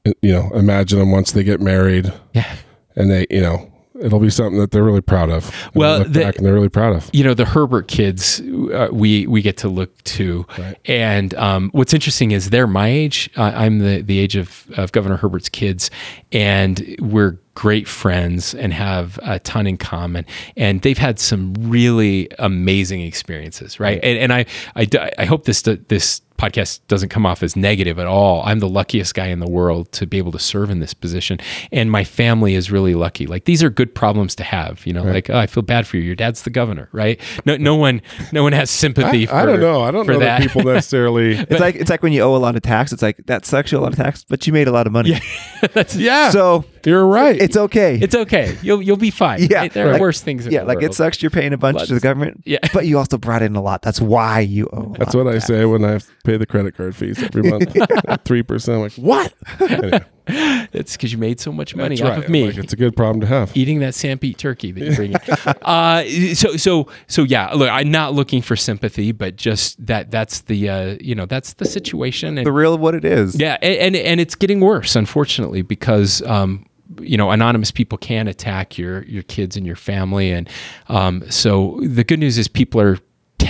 you 0.04 0.32
know, 0.32 0.50
imagine 0.54 0.98
them 0.98 1.10
once 1.10 1.32
they 1.32 1.44
get 1.44 1.60
married 1.60 2.12
yeah. 2.32 2.56
and 2.96 3.10
they, 3.10 3.26
you 3.30 3.40
know, 3.40 3.71
it'll 4.02 4.18
be 4.18 4.30
something 4.30 4.58
that 4.60 4.70
they're 4.70 4.82
really 4.84 5.00
proud 5.00 5.30
of. 5.30 5.50
Well, 5.74 6.04
the- 6.04 6.20
back 6.20 6.36
and 6.36 6.44
they're 6.46 6.54
really 6.54 6.68
proud 6.68 6.96
of. 6.96 7.08
you 7.12 7.24
know 7.24 7.34
the 7.34 7.44
Herbert 7.44 7.88
kids 7.88 8.40
uh, 8.40 8.88
we 8.92 9.26
we 9.26 9.42
get 9.42 9.56
to 9.58 9.68
look 9.68 10.02
to 10.04 10.44
Right. 10.58 10.76
and 10.86 11.34
um, 11.34 11.70
what's 11.72 11.94
interesting 11.94 12.30
is 12.32 12.50
they're 12.50 12.66
my 12.66 12.88
age 12.88 13.30
uh, 13.36 13.52
I'm 13.54 13.78
the 13.78 14.02
the 14.02 14.18
age 14.18 14.36
of, 14.36 14.66
of 14.76 14.92
Governor 14.92 15.16
Herbert's 15.16 15.48
kids 15.48 15.90
and 16.32 16.96
we're 17.00 17.38
great 17.54 17.86
friends 17.86 18.54
and 18.54 18.72
have 18.72 19.18
a 19.22 19.38
ton 19.38 19.66
in 19.66 19.76
common 19.76 20.24
and 20.56 20.80
they've 20.82 20.96
had 20.98 21.18
some 21.20 21.52
really 21.58 22.28
amazing 22.38 23.02
experiences 23.02 23.78
right 23.78 24.00
and, 24.02 24.18
and 24.18 24.32
I, 24.32 24.46
I 24.74 24.86
I 25.18 25.24
hope 25.26 25.44
this 25.44 25.60
this 25.62 26.22
podcast 26.38 26.80
doesn't 26.88 27.08
come 27.10 27.24
off 27.26 27.42
as 27.42 27.54
negative 27.56 27.98
at 27.98 28.06
all. 28.06 28.42
I'm 28.44 28.58
the 28.58 28.68
luckiest 28.68 29.14
guy 29.14 29.26
in 29.26 29.38
the 29.40 29.48
world 29.48 29.92
to 29.92 30.06
be 30.06 30.18
able 30.18 30.32
to 30.32 30.38
serve 30.38 30.70
in 30.70 30.80
this 30.80 30.94
position. 30.94 31.38
And 31.70 31.90
my 31.90 32.04
family 32.04 32.54
is 32.54 32.70
really 32.70 32.94
lucky. 32.94 33.26
Like 33.26 33.44
these 33.44 33.62
are 33.62 33.70
good 33.70 33.94
problems 33.94 34.34
to 34.36 34.44
have, 34.44 34.84
you 34.86 34.92
know, 34.92 35.02
like, 35.04 35.30
oh, 35.30 35.38
I 35.38 35.46
feel 35.46 35.62
bad 35.62 35.86
for 35.86 35.96
you. 35.96 36.02
Your 36.02 36.14
dad's 36.16 36.42
the 36.42 36.50
governor, 36.50 36.88
right? 36.92 37.20
No, 37.46 37.56
no 37.56 37.76
one, 37.76 38.02
no 38.32 38.42
one 38.42 38.52
has 38.52 38.70
sympathy. 38.70 39.28
I, 39.28 39.42
I 39.42 39.46
don't 39.46 39.60
know. 39.60 39.82
I 39.82 39.90
don't 39.90 40.04
for 40.04 40.12
know 40.14 40.18
that. 40.20 40.40
people 40.42 40.62
necessarily. 40.72 41.36
It's 41.36 41.60
like 41.60 41.76
it's 41.76 41.90
like 41.90 42.02
when 42.02 42.12
you 42.12 42.22
owe 42.22 42.34
a 42.34 42.38
lot 42.38 42.56
of 42.56 42.62
tax. 42.62 42.92
It's 42.92 43.02
like 43.02 43.24
that 43.26 43.46
sucks 43.46 43.70
you 43.72 43.78
a 43.78 43.80
lot 43.80 43.92
of 43.92 43.98
tax, 43.98 44.24
but 44.28 44.46
you 44.46 44.52
made 44.52 44.68
a 44.68 44.72
lot 44.72 44.86
of 44.86 44.92
money. 44.92 45.10
Yeah. 45.10 45.20
That's, 45.72 45.94
yeah. 45.96 46.30
So 46.30 46.64
you're 46.84 47.06
right. 47.06 47.40
it's 47.40 47.56
okay. 47.56 47.98
it's 48.00 48.14
okay. 48.14 48.56
You'll, 48.62 48.82
you'll 48.82 48.96
be 48.96 49.10
fine. 49.10 49.42
Yeah, 49.42 49.58
right? 49.58 49.72
There 49.72 49.88
are 49.88 49.92
like- 49.92 50.00
worse 50.00 50.20
things. 50.20 50.46
In 50.46 50.52
yeah, 50.52 50.60
the 50.60 50.66
like 50.66 50.82
it 50.82 50.94
sucks 50.94 51.22
you're 51.22 51.30
paying 51.30 51.52
a 51.52 51.58
bunch 51.58 51.86
to 51.86 51.94
the 51.94 52.00
government. 52.00 52.42
yeah. 52.44 52.58
But 52.72 52.86
you 52.86 52.98
also 52.98 53.18
brought 53.18 53.42
in 53.42 53.54
a 53.56 53.62
lot. 53.62 53.82
That's 53.82 54.00
why 54.00 54.40
you 54.40 54.68
owe. 54.72 54.92
a 54.94 54.98
That's 54.98 55.14
lot 55.14 55.24
what 55.24 55.30
of 55.30 55.34
I 55.36 55.38
tax. 55.38 55.46
say 55.46 55.64
when 55.64 55.84
I 55.84 55.92
have 55.92 56.06
to 56.06 56.12
pay 56.24 56.36
the 56.36 56.46
credit 56.46 56.76
card 56.76 56.94
fees 56.94 57.22
every 57.22 57.42
month. 57.42 57.76
Three 58.24 58.42
percent. 58.42 58.80
Like 58.80 58.92
what? 58.94 59.32
Anyway, 59.60 60.00
It's 60.74 60.92
because 60.96 61.12
you 61.12 61.18
made 61.18 61.40
so 61.40 61.52
much 61.52 61.74
money 61.74 61.96
that's 61.96 62.08
off 62.08 62.16
right. 62.16 62.24
of 62.24 62.30
me. 62.30 62.46
Like, 62.46 62.56
it's 62.56 62.72
a 62.72 62.76
good 62.76 62.96
problem 62.96 63.20
to 63.20 63.26
have. 63.26 63.54
eating 63.56 63.80
that 63.80 63.92
Sanpete 63.92 64.36
turkey 64.36 64.70
that 64.72 64.84
you 64.84 64.94
bring 64.94 65.12
in. 65.12 65.18
uh, 65.62 66.04
so 66.34 66.56
so 66.56 66.88
so 67.08 67.24
yeah. 67.24 67.52
Look, 67.52 67.68
I'm 67.68 67.90
not 67.90 68.14
looking 68.14 68.40
for 68.40 68.54
sympathy, 68.56 69.12
but 69.12 69.36
just 69.36 69.84
that 69.84 70.10
that's 70.10 70.42
the 70.42 70.68
uh, 70.68 70.96
you 71.00 71.14
know 71.14 71.26
that's 71.26 71.54
the 71.54 71.64
situation. 71.64 72.38
And 72.38 72.46
The 72.46 72.52
real 72.52 72.74
of 72.74 72.80
what 72.80 72.94
it 72.94 73.04
is. 73.04 73.38
yeah, 73.38 73.58
and, 73.60 73.76
and 73.78 73.96
and 73.96 74.20
it's 74.20 74.34
getting 74.36 74.60
worse, 74.60 74.94
unfortunately, 74.96 75.62
because 75.62 76.22
um, 76.22 76.64
you 77.00 77.16
know 77.16 77.30
anonymous 77.32 77.70
people 77.72 77.98
can 77.98 78.28
attack 78.28 78.78
your 78.78 79.02
your 79.04 79.24
kids 79.24 79.56
and 79.56 79.66
your 79.66 79.76
family, 79.76 80.30
and 80.30 80.48
um, 80.88 81.28
so 81.30 81.80
the 81.82 82.04
good 82.04 82.20
news 82.20 82.38
is 82.38 82.46
people 82.48 82.80
are 82.80 82.98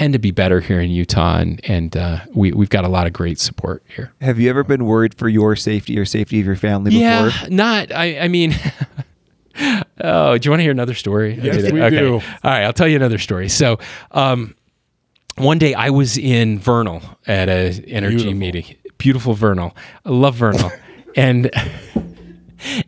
tend 0.03 0.13
to 0.15 0.19
be 0.19 0.33
better 0.33 0.61
here 0.61 0.81
in 0.81 0.91
Utah, 0.91 1.39
and 1.39 1.61
and 1.65 1.97
uh, 1.97 2.21
we 2.35 2.53
we've 2.53 2.69
got 2.69 2.85
a 2.85 2.89
lot 2.89 3.07
of 3.07 3.13
great 3.13 3.39
support 3.39 3.85
here. 3.89 4.13
Have 4.21 4.39
you 4.39 4.51
ever 4.51 4.65
been 4.65 4.85
worried 4.85 5.15
for 5.15 5.29
your 5.29 5.55
safety 5.57 5.99
or 5.99 6.05
safety 6.05 6.41
of 6.41 6.47
your 6.47 6.57
family 6.57 6.91
before? 6.91 7.01
Yeah, 7.03 7.47
not. 7.49 7.93
I. 7.93 8.21
I 8.21 8.29
mean. 8.29 8.55
oh, 10.01 10.39
do 10.39 10.47
you 10.47 10.51
want 10.51 10.59
to 10.61 10.63
hear 10.63 10.73
another 10.73 10.95
story? 10.95 11.39
Yes, 11.41 11.71
we 11.71 11.81
do. 11.91 12.15
All 12.15 12.21
right, 12.43 12.65
I'll 12.65 12.73
tell 12.73 12.89
you 12.89 12.97
another 12.97 13.19
story. 13.19 13.49
So, 13.49 13.79
um, 14.11 14.57
one 15.37 15.59
day 15.59 15.75
I 15.75 15.91
was 15.91 16.19
in 16.19 16.59
Vernal 16.59 17.03
at 17.27 17.49
a 17.49 17.71
energy 17.87 18.17
Beautiful. 18.17 18.35
meeting. 18.35 18.77
Beautiful 18.99 19.35
Vernal. 19.35 19.77
I 20.05 20.11
love 20.11 20.37
Vernal, 20.37 20.71
and. 21.17 21.51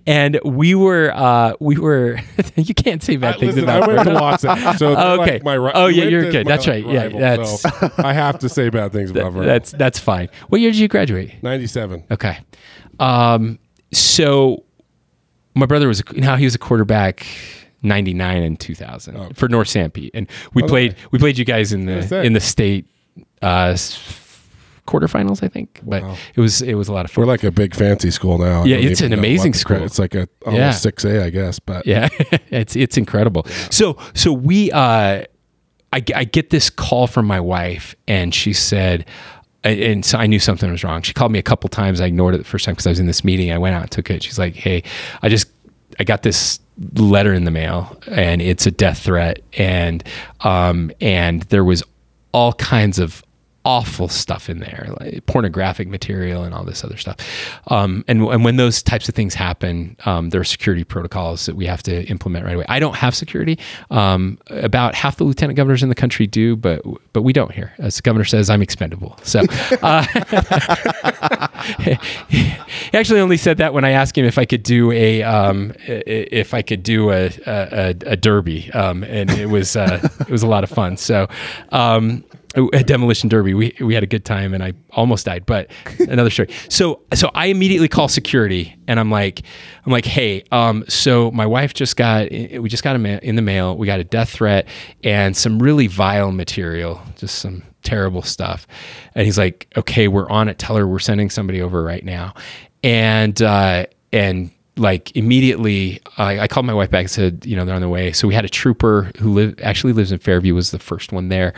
And 0.06 0.40
we 0.44 0.74
were, 0.74 1.12
uh, 1.14 1.54
we 1.60 1.78
were. 1.78 2.18
you 2.56 2.74
can't 2.74 3.02
say 3.02 3.16
bad 3.16 3.36
I, 3.36 3.38
things 3.38 3.54
listen, 3.56 3.64
about 3.64 3.88
I 3.88 3.94
went 3.94 4.08
to 4.08 4.14
Watson, 4.14 4.78
so 4.78 4.92
like 4.92 5.20
okay. 5.20 5.40
my 5.44 5.56
Oh, 5.56 5.86
yeah, 5.86 6.04
you're 6.04 6.30
good. 6.30 6.46
That's 6.46 6.66
right. 6.66 6.86
Yeah, 6.86 7.08
that's- 7.08 7.62
so 7.62 7.90
I 7.98 8.12
have 8.12 8.38
to 8.40 8.48
say 8.48 8.68
bad 8.68 8.92
things 8.92 9.10
about 9.12 9.32
Vernal. 9.32 9.46
That's 9.46 9.72
that's 9.72 9.98
fine. 9.98 10.28
What 10.48 10.60
year 10.60 10.70
did 10.70 10.78
you 10.78 10.88
graduate? 10.88 11.42
Ninety-seven. 11.42 12.04
Okay. 12.10 12.38
Um, 12.98 13.58
so 13.92 14.64
my 15.54 15.66
brother 15.66 15.88
was 15.88 16.02
now 16.12 16.36
he 16.36 16.44
was 16.44 16.54
a 16.54 16.58
quarterback 16.58 17.26
99 17.82 18.42
and 18.42 18.58
2000 18.58 19.36
for 19.36 19.48
North 19.48 19.68
Sanpete 19.68 20.10
and 20.14 20.28
we 20.52 20.62
played 20.62 20.96
we 21.10 21.18
played 21.18 21.38
you 21.38 21.44
guys 21.44 21.72
in 21.72 21.86
the 21.86 22.22
in 22.22 22.32
the 22.32 22.40
state 22.40 22.86
uh 23.42 23.76
quarterfinals 24.87 25.43
I 25.43 25.49
think 25.49 25.80
but 25.82 26.03
Wow. 26.03 26.16
it 26.35 26.41
was 26.41 26.61
it 26.62 26.74
was 26.74 26.89
a 26.89 26.93
lot 26.93 27.05
of 27.05 27.11
fun. 27.11 27.22
We're 27.24 27.32
like 27.32 27.45
a 27.45 27.51
big 27.51 27.74
fancy 27.74 28.11
school 28.11 28.39
now. 28.39 28.64
Yeah, 28.64 28.76
it's 28.76 29.01
an 29.01 29.12
amazing 29.12 29.53
the 29.53 29.64
credit- 29.64 29.80
school. 29.80 29.87
It's 29.87 29.99
like 29.99 30.14
a 30.14 30.28
Yeah. 30.47 30.53
almost 30.53 30.82
six 30.82 31.05
A, 31.05 31.24
I 31.24 31.30
guess. 31.30 31.59
But 31.59 31.87
yeah 31.87 32.09
it's 32.51 32.76
it's 32.76 32.97
incredible 32.97 33.47
so 33.70 33.97
so 34.14 34.32
we 34.32 34.70
uh 34.72 35.24
I, 35.93 36.03
I 36.14 36.24
get 36.24 36.51
this 36.51 36.70
call 36.70 37.07
from 37.07 37.26
my 37.26 37.41
wife 37.41 37.95
and 38.09 38.35
she 38.35 38.53
said 38.53 39.07
and- 39.62 39.80
and 39.80 40.05
so 40.05 40.18
I 40.18 40.26
knew 40.26 40.39
something 40.39 40.70
was 40.70 40.85
wrong. 40.85 41.01
She 41.01 41.14
called 41.14 41.32
me 41.32 41.39
a 41.39 41.43
couple 41.43 41.70
times. 41.70 42.01
I 42.03 42.07
ignored 42.07 42.35
it 42.35 42.39
the 42.39 42.45
first 42.45 42.66
time 42.66 42.74
because 42.74 42.87
I 42.87 42.91
was 42.91 43.01
in 43.01 43.07
this 43.07 43.24
meeting. 43.24 43.51
I 43.51 43.57
went 43.57 43.74
out 43.74 43.80
and 43.82 43.91
took 43.91 44.11
it. 44.11 44.22
She's 44.22 44.39
like, 44.39 44.55
"Hey, 44.55 44.82
I 45.22 45.30
just 45.30 45.47
I 45.99 46.05
got 46.05 46.22
this 46.22 46.61
letter 46.97 47.32
in 47.32 47.45
the 47.45 47.51
mail, 47.51 47.97
and 48.09 48.43
it's 48.43 48.66
a 48.66 48.70
death 48.70 48.99
threat, 48.99 49.39
and 49.55 50.05
um 50.41 50.91
and 51.01 51.45
there 51.45 51.64
was 51.64 51.82
all 52.32 52.53
kinds 52.55 52.99
of 52.99 53.23
awful 53.64 54.08
stuff 54.08 54.50
in 54.50 54.58
there, 54.58 54.88
like 55.00 55.24
pornographic 55.26 55.88
material 55.88 56.44
and 56.44 56.54
all 56.54 56.64
this 56.64 56.84
other 56.84 56.96
stuff. 56.96 57.16
Um, 57.68 58.04
and, 58.06 58.22
and 58.22 58.44
when 58.44 58.56
those 58.56 58.82
types 58.82 59.08
of 59.08 59.14
things 59.14 59.34
happen, 59.34 59.96
um, 60.04 60.30
there 60.30 60.40
are 60.40 60.44
security 60.44 60.84
protocols 60.84 61.46
that 61.46 61.56
we 61.56 61.66
have 61.66 61.82
to 61.84 62.04
implement 62.06 62.44
right 62.44 62.56
away. 62.56 62.66
I 62.68 62.78
don't 62.78 62.96
have 62.96 63.14
security. 63.14 63.58
Um, 63.90 64.38
about 64.50 64.94
half 64.94 65.16
the 65.16 65.24
lieutenant 65.24 65.56
governors 65.56 65.82
in 65.82 65.88
the 65.88 65.94
country 65.94 66.26
do, 66.26 66.56
but 66.56 66.82
but 67.12 67.22
we 67.22 67.32
don't 67.32 67.52
here. 67.52 67.72
As 67.78 67.96
the 67.96 68.02
governor 68.02 68.24
says, 68.24 68.50
I'm 68.50 68.62
expendable. 68.62 69.18
So 69.22 69.42
uh, 69.82 70.02
he 72.28 72.52
actually 72.92 73.20
only 73.20 73.36
said 73.36 73.58
that 73.58 73.72
when 73.72 73.84
I 73.84 73.90
asked 73.90 74.18
him 74.18 74.26
if 74.26 74.38
I 74.38 74.44
could 74.44 74.62
do 74.62 74.92
a 74.92 75.22
um, 75.22 75.72
if 75.86 76.52
I 76.52 76.62
could 76.62 76.82
do 76.82 77.10
a 77.10 77.30
a, 77.46 77.94
a, 78.06 78.16
derby, 78.16 78.70
um, 78.72 79.04
and 79.04 79.30
it 79.30 79.46
was 79.46 79.76
uh, 79.76 80.00
it 80.20 80.30
was 80.30 80.42
a 80.42 80.48
lot 80.48 80.64
of 80.64 80.70
fun. 80.70 80.96
So. 80.96 81.28
Um, 82.57 82.70
a 82.72 82.82
demolition 82.82 83.28
derby. 83.28 83.55
We 83.55 83.74
we 83.80 83.94
had 83.94 84.02
a 84.02 84.07
good 84.07 84.24
time, 84.24 84.55
and 84.55 84.62
I 84.62 84.72
almost 84.90 85.26
died. 85.26 85.46
But 85.46 85.70
another 85.98 86.30
story. 86.30 86.50
So 86.68 87.00
so 87.14 87.30
I 87.34 87.46
immediately 87.46 87.88
call 87.88 88.09
security, 88.09 88.76
and 88.86 89.00
I'm 89.00 89.11
like, 89.11 89.42
I'm 89.84 89.92
like, 89.92 90.05
hey, 90.05 90.44
um, 90.52 90.84
so 90.88 91.30
my 91.30 91.46
wife 91.46 91.74
just 91.74 91.96
got 91.96 92.30
we 92.30 92.68
just 92.68 92.84
got 92.84 92.96
a 92.96 93.26
in 93.26 93.36
the 93.36 93.42
mail. 93.42 93.76
We 93.76 93.86
got 93.86 94.00
a 94.00 94.05
death 94.05 94.30
threat 94.30 94.66
and 95.02 95.36
some 95.36 95.59
really 95.59 95.86
vile 95.86 96.32
material, 96.32 97.01
just 97.16 97.39
some 97.39 97.62
terrible 97.82 98.22
stuff. 98.22 98.66
And 99.14 99.24
he's 99.24 99.39
like, 99.39 99.68
okay, 99.76 100.09
we're 100.09 100.28
on 100.31 100.48
it. 100.48 100.59
Tell 100.59 100.76
her 100.76 100.86
we're 100.86 100.98
sending 100.98 101.31
somebody 101.31 101.60
over 101.60 101.82
right 101.82 102.05
now, 102.05 102.35
and 102.82 103.40
uh, 103.43 103.86
and 104.12 104.51
like 104.76 105.14
immediately 105.16 106.01
I, 106.18 106.40
I 106.40 106.48
called 106.48 106.66
my 106.66 106.74
wife 106.74 106.90
back 106.90 107.02
and 107.02 107.10
said 107.10 107.47
you 107.47 107.56
know 107.56 107.64
they're 107.64 107.76
on 107.76 107.81
the 107.81 107.89
way 107.89 108.10
so 108.10 108.26
we 108.26 108.35
had 108.35 108.44
a 108.44 108.48
trooper 108.48 109.10
who 109.18 109.32
live 109.32 109.55
actually 109.62 109.93
lives 109.93 110.10
in 110.10 110.18
fairview 110.18 110.52
was 110.55 110.72
the 110.72 110.81
first 110.81 111.12
one 111.12 111.28
there 111.28 111.55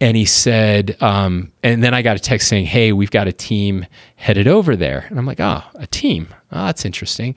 and 0.00 0.16
he 0.16 0.24
said 0.24 0.96
um, 1.02 1.52
and 1.62 1.82
then 1.82 1.94
i 1.94 2.02
got 2.02 2.16
a 2.16 2.20
text 2.20 2.48
saying 2.48 2.66
hey 2.66 2.92
we've 2.92 3.10
got 3.10 3.28
a 3.28 3.32
team 3.32 3.86
headed 4.16 4.46
over 4.46 4.76
there 4.76 5.06
and 5.08 5.18
i'm 5.18 5.26
like 5.26 5.40
oh 5.40 5.62
a 5.74 5.86
team 5.86 6.28
oh, 6.52 6.66
that's 6.66 6.84
interesting 6.84 7.34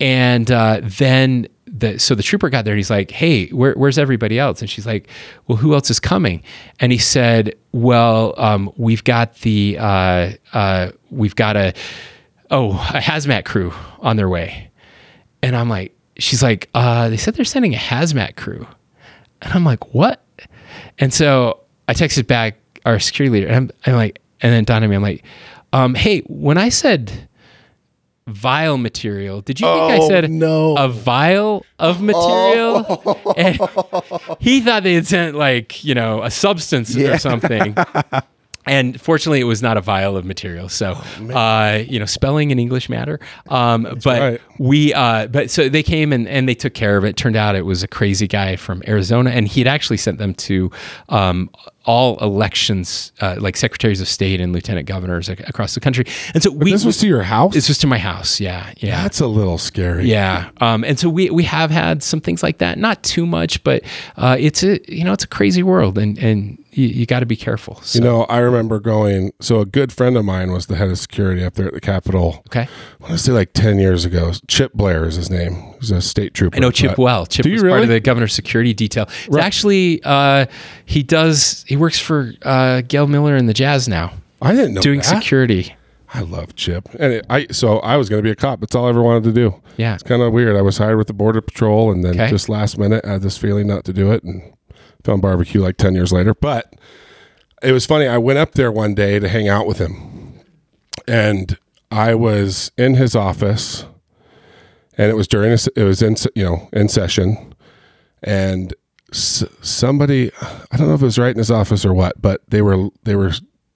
and 0.00 0.50
uh, 0.50 0.80
then 0.82 1.48
the 1.66 1.98
so 1.98 2.14
the 2.14 2.22
trooper 2.22 2.48
got 2.48 2.64
there 2.64 2.72
and 2.72 2.78
he's 2.78 2.90
like, 2.90 3.10
"Hey, 3.10 3.48
where, 3.48 3.74
where's 3.74 3.98
everybody 3.98 4.38
else?" 4.38 4.60
And 4.60 4.70
she's 4.70 4.86
like, 4.86 5.08
"Well, 5.46 5.56
who 5.56 5.74
else 5.74 5.90
is 5.90 6.00
coming?" 6.00 6.42
And 6.80 6.92
he 6.92 6.98
said, 6.98 7.54
"Well, 7.72 8.34
um, 8.38 8.72
we've 8.76 9.04
got 9.04 9.34
the 9.36 9.76
uh, 9.78 10.32
uh, 10.52 10.90
we've 11.10 11.36
got 11.36 11.56
a 11.56 11.74
oh 12.50 12.70
a 12.70 13.00
hazmat 13.00 13.44
crew 13.44 13.72
on 14.00 14.16
their 14.16 14.28
way." 14.28 14.70
And 15.42 15.54
I'm 15.54 15.68
like, 15.68 15.94
she's 16.18 16.42
like, 16.42 16.68
uh, 16.74 17.08
"They 17.08 17.16
said 17.16 17.34
they're 17.34 17.44
sending 17.44 17.74
a 17.74 17.78
hazmat 17.78 18.36
crew," 18.36 18.66
and 19.42 19.52
I'm 19.52 19.64
like, 19.64 19.94
"What?" 19.94 20.24
And 20.98 21.12
so 21.12 21.60
I 21.88 21.94
texted 21.94 22.26
back 22.26 22.56
our 22.84 22.98
security 23.00 23.32
leader, 23.32 23.48
and 23.48 23.56
I'm, 23.56 23.70
I'm 23.86 23.94
like, 23.96 24.20
and 24.40 24.52
then 24.52 24.64
dawned 24.64 24.84
on 24.84 24.90
me, 24.90 24.96
I'm 24.96 25.02
like, 25.02 25.24
um, 25.72 25.94
"Hey, 25.94 26.20
when 26.26 26.58
I 26.58 26.68
said." 26.68 27.28
vial 28.30 28.76
material. 28.76 29.40
Did 29.40 29.58
you 29.58 29.66
think 29.66 29.80
I 29.90 29.96
Oh, 29.96 30.06
said 30.10 30.30
no. 30.30 30.76
a 30.76 30.86
vial 30.86 31.64
of 31.78 32.02
material? 32.02 32.84
And 33.38 33.58
he 34.38 34.60
thought 34.60 34.82
they 34.82 34.92
had 34.92 35.06
sent 35.06 35.34
like, 35.34 35.82
you 35.82 35.94
know, 35.94 36.22
a 36.22 36.30
substance 36.30 36.94
Yeah. 36.94 37.14
or 37.14 37.18
something. 37.18 37.74
And 38.66 39.00
fortunately, 39.00 39.40
it 39.40 39.44
was 39.44 39.62
not 39.62 39.78
a 39.78 39.80
vial 39.80 40.14
of 40.18 40.26
material. 40.26 40.68
So, 40.68 40.92
uh, 41.32 41.84
you 41.88 41.98
know, 41.98 42.04
spelling 42.04 42.50
and 42.52 42.60
English 42.60 42.90
matter. 42.90 43.18
Um, 43.48 43.84
but 44.04 44.20
right. 44.20 44.40
we, 44.58 44.92
uh, 44.92 45.28
but 45.28 45.50
so 45.50 45.70
they 45.70 45.82
came 45.82 46.12
and, 46.12 46.28
and 46.28 46.46
they 46.46 46.54
took 46.54 46.74
care 46.74 46.98
of 46.98 47.04
it. 47.04 47.16
Turned 47.16 47.34
out 47.34 47.56
it 47.56 47.64
was 47.64 47.82
a 47.82 47.88
crazy 47.88 48.26
guy 48.28 48.56
from 48.56 48.82
Arizona, 48.86 49.30
and 49.30 49.48
he'd 49.48 49.66
actually 49.66 49.96
sent 49.96 50.18
them 50.18 50.34
to 50.34 50.70
um, 51.08 51.48
all 51.88 52.18
elections, 52.18 53.12
uh, 53.22 53.36
like 53.38 53.56
secretaries 53.56 54.00
of 54.02 54.08
state 54.08 54.40
and 54.42 54.52
lieutenant 54.52 54.86
governors 54.86 55.30
ac- 55.30 55.42
across 55.46 55.72
the 55.74 55.80
country. 55.80 56.04
And 56.34 56.42
so 56.42 56.50
we, 56.50 56.70
This 56.70 56.84
was 56.84 56.98
to 56.98 57.06
your 57.08 57.22
house. 57.22 57.54
this 57.54 57.68
was 57.68 57.78
to 57.78 57.86
my 57.86 57.96
house. 57.98 58.40
Yeah, 58.40 58.72
yeah. 58.76 59.02
That's 59.02 59.20
a 59.20 59.26
little 59.26 59.56
scary. 59.56 60.04
Yeah, 60.06 60.50
um, 60.60 60.84
and 60.84 60.98
so 60.98 61.08
we 61.08 61.30
we 61.30 61.44
have 61.44 61.70
had 61.70 62.02
some 62.02 62.20
things 62.20 62.42
like 62.42 62.58
that. 62.58 62.76
Not 62.78 63.02
too 63.02 63.24
much, 63.26 63.64
but 63.64 63.82
uh, 64.18 64.36
it's 64.38 64.62
a 64.62 64.78
you 64.92 65.02
know 65.04 65.14
it's 65.14 65.24
a 65.24 65.28
crazy 65.28 65.62
world, 65.62 65.96
and 65.96 66.18
and 66.18 66.62
you, 66.72 66.86
you 66.88 67.06
got 67.06 67.20
to 67.20 67.26
be 67.26 67.36
careful. 67.36 67.80
So, 67.82 67.98
You 67.98 68.04
know, 68.04 68.24
I 68.24 68.38
remember 68.38 68.78
going. 68.78 69.32
So 69.40 69.60
a 69.60 69.66
good 69.66 69.90
friend 69.92 70.16
of 70.18 70.24
mine 70.24 70.52
was 70.52 70.66
the 70.66 70.76
head 70.76 70.88
of 70.90 70.98
security 70.98 71.42
up 71.42 71.54
there 71.54 71.66
at 71.68 71.72
the 71.74 71.80
Capitol. 71.80 72.42
okay, 72.48 72.68
I 73.00 73.02
want 73.02 73.12
to 73.12 73.18
say 73.18 73.32
like 73.32 73.52
ten 73.54 73.78
years 73.78 74.04
ago. 74.04 74.32
Chip 74.46 74.74
Blair 74.74 75.06
is 75.06 75.16
his 75.16 75.30
name. 75.30 75.54
He's 75.80 75.90
a 75.90 76.02
state 76.02 76.34
trooper. 76.34 76.56
I 76.56 76.60
know 76.60 76.70
Chip 76.70 76.98
well. 76.98 77.24
Chip 77.24 77.46
you 77.46 77.52
was 77.54 77.62
part 77.62 77.82
of 77.82 77.88
the 77.88 78.00
governor's 78.00 78.34
security 78.34 78.74
detail. 78.74 79.08
Right. 79.28 79.42
actually 79.44 80.00
uh, 80.04 80.46
he 80.84 81.02
does 81.02 81.64
he 81.66 81.76
works 81.78 81.98
for 81.98 82.32
uh, 82.42 82.82
Gail 82.82 83.06
Miller 83.06 83.36
in 83.36 83.46
the 83.46 83.54
Jazz 83.54 83.88
now, 83.88 84.12
I 84.42 84.52
didn't 84.54 84.74
know 84.74 84.80
doing 84.80 85.00
that. 85.00 85.06
security. 85.22 85.74
I 86.14 86.20
love 86.22 86.54
Chip, 86.56 86.88
and 86.98 87.12
it, 87.14 87.26
I 87.28 87.46
so 87.50 87.80
I 87.80 87.96
was 87.98 88.08
going 88.08 88.20
to 88.20 88.26
be 88.26 88.30
a 88.30 88.36
cop. 88.36 88.60
That's 88.60 88.74
all 88.74 88.86
I 88.86 88.88
ever 88.90 89.02
wanted 89.02 89.24
to 89.24 89.32
do. 89.32 89.60
Yeah. 89.76 89.94
It's 89.94 90.02
kind 90.02 90.22
of 90.22 90.32
weird. 90.32 90.56
I 90.56 90.62
was 90.62 90.78
hired 90.78 90.96
with 90.96 91.06
the 91.06 91.12
border 91.12 91.40
patrol, 91.42 91.92
and 91.92 92.02
then 92.02 92.14
Okay. 92.14 92.30
just 92.30 92.48
last 92.48 92.78
minute, 92.78 93.04
I 93.04 93.12
had 93.12 93.22
this 93.22 93.36
feeling 93.36 93.66
not 93.66 93.84
to 93.84 93.92
do 93.92 94.10
it, 94.12 94.22
and 94.24 94.42
found 95.04 95.20
barbecue 95.22 95.60
like 95.60 95.76
ten 95.76 95.94
years 95.94 96.10
later. 96.12 96.32
But 96.34 96.74
it 97.62 97.72
was 97.72 97.84
funny. 97.84 98.06
I 98.06 98.16
went 98.18 98.38
up 98.38 98.52
there 98.52 98.72
one 98.72 98.94
day 98.94 99.18
to 99.18 99.28
hang 99.28 99.48
out 99.48 99.66
with 99.66 99.78
him, 99.78 100.40
and 101.06 101.58
I 101.90 102.14
was 102.14 102.72
in 102.78 102.94
his 102.94 103.14
office, 103.14 103.84
and 104.96 105.10
it 105.10 105.14
was 105.14 105.28
during 105.28 105.52
a 105.52 105.58
it 105.76 105.84
was 105.84 106.00
in 106.00 106.16
you 106.34 106.44
know 106.44 106.68
in 106.72 106.88
session, 106.88 107.54
and 108.22 108.72
s- 109.12 109.44
somebody 109.60 110.30
I 110.70 110.76
don't 110.76 110.88
know 110.88 110.94
if 110.94 111.02
it 111.02 111.06
was 111.06 111.18
right 111.18 111.30
in 111.30 111.38
his 111.38 111.50
office 111.50 111.84
or 111.84 111.94
what, 111.94 112.20
but 112.20 112.40
they 112.48 112.62
were 112.62 112.88
they 113.04 113.14
were 113.16 113.32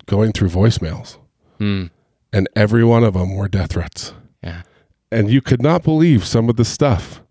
going 0.07 0.33
through 0.33 0.49
voicemails 0.51 1.17
Hmm. 1.59 1.87
and 2.33 2.49
every 2.57 2.85
one 2.85 3.05
of 3.05 3.15
them 3.15 3.37
were 3.37 3.49
death 3.49 3.73
threats. 3.73 4.13
Yeah. 4.43 4.63
And 5.11 5.31
you 5.31 5.41
could 5.41 5.63
not 5.63 5.83
believe 5.85 6.25
some 6.27 6.49
of 6.49 6.57
the 6.57 6.65
stuff 6.65 7.23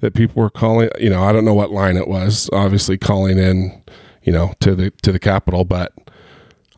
that 0.00 0.14
people 0.14 0.42
were 0.42 0.50
calling. 0.50 0.88
You 0.98 1.10
know, 1.10 1.22
I 1.22 1.32
don't 1.32 1.44
know 1.44 1.54
what 1.54 1.70
line 1.70 1.96
it 1.96 2.08
was. 2.08 2.48
Obviously, 2.52 2.96
calling 2.96 3.38
in, 3.38 3.82
you 4.22 4.32
know, 4.32 4.54
to 4.60 4.74
the 4.74 4.90
to 5.02 5.12
the 5.12 5.18
Capitol, 5.18 5.64
but 5.64 5.92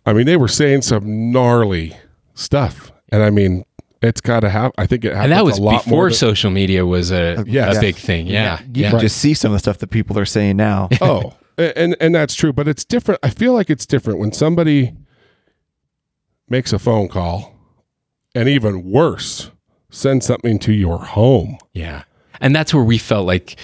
I 0.04 0.12
mean, 0.12 0.26
they 0.26 0.36
were 0.36 0.48
saying 0.48 0.82
some 0.82 1.30
gnarly 1.32 1.96
stuff. 2.34 2.90
And 3.10 3.22
I 3.22 3.30
mean, 3.30 3.64
it's 4.06 4.20
got 4.20 4.40
to 4.40 4.50
have. 4.50 4.72
I 4.78 4.86
think 4.86 5.04
it 5.04 5.08
happens 5.08 5.24
And 5.24 5.32
that 5.32 5.44
was 5.44 5.58
a 5.58 5.62
lot 5.62 5.84
before 5.84 5.96
more. 5.96 6.08
than- 6.08 6.16
social 6.16 6.50
media 6.50 6.86
was 6.86 7.10
a, 7.10 7.44
yes. 7.46 7.76
a 7.76 7.80
big 7.80 7.96
thing. 7.96 8.26
Yeah. 8.26 8.60
You 8.62 8.82
yeah. 8.82 8.90
can 8.90 9.00
just 9.00 9.18
see 9.18 9.34
some 9.34 9.52
of 9.52 9.54
the 9.54 9.58
stuff 9.60 9.78
that 9.78 9.90
people 9.90 10.18
are 10.18 10.24
saying 10.24 10.56
now. 10.56 10.88
oh, 11.00 11.34
and 11.58 11.96
and 12.00 12.14
that's 12.14 12.34
true, 12.34 12.52
but 12.52 12.68
it's 12.68 12.84
different. 12.84 13.20
I 13.22 13.30
feel 13.30 13.54
like 13.54 13.70
it's 13.70 13.86
different 13.86 14.18
when 14.18 14.32
somebody 14.32 14.94
makes 16.48 16.72
a 16.72 16.78
phone 16.78 17.08
call, 17.08 17.54
and 18.34 18.48
even 18.48 18.90
worse, 18.90 19.50
send 19.90 20.22
something 20.22 20.58
to 20.60 20.72
your 20.72 20.98
home. 20.98 21.58
Yeah. 21.72 22.04
And 22.40 22.54
that's 22.54 22.74
where 22.74 22.84
we 22.84 22.98
felt 22.98 23.26
like 23.26 23.58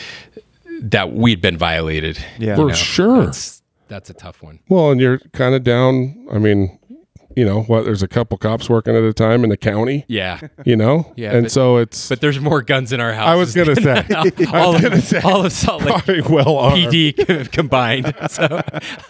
that 0.81 1.13
we'd 1.13 1.41
been 1.41 1.59
violated. 1.59 2.19
Yeah. 2.39 2.57
For 2.57 2.69
know, 2.69 2.75
sure. 2.75 3.25
That's, 3.27 3.63
that's 3.89 4.09
a 4.09 4.15
tough 4.15 4.43
one. 4.43 4.61
Well, 4.69 4.91
and 4.91 5.01
you're 5.01 5.19
kind 5.33 5.55
of 5.55 5.63
down. 5.63 6.27
I 6.33 6.39
mean, 6.39 6.79
you 7.37 7.45
know 7.45 7.63
what? 7.63 7.85
There's 7.85 8.03
a 8.03 8.09
couple 8.09 8.37
cops 8.39 8.69
working 8.71 8.95
at 8.97 9.03
a 9.03 9.13
time 9.13 9.45
in 9.45 9.51
the 9.51 9.57
county. 9.57 10.05
Yeah. 10.09 10.41
You 10.65 10.77
know, 10.77 11.13
Yeah, 11.17 11.33
and 11.33 11.45
but- 11.45 11.51
so 11.53 11.77
it's. 11.79 12.09
But 12.09 12.21
there's 12.21 12.39
more 12.41 12.63
guns 12.63 12.93
in 12.93 13.01
our 13.01 13.13
house. 13.13 13.27
I 13.29 13.35
was 13.35 13.55
gonna 13.55 13.77
say, 13.77 13.97
all, 14.53 14.79
gonna 14.81 14.97
of, 14.97 15.03
say- 15.03 15.21
all 15.23 15.45
of 15.45 15.53
Salt 15.53 15.83
Lake 16.07 16.29
well 16.29 16.57
armed. 16.59 16.77
PD 16.85 17.27
co- 17.27 17.45
combined. 17.51 18.15
So, 18.33 18.61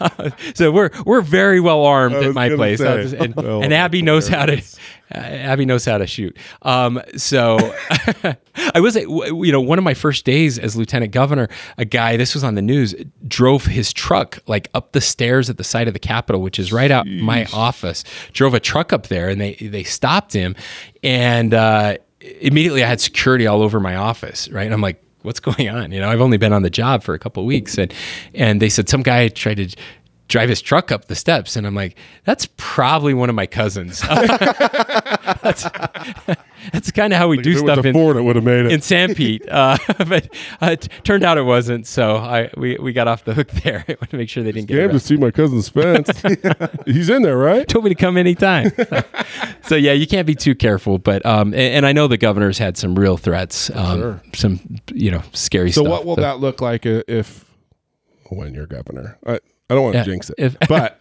so 0.54 0.72
we're 0.72 0.90
we're 1.04 1.20
very 1.20 1.60
well 1.60 1.84
armed 1.84 2.16
at 2.16 2.34
my 2.34 2.48
place, 2.48 2.78
say. 2.78 3.02
Just- 3.02 3.14
and, 3.14 3.34
Well, 3.36 3.62
and 3.62 3.72
Abby 3.72 4.02
knows 4.02 4.28
how 4.28 4.46
to. 4.46 4.62
Abby 5.14 5.64
knows 5.64 5.84
how 5.84 5.98
to 5.98 6.06
shoot. 6.06 6.36
Um, 6.62 7.00
so 7.16 7.58
I 8.74 8.80
was, 8.80 8.96
you 8.96 9.52
know, 9.52 9.60
one 9.60 9.78
of 9.78 9.84
my 9.84 9.94
first 9.94 10.24
days 10.24 10.58
as 10.58 10.76
lieutenant 10.76 11.12
governor, 11.12 11.48
a 11.78 11.84
guy, 11.84 12.16
this 12.16 12.34
was 12.34 12.44
on 12.44 12.54
the 12.54 12.62
news, 12.62 12.94
drove 13.26 13.66
his 13.66 13.92
truck 13.92 14.38
like 14.46 14.68
up 14.74 14.92
the 14.92 15.00
stairs 15.00 15.50
at 15.50 15.58
the 15.58 15.64
side 15.64 15.88
of 15.88 15.94
the 15.94 16.00
Capitol, 16.00 16.40
which 16.40 16.58
is 16.58 16.72
right 16.72 16.90
out 16.90 17.06
my 17.06 17.46
office. 17.52 18.04
Drove 18.32 18.54
a 18.54 18.60
truck 18.60 18.92
up 18.92 19.08
there, 19.08 19.28
and 19.28 19.40
they 19.40 19.54
they 19.54 19.82
stopped 19.82 20.32
him, 20.32 20.54
and 21.02 21.54
uh, 21.54 21.96
immediately 22.20 22.82
I 22.82 22.88
had 22.88 23.00
security 23.00 23.46
all 23.46 23.62
over 23.62 23.80
my 23.80 23.96
office. 23.96 24.48
Right, 24.48 24.64
and 24.64 24.74
I'm 24.74 24.80
like, 24.80 25.02
what's 25.22 25.40
going 25.40 25.68
on? 25.68 25.92
You 25.92 26.00
know, 26.00 26.08
I've 26.08 26.20
only 26.20 26.36
been 26.36 26.52
on 26.52 26.62
the 26.62 26.70
job 26.70 27.02
for 27.02 27.14
a 27.14 27.18
couple 27.18 27.42
of 27.42 27.46
weeks, 27.46 27.78
and 27.78 27.92
and 28.34 28.60
they 28.60 28.68
said 28.68 28.88
some 28.88 29.02
guy 29.02 29.28
tried 29.28 29.56
to 29.56 29.76
drive 30.28 30.48
his 30.48 30.60
truck 30.62 30.90
up 30.92 31.06
the 31.06 31.14
steps, 31.14 31.56
and 31.56 31.66
I'm 31.66 31.74
like, 31.74 31.96
that's 32.24 32.48
probably 32.56 33.12
one 33.14 33.28
of 33.28 33.34
my 33.34 33.46
cousins. 33.46 34.00
that's 35.42 35.64
that's 36.72 36.90
kind 36.92 37.12
of 37.12 37.18
how 37.18 37.28
we 37.28 37.38
do 37.42 37.50
If 37.50 37.56
it 37.58 37.62
was 37.64 37.72
stuff 37.72 37.84
a 37.84 37.88
in, 37.88 37.94
Ford, 37.94 38.16
it 38.16 38.22
would 38.22 38.36
have 38.36 38.44
made 38.44 38.66
it. 38.66 38.72
in 38.72 38.80
Sanpete, 38.80 39.46
uh, 39.50 39.76
but 40.04 40.28
uh, 40.60 40.70
it 40.72 40.88
turned 41.04 41.24
out 41.24 41.38
it 41.38 41.42
wasn't. 41.42 41.86
So 41.86 42.16
I 42.16 42.50
we, 42.56 42.76
we 42.78 42.92
got 42.92 43.08
off 43.08 43.24
the 43.24 43.34
hook 43.34 43.50
there. 43.64 43.84
I 43.88 43.92
want 44.00 44.10
to 44.10 44.16
make 44.16 44.28
sure 44.28 44.42
they 44.42 44.52
didn't 44.52 44.68
get 44.68 44.76
Came 44.78 44.90
to 44.90 45.00
see 45.00 45.16
my 45.16 45.30
cousin 45.30 45.62
Spence. 45.62 46.10
He's 46.86 47.08
in 47.10 47.22
there, 47.22 47.36
right? 47.36 47.66
Told 47.68 47.84
me 47.84 47.90
to 47.90 47.94
come 47.96 48.16
anytime. 48.16 48.70
so 49.62 49.74
yeah, 49.74 49.92
you 49.92 50.06
can't 50.06 50.26
be 50.26 50.34
too 50.34 50.54
careful. 50.54 50.98
But 50.98 51.24
um, 51.26 51.48
and, 51.52 51.54
and 51.74 51.86
I 51.86 51.92
know 51.92 52.06
the 52.08 52.16
governor's 52.18 52.58
had 52.58 52.76
some 52.76 52.94
real 52.94 53.16
threats, 53.16 53.70
um, 53.74 53.98
Sure. 54.00 54.22
some 54.34 54.60
you 54.94 55.10
know 55.10 55.22
scary 55.32 55.72
So 55.72 55.82
stuff. 55.82 55.90
what 55.90 56.06
will 56.06 56.16
but- 56.16 56.22
that 56.22 56.38
look 56.40 56.60
like 56.60 56.86
if 56.86 57.44
when 58.30 58.54
you're 58.54 58.66
governor? 58.66 59.18
I, 59.26 59.40
I 59.72 59.74
don't 59.74 59.82
want 59.84 59.94
to 59.94 59.98
Yeah, 60.00 60.04
jinx 60.04 60.30
it, 60.30 60.36
if- 60.38 60.56
but 60.68 60.98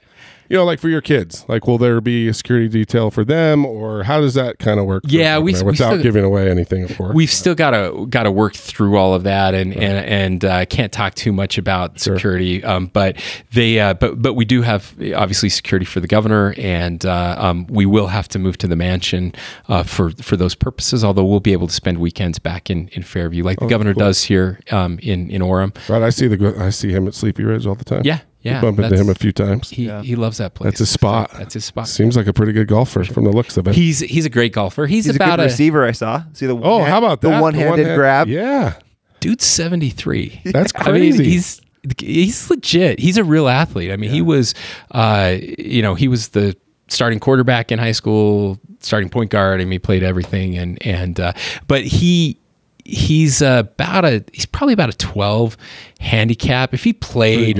you 0.49 0.57
know, 0.57 0.65
like 0.65 0.81
for 0.81 0.89
your 0.89 0.99
kids, 0.99 1.45
like 1.47 1.65
will 1.65 1.77
there 1.77 2.01
be 2.01 2.27
a 2.27 2.33
security 2.33 2.67
detail 2.67 3.09
for 3.09 3.23
them, 3.23 3.65
or 3.65 4.03
how 4.03 4.19
does 4.19 4.33
that 4.33 4.59
kind 4.59 4.81
of 4.81 4.85
work? 4.85 5.03
Yeah, 5.07 5.35
the 5.35 5.41
we- 5.41 5.53
governor 5.53 5.65
we 5.67 5.71
without 5.71 5.91
still- 5.91 6.03
giving 6.03 6.23
away 6.25 6.51
anything, 6.51 6.83
of 6.83 6.93
course. 6.97 7.15
We've 7.15 7.31
still 7.31 7.55
got 7.55 7.71
to 7.71 8.05
got 8.07 8.23
to 8.23 8.31
work 8.33 8.53
through 8.55 8.97
all 8.97 9.13
of 9.13 9.23
that, 9.23 9.53
and 9.53 9.73
and 9.73 10.05
and 10.05 10.43
uh, 10.43 10.65
can't 10.65 10.91
talk 10.91 11.15
too 11.15 11.31
much 11.31 11.57
about 11.57 12.01
security. 12.01 12.61
Um, 12.65 12.87
but 12.87 13.15
they, 13.53 13.79
uh, 13.79 13.93
but 13.93 14.21
but 14.21 14.33
we 14.33 14.43
do 14.43 14.61
have 14.61 14.93
obviously 15.15 15.47
security 15.47 15.85
for 15.85 16.01
the 16.01 16.07
governor, 16.07 16.53
and 16.57 17.05
uh, 17.05 17.37
um, 17.39 17.65
we 17.67 17.85
will 17.85 18.07
have 18.07 18.27
to 18.29 18.37
move 18.39 18.57
to 18.57 18.67
the 18.67 18.75
mansion 18.75 19.33
uh, 19.69 19.83
for 19.83 20.09
for 20.21 20.35
those 20.35 20.53
purposes. 20.53 21.01
Although 21.01 21.23
we'll 21.23 21.39
be 21.39 21.53
able 21.53 21.67
to 21.67 21.73
spend 21.73 21.99
weekends 21.99 22.39
back 22.39 22.69
in, 22.69 22.89
in 22.89 23.03
Fairview, 23.03 23.45
like 23.45 23.57
the 23.61 23.67
governor 23.67 23.93
does 23.93 24.25
here 24.25 24.59
um, 24.71 24.99
in 25.01 25.29
in 25.31 25.41
Orem. 25.41 25.73
right, 25.87 26.01
I 26.03 26.09
see 26.09 26.27
the 26.27 26.55
I 26.59 26.71
see 26.71 26.91
him 26.91 27.07
at 27.07 27.13
Sleepy 27.13 27.45
Ridge 27.45 27.65
all 27.65 27.75
the 27.75 27.85
time. 27.85 28.01
Yeah, 28.03 28.19
yeah, 28.41 28.61
bump 28.61 28.79
into 28.79 28.95
him 28.97 29.09
a 29.09 29.15
few 29.15 29.31
times. 29.31 29.69
He 29.69 29.89
he 30.01 30.15
loves 30.15 30.37
that 30.37 30.53
place. 30.53 30.67
That's 30.71 30.79
his 30.79 30.89
spot. 30.89 31.31
That's 31.37 31.53
his 31.53 31.65
spot. 31.65 31.87
Seems 31.87 32.15
like 32.17 32.27
a 32.27 32.33
pretty 32.33 32.53
good 32.53 32.67
golfer 32.67 33.03
from 33.03 33.23
the 33.25 33.31
looks 33.31 33.57
of 33.57 33.67
it. 33.67 33.75
He's 33.75 33.99
he's 33.99 34.25
a 34.25 34.29
great 34.29 34.53
golfer. 34.53 34.87
He's, 34.87 35.05
He's 35.05 35.13
a 35.13 35.17
about 35.17 35.37
good 35.37 35.41
a, 35.41 35.45
receiver. 35.45 35.85
I 35.85 35.91
saw. 35.91 36.23
See 36.33 36.45
the 36.47 36.55
oh, 36.57 36.83
how 36.83 36.97
about 36.97 37.21
that? 37.21 37.29
the 37.29 37.41
one-handed 37.41 37.69
one-hand- 37.69 37.97
grab? 37.97 38.27
Yeah, 38.27 38.73
dude's 39.19 39.45
73 39.45 40.41
That's 40.45 40.71
I 40.75 40.91
mean, 40.91 41.13
crazy. 41.13 41.23
he's 41.25 41.61
he's 41.97 42.49
legit 42.49 42.99
he's 42.99 43.17
a 43.17 43.23
real 43.23 43.47
athlete 43.47 43.91
i 43.91 43.95
mean 43.97 44.11
he 44.11 44.21
was 44.21 44.53
uh 44.91 45.35
you 45.39 45.81
know 45.81 45.95
he 45.95 46.07
was 46.07 46.29
the 46.29 46.55
starting 46.89 47.19
quarterback 47.19 47.71
in 47.71 47.79
high 47.79 47.91
school 47.91 48.59
starting 48.81 49.09
point 49.09 49.31
guard 49.31 49.59
I 49.61 49.63
mean, 49.63 49.71
he 49.71 49.79
played 49.79 50.03
everything 50.03 50.57
and 50.59 50.77
and 50.85 51.19
uh 51.19 51.33
but 51.67 51.83
he 51.83 52.37
he's 52.85 53.41
uh, 53.41 53.63
about 53.65 54.05
a 54.05 54.23
he's 54.33 54.45
probably 54.45 54.73
about 54.73 54.89
a 54.93 54.97
12 54.97 55.57
handicap 55.99 56.73
if 56.73 56.83
he 56.83 56.93
played 56.93 57.57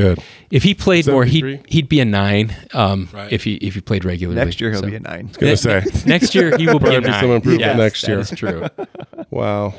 if 0.50 0.64
he 0.64 0.74
played 0.74 1.08
more 1.08 1.26
he'd 1.26 1.62
he'd 1.68 1.88
be 1.90 2.00
a 2.00 2.06
9 2.06 2.56
um 2.74 3.10
if 3.30 3.44
he 3.44 3.56
if 3.56 3.76
he 3.76 3.82
played 3.82 4.04
regularly 4.06 4.44
next 4.44 4.60
year 4.62 4.72
he'll 4.72 4.82
So- 4.82 4.88
be 4.88 4.96
a 4.96 5.00
nine. 5.00 5.30
gonna 5.40 5.56
say. 5.58 5.84
next 6.06 6.34
year 6.36 6.58
he 6.58 6.68
will 6.68 6.80
be 6.80 6.88
a 6.88 6.92
Probably 7.02 7.10
nine. 7.12 7.22
some 7.22 7.32
improvement 7.32 7.62
Yes, 7.62 7.78
next 7.78 8.08
year. 8.08 8.20
is 8.20 8.30
true 8.32 8.66
Wow. 9.30 9.74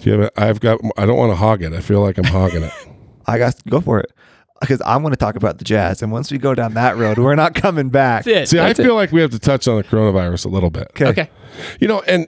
Do 0.00 0.10
you 0.10 0.18
have 0.20 0.30
a, 0.36 0.40
I've 0.40 0.60
got. 0.60 0.78
I 0.98 1.06
don't 1.06 1.16
want 1.16 1.32
to 1.32 1.36
hog 1.36 1.62
it. 1.62 1.72
I 1.72 1.80
feel 1.80 2.00
like 2.02 2.18
I'm 2.18 2.24
hogging 2.24 2.62
it. 2.62 2.72
I 3.26 3.38
got 3.38 3.56
to 3.56 3.70
go 3.70 3.80
for 3.80 3.98
it 3.98 4.12
because 4.60 4.80
I'm 4.84 5.00
going 5.02 5.12
to 5.12 5.16
talk 5.16 5.36
about 5.36 5.56
the 5.58 5.64
Jazz, 5.64 6.02
and 6.02 6.12
once 6.12 6.30
we 6.30 6.36
go 6.38 6.54
down 6.54 6.74
that 6.74 6.96
road, 6.98 7.16
we're 7.18 7.34
not 7.34 7.54
coming 7.54 7.88
back. 7.88 8.24
That's 8.24 8.36
it. 8.36 8.48
See, 8.50 8.58
I 8.58 8.66
That's 8.68 8.78
it. 8.78 8.82
feel 8.84 8.94
like 8.94 9.10
we 9.10 9.22
have 9.22 9.30
to 9.30 9.38
touch 9.38 9.66
on 9.66 9.76
the 9.78 9.84
coronavirus 9.84 10.44
a 10.44 10.48
little 10.48 10.68
bit. 10.70 10.88
Okay. 10.90 11.06
okay. 11.06 11.30
You 11.80 11.88
know, 11.88 12.02
and 12.06 12.26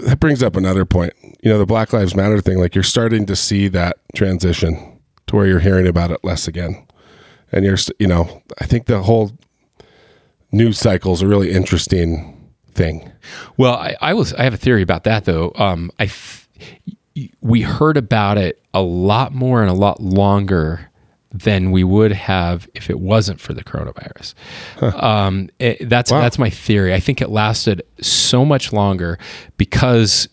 that 0.00 0.20
brings 0.20 0.42
up 0.42 0.56
another 0.56 0.84
point. 0.84 1.12
You 1.42 1.50
know, 1.50 1.58
the 1.58 1.66
Black 1.66 1.92
Lives 1.92 2.14
Matter 2.14 2.40
thing. 2.40 2.58
Like 2.58 2.74
you're 2.74 2.84
starting 2.84 3.26
to 3.26 3.36
see 3.36 3.68
that 3.68 3.98
transition 4.14 5.00
to 5.26 5.36
where 5.36 5.46
you're 5.46 5.60
hearing 5.60 5.86
about 5.86 6.10
it 6.10 6.20
less 6.24 6.48
again, 6.48 6.86
and 7.52 7.64
you're. 7.64 7.78
You 7.98 8.06
know, 8.06 8.42
I 8.60 8.66
think 8.66 8.86
the 8.86 9.02
whole 9.02 9.32
news 10.52 10.78
cycle 10.78 11.12
is 11.12 11.22
a 11.22 11.26
really 11.26 11.52
interesting 11.52 12.50
thing. 12.72 13.10
Well, 13.56 13.74
I, 13.74 13.96
I 14.00 14.14
was 14.14 14.32
I 14.34 14.44
have 14.44 14.54
a 14.54 14.58
theory 14.58 14.82
about 14.82 15.04
that 15.04 15.24
though. 15.24 15.52
Um, 15.56 15.90
I 15.98 16.04
f- 16.04 16.48
we 17.40 17.62
heard 17.62 17.96
about 17.96 18.38
it 18.38 18.62
a 18.72 18.82
lot 18.82 19.32
more 19.32 19.60
and 19.60 19.70
a 19.70 19.74
lot 19.74 20.00
longer 20.00 20.90
than 21.34 21.72
we 21.72 21.82
would 21.82 22.12
have 22.12 22.68
if 22.74 22.88
it 22.88 23.00
wasn't 23.00 23.40
for 23.40 23.52
the 23.52 23.64
coronavirus. 23.64 24.34
Um, 25.02 25.50
it- 25.58 25.88
that's 25.88 26.12
Wow. 26.12 26.20
that's 26.20 26.38
my 26.38 26.48
theory. 26.48 26.94
I 26.94 27.00
think 27.00 27.20
it 27.20 27.28
lasted 27.28 27.82
so 28.00 28.44
much 28.44 28.72
longer 28.72 29.18
because 29.56 30.28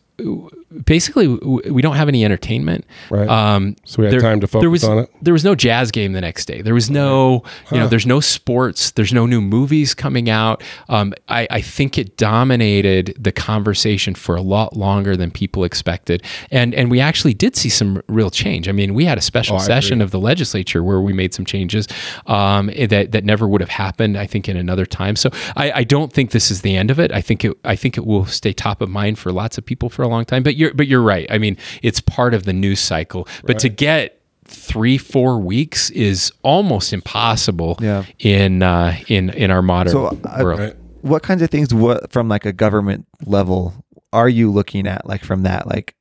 basically 0.86 1.28
we 1.28 1.82
don't 1.82 1.96
have 1.96 2.08
any 2.08 2.24
entertainment. 2.24 2.86
Right. 3.10 3.28
Um, 3.28 3.76
So 3.86 4.02
we 4.02 4.08
had 4.08 4.22
time 4.22 4.40
to 4.42 4.48
focus 4.48 4.62
there 4.62 4.70
was, 4.70 4.84
on 4.84 5.00
it? 5.00 5.10
There 5.22 5.34
was 5.34 5.44
no 5.44 5.56
jazz 5.56 5.92
game 5.92 6.14
the 6.14 6.22
next 6.22 6.46
day. 6.46 6.62
There 6.62 6.74
was 6.74 6.90
no, 6.90 7.44
you 7.72 7.78
know, 7.78 7.88
there's 7.88 8.06
no 8.06 8.20
sports. 8.20 8.92
There's 8.92 9.14
no 9.14 9.26
new 9.26 9.42
movies 9.42 9.94
coming 9.94 10.30
out. 10.30 10.64
Um, 10.90 11.14
I, 11.28 11.48
I 11.50 11.62
think 11.62 11.98
it 11.98 12.18
dominated 12.18 13.16
the 13.20 13.32
conversation 13.32 14.16
for 14.16 14.36
a 14.36 14.42
lot 14.42 14.76
longer 14.76 15.18
than 15.18 15.32
people 15.32 15.64
expected, 15.64 16.24
and 16.52 16.74
and 16.74 16.90
we 16.90 17.00
actually 17.00 17.34
did 17.34 17.56
see 17.56 17.70
some 17.70 18.02
real 18.08 18.30
change. 18.30 18.68
I 18.68 18.72
mean, 18.72 18.94
we 18.94 19.06
had 19.06 19.18
a 19.18 19.22
special 19.22 19.58
Oh, 19.58 19.60
session 19.60 20.02
of 20.02 20.12
the 20.12 20.20
legislature 20.20 20.84
where 20.84 21.02
we 21.02 21.14
made 21.14 21.34
some 21.34 21.46
changes 21.46 21.88
um, 22.28 22.68
that 22.68 23.12
that 23.12 23.24
never 23.26 23.48
would 23.48 23.62
have 23.62 23.70
happened. 23.70 24.18
I 24.18 24.28
think 24.28 24.48
in 24.48 24.58
another 24.58 24.86
time. 24.86 25.16
So 25.16 25.30
I, 25.56 25.72
I 25.72 25.84
don't 25.84 26.14
think 26.14 26.32
this 26.32 26.52
is 26.52 26.62
the 26.62 26.76
end 26.76 26.92
of 26.92 27.00
it. 27.00 27.12
I 27.12 27.22
think 27.22 27.44
it 27.44 27.58
I 27.64 27.76
think 27.76 27.98
it 27.98 28.06
will 28.06 28.26
stay 28.26 28.54
top 28.54 28.82
of 28.82 28.90
mind 28.90 29.20
for 29.20 29.32
lots 29.32 29.58
of 29.58 29.66
people 29.66 29.90
for 29.90 30.04
a 30.04 30.08
long 30.08 30.26
time. 30.26 30.44
But 30.44 30.56
you're 30.62 30.74
but 30.74 30.88
you're 30.88 31.02
right. 31.02 31.26
I 31.30 31.38
mean, 31.38 31.58
it's 31.82 32.00
part 32.00 32.34
of 32.34 32.44
the 32.46 32.54
news 32.54 32.80
cycle. 32.80 33.28
But 33.44 33.60
to 33.60 33.70
get 33.70 34.22
three 34.46 34.98
four 34.98 35.40
weeks 35.40 35.90
is 35.92 36.32
almost 36.44 36.94
impossible 36.94 37.78
Yeah. 37.82 38.04
in 38.20 38.62
uh, 38.64 38.96
in 39.08 39.30
in 39.32 39.50
our 39.52 39.62
modern 39.62 39.92
So, 39.94 40.18
I- 40.26 40.44
world. 40.44 40.60
Right. 40.60 40.76
What 41.02 41.24
kinds 41.24 41.42
of 41.42 41.50
things? 41.50 41.74
What 41.74 42.12
from 42.12 42.30
like 42.30 42.46
a 42.46 42.54
government 42.54 43.08
level 43.26 43.74
are 44.14 44.30
you 44.30 44.52
looking 44.52 44.88
at? 44.88 45.08
Like 45.08 45.24
from 45.24 45.44
that, 45.44 45.68
like 45.68 45.96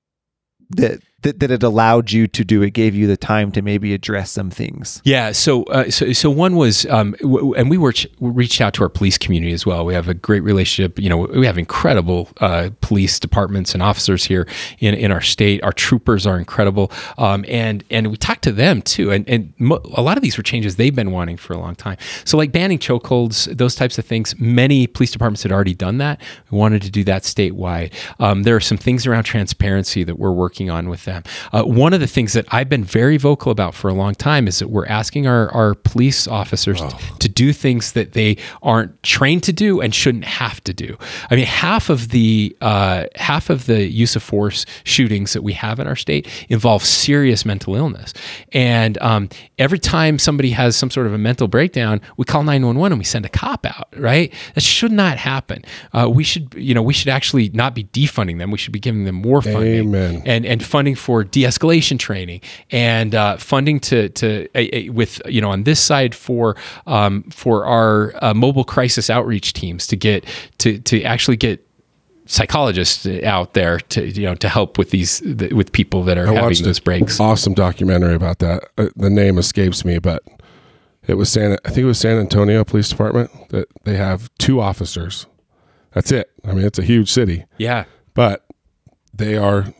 that 0.76 1.00
that, 1.22 1.40
that 1.40 1.50
it 1.50 1.62
allowed 1.62 2.12
you 2.12 2.26
to 2.28 2.44
do. 2.44 2.62
It 2.62 2.70
gave 2.70 2.94
you 2.94 3.06
the 3.06 3.16
time 3.16 3.52
to 3.52 3.62
maybe 3.62 3.92
address 3.94 4.30
some 4.30 4.50
things. 4.50 5.02
Yeah. 5.04 5.32
So, 5.32 5.64
uh, 5.64 5.90
so, 5.90 6.12
so 6.12 6.30
one 6.30 6.56
was, 6.56 6.86
um, 6.86 7.14
w- 7.20 7.54
and 7.54 7.68
we 7.68 7.78
were 7.78 7.92
we 8.18 8.30
reached 8.30 8.60
out 8.60 8.74
to 8.74 8.82
our 8.82 8.88
police 8.88 9.18
community 9.18 9.52
as 9.52 9.66
well. 9.66 9.84
We 9.84 9.94
have 9.94 10.08
a 10.08 10.14
great 10.14 10.40
relationship. 10.40 10.98
You 10.98 11.08
know, 11.08 11.18
we 11.18 11.46
have 11.46 11.58
incredible 11.58 12.28
uh, 12.40 12.70
police 12.80 13.18
departments 13.18 13.74
and 13.74 13.82
officers 13.82 14.24
here 14.24 14.46
in, 14.78 14.94
in 14.94 15.12
our 15.12 15.20
state. 15.20 15.62
Our 15.62 15.72
troopers 15.72 16.26
are 16.26 16.38
incredible, 16.38 16.90
um, 17.18 17.44
and 17.48 17.84
and 17.90 18.10
we 18.10 18.16
talked 18.16 18.42
to 18.42 18.52
them 18.52 18.82
too. 18.82 19.10
And 19.10 19.28
and 19.28 19.52
mo- 19.58 19.82
a 19.94 20.02
lot 20.02 20.16
of 20.16 20.22
these 20.22 20.36
were 20.36 20.42
changes 20.42 20.76
they've 20.76 20.94
been 20.94 21.10
wanting 21.10 21.36
for 21.36 21.52
a 21.52 21.58
long 21.58 21.74
time. 21.74 21.96
So, 22.24 22.36
like 22.36 22.52
banning 22.52 22.78
chokeholds, 22.78 23.56
those 23.56 23.74
types 23.74 23.98
of 23.98 24.04
things. 24.04 24.38
Many 24.38 24.86
police 24.86 25.10
departments 25.10 25.42
had 25.42 25.52
already 25.52 25.74
done 25.74 25.98
that. 25.98 26.20
We 26.50 26.58
wanted 26.58 26.82
to 26.82 26.90
do 26.90 27.04
that 27.04 27.22
statewide. 27.22 27.92
Um, 28.18 28.44
there 28.44 28.56
are 28.56 28.60
some 28.60 28.78
things 28.78 29.06
around 29.06 29.24
transparency 29.24 30.04
that 30.04 30.18
we're 30.18 30.32
working 30.32 30.70
on 30.70 30.88
with 30.88 31.04
them. 31.10 31.22
Uh, 31.52 31.62
one 31.84 31.92
of 31.96 32.00
the 32.00 32.06
things 32.16 32.32
that 32.32 32.46
I've 32.56 32.68
been 32.68 32.84
very 32.84 33.16
vocal 33.18 33.50
about 33.52 33.74
for 33.74 33.88
a 33.88 33.94
long 33.94 34.14
time 34.14 34.44
is 34.48 34.58
that 34.60 34.68
we're 34.68 34.86
asking 35.00 35.26
our, 35.26 35.48
our 35.50 35.74
police 35.74 36.26
officers 36.28 36.80
Oh. 36.82 36.88
to 37.18 37.28
do 37.28 37.52
things 37.52 37.92
that 37.92 38.12
they 38.12 38.36
aren't 38.62 38.92
trained 39.02 39.42
to 39.44 39.52
do 39.52 39.80
and 39.82 39.94
shouldn't 39.94 40.24
have 40.24 40.62
to 40.64 40.72
do. 40.72 40.96
I 41.30 41.36
mean, 41.36 41.46
half 41.46 41.90
of 41.90 42.08
the 42.10 42.56
uh, 42.60 43.04
half 43.16 43.50
of 43.50 43.66
the 43.66 43.80
use 44.04 44.14
of 44.16 44.22
force 44.22 44.64
shootings 44.84 45.32
that 45.34 45.42
we 45.42 45.52
have 45.54 45.80
in 45.80 45.86
our 45.86 45.96
state 45.96 46.28
involve 46.48 46.84
serious 46.84 47.44
mental 47.44 47.74
illness, 47.74 48.14
and 48.52 48.96
um, 49.02 49.28
every 49.58 49.78
time 49.78 50.18
somebody 50.18 50.50
has 50.52 50.76
some 50.76 50.90
sort 50.90 51.06
of 51.06 51.12
a 51.14 51.18
mental 51.18 51.48
breakdown, 51.48 52.00
we 52.16 52.24
call 52.24 52.42
nine 52.44 52.64
one 52.64 52.78
one 52.78 52.92
and 52.92 52.98
we 52.98 53.04
send 53.04 53.24
a 53.26 53.28
cop 53.28 53.66
out. 53.66 53.88
Right? 53.96 54.32
That 54.54 54.62
should 54.62 54.92
not 54.92 55.18
happen. 55.18 55.64
Uh, 55.92 56.08
we 56.08 56.24
should, 56.24 56.54
you 56.56 56.74
know, 56.74 56.82
we 56.82 56.94
should 56.94 57.08
actually 57.08 57.48
not 57.50 57.74
be 57.74 57.84
defunding 57.84 58.38
them. 58.38 58.50
We 58.50 58.58
should 58.58 58.72
be 58.72 58.80
giving 58.80 59.04
them 59.04 59.16
more 59.16 59.42
funding 59.42 59.88
Amen. 59.88 60.22
and 60.24 60.46
and 60.46 60.64
funding 60.64 60.94
for 61.00 61.24
de-escalation 61.24 61.98
training 61.98 62.40
and 62.70 63.14
uh, 63.14 63.36
funding 63.38 63.80
to 63.80 64.08
to 64.10 64.46
uh, 64.54 64.60
uh, 64.60 64.92
with 64.92 65.20
you 65.26 65.40
know 65.40 65.50
on 65.50 65.64
this 65.64 65.80
side 65.80 66.14
for 66.14 66.56
um, 66.86 67.22
for 67.30 67.64
our 67.64 68.14
uh, 68.22 68.34
mobile 68.34 68.64
crisis 68.64 69.10
outreach 69.10 69.52
teams 69.52 69.86
to 69.86 69.96
get 69.96 70.24
to 70.58 70.78
to 70.80 71.02
actually 71.02 71.36
get 71.36 71.66
psychologists 72.26 73.06
out 73.24 73.54
there 73.54 73.80
to 73.80 74.06
you 74.06 74.26
know 74.26 74.34
to 74.36 74.48
help 74.48 74.78
with 74.78 74.90
these 74.90 75.20
the, 75.24 75.52
with 75.52 75.72
people 75.72 76.04
that 76.04 76.16
are 76.16 76.28
I 76.28 76.34
having 76.34 76.62
those 76.62 76.78
breaks. 76.78 77.18
Awesome 77.18 77.54
documentary 77.54 78.14
about 78.14 78.38
that. 78.38 78.62
Uh, 78.78 78.88
the 78.94 79.10
name 79.10 79.38
escapes 79.38 79.84
me, 79.84 79.98
but 79.98 80.22
it 81.06 81.14
was 81.14 81.30
San. 81.32 81.56
I 81.64 81.68
think 81.68 81.78
it 81.78 81.84
was 81.86 81.98
San 81.98 82.18
Antonio 82.18 82.64
Police 82.64 82.88
Department 82.88 83.30
that 83.48 83.66
they 83.84 83.96
have 83.96 84.30
two 84.38 84.60
officers. 84.60 85.26
That's 85.92 86.12
it. 86.12 86.30
I 86.44 86.52
mean, 86.52 86.64
it's 86.64 86.78
a 86.78 86.84
huge 86.84 87.10
city, 87.10 87.46
Yeah. 87.58 87.84
but 88.14 88.46
they 89.12 89.36
are 89.36 89.74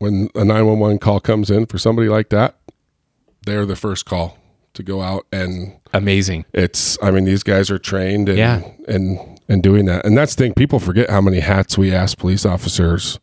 when 0.00 0.28
a 0.34 0.44
nine 0.44 0.66
one 0.66 0.78
one 0.80 0.98
call 0.98 1.20
comes 1.20 1.50
in 1.50 1.66
for 1.66 1.78
somebody 1.78 2.08
like 2.08 2.30
that, 2.30 2.56
they're 3.46 3.64
the 3.66 3.76
first 3.76 4.04
call 4.06 4.36
to 4.74 4.82
go 4.82 5.00
out 5.02 5.26
and 5.32 5.76
Amazing. 5.92 6.44
it's 6.52 6.96
i 7.02 7.10
mean 7.10 7.24
these 7.24 7.42
guys 7.42 7.70
are 7.72 7.78
trained 7.78 8.28
and 8.28 8.38
Yeah. 8.38 8.62
and 8.86 9.18
and 9.48 9.62
doing 9.64 9.86
that 9.86 10.04
and 10.06 10.16
that's 10.16 10.36
the 10.36 10.44
thing 10.44 10.54
people 10.54 10.78
forget 10.78 11.10
how 11.10 11.20
many 11.20 11.40
hats 11.40 11.76
we 11.76 11.92
ask 11.92 12.16
police 12.16 12.46
officers 12.46 13.18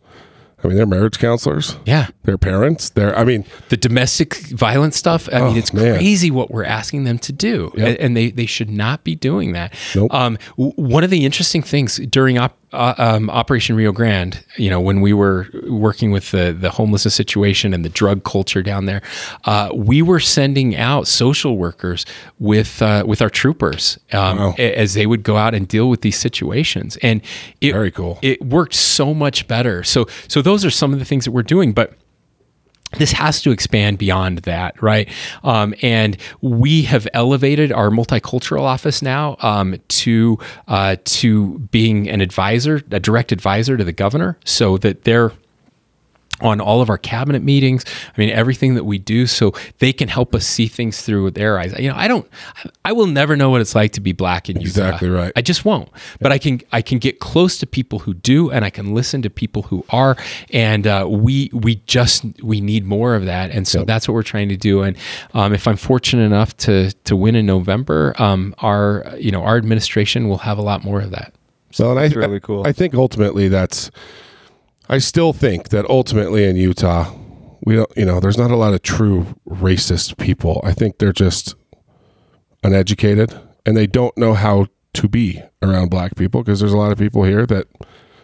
i 0.61 0.67
mean 0.67 0.75
they're 0.75 0.85
marriage 0.85 1.19
counselors 1.19 1.77
Yeah. 1.85 2.07
they're 2.23 2.37
parents 2.37 2.89
they're 2.89 3.17
i 3.17 3.23
mean 3.23 3.45
the 3.69 3.77
domestic 3.77 4.35
violence 4.49 4.97
stuff. 4.97 5.29
I 5.31 5.39
Oh, 5.39 5.47
mean, 5.47 5.57
it's 5.57 5.71
man. 5.71 5.95
crazy 5.95 6.31
what 6.31 6.51
we're 6.51 6.65
asking 6.65 7.05
them 7.05 7.17
to 7.19 7.31
do, 7.31 7.71
Yep. 7.77 7.97
and, 8.01 8.17
they 8.17 8.29
they 8.31 8.45
should 8.45 8.69
not 8.69 9.05
be 9.05 9.15
doing 9.15 9.53
that. 9.53 9.73
Nope. 9.95 10.13
Um, 10.13 10.37
one 10.57 11.03
of 11.05 11.09
the 11.09 11.23
interesting 11.25 11.61
things 11.61 11.97
during 12.09 12.37
op, 12.37 12.57
uh, 12.73 12.93
um, 12.97 13.29
Operation 13.29 13.75
Rio 13.77 13.91
Grande, 13.91 14.43
you 14.57 14.69
know, 14.69 14.81
when 14.81 14.99
we 15.01 15.13
were 15.13 15.47
working 15.69 16.11
with 16.11 16.31
the 16.31 16.55
the 16.59 16.69
homelessness 16.69 17.15
situation 17.15 17.73
and 17.73 17.85
the 17.85 17.89
drug 17.89 18.23
culture 18.23 18.61
down 18.61 18.85
there, 18.85 19.01
uh, 19.45 19.69
we 19.73 20.01
were 20.01 20.19
sending 20.19 20.75
out 20.75 21.07
social 21.07 21.57
workers 21.57 22.05
with 22.39 22.81
uh, 22.81 23.03
with 23.07 23.21
our 23.21 23.29
troopers 23.29 23.97
um, 24.11 24.37
Wow. 24.37 24.55
as 24.57 24.93
they 24.95 25.05
would 25.05 25.23
go 25.23 25.37
out 25.37 25.53
and 25.55 25.67
deal 25.67 25.89
with 25.89 26.01
these 26.01 26.17
situations, 26.17 26.97
and 27.01 27.21
it, 27.61 27.71
Very 27.71 27.91
cool. 27.91 28.19
It 28.21 28.41
worked 28.45 28.73
so 28.75 29.13
much 29.13 29.47
better. 29.47 29.83
So 29.83 30.05
so 30.27 30.41
those 30.41 30.65
are 30.65 30.71
some 30.71 30.91
of 30.93 30.99
the 30.99 31.05
things 31.05 31.23
that 31.25 31.31
we're 31.31 31.43
doing, 31.43 31.71
but 31.73 31.93
this 32.97 33.11
has 33.11 33.41
to 33.41 33.51
expand 33.51 33.97
beyond 33.97 34.39
that, 34.39 34.81
right? 34.81 35.09
Um, 35.43 35.73
and 35.81 36.17
we 36.41 36.83
have 36.83 37.07
elevated 37.13 37.71
our 37.71 37.89
multicultural 37.89 38.61
office 38.61 39.01
now 39.01 39.37
um, 39.41 39.77
to 39.89 40.37
uh, 40.67 40.97
to 41.05 41.59
being 41.71 42.09
an 42.09 42.21
advisor, 42.21 42.81
a 42.91 42.99
direct 42.99 43.31
advisor 43.31 43.77
to 43.77 43.83
the 43.83 43.93
governor, 43.93 44.37
so 44.45 44.77
that 44.79 45.03
they're 45.03 45.31
on 46.41 46.61
all 46.61 46.81
of 46.81 46.89
our 46.89 46.97
cabinet 46.97 47.41
meetings. 47.41 47.83
I 48.15 48.19
mean, 48.19 48.29
everything 48.29 48.75
that 48.75 48.83
we 48.83 48.97
do, 48.97 49.25
so 49.27 49.53
they 49.79 49.91
can 49.91 50.07
help 50.07 50.35
us 50.35 50.45
see 50.45 50.67
things 50.67 51.01
through 51.01 51.23
with 51.23 51.35
their 51.35 51.57
eyes. 51.59 51.73
You 51.79 51.89
know, 51.89 51.95
I 51.95 52.07
don't, 52.07 52.27
I 52.85 52.91
will 52.91 53.07
never 53.07 53.35
know 53.35 53.49
what 53.49 53.61
it's 53.61 53.73
like 53.75 53.93
to 53.93 54.01
be 54.01 54.11
black 54.11 54.49
in 54.49 54.57
Utah. 54.57 54.67
Exactly 54.67 55.09
right. 55.09 55.31
I 55.35 55.41
just 55.41 55.65
won't. 55.65 55.89
But 56.19 56.31
I 56.31 56.37
can, 56.37 56.61
I 56.71 56.81
can 56.81 56.99
get 56.99 57.19
close 57.19 57.57
to 57.59 57.67
people 57.67 57.99
who 57.99 58.13
do, 58.13 58.51
and 58.51 58.63
I 58.63 58.69
can 58.69 58.93
listen 58.93 59.21
to 59.23 59.29
people 59.29 59.63
who 59.63 59.83
are. 59.89 60.15
And 60.51 60.85
uh, 60.85 61.07
we, 61.09 61.49
we 61.53 61.75
just, 61.87 62.23
we 62.43 62.61
need 62.61 62.85
more 62.85 63.15
of 63.15 63.25
that. 63.25 63.51
And 63.51 63.67
so 63.67 63.83
that's 63.83 64.07
what 64.07 64.13
we're 64.13 64.23
trying 64.23 64.49
to 64.49 64.57
do. 64.57 64.83
And 64.83 64.95
um, 65.33 65.53
if 65.53 65.67
I'm 65.67 65.77
fortunate 65.77 66.23
enough 66.23 66.55
to 66.57 66.91
to 67.05 67.15
win 67.15 67.35
in 67.35 67.45
November, 67.45 68.13
um, 68.17 68.53
our, 68.59 69.03
you 69.17 69.31
know, 69.31 69.43
our 69.43 69.57
administration 69.57 70.27
will 70.29 70.39
have 70.39 70.57
a 70.57 70.61
lot 70.61 70.83
more 70.83 71.01
of 71.01 71.11
that. 71.11 71.33
so 71.71 71.91
and 71.91 71.99
i 71.99 72.07
really 72.07 72.39
cool. 72.39 72.65
i 72.65 72.71
think 72.71 72.93
ultimately 72.95 73.47
that's 73.49 73.91
i 74.89 74.97
still 74.97 75.33
think 75.33 75.69
that 75.69 75.85
ultimately 75.89 76.43
in 76.45 76.55
utah 76.55 77.11
we 77.65 77.75
don't 77.75 77.91
you 77.97 78.05
know 78.05 78.19
there's 78.19 78.37
not 78.37 78.51
a 78.51 78.55
lot 78.55 78.73
of 78.73 78.81
true 78.81 79.25
racist 79.47 80.17
people 80.17 80.61
i 80.63 80.71
think 80.73 80.97
they're 80.97 81.11
just 81.13 81.55
uneducated 82.63 83.33
and 83.65 83.75
they 83.75 83.87
don't 83.87 84.17
know 84.17 84.33
how 84.33 84.67
to 84.93 85.07
be 85.07 85.41
around 85.61 85.89
black 85.89 86.15
people 86.15 86.41
because 86.43 86.59
there's 86.59 86.73
a 86.73 86.77
lot 86.77 86.91
of 86.91 86.97
people 86.97 87.23
here 87.23 87.45
that 87.45 87.67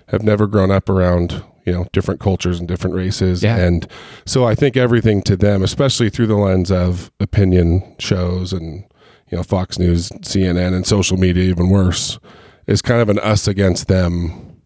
have 0.08 0.24
never 0.24 0.48
grown 0.48 0.72
up 0.72 0.90
around 0.90 1.44
you 1.66 1.72
know 1.74 1.86
different 1.94 2.20
cultures 2.20 2.60
and 2.60 2.68
different 2.68 2.96
races 2.96 3.44
Yeah. 3.44 3.58
and 3.58 3.88
so 4.26 4.46
i 4.46 4.56
think 4.56 4.76
everything 4.76 5.22
to 5.24 5.36
them 5.36 5.64
especially 5.64 6.10
through 6.10 6.28
the 6.28 6.36
lens 6.36 6.72
of 6.72 7.12
opinion 7.20 7.96
shows 8.00 8.52
and 8.54 8.84
you 9.30 9.38
know 9.38 9.44
fox 9.44 9.78
news 9.80 10.10
cnn 10.10 10.74
and 10.74 10.86
social 10.86 11.18
media 11.18 11.44
even 11.44 11.70
worse 11.70 12.20
is 12.68 12.82
kind 12.82 13.02
of 13.02 13.10
an 13.10 13.20
us 13.20 13.48
against 13.48 13.88
them 13.88 14.58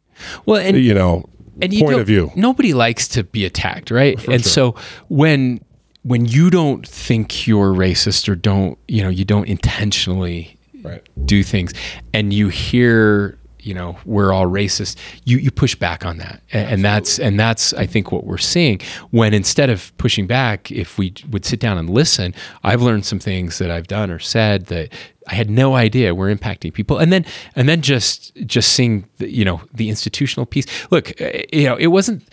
Well, 0.46 0.60
and 0.62 0.78
you 0.78 0.94
know 0.94 1.26
and 1.62 1.74
you 1.74 1.84
point 1.84 2.00
of 2.00 2.08
view. 2.08 2.32
Nobody 2.36 2.74
likes 2.74 3.08
to 3.10 3.24
be 3.24 3.46
attacked, 3.46 3.92
right? 3.92 4.20
For 4.20 4.32
and 4.32 4.44
sure. 4.44 4.74
so 4.74 4.76
when 5.10 5.62
when 6.04 6.26
you 6.26 6.50
don't 6.50 6.88
think 6.88 7.48
you're 7.48 7.74
racist 7.74 8.30
or 8.30 8.36
don't, 8.36 8.78
you 8.88 9.04
know, 9.04 9.10
you 9.10 9.26
don't 9.26 9.48
intentionally 9.48 10.54
Right. 10.84 11.02
do 11.26 11.44
things 11.44 11.74
and 12.14 12.32
you 12.32 12.48
hear 12.50 13.38
you 13.60 13.74
know 13.74 13.98
we're 14.06 14.32
all 14.32 14.46
racist 14.46 14.96
you 15.26 15.38
you 15.38 15.50
push 15.52 15.76
back 15.76 16.06
on 16.06 16.18
that 16.20 16.42
and, 16.54 16.70
and 16.70 16.86
that's 16.86 17.20
and 17.20 17.38
that's 17.38 17.74
i 17.74 17.86
think 17.86 18.12
what 18.12 18.24
we're 18.26 18.38
seeing 18.38 18.80
when 19.10 19.34
instead 19.34 19.70
of 19.70 19.92
pushing 19.98 20.28
back 20.28 20.72
if 20.72 20.98
we 20.98 21.14
would 21.32 21.44
sit 21.44 21.60
down 21.60 21.78
and 21.78 21.90
listen 21.90 22.34
i've 22.64 22.82
learned 22.82 23.06
some 23.06 23.20
things 23.20 23.58
that 23.58 23.70
i've 23.72 23.88
done 23.88 24.10
or 24.12 24.20
said 24.20 24.68
that 24.68 24.94
i 25.28 25.36
had 25.36 25.50
no 25.50 25.76
idea 25.76 26.16
we're 26.16 26.34
impacting 26.34 26.74
people. 26.74 26.98
And 26.98 27.12
then 27.12 27.26
and 27.56 27.68
then 27.70 27.82
just 27.82 28.36
just 28.46 28.74
seeing 28.74 29.08
the, 29.18 29.32
you 29.32 29.46
know 29.46 29.62
the 29.74 29.90
institutional 29.90 30.46
piece. 30.46 30.66
Look 30.92 31.20
uh, 31.22 31.32
you 31.52 31.66
know 31.66 31.76
it 31.76 31.88
wasn't 31.88 32.24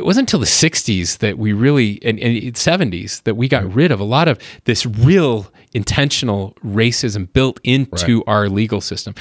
it 0.00 0.06
wasn't 0.06 0.28
until 0.28 0.40
the 0.40 0.46
60s 0.46 1.18
that 1.18 1.36
we 1.36 1.52
really 1.52 1.98
and, 2.02 2.18
and 2.18 2.34
70s 2.54 3.22
that 3.24 3.34
we 3.34 3.48
got 3.48 3.70
rid 3.72 3.92
of 3.92 4.00
a 4.00 4.04
lot 4.04 4.28
of 4.28 4.38
this 4.64 4.86
real 4.86 5.52
intentional 5.74 6.56
racism 6.64 7.30
built 7.32 7.60
into 7.62 8.24
our 8.26 8.48
legal 8.48 8.80
system. 8.80 9.14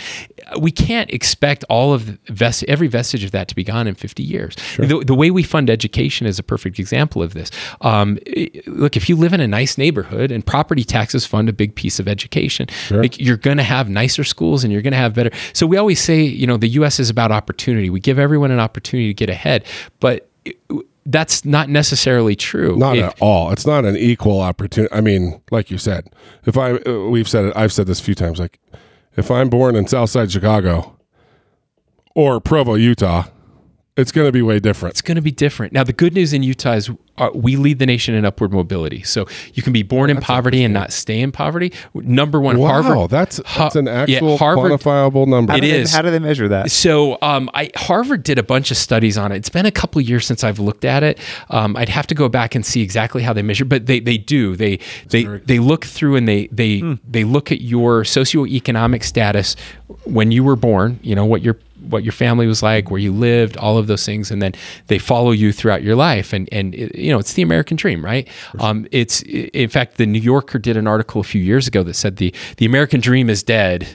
We 0.57 0.71
can't 0.71 1.11
expect 1.11 1.65
all 1.69 1.93
of 1.93 2.05
the 2.05 2.33
vest, 2.33 2.63
every 2.67 2.87
vestige 2.87 3.25
of 3.25 3.31
that 3.31 3.49
to 3.49 3.55
be 3.55 3.63
gone 3.63 3.87
in 3.87 3.95
50 3.95 4.23
years. 4.23 4.55
The, 4.77 5.03
the 5.05 5.13
way 5.13 5.29
we 5.31 5.43
fund 5.43 5.69
education 5.69 6.25
is 6.25 6.39
a 6.39 6.43
perfect 6.43 6.79
example 6.79 7.21
of 7.21 7.33
this. 7.33 7.51
Um, 7.81 8.17
look 8.65 8.95
if 8.95 9.09
you 9.09 9.17
live 9.17 9.33
in 9.33 9.41
a 9.41 9.47
nice 9.47 9.77
neighborhood 9.77 10.31
and 10.31 10.45
property 10.45 10.85
taxes 10.85 11.25
fund 11.25 11.49
a 11.49 11.53
big 11.53 11.75
piece 11.75 11.99
of 11.99 12.07
education 12.07 12.67
like, 12.89 13.19
you're 13.19 13.37
going 13.37 13.57
to 13.57 13.63
have 13.63 13.89
nicer 13.89 14.23
schools 14.23 14.63
and 14.63 14.71
you're 14.71 14.81
going 14.81 14.93
to 14.93 14.97
have 14.97 15.13
better 15.13 15.31
so 15.53 15.67
we 15.67 15.75
always 15.75 15.99
say 15.99 16.21
you 16.21 16.47
know 16.47 16.55
the 16.55 16.69
us 16.69 16.99
is 16.99 17.09
about 17.09 17.31
opportunity. 17.31 17.89
We 17.89 17.99
give 17.99 18.17
everyone 18.17 18.51
an 18.51 18.59
opportunity 18.59 19.09
to 19.09 19.13
get 19.13 19.29
ahead 19.29 19.65
but 19.99 20.28
that's 21.05 21.43
not 21.43 21.69
necessarily 21.69 22.35
true. 22.35 22.75
Not 22.77 22.97
at 22.97 23.17
all. 23.19 23.51
It's 23.51 23.65
not 23.65 23.85
an 23.85 23.97
equal 23.97 24.41
opportunity. 24.41 24.93
I 24.93 25.01
mean, 25.01 25.41
like 25.51 25.71
you 25.71 25.77
said, 25.77 26.09
if 26.45 26.57
I 26.57 26.73
uh, 26.73 27.07
we've 27.09 27.27
said 27.27 27.45
it, 27.45 27.53
I've 27.55 27.73
said 27.73 27.87
this 27.87 27.99
a 27.99 28.03
few 28.03 28.15
times. 28.15 28.39
Like, 28.39 28.59
if 29.15 29.31
I'm 29.31 29.49
born 29.49 29.75
in 29.75 29.87
Southside 29.87 30.31
Chicago 30.31 30.97
or 32.15 32.39
Provo, 32.39 32.75
Utah, 32.75 33.23
it's 33.99 34.11
going 34.11 34.27
to 34.27 34.31
be 34.31 34.41
way 34.41 34.59
different. 34.59 34.93
it's 34.93 35.01
going 35.01 35.15
to 35.15 35.21
be 35.21 35.31
different. 35.31 35.73
Now, 35.73 35.83
the 35.83 35.93
good 35.93 36.13
news 36.13 36.33
in 36.33 36.43
Utah 36.43 36.73
is 36.73 36.89
uh, 37.17 37.29
we 37.33 37.55
lead 37.57 37.79
the 37.79 37.85
nation 37.85 38.15
in 38.15 38.23
upward 38.25 38.53
mobility. 38.53 39.03
So 39.03 39.27
you 39.53 39.61
can 39.61 39.73
be 39.73 39.83
born 39.83 40.09
in 40.09 40.17
poverty 40.21 40.63
and 40.63 40.73
not 40.73 40.93
stay 40.93 41.19
in 41.19 41.31
poverty. 41.33 41.73
Number 41.93 42.39
one, 42.39 42.57
Wow, 42.57 42.81
Harvard. 42.81 43.09
that's 43.09 43.41
that's 43.57 43.75
an 43.75 43.87
yeah, 43.87 43.91
actual 44.03 44.37
Harvard- 44.37 44.71
quantifiable 44.71 45.27
number. 45.27 45.51
How 45.51 45.57
It 45.57 45.61
do 45.61 45.83
they- 45.83 45.89
how 45.89 46.01
do 46.01 46.11
they 46.11 46.19
measure 46.19 46.47
that? 46.47 46.71
So 46.71 47.17
um, 47.21 47.49
I, 47.53 47.71
Harvard 47.75 48.23
did 48.23 48.37
a 48.39 48.43
bunch 48.43 48.71
of 48.71 48.77
studies 48.77 49.17
on 49.17 49.31
it. 49.33 49.35
It's 49.35 49.49
been 49.49 49.65
a 49.65 49.71
couple 49.71 49.99
of 50.01 50.07
years 50.07 50.25
since 50.25 50.43
I've 50.43 50.59
looked 50.59 50.85
at 50.85 51.03
it. 51.03 51.19
Um, 51.49 51.75
I'd 51.75 51.89
have 51.89 52.07
to 52.07 52.15
go 52.15 52.29
back 52.29 52.55
and 52.55 52.65
see 52.65 52.81
exactly 52.81 53.21
how 53.23 53.33
they 53.33 53.41
measure, 53.41 53.65
but 53.65 53.85
they, 53.85 53.99
they 53.99 54.17
do. 54.17 54.55
They 54.55 54.79
they 55.09 55.23
they 55.25 55.59
look 55.59 55.85
through 55.85 56.15
and 56.15 56.27
they 56.27 56.47
they 56.51 56.81
they 57.05 57.25
look 57.25 57.51
at 57.51 57.59
your 57.61 58.03
socioeconomic 58.03 59.03
status 59.03 59.55
when 60.05 60.31
you 60.31 60.43
were 60.43 60.55
born. 60.55 60.99
You 61.03 61.15
know 61.15 61.25
what 61.25 61.41
your 61.41 61.57
what 61.87 62.03
your 62.03 62.11
family 62.11 62.47
was 62.47 62.61
like, 62.61 62.91
where 62.91 62.99
you 62.99 63.11
lived, 63.11 63.57
all 63.57 63.77
of 63.77 63.87
those 63.87 64.05
things, 64.05 64.31
and 64.31 64.41
then 64.41 64.53
they 64.87 64.99
follow 64.99 65.31
you 65.31 65.51
throughout 65.51 65.81
your 65.83 65.95
life. 65.95 66.33
And 66.33 66.49
and 66.51 66.75
it, 66.75 66.95
you 66.97 67.11
know 67.11 67.19
it's 67.19 67.33
the 67.33 67.41
American 67.41 67.77
dream, 67.77 68.03
right? 68.03 68.27
Um, 68.59 68.87
it's 68.91 69.21
in 69.23 69.69
fact 69.69 69.97
the 69.97 70.05
New 70.05 70.19
Yorker 70.21 70.59
did 70.59 70.77
an 70.77 70.87
article 70.87 71.21
a 71.21 71.23
few 71.23 71.41
years 71.41 71.67
ago 71.67 71.83
that 71.83 71.93
said 71.95 72.17
the 72.17 72.33
the 72.57 72.65
American 72.65 72.99
dream 72.99 73.29
is 73.29 73.43
dead, 73.43 73.87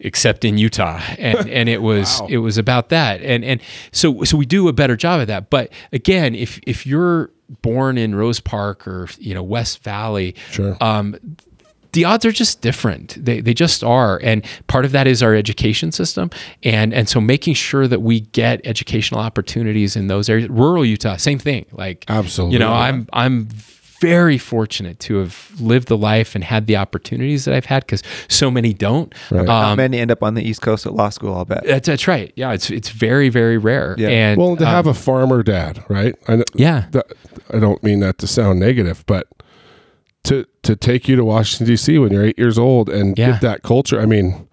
except 0.00 0.44
in 0.44 0.58
Utah, 0.58 1.00
and 1.18 1.48
and 1.48 1.68
it 1.68 1.82
was 1.82 2.20
it 2.28 2.38
was 2.38 2.58
about 2.58 2.88
that, 2.88 3.20
and 3.22 3.44
and 3.44 3.60
so 3.92 4.24
so 4.24 4.36
we 4.36 4.46
do 4.46 4.68
a 4.68 4.72
better 4.72 4.96
job 4.96 5.20
of 5.20 5.26
that. 5.28 5.50
But 5.50 5.72
again, 5.92 6.34
if 6.34 6.58
if 6.66 6.86
you're 6.86 7.30
born 7.62 7.96
in 7.96 8.14
Rose 8.14 8.40
Park 8.40 8.86
or 8.86 9.08
you 9.18 9.34
know 9.34 9.42
West 9.42 9.82
Valley, 9.82 10.34
Sure. 10.50 10.76
um, 10.80 11.16
the 11.92 12.04
odds 12.04 12.24
are 12.24 12.32
just 12.32 12.60
different. 12.60 13.16
They, 13.24 13.40
they 13.40 13.54
just 13.54 13.82
are. 13.82 14.20
And 14.22 14.44
part 14.66 14.84
of 14.84 14.92
that 14.92 15.06
is 15.06 15.22
our 15.22 15.34
education 15.34 15.92
system. 15.92 16.30
And, 16.62 16.92
and 16.92 17.08
so 17.08 17.20
making 17.20 17.54
sure 17.54 17.86
that 17.88 18.02
we 18.02 18.20
get 18.20 18.60
educational 18.64 19.20
opportunities 19.20 19.96
in 19.96 20.08
those 20.08 20.28
areas. 20.28 20.48
Rural 20.48 20.84
Utah, 20.84 21.16
same 21.16 21.38
thing. 21.38 21.66
Like, 21.72 22.04
Absolutely. 22.08 22.54
you 22.54 22.58
know, 22.58 22.72
I'm, 22.72 23.08
I'm 23.12 23.48
very 24.00 24.38
fortunate 24.38 25.00
to 25.00 25.16
have 25.16 25.52
lived 25.60 25.88
the 25.88 25.96
life 25.96 26.36
and 26.36 26.44
had 26.44 26.68
the 26.68 26.76
opportunities 26.76 27.44
that 27.46 27.54
I've 27.54 27.64
had 27.64 27.84
because 27.84 28.02
so 28.28 28.48
many 28.50 28.72
don't. 28.72 29.12
Right. 29.30 29.44
Not 29.44 29.72
Um, 29.72 29.76
many 29.78 29.98
end 29.98 30.10
up 30.10 30.22
on 30.22 30.34
the 30.34 30.42
East 30.42 30.62
Coast 30.62 30.86
at 30.86 30.94
law 30.94 31.08
school. 31.08 31.34
I'll 31.34 31.44
bet. 31.44 31.64
that's, 31.64 31.88
that's 31.88 32.06
right. 32.06 32.32
Yeah. 32.36 32.52
It's, 32.52 32.70
it's 32.70 32.90
very, 32.90 33.28
very 33.28 33.58
rare. 33.58 33.96
Yeah. 33.98 34.08
And 34.08 34.40
well, 34.40 34.56
to 34.56 34.64
um, 34.64 34.70
have 34.70 34.86
a 34.86 34.94
farmer 34.94 35.42
dad, 35.42 35.84
right? 35.88 36.14
I 36.28 36.44
yeah. 36.54 36.86
that, 36.92 37.12
I 37.52 37.58
don't 37.58 37.82
mean 37.82 38.00
that 38.00 38.18
to 38.18 38.26
sound 38.26 38.60
negative, 38.60 39.04
but 39.06 39.26
to 40.24 40.44
to 40.62 40.76
take 40.76 41.08
you 41.08 41.16
to 41.16 41.24
Washington 41.24 41.66
D.C. 41.66 41.98
when 41.98 42.12
you're 42.12 42.24
eight 42.24 42.38
years 42.38 42.58
old 42.58 42.88
and 42.88 43.18
Yeah. 43.18 43.32
get 43.32 43.40
that 43.42 43.62
culture, 43.62 44.00
I 44.00 44.06
mean, 44.06 44.48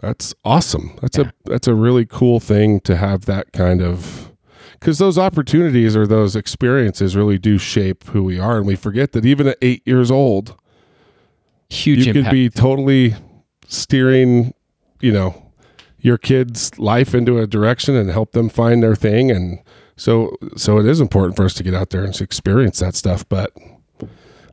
that's 0.00 0.34
awesome. 0.44 0.92
That's 1.00 1.18
a 1.18 1.32
that's 1.44 1.66
a 1.68 1.74
really 1.74 2.06
cool 2.06 2.40
thing 2.40 2.80
to 2.80 2.96
have 2.96 3.24
that 3.26 3.52
kind 3.52 3.82
of 3.82 4.32
because 4.78 4.98
those 4.98 5.16
opportunities 5.18 5.94
or 5.96 6.06
those 6.06 6.34
experiences 6.36 7.14
really 7.16 7.38
do 7.38 7.56
shape 7.58 8.04
who 8.08 8.22
we 8.24 8.38
are, 8.38 8.58
and 8.58 8.66
we 8.66 8.74
forget 8.76 9.12
that 9.12 9.24
even 9.24 9.46
at 9.46 9.58
eight 9.62 9.82
years 9.86 10.10
old, 10.10 10.56
huge 11.70 12.06
you 12.06 12.12
impact. 12.12 12.26
could 12.26 12.32
be 12.32 12.48
totally 12.50 13.14
steering, 13.68 14.52
you 15.00 15.12
know, 15.12 15.50
your 15.98 16.18
kid's 16.18 16.76
life 16.78 17.14
into 17.14 17.38
a 17.38 17.46
direction 17.46 17.94
and 17.96 18.10
help 18.10 18.32
them 18.32 18.48
find 18.48 18.82
their 18.82 18.96
thing. 18.96 19.30
And 19.30 19.60
so, 19.96 20.36
so 20.56 20.78
it 20.78 20.86
is 20.86 21.00
important 21.00 21.36
for 21.36 21.44
us 21.44 21.54
to 21.54 21.62
get 21.62 21.74
out 21.74 21.90
there 21.90 22.02
and 22.04 22.20
experience 22.20 22.80
that 22.80 22.96
stuff. 22.96 23.26
But 23.28 23.52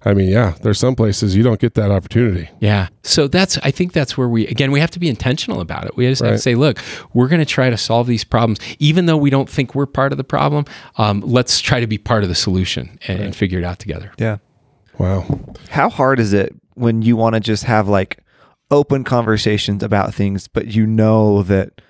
I 0.05 0.13
mean, 0.13 0.30
yeah, 0.30 0.55
there's 0.61 0.80
some 0.80 0.95
places 0.95 1.35
you 1.35 1.43
don't 1.43 1.59
get 1.59 1.73
that 1.73 1.91
opportunity. 1.91 2.49
Yeah. 2.59 2.88
So 3.03 3.27
that's 3.27 3.57
I 3.59 3.71
think 3.71 3.91
that's 3.91 4.17
where 4.17 4.30
we 4.30 4.47
again 4.47 4.71
we 4.71 4.80
have 4.80 4.91
to 4.91 4.99
be 4.99 5.09
intentional 5.09 5.59
about 5.59 5.85
it. 5.85 5.97
We 5.97 6.07
just 6.07 6.21
have 6.21 6.31
to 6.31 6.38
say, 6.38 6.55
look, 6.55 6.80
we're 7.13 7.27
going 7.27 7.39
to 7.41 7.45
try 7.45 7.69
to 7.69 7.77
solve 7.77 8.07
these 8.07 8.23
problems, 8.23 8.59
even 8.80 9.07
though 9.07 9.17
we 9.17 9.30
don't 9.30 9.49
think 9.49 9.76
we're 9.76 9.85
part 9.85 10.11
of 10.13 10.17
the 10.17 10.23
problem. 10.23 10.65
Um, 10.97 11.21
let's 11.21 11.59
try 11.59 11.80
to 11.80 11.88
be 11.88 11.97
part 11.97 12.23
of 12.23 12.30
the 12.30 12.35
solution 12.35 12.97
and, 13.07 13.19
and 13.19 13.35
figure 13.35 13.59
it 13.59 13.65
out 13.65 13.80
together. 13.80 14.11
Yeah. 14.17 14.38
Wow. 14.97 15.26
How 15.69 15.89
hard 15.89 16.19
is 16.19 16.34
it 16.34 16.55
when 16.76 17.01
you 17.01 17.15
want 17.15 17.35
to 17.35 17.39
just 17.39 17.65
have 17.65 17.88
like 17.88 18.23
open 18.71 19.03
conversations 19.03 19.84
about 19.84 20.13
things, 20.13 20.47
but 20.47 20.67
you 20.67 20.85
know 20.85 21.43
that 21.43 21.81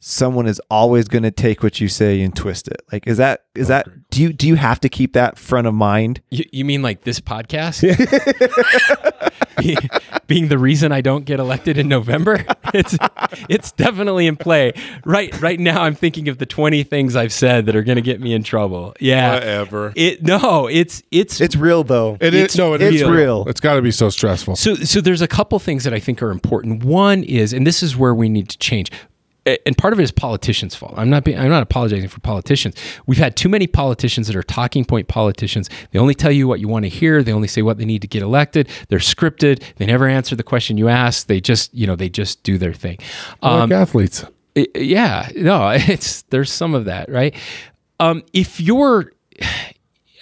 someone 0.00 0.46
is 0.46 0.60
always 0.70 1.06
going 1.08 1.24
to 1.24 1.30
take 1.30 1.62
what 1.62 1.80
you 1.80 1.88
say 1.88 2.20
and 2.22 2.34
twist 2.34 2.68
it? 2.68 2.82
Like, 2.92 3.06
is 3.06 3.16
that 3.18 3.44
is 3.54 3.68
that 3.68 3.86
do 4.10 4.22
you 4.22 4.32
do 4.32 4.46
you 4.46 4.54
have 4.56 4.80
to 4.80 4.88
keep 4.88 5.12
that 5.14 5.38
front 5.38 5.66
of 5.66 5.74
mind? 5.74 6.20
You, 6.30 6.44
you 6.52 6.64
mean 6.64 6.82
like 6.82 7.02
this 7.02 7.20
podcast? 7.20 7.82
Be- 9.58 9.76
Being 10.28 10.48
the 10.48 10.58
reason 10.58 10.92
I 10.92 11.00
don't 11.00 11.24
get 11.24 11.40
elected 11.40 11.78
in 11.78 11.88
November, 11.88 12.44
it's 12.74 12.96
it's 13.48 13.72
definitely 13.72 14.26
in 14.26 14.36
play. 14.36 14.72
Right 15.04 15.38
right 15.40 15.58
now, 15.58 15.82
I'm 15.82 15.94
thinking 15.94 16.28
of 16.28 16.38
the 16.38 16.46
20 16.46 16.82
things 16.84 17.16
I've 17.16 17.32
said 17.32 17.66
that 17.66 17.74
are 17.74 17.82
going 17.82 17.96
to 17.96 18.02
get 18.02 18.20
me 18.20 18.34
in 18.34 18.42
trouble. 18.44 18.94
Yeah, 19.00 19.34
Whatever. 19.34 19.92
It 19.96 20.22
no, 20.22 20.68
it's 20.68 21.02
it's 21.10 21.40
It's 21.40 21.56
real 21.56 21.82
though. 21.82 22.16
It 22.20 22.34
It's- 22.34 22.52
is 22.52 22.58
no, 22.58 22.74
it 22.74 22.82
it's 22.82 22.96
is 23.02 23.08
real. 23.08 23.46
It's 23.48 23.60
got 23.60 23.74
to 23.74 23.82
be 23.82 23.90
so 23.90 24.10
stressful. 24.10 24.54
So, 24.56 24.74
so 24.76 25.00
there's 25.00 25.22
a 25.22 25.28
couple 25.28 25.58
things 25.58 25.82
that 25.84 25.92
I 25.94 25.98
think 25.98 26.22
are 26.22 26.30
important. 26.30 26.84
One 26.84 27.24
is, 27.24 27.52
and 27.52 27.66
this 27.66 27.82
is 27.82 27.96
where 27.96 28.14
we 28.14 28.28
need 28.28 28.48
to 28.50 28.58
change. 28.58 28.92
And 29.66 29.76
part 29.76 29.92
of 29.92 30.00
it 30.00 30.02
is 30.02 30.10
politicians' 30.10 30.74
fault. 30.74 30.94
I'm 30.96 31.10
not. 31.10 31.24
Being, 31.24 31.38
I'm 31.38 31.48
not 31.48 31.62
apologizing 31.62 32.08
for 32.08 32.20
politicians. 32.20 32.74
We've 33.06 33.18
had 33.18 33.36
too 33.36 33.48
many 33.48 33.66
politicians 33.66 34.26
that 34.26 34.36
are 34.36 34.42
talking 34.42 34.84
point 34.84 35.08
politicians. 35.08 35.68
They 35.90 35.98
only 35.98 36.14
tell 36.14 36.32
you 36.32 36.48
what 36.48 36.60
you 36.60 36.68
want 36.68 36.84
to 36.84 36.88
hear. 36.88 37.22
They 37.22 37.32
only 37.32 37.48
say 37.48 37.62
what 37.62 37.78
they 37.78 37.84
need 37.84 38.02
to 38.02 38.08
get 38.08 38.22
elected. 38.22 38.68
They're 38.88 38.98
scripted. 38.98 39.62
They 39.76 39.86
never 39.86 40.06
answer 40.06 40.36
the 40.36 40.42
question 40.42 40.78
you 40.78 40.88
ask. 40.88 41.26
They 41.26 41.40
just, 41.40 41.72
you 41.74 41.86
know, 41.86 41.96
they 41.96 42.08
just 42.08 42.42
do 42.42 42.58
their 42.58 42.74
thing. 42.74 42.98
Um, 43.42 43.70
like 43.70 43.72
athletes. 43.72 44.24
Yeah, 44.74 45.28
no, 45.36 45.68
it's 45.74 46.22
there's 46.22 46.52
some 46.52 46.74
of 46.74 46.86
that, 46.86 47.10
right? 47.10 47.34
Um, 48.00 48.22
if 48.32 48.60
you're, 48.60 49.12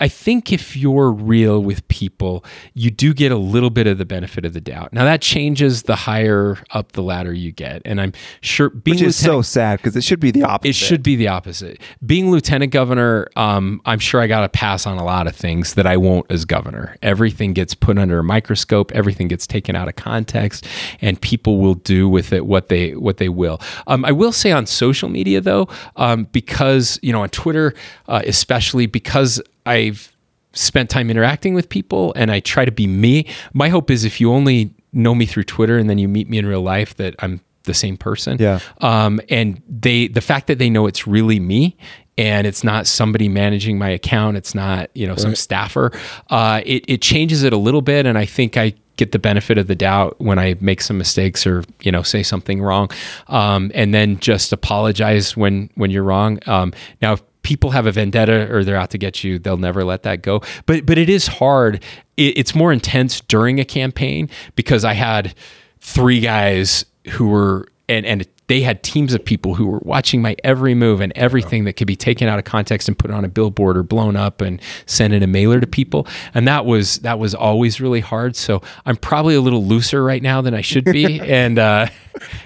I 0.01 0.09
think 0.09 0.53
if 0.53 0.77
you're 0.77 1.11
real 1.11 1.63
with 1.63 1.87
people, 1.89 2.45
you 2.75 2.91
do 2.91 3.15
get 3.15 3.33
a 3.33 3.37
little 3.37 3.71
bit 3.71 3.87
of 3.87 3.99
the 3.99 4.05
benefit 4.05 4.45
of 4.45 4.53
the 4.53 4.61
doubt. 4.61 4.93
Now 4.93 5.05
that 5.05 5.21
changes 5.21 5.85
the 5.85 5.97
higher 5.97 6.59
up 6.71 6.93
the 6.93 7.03
ladder 7.03 7.33
you 7.33 7.53
get, 7.53 7.83
and 7.85 8.01
I'm 8.01 8.13
sure 8.41 8.71
being 8.71 8.97
Which 8.97 9.03
is 9.03 9.17
so 9.17 9.43
sad 9.43 9.79
because 9.79 9.97
it 9.97 10.05
should 10.05 10.21
be 10.21 10.31
the 10.31 10.43
opposite. 10.43 10.71
it 10.71 10.75
should 10.75 11.03
be 11.03 11.17
the 11.17 11.29
opposite. 11.29 11.81
Being 12.05 12.31
lieutenant 12.31 12.73
governor, 12.73 13.29
um, 13.37 13.81
I'm 13.85 13.99
sure 13.99 14.21
I 14.21 14.27
got 14.27 14.43
to 14.43 14.49
pass 14.49 14.87
on 14.87 14.99
a 14.99 15.05
lot 15.05 15.27
of 15.27 15.35
things 15.35 15.75
that 15.75 15.87
I 15.87 15.97
won't 15.97 16.27
as 16.31 16.45
governor. 16.45 16.97
Everything 17.03 17.53
gets 17.53 17.75
put 17.75 17.99
under 17.99 18.19
a 18.19 18.25
microscope. 18.25 18.93
Everything 18.93 19.29
gets 19.29 19.47
taken 19.47 19.77
out 19.77 19.89
of 19.89 19.97
context, 19.97 20.67
and 21.01 21.21
people 21.21 21.59
will 21.59 21.75
do 21.75 22.09
with 22.09 22.33
it 22.33 22.47
what 22.47 22.69
they 22.69 22.95
what 22.95 23.17
they 23.17 23.29
will. 23.29 23.61
Um, 23.87 24.05
I 24.05 24.13
will 24.13 24.33
say 24.33 24.53
on 24.53 24.67
social 24.67 25.09
media 25.09 25.41
though, 25.41 25.69
um, 25.97 26.25
because 26.33 26.99
you 27.03 27.13
know 27.13 27.23
on 27.23 27.31
Twitter, 27.31 27.75
uh, 28.09 28.23
especially 28.27 28.87
because 28.87 29.41
I've 29.67 30.13
spent 30.53 30.89
time 30.89 31.11
interacting 31.11 31.55
with 31.55 31.69
people 31.69 32.13
and 32.17 32.31
I 32.31 32.41
try 32.41 32.65
to 32.65 32.73
be 32.73 32.87
me. 32.87 33.27
My 33.53 33.69
hope 33.69 33.91
is 33.91 34.05
if 34.05 34.21
you 34.21 34.33
only 34.33 34.75
know 34.93 35.15
me 35.15 35.27
through 35.27 35.45
Twitter 35.45 35.77
and 35.77 35.91
then 35.91 35.99
you 35.99 36.09
meet 36.09 36.29
me 36.29 36.39
in 36.39 36.47
real 36.47 36.63
life, 36.63 36.97
that 36.97 37.15
I'm 37.19 37.41
the 37.65 37.75
same 37.75 37.97
person. 37.97 38.39
Yeah. 38.41 38.61
Um, 38.81 39.21
and 39.29 39.61
they, 39.69 40.09
the 40.09 40.21
fact 40.21 40.47
that 40.47 40.59
they 40.59 40.71
know 40.71 40.87
it's 40.87 41.07
really 41.07 41.41
me 41.41 41.77
and 42.19 42.47
it's 42.47 42.65
not 42.65 42.87
somebody 42.87 43.29
managing 43.29 43.79
my 43.79 43.91
account. 43.91 44.37
It's 44.37 44.55
not 44.55 44.91
you 44.95 45.07
know 45.07 45.17
some 45.17 45.35
staffer. 45.35 45.93
Uh, 46.31 46.63
it 46.65 46.85
it 46.89 47.03
changes 47.03 47.43
it 47.43 47.53
a 47.53 47.57
little 47.59 47.83
bit, 47.83 48.07
and 48.07 48.17
I 48.17 48.25
think 48.25 48.57
I 48.57 48.75
get 48.97 49.13
the 49.13 49.19
benefit 49.19 49.59
of 49.59 49.67
the 49.67 49.75
doubt 49.75 50.17
when 50.19 50.39
I 50.39 50.57
make 50.61 50.81
some 50.81 50.99
mistakes 50.99 51.47
or 51.47 51.65
you 51.83 51.93
know 51.93 52.03
say 52.03 52.23
something 52.23 52.63
wrong, 52.63 52.91
um, 53.29 53.71
and 53.75 53.95
then 53.95 54.19
just 54.19 54.53
apologize 54.53 55.37
when 55.37 55.71
when 55.75 55.91
you're 55.91 56.03
wrong. 56.03 56.39
Um, 56.47 56.73
now, 57.01 57.15
if 57.15 57.23
people 57.43 57.71
have 57.71 57.87
a 57.87 57.93
vendetta 57.93 58.53
or 58.53 58.65
they're 58.65 58.77
out 58.77 58.91
to 58.91 58.99
get 58.99 59.23
you, 59.23 59.39
they'll 59.39 59.57
never 59.57 59.85
let 59.85 60.03
that 60.03 60.23
go. 60.23 60.43
But 60.67 60.87
but 60.87 60.99
it 60.99 61.09
is 61.09 61.27
hard. 61.27 61.83
It, 62.17 62.39
it's 62.39 62.55
more 62.55 62.73
intense 62.73 63.21
during 63.21 63.61
a 63.61 63.65
campaign 63.65 64.29
because 64.57 64.85
I 64.85 64.95
had 64.95 65.35
three 65.81 66.21
guys 66.21 66.85
who 67.11 67.29
were 67.29 67.69
and 67.89 68.05
and 68.05 68.27
they 68.49 68.61
had 68.61 68.83
teams 68.83 69.15
of 69.15 69.25
people 69.25 69.55
who 69.55 69.67
were 69.67 69.81
watching 69.83 70.23
my 70.23 70.37
every 70.45 70.75
move 70.75 71.01
and 71.01 71.13
everything 71.17 71.65
that 71.65 71.75
could 71.75 71.87
be 71.87 71.97
taken 71.97 72.29
out 72.29 72.39
of 72.39 72.45
context 72.45 72.89
and 72.89 72.99
put 72.99 73.11
on 73.11 73.25
a 73.25 73.29
billboard 73.29 73.77
or 73.77 73.83
blown 73.83 74.17
up 74.17 74.41
and 74.41 74.61
sent 74.87 75.13
in 75.13 75.23
a 75.23 75.27
mailer 75.27 75.61
to 75.61 75.67
people 75.67 76.07
and 76.35 76.47
that 76.47 76.65
was 76.65 76.99
that 76.99 77.19
was 77.19 77.35
always 77.35 77.81
really 77.81 78.01
hard 78.01 78.37
so 78.37 78.63
i'm 78.85 78.97
probably 78.97 79.35
a 79.35 79.41
little 79.41 79.65
looser 79.65 80.03
right 80.03 80.23
now 80.23 80.41
than 80.41 80.55
i 80.55 80.61
should 80.61 80.85
be 80.85 81.21
and 81.29 81.59
uh 81.59 81.87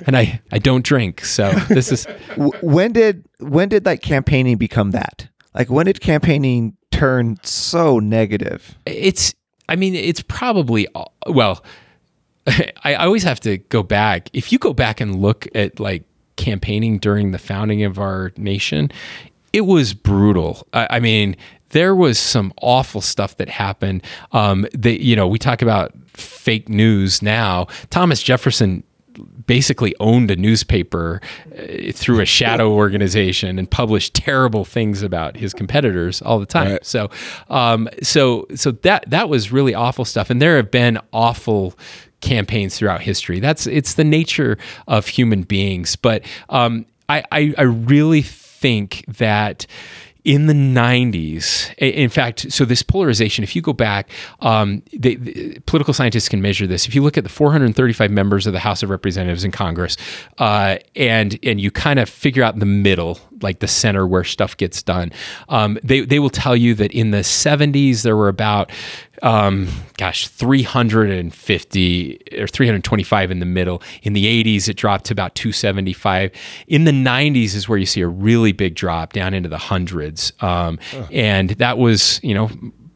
and 0.06 0.16
i 0.16 0.40
i 0.52 0.58
don't 0.58 0.84
drink 0.84 1.24
so 1.24 1.50
this 1.68 1.92
is 1.92 2.06
when 2.62 2.92
did 2.92 3.24
when 3.40 3.68
did 3.68 3.86
like 3.86 4.02
campaigning 4.02 4.56
become 4.56 4.92
that? 4.92 5.28
Like 5.54 5.70
when 5.70 5.86
did 5.86 6.00
campaigning 6.00 6.76
turn 6.90 7.38
so 7.42 7.98
negative? 7.98 8.76
it's 8.86 9.34
i 9.68 9.76
mean 9.76 9.94
it's 9.94 10.22
probably 10.22 10.86
well 11.26 11.64
I, 12.84 12.94
I 12.94 13.04
always 13.04 13.22
have 13.22 13.40
to 13.40 13.58
go 13.58 13.82
back 13.82 14.28
if 14.32 14.52
you 14.52 14.58
go 14.58 14.72
back 14.72 15.00
and 15.00 15.20
look 15.20 15.46
at 15.54 15.80
like 15.80 16.04
campaigning 16.36 16.98
during 16.98 17.32
the 17.32 17.38
founding 17.38 17.82
of 17.84 17.98
our 17.98 18.32
nation 18.36 18.90
it 19.52 19.62
was 19.62 19.92
brutal 19.94 20.66
i, 20.72 20.86
I 20.90 21.00
mean 21.00 21.36
there 21.70 21.94
was 21.94 22.18
some 22.18 22.52
awful 22.62 23.00
stuff 23.00 23.36
that 23.36 23.48
happened 23.48 24.02
um 24.32 24.66
that 24.72 25.02
you 25.02 25.16
know 25.16 25.28
we 25.28 25.38
talk 25.38 25.60
about 25.62 25.92
fake 26.14 26.68
news 26.68 27.20
now 27.20 27.66
thomas 27.90 28.22
jefferson 28.22 28.82
basically 29.46 29.94
owned 30.00 30.30
a 30.30 30.36
newspaper 30.36 31.20
uh, 31.58 31.92
through 31.92 32.20
a 32.20 32.24
shadow 32.24 32.72
organization 32.74 33.58
and 33.58 33.70
published 33.70 34.14
terrible 34.14 34.64
things 34.64 35.02
about 35.02 35.36
his 35.36 35.52
competitors 35.52 36.22
all 36.22 36.38
the 36.38 36.46
time. 36.46 36.72
Right. 36.72 36.86
So, 36.86 37.10
um, 37.48 37.88
so, 38.02 38.46
so 38.54 38.70
that 38.70 39.10
that 39.10 39.28
was 39.28 39.52
really 39.52 39.74
awful 39.74 40.04
stuff. 40.04 40.30
And 40.30 40.40
there 40.40 40.56
have 40.56 40.70
been 40.70 40.98
awful 41.12 41.74
campaigns 42.20 42.78
throughout 42.78 43.00
history. 43.00 43.40
That's 43.40 43.66
it's 43.66 43.94
the 43.94 44.04
nature 44.04 44.58
of 44.86 45.06
human 45.06 45.42
beings. 45.42 45.96
But 45.96 46.24
um, 46.48 46.86
I, 47.08 47.24
I 47.32 47.54
I 47.58 47.62
really 47.62 48.22
think 48.22 49.04
that 49.08 49.66
in 50.24 50.46
the 50.46 50.52
90s 50.52 51.72
in 51.78 52.10
fact 52.10 52.52
so 52.52 52.64
this 52.64 52.82
polarization 52.82 53.42
if 53.42 53.56
you 53.56 53.62
go 53.62 53.72
back 53.72 54.10
um, 54.40 54.82
the- 54.92 55.58
political 55.66 55.94
scientists 55.94 56.28
can 56.28 56.42
measure 56.42 56.66
this 56.66 56.86
if 56.86 56.94
you 56.94 57.02
look 57.02 57.16
at 57.16 57.24
the 57.24 57.30
435 57.30 58.10
members 58.10 58.46
of 58.46 58.52
the 58.52 58.58
house 58.58 58.82
of 58.82 58.90
representatives 58.90 59.44
in 59.44 59.50
congress 59.50 59.96
uh, 60.38 60.76
and 60.94 61.38
and 61.42 61.60
you 61.60 61.70
kind 61.70 61.98
of 61.98 62.08
figure 62.08 62.42
out 62.42 62.58
the 62.58 62.66
middle 62.66 63.18
like 63.40 63.60
the 63.60 63.68
center 63.68 64.06
where 64.06 64.24
stuff 64.24 64.56
gets 64.56 64.82
done 64.82 65.10
um, 65.48 65.78
they, 65.82 66.00
they 66.00 66.18
will 66.18 66.30
tell 66.30 66.54
you 66.54 66.74
that 66.74 66.92
in 66.92 67.12
the 67.12 67.18
70s 67.18 68.02
there 68.02 68.16
were 68.16 68.28
about 68.28 68.70
um, 69.22 69.68
gosh 69.96 70.28
350 70.28 72.20
or 72.38 72.46
325 72.46 73.30
in 73.30 73.40
the 73.40 73.46
middle. 73.46 73.82
In 74.02 74.12
the 74.12 74.44
80s 74.44 74.68
it 74.68 74.76
dropped 74.76 75.06
to 75.06 75.12
about 75.12 75.34
275 75.34 76.30
in 76.68 76.84
the 76.84 76.92
90s 76.92 77.54
is 77.54 77.68
where 77.68 77.78
you 77.78 77.86
see 77.86 78.00
a 78.00 78.08
really 78.08 78.52
big 78.52 78.74
drop 78.74 79.12
down 79.12 79.34
into 79.34 79.48
the 79.48 79.58
hundreds. 79.58 80.32
Um, 80.40 80.78
and 81.12 81.50
that 81.50 81.78
was 81.78 82.20
you 82.22 82.34
know 82.34 82.50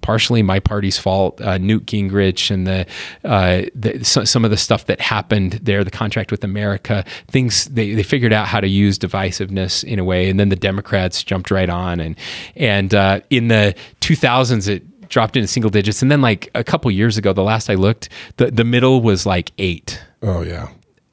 partially 0.04 0.42
my 0.42 0.60
party's 0.60 0.98
fault. 0.98 1.40
Uh, 1.40 1.56
Newt 1.56 1.86
Gingrich 1.86 2.50
and 2.50 2.66
the, 2.66 2.86
uh, 3.24 3.62
the 3.74 4.04
so, 4.04 4.22
some 4.24 4.44
of 4.44 4.50
the 4.50 4.56
stuff 4.58 4.84
that 4.84 5.00
happened 5.00 5.52
there, 5.62 5.82
the 5.82 5.90
contract 5.90 6.30
with 6.30 6.44
America, 6.44 7.06
things 7.28 7.64
they, 7.64 7.94
they 7.94 8.02
figured 8.02 8.32
out 8.32 8.46
how 8.46 8.60
to 8.60 8.68
use 8.68 8.98
divisiveness 8.98 9.82
in 9.82 9.98
a 9.98 10.04
way, 10.04 10.28
and 10.28 10.38
then 10.38 10.50
the 10.50 10.56
Democrats 10.56 11.24
jumped 11.24 11.50
right 11.50 11.70
on, 11.70 12.00
and 12.00 12.16
and 12.54 12.94
uh, 12.94 13.20
in 13.30 13.48
the 13.48 13.74
2000s 14.02 14.68
it 14.68 14.84
dropped 15.14 15.36
into 15.36 15.46
single 15.46 15.70
digits, 15.70 16.02
and 16.02 16.10
then 16.10 16.20
like 16.20 16.50
a 16.56 16.64
couple 16.64 16.90
years 16.90 17.16
ago, 17.16 17.32
the 17.32 17.42
last 17.44 17.70
I 17.70 17.74
looked, 17.74 18.08
the 18.36 18.50
the 18.50 18.64
middle 18.64 19.00
was 19.00 19.24
like 19.24 19.52
eight. 19.58 20.02
Oh 20.22 20.42
yeah. 20.42 20.68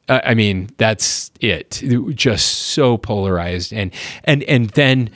Uh, 0.09 0.19
I 0.25 0.33
mean, 0.33 0.69
that's 0.77 1.31
it. 1.39 1.81
It- 1.83 2.15
Just 2.15 2.47
so 2.73 2.97
polarized, 2.97 3.71
and 3.71 3.91
and 4.23 4.41
and 4.43 4.69
then 4.71 5.09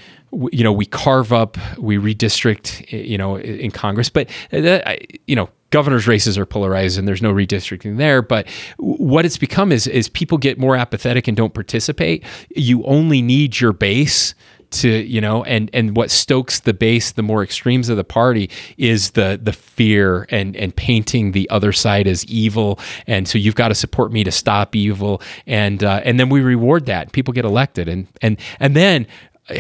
you 0.51 0.63
know 0.63 0.71
we 0.71 0.85
carve 0.85 1.33
up, 1.33 1.57
we 1.79 1.97
redistrict, 1.97 2.91
you 2.91 3.17
know, 3.17 3.37
in 3.37 3.71
Congress. 3.71 4.09
But 4.09 4.29
uh, 4.53 4.61
that, 4.61 5.01
you 5.27 5.35
know, 5.35 5.49
governors' 5.71 6.07
races 6.07 6.37
are 6.37 6.45
polarized, 6.45 6.99
and 6.99 7.07
there's 7.07 7.21
no 7.23 7.33
redistricting 7.33 7.97
there. 7.97 8.21
But 8.21 8.47
what 8.77 9.25
it's 9.25 9.37
become 9.39 9.71
is 9.71 9.87
is 9.87 10.09
people 10.09 10.37
get 10.37 10.59
more 10.59 10.75
apathetic 10.77 11.27
and 11.27 11.35
don't 11.35 11.53
participate. 11.55 12.23
You 12.55 12.83
only 12.83 13.21
need 13.23 13.59
your 13.59 13.73
base 13.73 14.35
to 14.71 14.89
you 14.89 15.21
know 15.21 15.43
and 15.43 15.69
and 15.73 15.95
what 15.95 16.11
stokes 16.11 16.61
the 16.61 16.73
base 16.73 17.11
the 17.11 17.21
more 17.23 17.43
extremes 17.43 17.89
of 17.89 17.97
the 17.97 18.03
party 18.03 18.49
is 18.77 19.11
the 19.11 19.39
the 19.41 19.53
fear 19.53 20.25
and 20.29 20.55
and 20.55 20.75
painting 20.75 21.31
the 21.31 21.49
other 21.49 21.71
side 21.71 22.07
as 22.07 22.25
evil 22.25 22.79
and 23.07 23.27
so 23.27 23.37
you've 23.37 23.55
got 23.55 23.69
to 23.69 23.75
support 23.75 24.11
me 24.11 24.23
to 24.23 24.31
stop 24.31 24.75
evil 24.75 25.21
and 25.47 25.83
uh, 25.83 26.01
and 26.03 26.19
then 26.19 26.29
we 26.29 26.41
reward 26.41 26.85
that 26.85 27.11
people 27.11 27.33
get 27.33 27.45
elected 27.45 27.87
and 27.87 28.07
and 28.21 28.39
and 28.59 28.75
then 28.75 29.07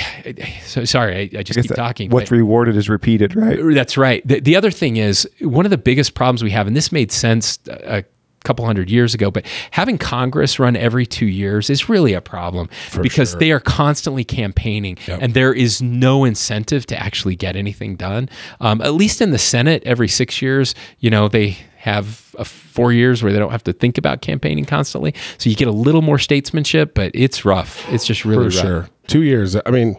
so 0.63 0.83
sorry 0.85 1.15
I, 1.15 1.39
I 1.39 1.43
just 1.43 1.59
keep 1.59 1.69
that 1.69 1.75
talking 1.75 2.09
What's 2.09 2.29
but- 2.29 2.35
rewarded 2.35 2.75
is 2.75 2.89
repeated, 2.89 3.35
right? 3.35 3.59
that's 3.73 3.97
right. 3.97 4.27
The, 4.27 4.39
the 4.39 4.55
other 4.55 4.71
thing 4.71 4.97
is 4.97 5.29
one 5.41 5.65
of 5.65 5.69
the 5.69 5.77
biggest 5.77 6.15
problems 6.15 6.43
we 6.43 6.51
have, 6.51 6.67
and 6.67 6.75
this 6.75 6.91
made 6.91 7.11
sense 7.11 7.59
a 7.67 8.03
couple 8.45 8.65
hundred 8.65 8.89
years 8.89 9.13
ago, 9.13 9.29
but 9.31 9.45
having 9.71 9.97
Congress 9.97 10.59
run 10.59 10.75
every 10.75 11.05
two 11.05 11.25
years 11.25 11.69
is 11.69 11.89
really 11.89 12.13
a 12.13 12.21
problem 12.21 12.69
because 13.01 13.31
sure. 13.31 13.39
they 13.39 13.51
are 13.51 13.59
constantly 13.59 14.23
campaigning 14.23 14.97
and 15.07 15.33
there 15.33 15.53
is 15.53 15.81
no 15.81 16.23
incentive 16.23 16.85
to 16.85 16.97
actually 17.01 17.35
get 17.35 17.55
anything 17.55 17.95
done. 17.95 18.29
Um, 18.59 18.81
at 18.81 18.93
least 18.93 19.21
in 19.21 19.31
the 19.31 19.37
Senate, 19.37 19.83
every 19.85 20.07
six 20.07 20.41
years, 20.41 20.75
you 20.99 21.09
know, 21.09 21.27
they 21.27 21.57
have 21.77 22.33
a 22.39 22.45
four 22.45 22.91
years 22.91 23.21
where 23.21 23.31
they 23.31 23.37
don't 23.37 23.51
have 23.51 23.63
to 23.63 23.73
think 23.73 23.97
about 23.97 24.21
campaigning 24.21 24.65
constantly. 24.65 25.13
So 25.37 25.49
you 25.51 25.55
get 25.55 25.67
a 25.67 25.71
little 25.71 26.01
more 26.01 26.17
statesmanship, 26.17 26.95
but 26.95 27.11
it's 27.13 27.45
rough. 27.45 27.87
It's 27.91 28.05
just 28.05 28.25
really 28.25 28.49
For 28.49 28.57
rough. 28.57 28.65
sure. 28.65 28.89
Two 29.07 29.21
years. 29.21 29.55
I 29.65 29.69
mean, 29.69 29.97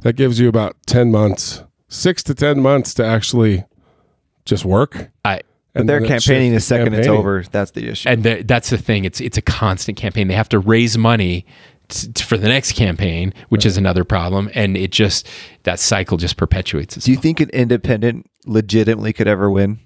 that 0.00 0.14
gives 0.14 0.40
you 0.40 0.48
about 0.48 0.76
10 0.86 1.10
months, 1.10 1.62
six 1.88 2.22
to 2.24 2.34
10 2.34 2.60
months 2.60 2.94
to 2.94 3.04
actually 3.04 3.64
just 4.46 4.64
work. 4.64 5.10
I, 5.24 5.42
But 5.74 5.80
And 5.80 5.88
their 5.88 6.00
then 6.00 6.06
it 6.06 6.08
campaigning 6.08 6.50
the 6.52 6.56
is 6.56 6.62
to 6.64 6.68
second 6.68 6.94
it's 6.94 7.06
over. 7.08 7.44
That's 7.50 7.72
the 7.72 7.88
issue. 7.88 8.08
and 8.08 8.22
the, 8.24 8.42
that's 8.42 8.70
the 8.70 8.78
thing. 8.78 9.04
It's 9.04 9.20
it's 9.20 9.36
a 9.36 9.42
constant 9.42 9.98
campaign. 9.98 10.28
They 10.28 10.34
have 10.34 10.48
to 10.50 10.58
raise 10.58 10.96
money 10.98 11.44
t- 11.88 12.08
t- 12.12 12.24
for 12.24 12.36
the 12.38 12.48
next 12.48 12.72
campaign, 12.72 13.34
which 13.50 13.66
is 13.66 13.76
another 13.76 14.02
problem, 14.04 14.50
and 14.54 14.76
it 14.76 14.90
just 14.92 15.28
that 15.64 15.78
cycle 15.78 16.16
just 16.16 16.36
perpetuates 16.36 16.96
itself. 16.96 17.04
Do 17.06 17.12
you 17.12 17.18
think 17.18 17.40
an 17.40 17.50
independent 17.50 18.30
legitimately 18.46 19.12
could 19.12 19.28
ever 19.28 19.50
win? 19.50 19.78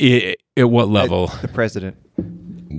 I- 0.00 0.36
at 0.56 0.70
what 0.70 0.88
level? 0.88 1.26
The 1.42 1.48
president. 1.48 1.96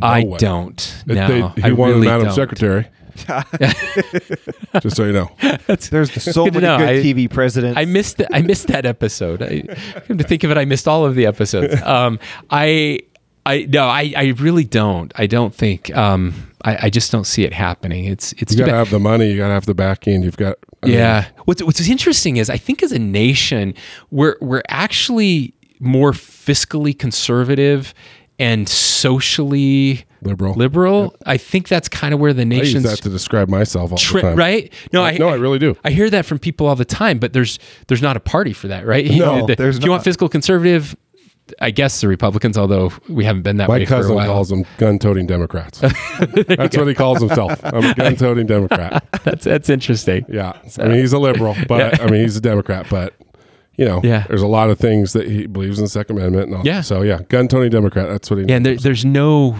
I 0.01 0.23
way. 0.23 0.37
don't. 0.37 1.03
It- 1.07 1.13
No, 1.15 1.27
they- 1.27 1.61
he 1.61 1.67
I 1.67 1.71
wanted 1.73 1.93
really 1.95 2.07
Madam 2.07 2.27
don't. 2.27 2.35
Secretary. 2.35 2.87
Just 4.81 4.95
so 4.95 5.05
you 5.05 5.13
know. 5.13 5.31
There's 5.67 6.11
so 6.23 6.45
Good 6.45 6.55
many 6.55 6.65
know. 6.65 6.77
good 6.77 6.89
I- 6.89 6.95
TV 7.03 7.29
presidents. 7.29 7.77
I 7.77 7.85
missed 7.85 8.17
the, 8.17 8.33
I 8.35 8.41
missed 8.41 8.67
that 8.67 8.85
episode. 8.85 9.41
I 9.41 9.61
come 10.07 10.17
to 10.17 10.23
think 10.23 10.43
of 10.43 10.51
it, 10.51 10.57
I 10.57 10.65
missed 10.65 10.87
all 10.87 11.05
of 11.05 11.15
the 11.15 11.25
episodes. 11.25 11.75
Um, 11.89 12.19
I 12.51 12.99
I 13.45 13.65
no, 13.69 13.85
I, 13.87 14.13
I 14.15 14.25
really 14.37 14.63
don't. 14.63 15.11
I 15.15 15.25
don't 15.25 15.55
think. 15.55 15.95
Um, 15.95 16.33
I, 16.63 16.85
I 16.85 16.89
just 16.89 17.11
don't 17.11 17.23
see 17.25 17.43
it 17.45 17.53
happening. 17.53 18.05
It's 18.05 18.33
it's 18.33 18.53
You 18.53 18.59
got 18.59 18.65
to 18.71 18.77
have 18.77 18.89
the 18.91 18.99
money. 18.99 19.31
You 19.31 19.37
got 19.37 19.47
to 19.47 19.53
have 19.53 19.65
the 19.65 19.73
backing. 19.73 20.21
You've 20.23 20.37
got. 20.37 20.57
I 20.83 20.87
mean, 20.87 20.95
Yeah. 20.95 21.27
What's 21.45 21.63
what's 21.63 21.87
interesting 21.89 22.37
is 22.37 22.49
I 22.49 22.57
think 22.57 22.83
as 22.83 22.91
a 22.91 22.99
nation 22.99 23.73
we're 24.11 24.35
we're 24.41 24.61
actually 24.67 25.53
more 25.79 26.11
fiscally 26.11 26.97
conservative 26.97 27.93
and 28.37 28.67
socially 28.69 30.05
Liberal. 30.21 30.53
liberal. 30.55 31.15
I 31.25 31.37
think 31.37 31.67
that's 31.67 31.87
kind 31.89 32.13
of 32.13 32.19
where 32.19 32.33
the 32.33 32.45
nation 32.45 32.77
is. 32.79 32.85
I 32.85 32.89
use 32.89 32.97
that 32.99 33.03
to 33.03 33.09
describe 33.09 33.49
myself 33.49 33.91
all 33.91 33.97
tri- 33.97 34.21
the 34.21 34.27
time. 34.29 34.37
right. 34.37 34.73
No, 34.91 35.03
I 35.03 35.17
No, 35.17 35.29
I 35.29 35.35
really 35.35 35.59
do. 35.59 35.77
I 35.83 35.91
hear 35.91 36.09
that 36.09 36.25
from 36.25 36.39
people 36.39 36.67
all 36.67 36.75
the 36.75 36.85
time, 36.85 37.19
but 37.19 37.33
there's 37.33 37.59
there's 37.87 38.01
not 38.01 38.17
a 38.17 38.19
party 38.19 38.53
for 38.53 38.67
that, 38.67 38.85
right? 38.85 39.05
No, 39.11 39.45
The- 39.45 39.55
there's 39.55 39.77
if 39.77 39.83
you 39.83 39.91
want 39.91 40.03
fiscal 40.03 40.27
conservative, 40.29 40.95
I 41.59 41.71
guess 41.71 41.99
the 42.01 42.07
Republicans, 42.07 42.57
although 42.59 42.91
we 43.07 43.25
haven't 43.25 43.41
been 43.41 43.57
that 43.57 43.67
My 43.69 43.75
way 43.79 43.85
for 43.85 43.95
a 43.95 43.97
cousin 43.97 44.15
while. 44.15 44.27
calls 44.27 44.49
them 44.49 44.65
gun-toting 44.77 45.25
Democrats. 45.25 45.79
That's 46.19 46.77
what 46.77 46.87
he 46.87 46.93
calls 46.93 47.19
himself. 47.19 47.59
I'm 47.63 47.83
a 47.83 47.93
gun-toting 47.95 48.45
Democrat. 48.45 49.03
that's 49.23 49.45
that's 49.45 49.67
interesting. 49.69 50.25
Yeah, 50.29 50.53
I 50.77 50.83
mean 50.87 50.99
he's 50.99 51.13
a 51.13 51.17
liberal, 51.19 51.55
but 51.67 51.99
I 52.01 52.05
mean 52.05 52.21
he's 52.21 52.37
a 52.37 52.41
Democrat, 52.41 52.85
but 52.89 53.15
you 53.77 53.85
know, 53.85 54.01
Yeah. 54.03 54.25
there's 54.27 54.41
a 54.41 54.47
lot 54.47 54.69
of 54.69 54.77
things 54.77 55.13
that 55.13 55.25
he 55.27 55.47
believes 55.47 55.79
in 55.79 55.85
the 55.85 55.89
Second 55.89 56.17
Amendment. 56.17 56.47
And 56.49 56.55
all. 56.57 56.65
Yeah. 56.65 56.81
So 56.81 57.01
yeah, 57.01 57.21
gun-toting 57.29 57.71
Democrat. 57.71 58.09
That's 58.09 58.29
what 58.29 58.39
he. 58.39 58.45
Yeah, 58.45 58.57
and 58.57 58.65
there, 58.65 58.75
there's 58.75 59.05
no 59.05 59.55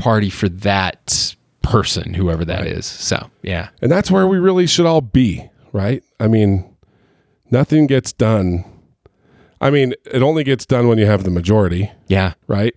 party 0.00 0.30
for 0.30 0.48
that 0.48 1.36
person, 1.62 2.14
whoever 2.14 2.44
that 2.44 2.66
is. 2.66 2.86
So 2.86 3.30
yeah, 3.42 3.68
and 3.82 3.90
that's 3.92 4.10
where 4.10 4.26
we 4.26 4.38
really 4.38 4.66
should 4.66 4.86
all 4.86 5.00
be, 5.00 5.48
right? 5.72 6.02
I 6.18 6.26
mean, 6.28 6.74
nothing 7.50 7.86
gets 7.86 8.12
done. 8.12 8.64
I 9.60 9.70
mean, 9.70 9.92
it 10.10 10.22
only 10.22 10.42
gets 10.42 10.64
done 10.64 10.88
when 10.88 10.98
you 10.98 11.04
have 11.06 11.22
the 11.24 11.30
majority, 11.30 11.90
Yeah. 12.08 12.32
right? 12.46 12.74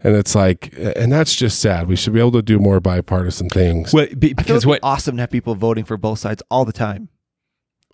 And 0.00 0.14
it's 0.14 0.34
like, 0.34 0.72
and 0.76 1.10
that's 1.10 1.34
just 1.34 1.58
sad. 1.58 1.88
We 1.88 1.96
should 1.96 2.12
be 2.12 2.20
able 2.20 2.32
to 2.32 2.42
do 2.42 2.58
more 2.58 2.80
bipartisan 2.80 3.48
things. 3.48 3.92
Well, 3.94 4.06
be, 4.18 4.34
because 4.34 4.50
it'd 4.58 4.62
be 4.64 4.68
what 4.68 4.80
awesome 4.82 5.16
to 5.16 5.22
have 5.22 5.30
people 5.30 5.54
voting 5.54 5.84
for 5.84 5.96
both 5.96 6.18
sides 6.20 6.42
all 6.50 6.64
the 6.66 6.72
time, 6.72 7.08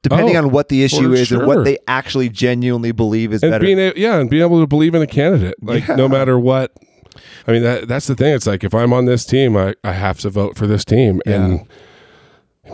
depending 0.03 0.37
Oh, 0.37 0.41
on 0.41 0.51
what 0.51 0.69
the 0.69 0.83
issue 0.83 1.09
for 1.09 1.15
is 1.15 1.31
and 1.33 1.47
what 1.47 1.65
they 1.65 1.79
actually 1.87 2.29
genuinely 2.29 2.91
believe 2.93 3.33
is 3.33 3.43
and 3.43 3.53
better. 3.53 3.65
being 3.65 3.79
a, 3.79 3.93
yeah, 3.97 4.19
and 4.19 4.29
being 4.29 4.43
able 4.43 4.61
to 4.61 4.67
believe 4.67 4.95
in 4.97 5.01
a 5.01 5.07
candidate, 5.07 5.55
like 5.63 5.87
Yeah. 5.87 5.95
no 5.97 6.09
matter 6.09 6.39
what. 6.39 6.73
I 7.47 7.53
mean, 7.53 7.63
that 7.63 7.89
that's 7.89 8.07
the 8.07 8.15
thing. 8.15 8.35
It's 8.35 8.47
like 8.47 8.65
if 8.65 8.75
I'm 8.75 8.93
on 8.93 9.05
this 9.05 9.25
team, 9.25 9.57
I, 9.57 9.75
I 9.85 9.93
have 9.93 10.19
to 10.21 10.31
vote 10.31 10.57
for 10.57 10.67
this 10.67 10.85
team, 10.85 11.21
and 11.27 11.67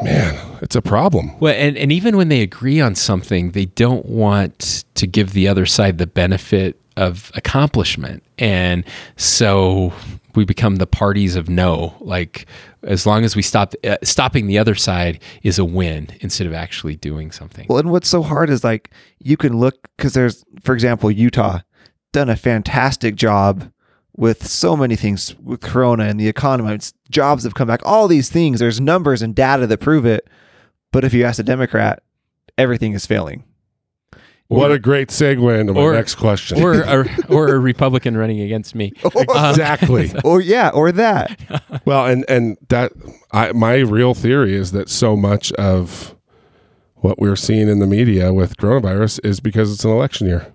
man, 0.03 0.59
it's 0.63 0.77
a 0.77 0.83
problem. 0.83 1.39
Well, 1.41 1.55
and, 1.57 1.77
and 1.77 1.93
even 1.93 2.17
when 2.17 2.29
they 2.29 2.43
agree 2.43 2.81
on 2.81 2.95
something, 2.95 3.53
they 3.53 3.67
don't 3.67 4.07
want 4.07 4.85
to 4.95 5.07
give 5.07 5.33
the 5.33 5.49
other 5.49 5.67
side 5.67 5.99
the 5.99 6.07
benefit 6.07 6.81
of 6.97 7.31
accomplishment. 7.35 8.23
And 8.39 8.85
so 9.17 9.93
we 10.35 10.45
become 10.45 10.77
the 10.77 10.87
parties 10.87 11.37
of 11.37 11.49
no. 11.49 11.95
Like, 12.01 12.47
as 12.83 13.07
long 13.07 13.25
as 13.25 13.35
we 13.35 13.43
stop, 13.43 13.75
uh, 13.85 13.97
stopping 14.03 14.47
the 14.47 14.59
other 14.59 14.75
side 14.75 15.21
is 15.43 15.59
a 15.59 15.65
win 15.65 16.09
instead 16.21 16.47
of 16.47 16.53
actually 16.53 16.97
doing 16.97 17.33
something. 17.33 17.67
Well, 17.69 17.79
and 17.79 17.91
what's 17.91 18.09
so 18.09 18.23
hard 18.23 18.51
is 18.51 18.63
like 18.63 18.91
you 19.19 19.37
can 19.37 19.59
look 19.59 19.89
because 19.97 20.13
there's, 20.13 20.45
for 20.63 20.75
example, 20.75 21.11
Utah 21.11 21.61
done 22.13 22.29
a 22.29 22.37
fantastic 22.37 23.15
job 23.17 23.71
with 24.21 24.47
so 24.47 24.77
many 24.77 24.97
things 24.97 25.35
with 25.39 25.63
Corona 25.63 26.05
and 26.05 26.21
the 26.21 26.29
economy. 26.29 26.75
It's, 26.75 26.93
jobs 27.09 27.43
have 27.45 27.55
come 27.55 27.67
back. 27.67 27.81
All 27.87 28.07
these 28.07 28.29
things. 28.29 28.61
There's 28.61 28.79
numbers 28.79 29.23
and 29.23 29.35
data 29.35 29.67
that 29.67 29.79
prove 29.79 30.05
it. 30.05 30.29
But 30.93 31.05
if 31.05 31.15
you 31.15 31.25
ask 31.25 31.39
a 31.39 31.43
Democrat, 31.43 32.03
everything 32.59 32.93
is 32.93 33.07
failing. 33.07 33.45
what 34.49 34.73
a 34.73 34.79
great 34.79 35.09
segue 35.09 35.59
into 35.59 35.73
my 35.73 35.81
or- 35.81 35.95
next 35.95 36.17
question. 36.17 36.63
or, 36.63 36.83
a, 36.83 37.07
or 37.31 37.49
a 37.49 37.59
Republican 37.59 38.15
running 38.15 38.41
against 38.41 38.75
me. 38.75 38.93
Oh, 39.03 39.25
um, 39.35 39.51
exactly. 39.53 40.13
or 40.25 40.43
yeah, 40.43 40.69
or 40.69 40.93
that. 40.93 41.41
Well, 41.87 42.05
and 42.05 42.27
and 42.29 42.59
that 42.69 42.93
I 43.33 43.53
my 43.53 43.77
real 43.77 44.13
theory 44.13 44.55
is 44.55 44.73
that 44.73 44.91
so 44.91 45.17
much 45.17 45.51
of 45.53 46.15
what 46.97 47.19
we're 47.19 47.37
seeing 47.37 47.69
in 47.69 47.79
the 47.79 47.87
media 47.87 48.35
with 48.35 48.59
coronavirus 48.59 49.25
is 49.25 49.41
because 49.41 49.73
it's 49.73 49.85
an 49.85 49.91
election 49.91 50.27
year. 50.27 50.53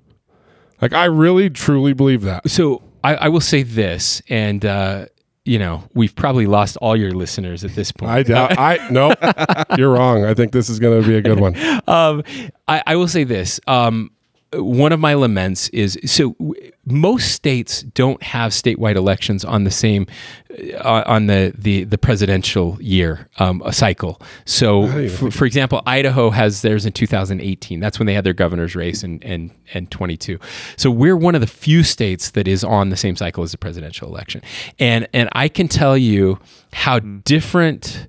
Like 0.82 0.94
I 0.94 1.06
really 1.06 1.50
truly 1.50 1.94
believe 1.94 2.22
that. 2.22 2.48
So 2.50 2.84
I, 3.06 3.16
I 3.16 3.28
will 3.30 3.42
say 3.42 3.62
this, 3.64 4.22
and 4.30 4.66
uh, 4.66 5.06
you 5.44 5.60
know 5.60 5.84
we've 5.94 6.16
probably 6.16 6.48
lost 6.48 6.76
all 6.78 6.96
your 6.98 7.12
listeners 7.12 7.64
at 7.64 7.72
this 7.76 7.92
point. 7.92 8.12
I 8.12 8.24
doubt. 8.24 8.58
I 8.58 8.90
no, 8.90 9.14
you're 9.78 9.92
wrong. 9.92 10.26
I 10.26 10.34
think 10.34 10.52
this 10.52 10.70
is 10.70 10.80
going 10.80 11.02
to 11.02 11.08
be 11.08 11.16
a 11.16 11.22
good 11.22 11.40
one. 11.40 11.56
um, 11.88 12.24
I, 12.68 12.82
I 12.88 12.96
will 12.96 13.08
say 13.08 13.24
this. 13.24 13.60
Um, 13.68 14.10
one 14.54 14.92
of 14.92 15.00
my 15.00 15.14
laments 15.14 15.70
is 15.70 16.00
so 16.06 16.32
w- 16.40 16.72
most 16.86 17.32
states 17.32 17.82
don't 17.82 18.22
have 18.22 18.52
statewide 18.52 18.96
elections 18.96 19.44
on 19.44 19.64
the 19.64 19.72
same 19.72 20.06
uh, 20.80 21.04
on 21.06 21.28
the, 21.28 21.54
the 21.58 21.84
the 21.84 21.98
presidential 21.98 22.78
year 22.82 23.28
um, 23.40 23.62
a 23.66 23.74
cycle. 23.74 24.22
So, 24.46 25.10
for, 25.10 25.32
for 25.32 25.46
example, 25.46 25.82
Idaho 25.86 26.30
has 26.30 26.62
theirs 26.62 26.86
in 26.86 26.94
2018. 26.94 27.80
That's 27.80 28.00
when 28.00 28.06
they 28.06 28.14
had 28.14 28.24
their 28.24 28.34
governor's 28.34 28.76
race 28.76 29.04
and 29.04 29.24
and 29.24 29.52
and 29.74 29.90
22. 29.90 30.40
So 30.78 30.92
we're 30.92 31.18
one 31.18 31.36
of 31.36 31.42
the 31.42 31.48
few 31.48 31.84
states 31.84 32.32
that 32.32 32.48
is 32.48 32.64
on 32.64 32.90
the 32.90 32.98
same 32.98 33.16
cycle 33.16 33.44
as 33.44 33.52
the 33.52 33.58
presidential 33.58 34.08
election, 34.08 34.42
and 34.80 35.08
and 35.14 35.30
I 35.34 35.48
can 35.48 35.68
tell 35.68 35.98
you 35.98 36.40
how 36.72 37.00
different 37.00 38.08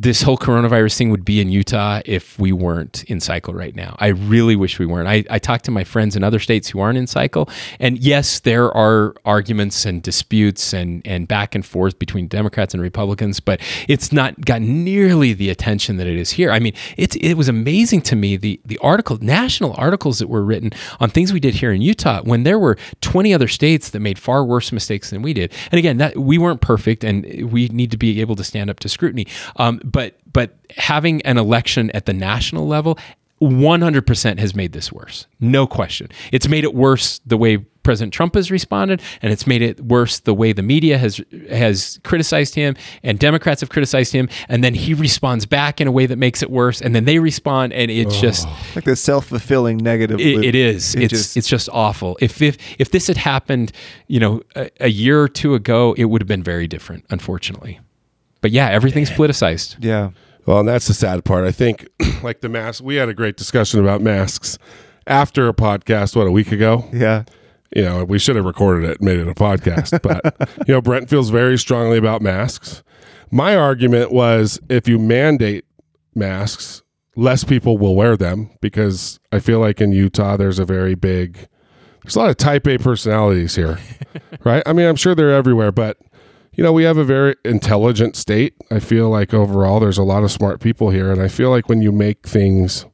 this 0.00 0.22
whole 0.22 0.38
coronavirus 0.38 0.96
thing 0.96 1.10
would 1.10 1.24
be 1.24 1.40
in 1.40 1.50
Utah 1.50 2.00
if 2.04 2.38
we 2.38 2.52
weren't 2.52 3.02
in 3.04 3.18
cycle 3.18 3.52
right 3.52 3.74
now. 3.74 3.96
I 3.98 4.08
really 4.08 4.54
wish 4.54 4.78
we 4.78 4.86
weren't. 4.86 5.08
I, 5.08 5.24
I 5.28 5.40
talked 5.40 5.64
to 5.64 5.72
my 5.72 5.82
friends 5.82 6.14
in 6.14 6.22
other 6.22 6.38
states 6.38 6.68
who 6.68 6.78
aren't 6.78 6.98
in 6.98 7.08
cycle, 7.08 7.48
and 7.80 7.98
yes, 7.98 8.38
there 8.40 8.70
are 8.76 9.14
arguments 9.24 9.84
and 9.84 10.00
disputes 10.00 10.72
and 10.72 11.02
and 11.04 11.26
back 11.26 11.56
and 11.56 11.66
forth 11.66 11.98
between 11.98 12.28
Democrats 12.28 12.74
and 12.74 12.82
Republicans, 12.82 13.40
but 13.40 13.60
it's 13.88 14.12
not 14.12 14.40
got 14.44 14.62
nearly 14.62 15.32
the 15.32 15.50
attention 15.50 15.96
that 15.96 16.06
it 16.06 16.16
is 16.16 16.30
here. 16.30 16.52
I 16.52 16.60
mean, 16.60 16.74
it's 16.96 17.16
it 17.16 17.34
was 17.34 17.48
amazing 17.48 18.02
to 18.02 18.16
me 18.16 18.36
the 18.36 18.60
the 18.64 18.78
article 18.78 19.18
national 19.20 19.74
articles 19.76 20.20
that 20.20 20.28
were 20.28 20.44
written 20.44 20.70
on 21.00 21.10
things 21.10 21.32
we 21.32 21.40
did 21.40 21.54
here 21.54 21.72
in 21.72 21.82
Utah 21.82 22.22
when 22.22 22.44
there 22.44 22.58
were 22.58 22.76
20 23.00 23.34
other 23.34 23.48
states 23.48 23.90
that 23.90 24.00
made 24.00 24.18
far 24.18 24.44
worse 24.44 24.70
mistakes 24.70 25.10
than 25.10 25.22
we 25.22 25.32
did. 25.32 25.52
And 25.72 25.78
again, 25.78 25.98
that 25.98 26.16
we 26.16 26.38
weren't 26.38 26.60
perfect, 26.60 27.02
and 27.02 27.50
we 27.50 27.66
need 27.68 27.90
to 27.90 27.96
be 27.96 28.20
able 28.20 28.36
to 28.36 28.44
stand 28.44 28.70
up 28.70 28.78
to 28.80 28.88
scrutiny. 28.88 29.26
Um, 29.56 29.80
but 29.90 30.16
but 30.32 30.56
having 30.76 31.22
an 31.22 31.38
election 31.38 31.90
at 31.92 32.06
the 32.06 32.12
national 32.12 32.66
level 32.66 32.98
100% 33.40 34.38
has 34.38 34.54
made 34.54 34.72
this 34.72 34.92
worse. 34.92 35.26
No 35.38 35.66
question. 35.66 36.08
It's 36.32 36.48
made 36.48 36.64
it 36.64 36.74
worse 36.74 37.20
the 37.24 37.36
way 37.36 37.58
President 37.84 38.12
Trump 38.12 38.34
has 38.34 38.50
responded 38.50 39.00
and 39.22 39.32
it's 39.32 39.46
made 39.46 39.62
it 39.62 39.80
worse 39.80 40.18
the 40.18 40.34
way 40.34 40.52
the 40.52 40.62
media 40.62 40.98
has 40.98 41.22
has 41.48 41.98
criticized 42.04 42.54
him 42.54 42.76
and 43.02 43.18
Democrats 43.18 43.62
have 43.62 43.70
criticized 43.70 44.12
him 44.12 44.28
and 44.50 44.62
then 44.62 44.74
he 44.74 44.92
responds 44.92 45.46
back 45.46 45.80
in 45.80 45.86
a 45.86 45.92
way 45.92 46.04
that 46.04 46.16
makes 46.16 46.42
it 46.42 46.50
worse 46.50 46.82
and 46.82 46.94
then 46.94 47.06
they 47.06 47.18
respond 47.18 47.72
and 47.72 47.90
it's 47.90 48.16
oh. 48.16 48.20
just 48.20 48.46
Like 48.74 48.84
the 48.84 48.94
self 48.96 49.26
fulfilling 49.26 49.78
negative. 49.78 50.20
it, 50.20 50.36
loop. 50.36 50.44
it 50.44 50.54
is. 50.54 50.94
It 50.96 51.04
it's 51.04 51.12
just- 51.12 51.36
it's 51.38 51.48
just 51.48 51.70
awful. 51.72 52.18
If 52.20 52.42
if 52.42 52.58
if 52.78 52.90
this 52.90 53.06
had 53.06 53.16
happened, 53.16 53.72
you 54.06 54.20
know, 54.20 54.42
a, 54.54 54.70
a 54.80 54.88
year 54.88 55.22
or 55.22 55.28
two 55.28 55.54
ago, 55.54 55.94
it 55.96 56.06
would 56.06 56.20
have 56.20 56.28
been 56.28 56.42
very 56.42 56.66
different. 56.66 57.06
Unfortunately, 57.08 57.80
but 58.40 58.50
yeah, 58.50 58.68
everything's 58.68 59.10
politicized. 59.10 59.76
yeah. 59.80 60.10
Well, 60.46 60.60
and 60.60 60.68
that's 60.68 60.86
the 60.88 60.94
sad 60.94 61.26
part. 61.26 61.44
I 61.44 61.52
think, 61.52 61.86
like 62.22 62.40
the 62.40 62.48
mask, 62.48 62.82
we 62.82 62.94
had 62.96 63.10
a 63.10 63.14
great 63.14 63.36
discussion 63.36 63.80
about 63.80 64.00
masks 64.00 64.56
after 65.06 65.46
a 65.46 65.52
podcast. 65.52 66.16
What 66.16 66.26
a 66.26 66.30
week 66.30 66.52
ago. 66.52 66.88
Yeah. 66.90 67.24
you 67.76 67.82
know, 67.82 68.02
we 68.04 68.18
should 68.18 68.34
have 68.36 68.46
recorded 68.46 68.88
it 68.88 68.98
and 69.00 69.06
made 69.06 69.18
it 69.18 69.28
a 69.28 69.34
podcast. 69.34 70.00
But, 70.02 70.48
you 70.66 70.72
know, 70.72 70.80
Brent 70.80 71.10
feels 71.10 71.28
very 71.28 71.58
strongly 71.58 71.98
about 71.98 72.22
masks. 72.22 72.82
My 73.30 73.56
argument 73.56 74.10
was 74.10 74.58
if 74.70 74.88
you 74.88 74.98
mandate 74.98 75.66
masks, 76.14 76.82
less 77.14 77.44
people 77.44 77.76
will 77.76 77.94
wear 77.94 78.16
them 78.16 78.48
because 78.62 79.20
I 79.30 79.40
feel 79.40 79.60
like 79.60 79.82
in 79.82 79.92
Utah, 79.92 80.38
there's 80.38 80.58
a 80.58 80.64
very 80.64 80.94
big, 80.94 81.46
there's 82.02 82.16
a 82.16 82.20
lot 82.20 82.30
of 82.30 82.38
type 82.38 82.66
A 82.66 82.78
personalities 82.78 83.54
here, 83.54 83.78
right? 84.44 84.62
I 84.64 84.72
mean, 84.72 84.86
I'm 84.86 84.96
sure 84.96 85.14
they're 85.14 85.34
everywhere, 85.34 85.72
but, 85.72 85.98
you 86.58 86.64
know, 86.64 86.72
we 86.72 86.82
have 86.82 86.98
a 86.98 87.04
very 87.04 87.36
intelligent 87.44 88.16
state. 88.16 88.56
I 88.68 88.80
feel 88.80 89.08
like 89.08 89.32
overall, 89.32 89.78
there's 89.78 89.96
a 89.96 90.02
lot 90.02 90.24
of 90.24 90.32
smart 90.32 90.60
people 90.60 90.90
here. 90.90 91.12
And 91.12 91.22
I 91.22 91.28
feel 91.28 91.50
like 91.50 91.68
when 91.68 91.82
you 91.82 91.92
make 91.92 92.26
things, 92.26 92.84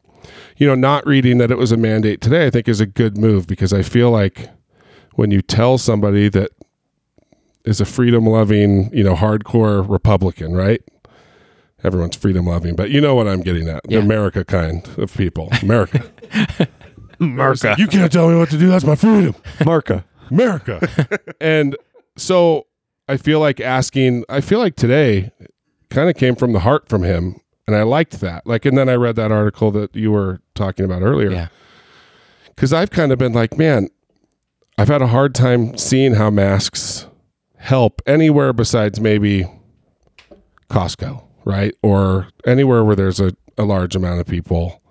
you 0.59 0.67
know, 0.67 0.75
not 0.75 1.07
reading 1.07 1.39
that 1.39 1.51
it 1.51 1.57
was 1.57 1.73
a 1.73 1.79
mandate 1.79 2.21
today, 2.21 2.45
I 2.47 2.51
think 2.51 2.69
is 2.69 2.83
a 2.83 2.87
good 2.87 3.17
move 3.17 3.47
because 3.47 3.73
I 3.73 3.81
feel 3.81 4.11
like 4.11 4.51
when 5.15 5.31
you 5.31 5.41
tell 5.41 5.79
somebody 5.79 6.29
that 6.29 6.51
is 7.65 7.81
a 7.81 7.87
freedom 7.87 8.27
loving, 8.27 8.93
you 8.93 9.03
know, 9.03 9.15
hardcore 9.15 9.89
Republican, 9.89 10.53
right? 10.53 10.83
Everyone's 11.83 12.17
freedom 12.17 12.45
loving, 12.45 12.77
but 12.77 12.91
you 12.91 13.01
know 13.01 13.15
what 13.15 13.27
I'm 13.27 13.41
getting 13.41 13.67
at. 13.71 13.83
The 13.89 13.97
America 13.99 14.45
kind 14.45 14.87
of 14.99 15.17
people. 15.17 15.49
America. 15.63 16.05
America. 17.19 17.77
You 17.79 17.87
can't 17.87 18.13
tell 18.13 18.29
me 18.29 18.37
what 18.37 18.51
to 18.51 18.59
do. 18.59 18.69
That's 18.69 18.85
my 18.85 18.95
freedom. 18.95 19.35
Marca. 19.65 20.05
America. 20.31 20.87
and 21.41 21.79
so 22.19 22.67
I 23.09 23.17
feel 23.17 23.41
like 23.41 23.61
asking, 23.61 24.25
I 24.29 24.41
feel 24.41 24.59
like 24.59 24.77
today 24.77 25.31
kind 25.91 26.09
of 26.09 26.17
came 26.17 26.35
from 26.35 26.53
the 26.53 26.61
heart 26.61 26.89
from 26.89 27.03
him. 27.03 27.41
And 27.67 27.75
I 27.75 27.83
liked 27.83 28.21
that. 28.21 28.47
Like, 28.47 28.67
and 28.67 28.77
then 28.77 28.89
I 28.91 28.95
read 28.95 29.17
that 29.17 29.33
article 29.33 29.71
that 29.71 29.97
you 29.97 30.13
were 30.13 30.41
talking 30.55 30.85
about 30.85 31.03
earlier. 31.03 31.31
Yeah. 31.31 31.49
Cause 32.57 32.73
I've 32.73 32.91
kind 32.91 33.11
of 33.11 33.19
been 33.19 33.33
like, 33.33 33.57
man, 33.57 33.89
I've 34.77 34.89
had 34.89 35.03
a 35.03 35.07
hard 35.07 35.35
time 35.35 35.77
seeing 35.79 36.15
how 36.15 36.31
masks 36.31 37.07
help 37.57 38.03
anywhere 38.07 38.53
besides 38.53 39.01
maybe 39.01 39.47
Costco, 40.69 41.25
right? 41.45 41.75
Or 41.83 42.29
anywhere 42.47 42.85
where 42.85 42.97
there's 42.97 43.19
a, 43.19 43.35
a 43.57 43.65
large 43.65 43.97
amount 43.97 44.21
of 44.21 44.27
people. 44.27 44.83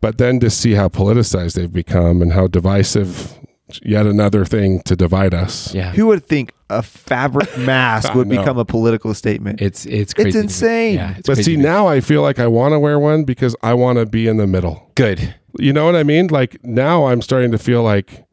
But 0.00 0.18
then 0.18 0.40
to 0.40 0.50
see 0.50 0.72
how 0.72 0.88
politicized 0.88 1.54
they've 1.54 1.72
become 1.72 2.22
and 2.22 2.32
how 2.32 2.46
divisive, 2.46 3.38
yet 3.82 4.06
another 4.06 4.44
thing 4.44 4.80
to 4.82 4.96
divide 4.96 5.34
us. 5.34 5.74
Yeah. 5.74 5.92
Who 5.92 6.06
would 6.06 6.24
think 6.24 6.52
a 6.70 6.82
fabric 6.82 7.56
mask 7.58 8.14
would 8.14 8.26
know. 8.28 8.38
become 8.38 8.58
a 8.58 8.64
political 8.64 9.14
statement? 9.14 9.60
It's 9.62 9.86
it's 9.86 10.12
crazy. 10.14 10.32
to 10.32 10.38
me. 10.38 10.42
insane. 10.44 10.94
Yeah, 10.94 11.10
it's 11.16 11.26
But 11.26 11.34
crazy 11.34 11.54
see, 11.56 11.60
now 11.62 11.86
I 11.86 12.00
feel 12.00 12.22
like 12.22 12.38
I 12.38 12.46
want 12.46 12.72
to 12.72 12.78
wear 12.80 12.98
one 12.98 13.24
because 13.24 13.54
I 13.62 13.74
want 13.74 13.98
to 13.98 14.06
be 14.06 14.26
in 14.28 14.36
the 14.36 14.46
middle. 14.46 14.90
good. 14.94 15.34
You 15.58 15.72
know 15.72 15.86
what 15.86 15.96
I 15.96 16.02
mean? 16.02 16.26
Like 16.26 16.62
now 16.64 17.06
I'm 17.06 17.22
starting 17.22 17.50
to 17.52 17.58
feel 17.58 17.82
like 17.82 18.26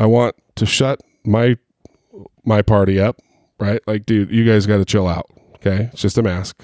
I 0.00 0.06
want 0.06 0.34
to 0.56 0.66
shut 0.66 1.00
my 1.24 1.56
my 2.44 2.62
party 2.62 2.98
up, 3.00 3.20
right? 3.60 3.80
Like 3.86 4.06
dude, 4.06 4.30
you 4.30 4.44
guys 4.44 4.66
got 4.66 4.78
to 4.78 4.84
chill 4.84 5.06
out, 5.06 5.26
okay? 5.56 5.90
It's 5.92 6.02
just 6.02 6.18
a 6.18 6.22
mask. 6.22 6.62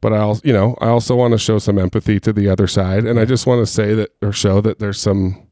But 0.00 0.12
I 0.12 0.18
also, 0.18 0.42
you 0.44 0.52
know, 0.52 0.76
I 0.80 0.86
also 0.88 1.16
want 1.16 1.32
to 1.32 1.38
show 1.38 1.58
some 1.58 1.78
empathy 1.78 2.20
to 2.20 2.32
the 2.32 2.48
other 2.48 2.66
side 2.68 3.04
and 3.06 3.18
I 3.18 3.24
just 3.24 3.46
want 3.46 3.66
to 3.66 3.72
say 3.72 3.94
that 3.94 4.10
or 4.22 4.30
show 4.32 4.60
that 4.60 4.78
there's 4.78 5.00
some 5.00 5.45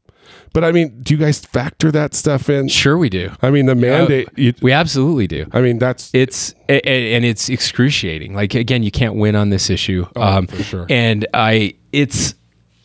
But 0.55 0.63
I 0.63 0.71
mean, 0.71 1.01
do 1.03 1.13
you 1.13 1.19
guys 1.19 1.39
factor 1.39 1.91
that 1.91 2.13
stuff 2.15 2.49
in? 2.49 2.69
Sure, 2.69 2.97
we 2.97 3.09
do. 3.09 3.29
I 3.41 3.51
mean, 3.51 3.65
the 3.65 3.75
mandate. 3.75 4.29
You, 4.37 4.53
We 4.61 4.71
absolutely 4.71 5.27
do. 5.27 5.45
I 5.51 5.59
mean, 5.59 5.79
that's 5.79 6.09
It's 6.13 6.55
a- 6.69 6.79
a- 6.89 7.13
and 7.13 7.25
it's 7.25 7.49
excruciating. 7.49 8.33
Like 8.33 8.55
again, 8.55 8.81
you 8.81 8.89
can't 8.89 9.15
win 9.15 9.35
on 9.35 9.49
this 9.49 9.69
issue. 9.69 10.05
um, 10.15 10.47
for 10.47 10.63
sure. 10.63 10.85
And 10.89 11.27
I, 11.33 11.75
it's 11.91 12.35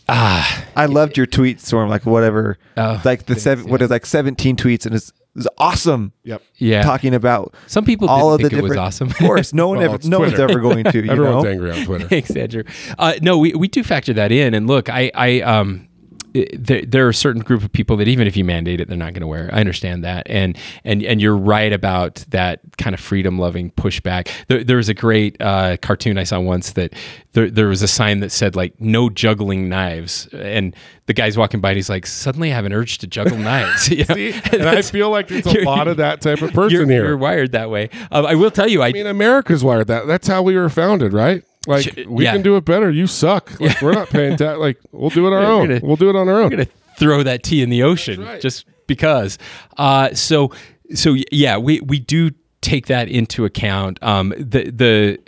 ah, 0.09 0.65
I 0.75 0.87
loved 0.87 1.17
your 1.17 1.27
tweet 1.27 1.61
storm, 1.61 1.89
like 1.89 2.05
whatever, 2.05 2.59
Oh, 2.77 3.01
like 3.05 3.27
the 3.27 3.37
seven, 3.39 3.69
what 3.71 3.81
is 3.83 3.89
like 3.91 4.05
seventeen 4.05 4.57
tweets, 4.57 4.85
and 4.85 4.95
it's, 4.97 5.13
it's 5.37 5.47
awesome. 5.57 6.13
yep. 6.25 6.43
yeah. 6.57 6.83
Talking 6.83 7.15
about 7.15 7.55
Some 7.69 7.85
people 7.85 8.09
all 8.09 8.37
didn't 8.37 8.47
of 8.47 8.51
the 8.51 8.57
think 8.57 8.59
it 8.59 8.63
was 8.65 8.71
different. 8.73 8.87
awesome. 8.87 9.09
Of 9.11 9.17
course, 9.19 9.53
no 9.53 9.69
one 9.69 9.79
Well, 9.79 9.87
ever, 9.87 9.95
it's 9.95 10.07
no 10.09 10.19
one's 10.19 10.41
ever 10.41 10.59
going 10.59 10.83
to. 10.85 11.05
You 11.05 11.09
Everyone's 11.13 11.45
know, 11.45 11.51
angry 11.51 11.71
on 11.71 11.85
Twitter. 11.85 12.09
Thanks, 12.15 12.33
Andrew. 12.35 12.65
Uh, 12.99 13.13
no, 13.23 13.39
we, 13.39 13.53
we 13.55 13.69
do 13.69 13.85
factor 13.85 14.13
that 14.15 14.33
in. 14.33 14.55
And 14.55 14.67
look, 14.67 14.89
I, 14.89 15.13
I 15.15 15.41
um, 15.43 15.87
there, 16.32 16.82
there 16.82 17.07
are 17.07 17.11
a 17.11 17.15
certain 17.15 17.43
group 17.43 17.62
of 17.62 17.73
people 17.73 17.97
that 17.97 18.09
even 18.09 18.27
if 18.27 18.36
you 18.36 18.44
mandate 18.44 18.81
it, 18.81 18.89
they're 18.89 18.97
not 18.97 19.12
going 19.12 19.23
to 19.23 19.27
wear 19.27 19.48
it. 19.48 19.55
I 19.55 19.61
understand 19.61 20.05
that, 20.05 20.27
and 20.28 20.57
and 20.85 21.02
and 21.02 21.20
you're 21.20 21.36
right 21.36 21.73
about 21.73 22.24
that 22.28 22.61
kind 22.78 22.94
of 22.94 23.01
freedom 23.01 23.39
loving 23.39 23.70
pushback. 23.73 24.31
There, 24.48 24.62
there 24.62 24.77
was 24.77 24.89
a 24.89 24.94
great 24.94 25.40
uh, 25.40 25.77
cartoon 25.78 26.19
I 26.19 26.24
saw 26.24 26.40
once 26.40 26.73
that 26.73 26.94
there, 27.32 27.51
there 27.51 27.69
was 27.69 27.82
a 27.82 27.89
sign 27.89 28.20
that 28.20 28.31
said 28.31 28.57
like 28.57 28.81
"No 28.81 29.11
juggling 29.11 29.69
knives," 29.69 30.28
and 30.32 30.74
the 31.07 31.12
guy's 31.12 31.36
walking 31.36 31.61
by 31.61 31.70
and 31.70 31.77
he's 31.77 31.90
like, 31.90 32.07
"Suddenly 32.07 32.52
I 32.52 32.55
have 32.55 32.65
an 32.65 32.73
urge 32.73 32.98
to 32.98 33.07
juggle 33.07 33.39
knives." 33.39 33.90
You 34.01 34.05
know? 34.09 34.15
See? 34.15 34.32
And 34.52 34.69
I 34.69 34.82
feel 34.82 35.11
like 35.11 35.31
it's 35.31 35.47
a 35.47 35.62
lot 35.62 35.89
of 35.89 35.97
that 35.98 36.20
type 36.20 36.43
of 36.43 36.52
person 36.52 36.70
you're, 36.70 36.86
here. 36.86 37.07
you're 37.07 37.16
wired 37.16 37.52
that 37.52 37.70
way. 37.70 37.90
Um, 38.11 38.24
I 38.24 38.35
will 38.35 38.51
tell 38.51 38.69
you, 38.69 38.82
I, 38.82 38.89
I 38.89 38.93
mean, 38.93 39.07
America's 39.07 39.65
wired 39.65 39.89
that. 39.89 40.07
That's 40.07 40.28
how 40.28 40.43
we 40.43 40.57
were 40.57 40.69
founded, 40.69 41.12
right? 41.12 41.43
Like 41.66 41.85
Sh- 41.85 42.07
we 42.07 42.24
yeah. 42.24 42.32
can 42.32 42.43
do 42.43 42.57
it 42.57 42.65
better. 42.65 42.91
You 42.91 43.07
suck. 43.07 43.59
Like 43.61 43.81
we're 43.82 43.93
not 43.93 44.09
paying 44.09 44.37
tax. 44.37 44.59
Like 44.59 44.78
we'll 44.93 45.11
do 45.11 45.27
it 45.27 45.32
our 45.32 45.43
own. 45.45 45.69
gonna- 45.69 45.81
we'll 45.82 45.97
do 45.97 46.09
it 46.11 46.16
on 46.16 46.28
our 46.28 46.37
own. 46.41 46.45
I'm 46.45 46.51
gonna 46.51 46.66
throw 46.99 47.23
that 47.23 47.43
tea 47.43 47.62
in 47.62 47.70
the 47.70 47.82
ocean 47.82 48.23
right. 48.24 48.41
just 48.41 48.65
because. 48.87 49.39
Uh, 49.77 50.15
so 50.15 50.53
so 50.95 51.16
yeah, 51.31 51.57
we 51.59 51.81
we 51.81 51.99
do 52.01 52.31
take 52.62 52.87
that 52.87 53.09
into 53.09 53.45
account. 53.45 53.99
Um, 54.03 54.31
the 54.39 54.70
the 54.70 55.19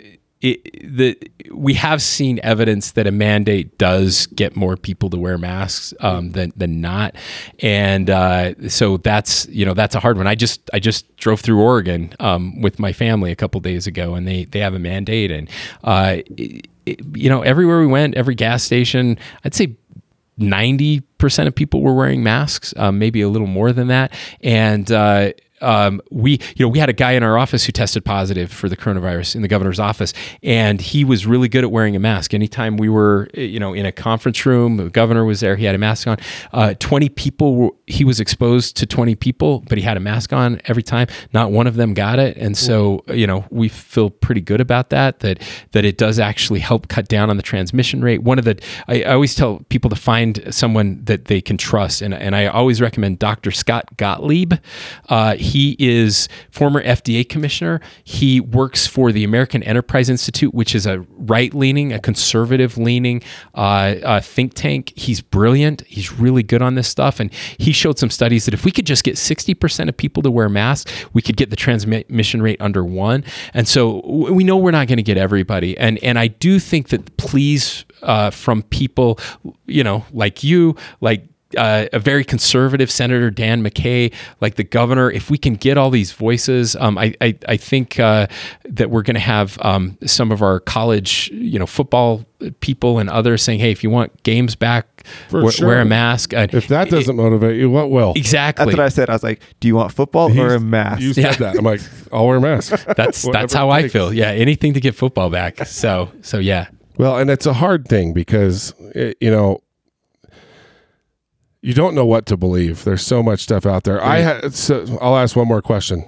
it, 0.43 0.95
the 0.97 1.17
we 1.51 1.73
have 1.75 2.01
seen 2.01 2.39
evidence 2.43 2.91
that 2.91 3.07
a 3.07 3.11
mandate 3.11 3.77
does 3.77 4.27
get 4.27 4.55
more 4.55 4.75
people 4.77 5.09
to 5.11 5.17
wear 5.17 5.37
masks 5.37 5.93
um, 6.01 6.31
than 6.31 6.51
than 6.55 6.81
not, 6.81 7.15
and 7.59 8.09
uh, 8.09 8.69
so 8.69 8.97
that's 8.97 9.47
you 9.47 9.65
know 9.65 9.73
that's 9.73 9.95
a 9.95 9.99
hard 9.99 10.17
one. 10.17 10.27
I 10.27 10.35
just 10.35 10.69
I 10.73 10.79
just 10.79 11.15
drove 11.17 11.39
through 11.41 11.61
Oregon 11.61 12.13
um, 12.19 12.61
with 12.61 12.77
my 12.77 12.91
family 12.93 13.31
a 13.31 13.35
couple 13.35 13.59
days 13.61 13.87
ago, 13.87 14.15
and 14.15 14.27
they 14.27 14.45
they 14.45 14.59
have 14.59 14.73
a 14.73 14.79
mandate, 14.79 15.31
and 15.31 15.49
uh, 15.83 16.17
it- 16.37 16.67
you 17.13 17.29
know 17.29 17.41
everywhere 17.41 17.79
we 17.79 17.87
went, 17.87 18.13
every 18.15 18.35
gas 18.35 18.61
station, 18.61 19.17
I'd 19.45 19.53
say 19.55 19.77
90% 20.37 21.47
of 21.47 21.55
people 21.55 21.81
were 21.81 21.93
wearing 21.93 22.23
masks, 22.23 22.73
um, 22.77 22.99
maybe 22.99 23.21
a 23.21 23.29
little 23.29 23.47
more 23.47 23.71
than 23.71 23.87
that. 23.87 24.11
And, 24.41 24.91
uh, 24.91 25.31
um, 25.63 26.01
we, 26.11 26.33
you 26.55 26.65
know, 26.65 26.69
we 26.69 26.79
had 26.79 26.89
a 26.89 26.93
guy 26.93 27.13
in 27.13 27.23
our 27.23 27.37
office 27.37 27.65
who 27.65 27.71
tested 27.71 28.05
positive 28.05 28.51
for 28.51 28.69
the 28.69 28.77
coronavirus 28.77 29.35
in 29.35 29.41
the 29.41 29.47
governor's 29.47 29.79
office, 29.79 30.13
and 30.41 30.81
he 30.81 31.03
was 31.03 31.25
really 31.25 31.47
good 31.47 31.63
at 31.63 31.71
wearing 31.71 31.95
a 31.95 31.99
mask. 31.99 32.33
Anytime 32.33 32.77
we 32.77 32.89
were, 32.89 33.29
eh, 33.33 33.41
you 33.41 33.59
know, 33.59 33.73
in 33.73 33.85
a 33.85 33.91
conference 33.91 34.45
room, 34.45 34.77
the 34.77 34.89
governor 34.89 35.25
was 35.25 35.39
there, 35.39 35.55
he 35.55 35.65
had 35.65 35.75
a 35.75 35.79
mask 35.79 36.07
on. 36.07 36.17
Uh, 36.51 36.73
Twenty 36.79 37.07
people, 37.09 37.55
were, 37.55 37.69
he 37.87 38.03
was 38.03 38.19
exposed 38.19 38.75
to 38.77 38.85
twenty 38.85 39.15
people, 39.15 39.63
but 39.69 39.77
he 39.77 39.83
had 39.83 39.95
a 39.95 39.99
mask 39.99 40.33
on 40.33 40.59
every 40.65 40.83
time. 40.83 41.07
Not 41.33 41.51
one 41.51 41.67
of 41.67 41.75
them 41.75 41.93
got 41.93 42.19
it, 42.19 42.35
and 42.37 42.57
so 42.57 43.03
you 43.07 43.25
know, 43.27 43.45
we 43.49 43.69
feel 43.69 44.09
pretty 44.09 44.41
good 44.41 44.59
about 44.59 44.89
that. 44.89 45.19
That 45.19 45.41
that 45.71 45.85
it 45.85 45.97
does 45.97 46.19
actually 46.19 46.59
help 46.59 46.87
cut 46.87 47.07
down 47.07 47.29
on 47.29 47.37
the 47.37 47.43
transmission 47.43 48.01
rate. 48.01 48.23
One 48.23 48.39
of 48.39 48.45
the, 48.45 48.59
I, 48.87 49.03
I 49.03 49.13
always 49.13 49.35
tell 49.35 49.59
people 49.69 49.89
to 49.89 49.95
find 49.95 50.43
someone 50.53 51.03
that 51.05 51.25
they 51.25 51.41
can 51.41 51.57
trust, 51.57 52.01
and 52.01 52.13
and 52.13 52.35
I 52.35 52.47
always 52.47 52.81
recommend 52.81 53.19
Dr. 53.19 53.51
Scott 53.51 53.95
Gottlieb. 53.97 54.53
Uh, 55.09 55.35
he 55.35 55.52
is 55.79 56.27
former 56.51 56.83
FDA 56.83 57.27
commissioner. 57.27 57.81
He 58.03 58.39
works 58.39 58.87
for 58.87 59.11
the 59.11 59.23
American 59.23 59.63
Enterprise 59.63 60.09
Institute, 60.09 60.53
which 60.53 60.75
is 60.75 60.85
a 60.85 60.99
right 61.11 61.53
leaning, 61.53 61.93
a 61.93 61.99
conservative 61.99 62.77
leaning 62.77 63.21
uh, 63.55 63.95
uh, 64.03 64.19
think 64.21 64.53
tank. 64.53 64.93
He's 64.95 65.21
brilliant. 65.21 65.81
He's 65.87 66.11
really 66.11 66.43
good 66.43 66.61
on 66.61 66.75
this 66.75 66.87
stuff. 66.87 67.19
And 67.19 67.33
he 67.33 67.71
showed 67.71 67.99
some 67.99 68.09
studies 68.09 68.45
that 68.45 68.53
if 68.53 68.65
we 68.65 68.71
could 68.71 68.85
just 68.85 69.03
get 69.03 69.15
60% 69.15 69.89
of 69.89 69.97
people 69.97 70.23
to 70.23 70.31
wear 70.31 70.49
masks, 70.49 70.91
we 71.13 71.21
could 71.21 71.37
get 71.37 71.49
the 71.49 71.55
transmission 71.55 72.41
rate 72.41 72.59
under 72.59 72.83
one. 72.83 73.23
And 73.53 73.67
so 73.67 74.01
we 74.05 74.43
know 74.43 74.57
we're 74.57 74.71
not 74.71 74.87
going 74.87 74.97
to 74.97 75.03
get 75.03 75.17
everybody. 75.17 75.77
And, 75.77 75.97
and 76.03 76.17
I 76.19 76.27
do 76.27 76.59
think 76.59 76.89
that 76.89 77.17
pleas 77.17 77.85
uh, 78.01 78.29
from 78.29 78.63
people, 78.63 79.19
you 79.65 79.83
know, 79.83 80.05
like 80.11 80.43
you, 80.43 80.75
like 81.01 81.27
uh, 81.55 81.87
a 81.93 81.99
very 81.99 82.23
conservative 82.23 82.89
Senator 82.91 83.29
Dan 83.31 83.63
McCay, 83.63 84.13
like 84.41 84.55
the 84.55 84.63
governor, 84.63 85.09
if 85.11 85.29
we 85.29 85.37
can 85.37 85.55
get 85.55 85.77
all 85.77 85.89
these 85.89 86.11
voices, 86.11 86.75
um, 86.77 86.97
I, 86.97 87.13
I, 87.21 87.35
I 87.47 87.57
think 87.57 87.99
uh, 87.99 88.27
that 88.65 88.89
we're 88.89 89.01
going 89.03 89.15
to 89.15 89.19
have 89.19 89.57
um, 89.61 89.97
some 90.05 90.31
of 90.31 90.41
our 90.41 90.59
college, 90.59 91.29
you 91.33 91.59
know, 91.59 91.65
football 91.65 92.25
people 92.59 92.99
and 92.99 93.09
others 93.09 93.41
saying, 93.41 93.59
"Hey, 93.59 93.71
if 93.71 93.83
you 93.83 93.89
want 93.89 94.21
games 94.23 94.55
back, 94.55 95.05
For 95.29 95.43
wear, 95.43 95.51
sure. 95.51 95.67
wear 95.67 95.81
a 95.81 95.85
mask." 95.85 96.33
Uh, 96.33 96.47
If 96.51 96.67
that 96.67 96.89
doesn't 96.89 97.15
motivate 97.15 97.57
you, 97.57 97.69
what 97.69 97.89
will? 97.89 98.13
exactly, 98.15 98.65
That's 98.65 98.77
what 98.77 98.83
I 98.85 98.89
said. 98.89 99.09
I 99.09 99.13
was 99.13 99.23
like, 99.23 99.41
"Do 99.61 99.67
you 99.67 99.75
want 99.75 99.93
football 99.93 100.37
or 100.37 100.55
a 100.55 100.59
mask?" 100.59 101.01
You 101.01 101.13
said 101.13 101.23
Yeah. 101.23 101.35
that. 101.35 101.55
I'm 101.57 101.63
like, 101.63 101.81
I'll 102.11 102.27
wear 102.27 102.37
a 102.37 102.41
mask. 102.41 102.85
that's 102.97 103.21
that's 103.31 103.53
how 103.53 103.69
I 103.69 103.87
feel. 103.87 104.13
Yeah, 104.13 104.27
anything 104.31 104.73
to 104.73 104.81
get 104.81 104.93
football 104.95 105.29
back. 105.29 105.65
So 105.65 106.11
so 106.21 106.37
yeah. 106.37 106.67
Well, 106.97 107.17
and 107.17 107.29
it's 107.31 107.47
a 107.47 107.53
hard 107.53 107.87
thing 107.87 108.13
because 108.13 108.73
it, 108.93 109.17
you 109.21 109.31
know 109.31 109.62
you 111.63 111.73
don't 111.73 111.95
know 111.95 112.05
what 112.05 112.25
to 112.27 112.37
believe. 112.37 112.83
There's 112.83 113.05
so 113.05 113.23
much 113.23 113.39
stuff 113.39 113.65
out 113.65 113.83
there. 113.85 114.03
I 114.03 114.17
had. 114.19 114.53
So 114.53 114.99
I'll 115.01 115.15
ask 115.17 115.35
one 115.35 115.47
more 115.47 115.61
question. 115.61 116.05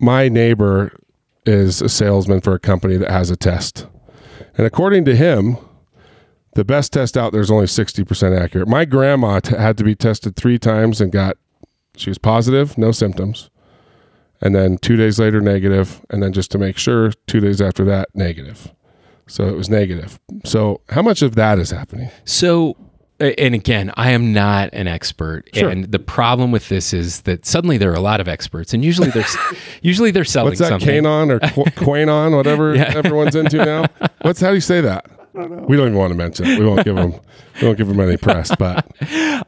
My 0.00 0.28
neighbor 0.28 0.98
is 1.44 1.82
a 1.82 1.88
salesman 1.88 2.40
for 2.40 2.54
a 2.54 2.58
company 2.58 2.96
that 2.96 3.10
has 3.10 3.30
a 3.30 3.36
test, 3.36 3.86
and 4.56 4.66
according 4.66 5.04
to 5.06 5.16
him, 5.16 5.56
the 6.54 6.64
best 6.64 6.92
test 6.92 7.16
out 7.16 7.32
there 7.32 7.40
is 7.40 7.50
only 7.50 7.66
sixty 7.66 8.04
percent 8.04 8.34
accurate. 8.34 8.68
My 8.68 8.84
grandma 8.84 9.40
t- 9.40 9.56
had 9.56 9.76
to 9.78 9.84
be 9.84 9.94
tested 9.94 10.36
three 10.36 10.58
times 10.58 11.00
and 11.00 11.10
got 11.12 11.36
she 11.96 12.10
was 12.10 12.18
positive, 12.18 12.78
no 12.78 12.92
symptoms. 12.92 13.50
And 14.40 14.54
then 14.54 14.78
two 14.78 14.96
days 14.96 15.18
later, 15.18 15.40
negative. 15.40 16.00
And 16.10 16.22
then 16.22 16.32
just 16.32 16.52
to 16.52 16.58
make 16.58 16.78
sure, 16.78 17.10
two 17.26 17.40
days 17.40 17.60
after 17.60 17.84
that, 17.86 18.08
negative. 18.14 18.72
So 19.26 19.48
it 19.48 19.56
was 19.56 19.68
negative. 19.68 20.20
So 20.44 20.80
how 20.90 21.02
much 21.02 21.22
of 21.22 21.34
that 21.34 21.58
is 21.58 21.70
happening? 21.72 22.10
So, 22.24 22.76
a- 22.76 22.87
and 23.20 23.54
again, 23.54 23.92
I 23.96 24.10
am 24.12 24.32
not 24.32 24.70
an 24.72 24.86
expert, 24.86 25.48
Sure. 25.52 25.68
and 25.68 25.84
the 25.90 25.98
problem 25.98 26.52
with 26.52 26.68
this 26.68 26.92
is 26.94 27.22
that 27.22 27.44
suddenly 27.46 27.76
there 27.78 27.90
are 27.90 27.94
a 27.96 28.00
lot 28.00 28.20
of 28.20 28.28
experts, 28.28 28.72
and 28.72 28.84
usually 28.84 29.10
they're 29.10 29.24
usually 29.82 30.10
they're 30.10 30.24
selling 30.24 30.50
What's 30.50 30.60
that, 30.60 30.68
something. 30.68 30.86
Canon 30.88 31.30
or 31.30 31.40
Qu- 31.40 31.64
Quanon, 31.76 32.36
whatever 32.36 32.74
Yeah. 32.76 32.92
everyone's 32.94 33.34
into 33.34 33.56
now? 33.64 33.86
What's 34.22 34.40
how 34.40 34.48
do 34.48 34.54
you 34.54 34.60
say 34.60 34.80
that? 34.82 35.06
We 35.34 35.76
don't 35.76 35.86
even 35.88 35.94
want 35.94 36.10
to 36.10 36.16
mention 36.16 36.46
it. 36.46 36.58
We 36.58 36.66
won't 36.66 36.84
give 36.84 36.96
them. 36.96 37.12
We 37.60 37.66
won't 37.66 37.78
give 37.78 37.86
them 37.88 38.00
any 38.00 38.16
press. 38.16 38.54
But 38.56 38.86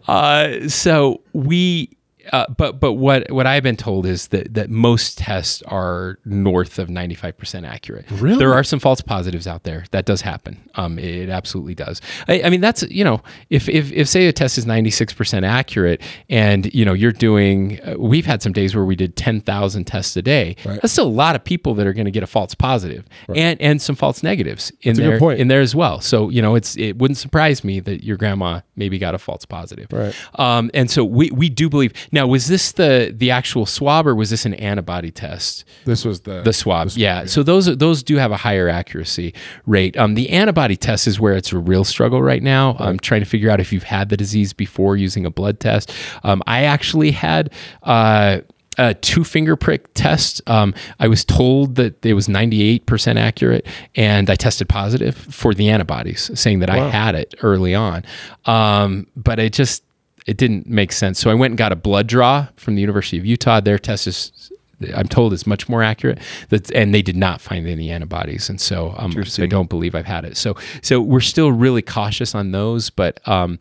Uh, 0.08 0.68
so 0.68 1.20
we, 1.32 1.96
uh, 2.32 2.46
but 2.56 2.80
but 2.80 2.94
what 2.94 3.30
what 3.30 3.46
I've 3.46 3.62
been 3.62 3.76
told 3.76 4.06
is 4.06 4.28
that 4.28 4.54
that 4.54 4.70
most 4.70 5.18
tests 5.18 5.62
are 5.62 6.18
north 6.24 6.78
of 6.78 6.88
ninety 6.88 7.14
five 7.14 7.36
percent 7.36 7.66
accurate. 7.66 8.06
Really? 8.10 8.38
there 8.38 8.54
are 8.54 8.64
some 8.64 8.78
false 8.78 9.00
positives 9.00 9.46
out 9.46 9.64
there. 9.64 9.84
That 9.90 10.06
does 10.06 10.20
happen. 10.20 10.60
Um, 10.74 10.98
it, 10.98 11.30
absolutely 11.30 11.74
does. 11.74 12.00
I, 12.28 12.42
I 12.42 12.50
mean, 12.50 12.60
that's 12.60 12.82
you 12.84 13.04
know, 13.04 13.22
if 13.50 13.68
if 13.68 13.92
if 13.92 14.08
say 14.08 14.26
a 14.26 14.32
test 14.32 14.58
is 14.58 14.66
ninety 14.66 14.90
six 14.90 15.12
percent 15.12 15.44
accurate, 15.44 16.02
and 16.28 16.72
you 16.74 16.84
know 16.84 16.92
you're 16.92 17.12
doing, 17.12 17.80
uh, 17.82 17.94
we've 17.98 18.26
had 18.26 18.42
some 18.42 18.52
days 18.52 18.74
where 18.74 18.84
we 18.84 18.96
did 18.96 19.16
ten 19.16 19.40
thousand 19.40 19.84
tests 19.84 20.16
a 20.16 20.22
day. 20.22 20.56
Right. 20.64 20.80
That's 20.80 20.92
still 20.92 21.06
a 21.06 21.08
lot 21.08 21.36
of 21.36 21.44
people 21.44 21.74
that 21.74 21.86
are 21.86 21.92
going 21.92 22.06
to 22.06 22.10
get 22.10 22.22
a 22.22 22.28
false 22.28 22.54
positive 22.54 23.04
right. 23.28 23.38
and 23.38 23.60
and 23.60 23.82
some 23.82 23.96
false 23.96 24.22
negatives 24.22 24.72
in 24.82 24.96
good 24.96 25.20
there 25.20 25.32
in 25.32 25.48
there 25.48 25.60
as 25.60 25.74
well. 25.74 26.00
So 26.00 26.28
you 26.28 26.42
know, 26.42 26.54
it's 26.54 26.76
it 26.76 26.98
wouldn't 26.98 27.18
surprise 27.18 27.64
me 27.64 27.80
that 27.80 28.04
your 28.04 28.16
grandma 28.16 28.60
maybe 28.76 28.98
got 28.98 29.14
a 29.14 29.18
false 29.18 29.44
positive. 29.44 29.88
Right. 29.92 30.14
Um, 30.34 30.70
and 30.74 30.90
so 30.90 31.04
we, 31.04 31.30
we 31.30 31.48
do 31.48 31.68
believe 31.68 31.92
now 32.12 32.19
was 32.24 32.48
this 32.48 32.72
the 32.72 33.12
the 33.16 33.30
actual 33.30 33.66
swab 33.66 34.06
or 34.06 34.14
was 34.14 34.30
this 34.30 34.44
an 34.44 34.54
antibody 34.54 35.10
test? 35.10 35.64
this 35.84 36.04
was 36.04 36.20
the 36.20 36.42
The 36.42 36.52
swab, 36.52 36.90
yeah. 36.94 37.24
So 37.26 37.42
those 37.42 37.66
those 37.76 38.02
do 38.02 38.16
have 38.16 38.32
a 38.32 38.36
higher 38.36 38.68
accuracy 38.68 39.34
rate. 39.66 39.96
Um, 39.96 40.14
the 40.14 40.30
antibody 40.30 40.76
test 40.76 41.06
is 41.06 41.20
where 41.20 41.34
it's 41.34 41.52
a 41.52 41.58
real 41.58 41.84
struggle 41.84 42.22
right 42.22 42.42
now. 42.42 42.76
I'm 42.78 42.98
trying 42.98 43.20
to 43.20 43.26
figure 43.26 43.50
out 43.50 43.60
if 43.60 43.72
you've 43.72 43.82
had 43.84 44.08
the 44.08 44.16
disease 44.16 44.52
before 44.52 44.96
using 44.96 45.26
a 45.26 45.30
blood 45.30 45.60
test. 45.60 45.92
Um, 46.22 46.42
I 46.46 46.64
actually 46.64 47.12
had. 47.12 47.52
Uh, 47.82 48.40
a 48.78 48.94
two 48.94 49.24
finger 49.24 49.56
prick 49.56 49.92
test. 49.94 50.40
Um, 50.48 50.74
I 50.98 51.08
was 51.08 51.22
told 51.24 51.74
that 51.74 52.04
it 52.06 52.14
was 52.14 52.28
98% 52.28 53.18
accurate, 53.18 53.66
and 53.94 54.30
I 54.30 54.36
tested 54.36 54.68
positive 54.70 55.16
for 55.16 55.52
the 55.52 55.68
antibodies, 55.68 56.30
saying 56.38 56.60
that 56.60 56.70
I 56.70 56.88
had 56.88 57.14
it 57.14 57.34
early 57.42 57.74
on. 57.74 58.04
Um, 58.46 59.06
but 59.16 59.38
it 59.38 59.52
just 59.52 59.82
it 60.26 60.36
didn't 60.36 60.66
make 60.66 60.92
sense. 60.92 61.18
So 61.18 61.30
I 61.30 61.34
went 61.34 61.52
and 61.52 61.58
got 61.58 61.72
a 61.72 61.76
blood 61.76 62.06
draw 62.06 62.48
from 62.56 62.74
the 62.74 62.80
University 62.80 63.18
of 63.18 63.26
Utah. 63.26 63.60
Their 63.60 63.78
test 63.78 64.06
is 64.06 64.52
I'm 64.94 65.08
told 65.08 65.32
is 65.32 65.46
much 65.46 65.68
more 65.68 65.82
accurate. 65.82 66.18
That 66.48 66.70
and 66.72 66.94
they 66.94 67.02
did 67.02 67.16
not 67.16 67.40
find 67.40 67.66
any 67.66 67.90
antibodies, 67.90 68.48
and 68.48 68.60
so 68.60 68.94
um, 68.96 69.24
so 69.24 69.42
I 69.42 69.46
don't 69.46 69.68
believe 69.68 69.94
I've 69.94 70.06
had 70.06 70.24
it. 70.24 70.36
So 70.36 70.56
so 70.82 71.00
we're 71.00 71.20
still 71.20 71.52
really 71.52 71.82
cautious 71.82 72.34
on 72.34 72.52
those, 72.52 72.90
but 72.90 73.26
um, 73.28 73.58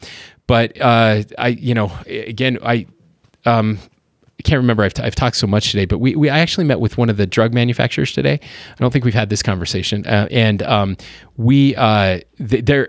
but 0.48 0.80
uh, 0.80 1.24
I 1.38 1.50
you 1.50 1.74
know 1.74 1.92
again 2.06 2.58
I 2.64 2.86
um. 3.46 3.80
I 4.40 4.42
can't 4.42 4.58
remember. 4.58 4.84
I've, 4.84 4.94
t- 4.94 5.04
I've 5.04 5.16
talked 5.16 5.36
so 5.36 5.48
much 5.48 5.72
today, 5.72 5.86
but 5.86 5.98
we, 5.98 6.16
we 6.16 6.30
I 6.30 6.40
actually 6.40 6.64
met 6.64 6.80
with 6.80 6.98
one 6.98 7.10
of 7.10 7.18
the 7.18 7.28
drug 7.28 7.54
manufacturers 7.54 8.14
today. 8.14 8.40
I 8.42 8.76
don't 8.78 8.92
think 8.92 9.04
we've 9.04 9.14
had 9.14 9.30
this 9.30 9.44
conversation, 9.44 10.06
uh, 10.08 10.30
and 10.32 10.64
um, 10.64 10.96
we 11.36 11.76
uh, 11.76 12.22
they're 12.38 12.88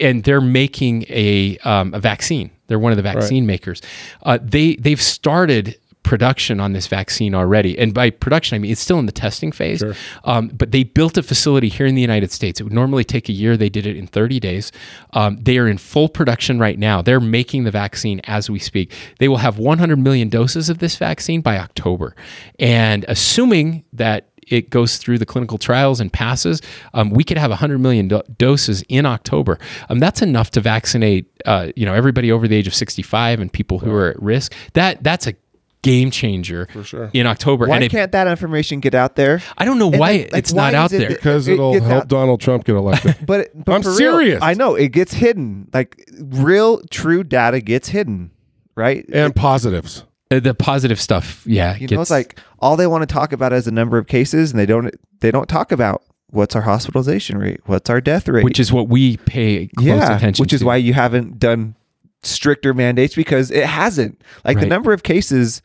and 0.00 0.22
they're 0.22 0.40
making 0.40 1.04
a 1.08 1.58
um, 1.64 1.92
a 1.92 1.98
vaccine. 1.98 2.52
They're 2.68 2.78
one 2.78 2.92
of 2.92 2.96
the 2.96 3.02
vaccine 3.02 3.46
makers. 3.46 3.82
Uh, 4.22 4.38
they 4.40 4.76
they've 4.76 5.02
started 5.02 5.76
production 6.02 6.60
on 6.60 6.72
this 6.72 6.86
vaccine 6.86 7.34
already, 7.34 7.78
and 7.78 7.94
by 7.94 8.10
production 8.10 8.56
I 8.56 8.58
mean 8.58 8.72
it's 8.72 8.80
still 8.80 8.98
in 8.98 9.06
the 9.06 9.12
testing 9.12 9.52
phase. 9.52 9.82
Um, 10.24 10.48
but 10.48 10.72
they 10.72 10.84
built 10.84 11.16
a 11.16 11.22
facility 11.22 11.68
here 11.68 11.86
in 11.86 11.94
the 11.94 12.00
United 12.00 12.32
States. 12.32 12.60
It 12.60 12.64
would 12.64 12.72
normally 12.72 13.04
take 13.04 13.28
a 13.28 13.32
year. 13.32 13.56
They 13.56 13.68
did 13.68 13.86
it 13.86 13.96
in 13.96 14.06
30 14.06 14.40
days. 14.40 14.72
Um, 15.12 15.38
they 15.40 15.58
are 15.58 15.68
in 15.68 15.78
full 15.78 16.08
production 16.08 16.58
right 16.58 16.78
now. 16.78 17.02
They're 17.02 17.20
making 17.20 17.64
the 17.64 17.70
vaccine 17.70 18.20
as 18.24 18.50
we 18.50 18.58
speak. 18.58 18.92
They 19.18 19.28
will 19.28 19.38
have 19.38 19.58
100 19.58 19.98
million 19.98 20.28
doses 20.28 20.68
of 20.68 20.78
this 20.78 20.96
vaccine 20.96 21.40
by 21.40 21.58
October, 21.58 22.14
and 22.58 23.04
assuming 23.08 23.84
that 23.92 24.28
it 24.48 24.70
goes 24.70 24.96
through 24.96 25.18
the 25.18 25.26
clinical 25.26 25.58
trials 25.58 26.00
and 26.00 26.12
passes, 26.12 26.60
um, 26.94 27.10
we 27.10 27.24
could 27.24 27.38
have 27.38 27.50
100 27.50 27.78
million 27.78 28.08
do- 28.08 28.22
doses 28.38 28.82
in 28.88 29.06
October. 29.06 29.58
Um, 29.88 29.98
that's 29.98 30.22
enough 30.22 30.50
to 30.52 30.60
vaccinate, 30.60 31.26
uh, 31.46 31.68
you 31.76 31.86
know, 31.86 31.94
everybody 31.94 32.32
over 32.32 32.48
the 32.48 32.56
age 32.56 32.66
of 32.66 32.74
65 32.74 33.40
and 33.40 33.52
people 33.52 33.78
who 33.78 33.92
are 33.92 34.08
at 34.08 34.22
risk. 34.22 34.54
That 34.74 35.02
that's 35.02 35.26
a 35.26 35.34
game 35.82 36.10
changer 36.10 36.68
for 36.72 36.84
sure. 36.84 37.10
in 37.12 37.26
October. 37.26 37.66
Why 37.66 37.78
and 37.78 37.90
can't 37.90 38.12
that 38.12 38.26
information 38.28 38.80
get 38.80 38.94
out 38.94 39.16
there? 39.16 39.42
I 39.58 39.64
don't 39.64 39.78
know 39.78 39.90
And 39.90 39.98
why 39.98 40.12
like, 40.12 40.30
it's 40.34 40.52
why 40.52 40.70
not 40.70 40.74
out 40.74 40.92
it 40.92 40.98
there. 40.98 41.08
because 41.08 41.48
it 41.48 41.54
it'll 41.54 41.72
gets 41.74 41.84
help 41.86 42.02
out- 42.02 42.08
Donald 42.08 42.40
Trump 42.40 42.64
get 42.64 42.76
elected. 42.76 43.16
But, 43.26 43.50
but 43.54 43.72
I'm 43.72 43.82
for 43.82 43.90
real, 43.90 43.96
serious. 44.18 44.40
I 44.42 44.54
know 44.54 44.74
it 44.74 44.88
gets 44.92 45.12
hidden. 45.12 45.68
Like 45.72 46.08
real, 46.20 46.80
true 46.90 47.24
data 47.24 47.60
gets 47.60 47.88
hidden, 47.88 48.30
right? 48.76 49.04
and 49.12 49.34
positives. 49.34 50.04
Uh, 50.30 50.40
the 50.40 50.54
positive 50.54 50.98
stuff, 51.00 51.42
yeah, 51.46 51.76
you 51.76 51.86
know, 51.88 52.00
it's 52.00 52.10
like 52.10 52.38
all 52.58 52.76
they 52.76 52.86
want 52.86 53.02
to 53.02 53.12
talk 53.12 53.32
about 53.34 53.52
is 53.52 53.66
the 53.66 53.70
number 53.70 53.98
of 53.98 54.06
cases, 54.06 54.50
and 54.50 54.58
they 54.58 54.64
don't. 54.64 54.94
They 55.20 55.30
don't 55.30 55.46
talk 55.48 55.72
about 55.72 56.02
what's 56.28 56.56
our 56.56 56.62
hospitalization 56.62 57.36
rate, 57.36 57.60
what's 57.66 57.90
our 57.90 58.00
death 58.00 58.28
rate, 58.28 58.42
which 58.44 58.58
is 58.58 58.72
what 58.72 58.88
we 58.88 59.18
pay 59.18 59.68
close 59.76 59.88
yeah, 59.88 60.16
attention 60.16 60.42
which 60.42 60.54
is 60.54 60.60
to. 60.60 60.66
why 60.66 60.76
you 60.76 60.94
haven't 60.94 61.38
done 61.38 61.74
stricter 62.22 62.72
mandates 62.72 63.14
because 63.14 63.50
it 63.50 63.66
hasn't. 63.66 64.22
Like 64.44 64.58
the 64.58 64.64
number 64.66 64.92
of 64.94 65.02
cases. 65.02 65.60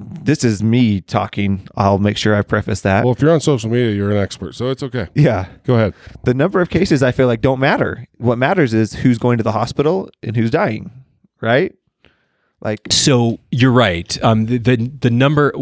This 0.00 0.44
is 0.44 0.62
me 0.62 1.00
talking. 1.00 1.66
I'll 1.76 1.98
make 1.98 2.16
sure 2.16 2.34
I 2.36 2.42
preface 2.42 2.82
that. 2.82 3.04
Well, 3.04 3.12
if 3.12 3.20
you're 3.20 3.32
on 3.32 3.40
social 3.40 3.68
media, 3.68 3.90
you're 3.90 4.12
an 4.12 4.16
expert, 4.18 4.54
so 4.54 4.70
it's 4.70 4.82
okay. 4.82 5.08
yeah, 5.14 5.48
Go 5.64 5.74
ahead. 5.74 5.94
the 6.24 6.34
number 6.34 6.60
of 6.60 6.70
cases 6.70 7.02
I 7.02 7.10
feel 7.10 7.26
like 7.26 7.40
don't 7.40 7.58
matter. 7.58 8.06
What 8.18 8.38
matters 8.38 8.72
is 8.74 8.92
who's 8.94 9.18
going 9.18 9.38
to 9.38 9.44
the 9.44 9.52
hospital 9.52 10.08
and 10.22 10.36
who's 10.36 10.50
dying, 10.52 10.90
right? 11.40 11.74
Like 12.60 12.80
So 12.90 13.38
you're 13.52 13.70
right. 13.70 14.20
Um, 14.24 14.46
the, 14.46 14.58
the 14.58 14.76
the 15.00 15.10
number 15.10 15.52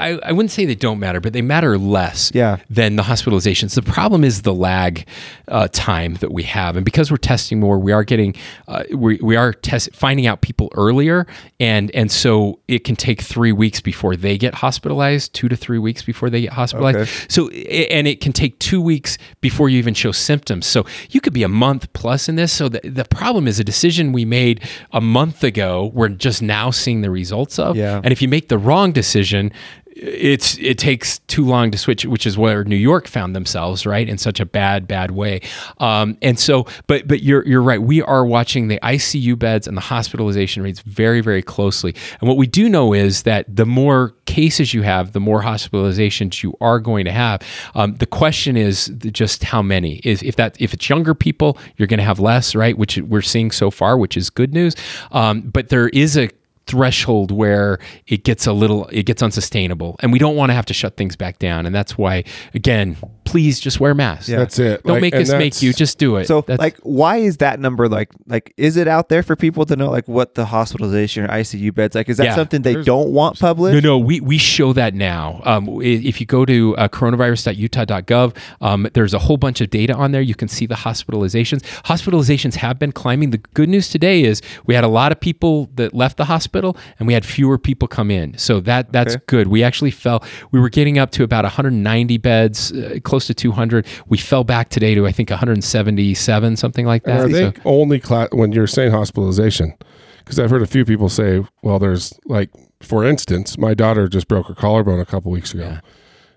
I, 0.00 0.18
I 0.22 0.32
wouldn't 0.32 0.50
say 0.50 0.64
they 0.64 0.74
don't 0.74 0.98
matter, 0.98 1.20
but 1.20 1.34
they 1.34 1.42
matter 1.42 1.76
less 1.76 2.30
Yeah. 2.34 2.56
than 2.70 2.96
the 2.96 3.02
hospitalizations. 3.02 3.74
The 3.74 3.82
problem 3.82 4.24
is 4.24 4.40
the 4.42 4.54
lag 4.54 5.06
uh, 5.48 5.68
time 5.70 6.14
that 6.14 6.32
we 6.32 6.44
have, 6.44 6.76
and 6.76 6.84
because 6.84 7.10
we're 7.10 7.18
testing 7.18 7.60
more, 7.60 7.78
we 7.78 7.92
are 7.92 8.04
getting 8.04 8.34
uh, 8.68 8.84
we 8.94 9.18
we 9.22 9.36
are 9.36 9.52
test 9.52 9.90
finding 9.94 10.26
out 10.26 10.40
people 10.40 10.70
earlier, 10.74 11.26
and 11.60 11.90
and 11.94 12.10
so 12.10 12.58
it 12.68 12.84
can 12.84 12.96
take 12.96 13.20
three 13.20 13.52
weeks 13.52 13.82
before 13.82 14.16
they 14.16 14.38
get 14.38 14.54
hospitalized, 14.54 15.34
two 15.34 15.50
to 15.50 15.56
three 15.56 15.78
weeks 15.78 16.02
before 16.02 16.30
they 16.30 16.40
get 16.40 16.54
hospitalized. 16.54 16.98
Okay. 16.98 17.10
So 17.28 17.48
and 17.50 18.08
it 18.08 18.22
can 18.22 18.32
take 18.32 18.58
two 18.60 18.80
weeks 18.80 19.18
before 19.42 19.68
you 19.68 19.78
even 19.78 19.92
show 19.92 20.10
symptoms. 20.10 20.64
So 20.64 20.86
you 21.10 21.20
could 21.20 21.34
be 21.34 21.42
a 21.42 21.48
month 21.48 21.92
plus 21.92 22.30
in 22.30 22.36
this. 22.36 22.50
So 22.50 22.70
the 22.70 22.80
the 22.82 23.04
problem 23.04 23.46
is 23.46 23.60
a 23.60 23.64
decision 23.64 24.12
we 24.12 24.24
made 24.24 24.62
a 24.92 25.02
month 25.02 25.44
ago. 25.44 25.90
We're 25.92 26.08
just 26.08 26.45
now 26.46 26.70
seeing 26.70 27.02
the 27.02 27.10
results 27.10 27.58
of. 27.58 27.76
Yeah. 27.76 28.00
And 28.02 28.12
if 28.12 28.22
you 28.22 28.28
make 28.28 28.48
the 28.48 28.58
wrong 28.58 28.92
decision, 28.92 29.52
it's 29.96 30.58
it 30.58 30.76
takes 30.76 31.20
too 31.20 31.44
long 31.44 31.70
to 31.70 31.78
switch, 31.78 32.04
which 32.04 32.26
is 32.26 32.36
where 32.36 32.64
New 32.64 32.76
York 32.76 33.08
found 33.08 33.34
themselves, 33.34 33.86
right, 33.86 34.06
in 34.06 34.18
such 34.18 34.40
a 34.40 34.46
bad, 34.46 34.86
bad 34.86 35.12
way. 35.12 35.40
Um, 35.78 36.18
and 36.20 36.38
so, 36.38 36.66
but 36.86 37.08
but 37.08 37.22
you're 37.22 37.46
you're 37.46 37.62
right. 37.62 37.80
We 37.80 38.02
are 38.02 38.24
watching 38.24 38.68
the 38.68 38.78
ICU 38.82 39.38
beds 39.38 39.66
and 39.66 39.76
the 39.76 39.80
hospitalization 39.80 40.62
rates 40.62 40.80
very, 40.80 41.22
very 41.22 41.40
closely. 41.40 41.94
And 42.20 42.28
what 42.28 42.36
we 42.36 42.46
do 42.46 42.68
know 42.68 42.92
is 42.92 43.22
that 43.22 43.44
the 43.54 43.64
more 43.64 44.14
cases 44.26 44.74
you 44.74 44.82
have, 44.82 45.12
the 45.12 45.20
more 45.20 45.42
hospitalizations 45.42 46.42
you 46.42 46.54
are 46.60 46.78
going 46.78 47.06
to 47.06 47.12
have. 47.12 47.40
Um, 47.74 47.96
the 47.96 48.06
question 48.06 48.56
is 48.56 48.92
just 49.12 49.44
how 49.44 49.62
many. 49.62 50.00
Is 50.04 50.22
if 50.22 50.36
that 50.36 50.60
if 50.60 50.74
it's 50.74 50.90
younger 50.90 51.14
people, 51.14 51.56
you're 51.76 51.88
going 51.88 51.98
to 51.98 52.04
have 52.04 52.20
less, 52.20 52.54
right? 52.54 52.76
Which 52.76 52.98
we're 52.98 53.22
seeing 53.22 53.50
so 53.50 53.70
far, 53.70 53.96
which 53.96 54.16
is 54.16 54.28
good 54.28 54.52
news. 54.52 54.76
Um, 55.10 55.40
but 55.40 55.70
there 55.70 55.88
is 55.88 56.18
a 56.18 56.28
threshold 56.66 57.30
where 57.30 57.78
it 58.08 58.24
gets 58.24 58.46
a 58.46 58.52
little 58.52 58.86
it 58.88 59.04
gets 59.06 59.22
unsustainable 59.22 59.96
and 60.00 60.12
we 60.12 60.18
don't 60.18 60.34
want 60.34 60.50
to 60.50 60.54
have 60.54 60.66
to 60.66 60.74
shut 60.74 60.96
things 60.96 61.14
back 61.14 61.38
down 61.38 61.64
and 61.64 61.72
that's 61.74 61.96
why 61.96 62.24
again 62.54 62.96
please 63.24 63.60
just 63.60 63.78
wear 63.80 63.94
masks 63.94 64.28
yeah. 64.28 64.38
That's 64.38 64.58
it. 64.58 64.82
don't 64.82 64.94
Like, 64.94 65.00
make 65.02 65.14
us 65.14 65.30
make 65.32 65.60
you 65.62 65.72
just 65.72 65.98
do 65.98 66.16
it 66.16 66.26
So, 66.26 66.40
That's- 66.42 66.58
like, 66.58 66.76
why 66.82 67.16
is 67.18 67.36
that 67.38 67.60
number 67.60 67.88
like? 67.88 68.10
Like, 68.26 68.52
is 68.56 68.76
it 68.76 68.86
out 68.88 69.08
there 69.08 69.22
for 69.24 69.34
people 69.36 69.64
to 69.66 69.74
know, 69.76 69.90
like, 69.90 70.06
what 70.06 70.34
the 70.36 70.44
hospitalization 70.44 71.24
or 71.24 71.28
ICU 71.28 71.74
beds 71.74 71.94
like? 71.96 72.08
Is 72.08 72.16
that 72.18 72.24
Yeah. 72.24 72.34
something 72.36 72.62
they 72.62 72.72
There's- 72.74 72.86
don't 72.86 73.10
want 73.10 73.38
published? 73.38 73.74
No, 73.74 73.80
no, 73.90 73.98
we, 73.98 74.20
we 74.20 74.38
show 74.38 74.72
that 74.74 74.94
now. 74.94 75.40
Um, 75.44 75.80
if 75.82 76.20
you 76.20 76.26
go 76.26 76.44
to 76.44 76.76
uh, 76.76 76.88
coronavirus.utah.gov, 76.88 78.36
um, 78.60 78.88
there's 78.94 79.14
a 79.14 79.18
whole 79.18 79.36
bunch 79.36 79.60
of 79.60 79.70
data 79.70 79.94
on 79.94 80.12
there. 80.12 80.22
You 80.22 80.34
can 80.34 80.48
see 80.48 80.66
the 80.66 80.74
hospitalizations. 80.76 81.62
Hospitalizations 81.84 82.54
have 82.56 82.78
been 82.78 82.92
climbing. 82.92 83.30
The 83.30 83.38
good 83.54 83.68
news 83.68 83.88
today 83.88 84.22
is 84.22 84.40
we 84.66 84.74
had 84.74 84.84
a 84.84 84.88
lot 84.88 85.12
of 85.12 85.20
people 85.20 85.68
that 85.74 85.94
left 85.94 86.16
the 86.16 86.26
hospital 86.26 86.55
and 86.64 87.06
we 87.06 87.12
had 87.14 87.24
fewer 87.24 87.58
people 87.58 87.88
come 87.88 88.10
in. 88.10 88.36
So 88.38 88.60
that 88.60 88.92
that's 88.92 89.14
Okay. 89.16 89.24
good. 89.26 89.48
We 89.48 89.62
actually 89.62 89.90
fell, 89.90 90.22
we 90.52 90.60
were 90.60 90.68
getting 90.70 90.98
up 90.98 91.10
to 91.12 91.22
about 91.22 91.44
190 91.44 92.18
beds, 92.18 92.72
uh, 92.72 92.98
close 93.02 93.26
to 93.26 93.34
200. 93.34 93.86
We 94.08 94.18
fell 94.18 94.44
back 94.44 94.68
today 94.70 94.94
to, 94.94 95.06
I 95.06 95.12
think, 95.12 95.30
177, 95.30 96.56
something 96.56 96.86
like 96.86 97.02
And 97.06 97.18
that. 97.18 97.24
are 97.24 97.28
they 97.28 97.42
So- 97.56 97.62
only 97.64 97.98
cla- 98.00 98.28
when 98.32 98.52
you're 98.52 98.66
saying 98.66 98.92
hospitalization? 98.92 99.74
Because 100.18 100.38
I've 100.38 100.50
heard 100.50 100.62
a 100.62 100.66
few 100.66 100.84
people 100.84 101.08
say, 101.08 101.44
well, 101.62 101.78
there's 101.78 102.12
like, 102.26 102.50
for 102.80 103.04
instance, 103.04 103.56
my 103.58 103.74
daughter 103.74 104.08
just 104.08 104.28
broke 104.28 104.48
her 104.48 104.54
collarbone 104.54 104.98
a 105.00 105.04
couple 105.04 105.30
weeks 105.30 105.54
ago, 105.54 105.64
Yeah. 105.64 105.80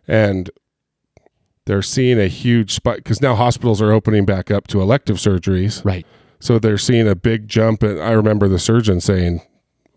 and 0.08 0.50
they're 1.66 1.82
seeing 1.82 2.20
a 2.20 2.28
huge 2.28 2.72
spike 2.74 2.98
because 2.98 3.22
now 3.22 3.36
hospitals 3.36 3.82
are 3.82 3.92
opening 3.92 4.26
back 4.26 4.50
up 4.52 4.68
to 4.68 4.82
elective 4.82 5.18
surgeries. 5.18 5.84
right. 5.86 6.06
So 6.42 6.58
they're 6.58 6.78
seeing 6.78 7.06
a 7.08 7.16
big 7.16 7.50
jump. 7.50 7.84
And 7.84 8.00
I 8.02 8.12
remember 8.12 8.48
the 8.48 8.60
surgeon 8.60 9.02
saying, 9.02 9.42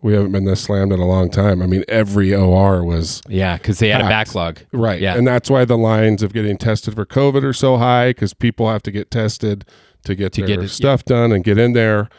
we 0.03 0.13
haven't 0.13 0.31
been 0.33 0.45
this 0.45 0.61
slammed 0.61 0.91
in 0.91 0.99
a 0.99 1.07
long 1.07 1.29
time. 1.31 1.61
I 1.61 1.65
mean, 1.65 1.83
every 1.87 2.33
OR 2.35 2.83
was 2.83 3.21
Yeah, 3.27 3.57
because 3.57 3.79
they 3.79 3.89
had 3.89 4.01
a 4.01 4.07
backlog. 4.07 4.59
Right. 4.71 5.01
Yeah. 5.01 5.15
And 5.17 5.25
that's 5.25 5.49
why 5.49 5.65
the 5.65 5.77
lines 5.77 6.21
of 6.21 6.33
getting 6.33 6.57
tested 6.57 6.93
for 6.93 7.05
COVID 7.05 7.43
are 7.43 7.53
so 7.53 7.77
high 7.77 8.09
because 8.11 8.33
people 8.33 8.69
have 8.69 8.83
to 8.83 8.91
get 8.91 9.09
tested 9.09 9.65
to 10.03 10.13
get 10.13 10.33
To 10.33 10.41
their 10.41 10.47
get 10.57 10.59
it- 10.65 10.69
stuff 10.69 11.05
done 11.05 11.31
and 11.31 11.43
get 11.43 11.57
in 11.57 11.73
there. 11.73 12.09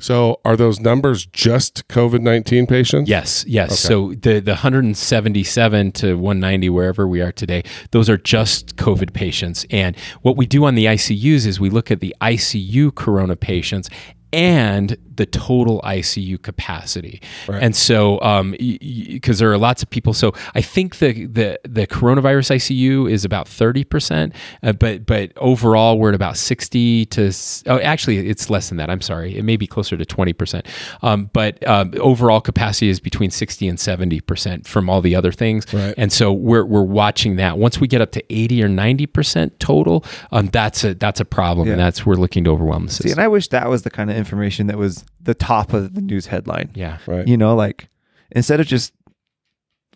So 0.00 0.40
are 0.44 0.56
those 0.56 0.80
numbers 0.80 1.24
just 1.26 1.86
COVID 1.86 2.22
19 2.22 2.66
patients? 2.66 3.08
Yes, 3.08 3.44
yes. 3.46 3.78
So 3.78 4.14
the 4.14 4.40
the 4.40 4.54
177 4.54 5.92
to 5.92 6.14
190 6.14 6.70
wherever 6.70 7.06
we 7.06 7.20
are 7.20 7.30
today, 7.30 7.62
those 7.92 8.10
are 8.10 8.16
just 8.16 8.74
COVID 8.76 9.12
patients. 9.12 9.64
And 9.70 9.96
what 10.22 10.36
we 10.36 10.44
do 10.44 10.64
on 10.64 10.74
the 10.74 10.86
ICUs 10.86 11.46
is 11.46 11.60
we 11.60 11.70
look 11.70 11.92
at 11.92 12.00
the 12.00 12.16
ICU 12.20 12.92
corona 12.96 13.36
patients 13.36 13.88
and 14.32 14.96
the 15.16 15.26
total 15.26 15.80
ICU 15.84 16.40
capacity. 16.42 17.20
Right. 17.48 17.62
And 17.62 17.74
so, 17.76 18.20
um, 18.22 18.52
because 18.58 19.38
there 19.38 19.50
are 19.52 19.58
lots 19.58 19.82
of 19.82 19.90
people, 19.90 20.14
so 20.14 20.32
I 20.54 20.60
think 20.62 20.96
the 20.96 21.26
the 21.26 21.60
the 21.64 21.86
coronavirus 21.86 22.56
ICU 22.56 23.10
is 23.10 23.24
about 23.24 23.48
thirty 23.48 23.84
percent, 23.84 24.34
uh, 24.62 24.72
but 24.72 25.06
but 25.06 25.32
overall 25.36 25.98
we're 25.98 26.10
at 26.10 26.14
about 26.14 26.36
sixty 26.36 27.06
to. 27.06 27.32
Oh, 27.66 27.78
actually, 27.80 28.28
it's 28.28 28.50
less 28.50 28.68
than 28.68 28.78
that. 28.78 28.90
I'm 28.90 29.00
sorry, 29.00 29.36
it 29.36 29.42
may 29.44 29.56
be 29.56 29.66
closer 29.66 29.96
to 29.96 30.04
twenty 30.04 30.32
percent. 30.32 30.66
Um, 31.02 31.30
but 31.32 31.66
um, 31.68 31.92
overall 31.98 32.40
capacity 32.40 32.88
is 32.88 33.00
between 33.00 33.30
sixty 33.30 33.68
and 33.68 33.78
seventy 33.78 34.20
percent 34.20 34.66
from 34.66 34.88
all 34.88 35.00
the 35.00 35.14
other 35.14 35.32
things. 35.32 35.72
Right. 35.72 35.94
And 35.96 36.12
so 36.12 36.32
we're 36.32 36.64
we're 36.64 36.82
watching 36.82 37.36
that. 37.36 37.58
Once 37.58 37.80
we 37.80 37.88
get 37.88 38.00
up 38.00 38.12
to 38.12 38.22
eighty 38.34 38.62
or 38.62 38.68
ninety 38.68 39.06
percent 39.06 39.58
total, 39.60 40.04
um, 40.32 40.46
that's 40.48 40.84
a 40.84 40.94
that's 40.94 41.20
a 41.20 41.24
problem, 41.24 41.68
and 41.68 41.78
Yeah. 41.78 41.84
that's 41.86 42.06
we're 42.06 42.14
looking 42.14 42.44
to 42.44 42.50
overwhelm 42.50 42.86
the 42.86 42.92
See, 42.92 43.04
system. 43.04 43.18
and 43.18 43.24
I 43.24 43.28
wish 43.28 43.48
that 43.48 43.68
was 43.68 43.82
the 43.82 43.90
kind 43.90 44.10
of 44.10 44.16
information 44.16 44.66
that 44.68 44.78
was 44.78 45.04
the 45.20 45.34
top 45.34 45.72
of 45.72 45.94
the 45.94 46.00
news 46.00 46.26
headline. 46.26 46.70
yeah. 46.74 46.98
Right. 47.06 47.26
You 47.26 47.36
know, 47.36 47.54
like 47.54 47.88
instead 48.30 48.60
of 48.60 48.66
just, 48.66 48.92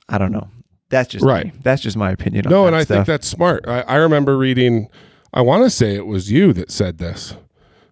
I 0.09 0.19
don't 0.19 0.33
know. 0.33 0.49
That's 0.89 1.09
just 1.11 1.25
Right. 1.25 1.47
me. 1.47 1.53
That's 1.63 1.83
just 1.83 1.97
my 1.97 2.11
opinion. 2.13 2.47
On 2.47 2.51
No, 2.53 2.63
that 2.63 2.67
and 2.69 2.77
I 2.77 2.85
think 2.85 3.07
that's 3.07 3.27
smart. 3.27 3.65
I, 3.67 3.81
I 3.83 3.97
remember 3.97 4.39
reading, 4.39 4.89
I 5.35 5.41
want 5.41 5.65
to 5.65 5.71
say 5.71 5.97
it 5.97 6.07
was 6.07 6.31
you 6.31 6.53
that 6.53 6.71
said 6.71 6.99
this. 6.99 7.35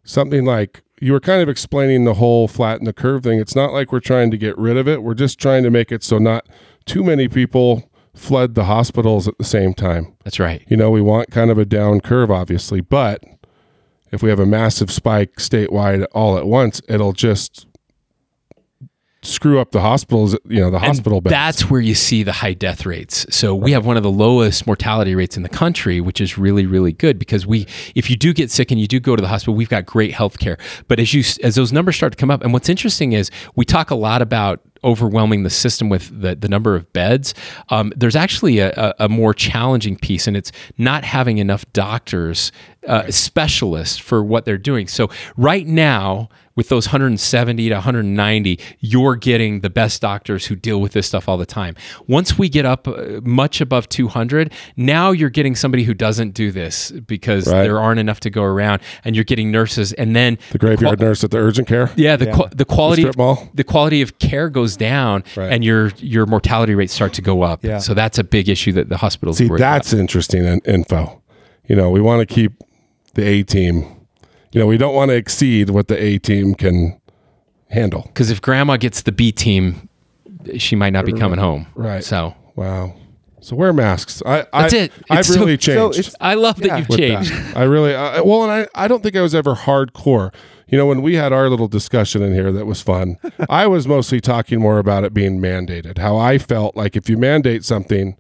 Something 0.05 0.45
like 0.45 0.83
you 1.01 1.13
were 1.13 1.21
kind 1.21 1.43
of 1.43 1.49
explaining 1.49 2.05
the 2.05 2.15
whole 2.15 2.47
flatten 2.47 2.85
the 2.85 2.93
curve 2.93 3.25
thing. 3.25 3.41
It's 3.41 3.57
not 3.57 3.73
like 3.73 3.91
we're 3.91 3.99
trying 4.01 4.31
to 4.31 4.37
get 4.39 4.57
rid 4.57 4.77
of 4.77 4.87
it. 4.87 5.03
We're 5.03 5.15
just 5.15 5.41
trying 5.41 5.65
to 5.65 5.71
make 5.71 5.91
it 5.91 6.05
so 6.05 6.19
not 6.19 6.47
too 6.87 7.03
many 7.03 7.27
people 7.27 7.91
flood 8.15 8.55
the 8.55 8.65
hospitals 8.65 9.27
at 9.27 9.37
the 9.39 9.45
same 9.45 9.75
time. 9.75 10.15
That's 10.23 10.39
right. 10.39 10.63
You 10.69 10.77
know, 10.77 10.91
we 10.93 11.01
want 11.01 11.33
kind 11.33 11.51
of 11.51 11.59
a 11.59 11.65
down 11.65 12.01
curve, 12.01 12.31
obviously, 12.31 12.81
but 12.81 13.25
if 14.15 14.23
we 14.23 14.31
have 14.31 14.39
a 14.39 14.47
massive 14.47 14.93
spike 14.93 15.37
statewide 15.37 16.07
all 16.13 16.39
at 16.39 16.47
once, 16.47 16.81
it'll 16.89 17.13
just 17.13 17.67
screw 19.23 19.59
up 19.59 19.73
the 19.73 19.81
hospitals, 19.81 20.37
you 20.49 20.61
know, 20.61 20.71
the 20.71 20.79
hospital 20.79 21.21
beds. 21.21 21.33
That's 21.33 21.71
where 21.71 21.81
you 21.81 21.95
see 21.95 22.23
the 22.23 22.33
high 22.33 22.53
death 22.53 22.87
rates. 22.87 23.27
So 23.35 23.55
we 23.55 23.73
have 23.73 23.85
one 23.85 23.97
of 23.97 24.03
the 24.03 24.11
lowest 24.11 24.67
mortality 24.67 25.15
rates 25.15 25.37
in 25.37 25.43
the 25.43 25.49
country, 25.49 26.01
which 26.01 26.21
is 26.21 26.39
really, 26.39 26.67
really 26.67 26.93
good 26.93 27.19
because 27.19 27.47
we, 27.47 27.67
if 27.95 28.09
you 28.09 28.17
do 28.17 28.33
get 28.33 28.51
sick 28.51 28.71
and 28.71 28.81
you 28.81 28.87
do 28.87 29.01
go 29.01 29.17
to 29.17 29.23
the 29.23 29.29
hospital, 29.29 29.55
we've 29.55 29.69
got 29.69 29.87
great 29.87 30.13
health 30.13 30.39
care. 30.39 30.59
But 30.87 31.01
as 31.01 31.13
you, 31.13 31.25
as 31.43 31.57
those 31.57 31.73
numbers 31.73 31.97
start 31.97 32.13
to 32.13 32.17
come 32.17 32.31
up, 32.31 32.45
and 32.45 32.53
what's 32.53 32.69
interesting 32.69 33.13
is 33.13 33.31
we 33.57 33.65
talk 33.65 33.91
a 33.91 33.97
lot 33.97 34.23
about 34.23 34.61
overwhelming 34.85 35.43
the 35.43 35.51
system 35.51 35.89
with 35.89 36.21
the, 36.21 36.35
the 36.35 36.49
number 36.49 36.77
of 36.77 36.93
beds. 36.93 37.35
Um, 37.71 37.93
there's 37.97 38.17
actually 38.17 38.59
a, 38.59 38.95
a, 38.99 39.09
more 39.09 39.35
challenging 39.35 39.97
piece, 39.97 40.27
and 40.27 40.37
it's 40.37 40.53
not 40.79 41.05
having 41.05 41.39
enough 41.39 41.65
doctors, 41.73 42.53
uh, 42.87 43.11
specialists 43.11 43.99
for 43.99 44.23
what 44.23 44.45
they're 44.45 44.59
doing. 44.59 44.87
So 44.87 45.11
right 45.37 45.67
now, 45.67 46.29
with 46.57 46.69
those 46.69 46.87
170 46.89 47.69
to 47.69 47.75
190, 47.75 48.61
you're 48.81 49.17
getting 49.17 49.61
the 49.61 49.71
best 49.71 50.01
doctors 50.01 50.47
who 50.47 50.55
deal 50.55 50.81
with 50.81 50.93
this 50.93 51.07
stuff 51.07 51.29
all 51.29 51.37
the 51.37 51.47
time. 51.47 51.75
Once 52.07 52.39
we 52.39 52.49
get 52.49 52.65
up 52.65 52.87
uh, 52.87 53.21
much 53.25 53.61
above 53.61 53.89
200, 53.89 54.53
now 54.77 55.11
you're 55.11 55.31
getting 55.31 55.55
somebody 55.57 55.85
who 55.85 55.95
doesn't 55.95 56.31
do 56.35 56.51
this 56.53 56.91
because 56.93 57.47
Right. 57.49 57.63
there 57.65 57.81
aren't 57.81 58.01
enough 58.01 58.21
to 58.21 58.31
go 58.31 58.43
around, 58.43 58.81
and 59.05 59.15
you're 59.17 59.25
getting 59.25 59.51
nurses, 59.51 59.93
and 59.95 60.15
then 60.15 60.39
the 60.53 60.59
graveyard 60.59 61.01
nurse 61.01 61.25
at 61.25 61.31
the 61.31 61.39
urgent 61.39 61.67
care. 61.69 61.91
yeah, 61.97 62.17
the 62.17 62.27
qua- 62.33 62.49
the 62.55 62.65
quality 62.65 63.03
strip 63.03 63.17
mall. 63.17 63.49
the 63.55 63.65
quality 63.65 64.01
of 64.03 64.19
care 64.19 64.49
goes 64.49 64.77
down, 64.77 65.25
Right. 65.37 65.53
and 65.53 65.65
your 65.65 65.91
your 65.99 66.27
mortality 66.27 66.75
rates 66.75 66.93
start 66.93 67.13
to 67.15 67.23
go 67.23 67.43
up. 67.43 67.65
Yeah. 67.65 67.79
So 67.79 67.95
that's 67.95 68.19
a 68.19 68.25
big 68.25 68.49
issue 68.49 68.73
that 68.73 68.89
the 68.89 68.97
hospitals 68.99 69.39
See, 69.39 69.47
worry 69.49 69.59
about. 69.61 69.75
that's 69.75 69.93
interesting 69.93 70.45
in, 70.45 70.61
info. 70.65 71.21
You 71.67 71.77
know, 71.77 71.91
we 71.91 72.01
want 72.01 72.27
to 72.27 72.33
keep 72.33 72.53
the 73.15 73.25
A 73.27 73.43
team. 73.43 73.87
You 74.55 74.61
know, 74.61 74.67
we 74.67 74.77
don't 74.79 74.95
want 74.95 75.09
to 75.11 75.17
exceed 75.17 75.71
what 75.71 75.89
the 75.89 76.01
A 76.01 76.19
team 76.19 76.55
can 76.55 77.01
handle. 77.71 78.03
because 78.07 78.31
if 78.31 78.41
grandma 78.41 78.77
gets 78.77 79.03
the 79.03 79.11
B 79.11 79.33
team, 79.33 79.89
she 80.59 80.77
might 80.77 80.93
not 80.93 81.05
be 81.05 81.13
coming 81.13 81.41
home. 81.41 81.67
Right. 81.75 82.05
So 82.05 82.35
Wow. 82.55 82.95
So 83.41 83.57
wear 83.57 83.73
masks. 83.73 84.23
I, 84.25 84.47
That's 84.53 84.73
I, 84.73 84.77
it. 84.77 84.93
I've 85.11 85.19
It's 85.19 85.29
so- 85.35 85.41
really 85.41 85.57
so 85.57 85.91
changed. 85.91 85.99
it's- 85.99 86.15
I 86.21 86.35
love 86.35 86.57
that 86.61 86.67
Yeah. 86.67 86.77
you've 86.79 86.89
changed. 86.97 87.33
that. 87.33 87.57
I 87.57 87.65
really, 87.65 87.95
I, 87.95 88.21
well, 88.21 88.45
and 88.45 88.53
I, 88.53 88.85
I 88.85 88.87
don't 88.89 89.03
think 89.03 89.17
I 89.17 89.21
was 89.23 89.35
ever 89.35 89.55
hardcore. 89.57 90.33
You 90.69 90.79
know, 90.79 90.87
when 90.87 91.03
we 91.03 91.17
had 91.17 91.33
our 91.33 91.51
little 91.51 91.69
discussion 91.69 92.23
in 92.23 92.33
here 92.33 92.53
that 92.53 92.65
was 92.65 92.81
fun, 92.81 93.19
I 93.51 93.67
was 93.67 93.87
mostly 93.89 94.21
talking 94.21 94.61
more 94.61 94.79
about 94.79 95.03
it 95.05 95.13
being 95.13 95.41
mandated. 95.41 95.99
How 95.99 96.17
I 96.17 96.39
felt 96.39 96.75
like 96.77 96.95
if 96.97 97.11
you 97.11 97.19
mandate 97.19 97.65
something, 97.65 98.17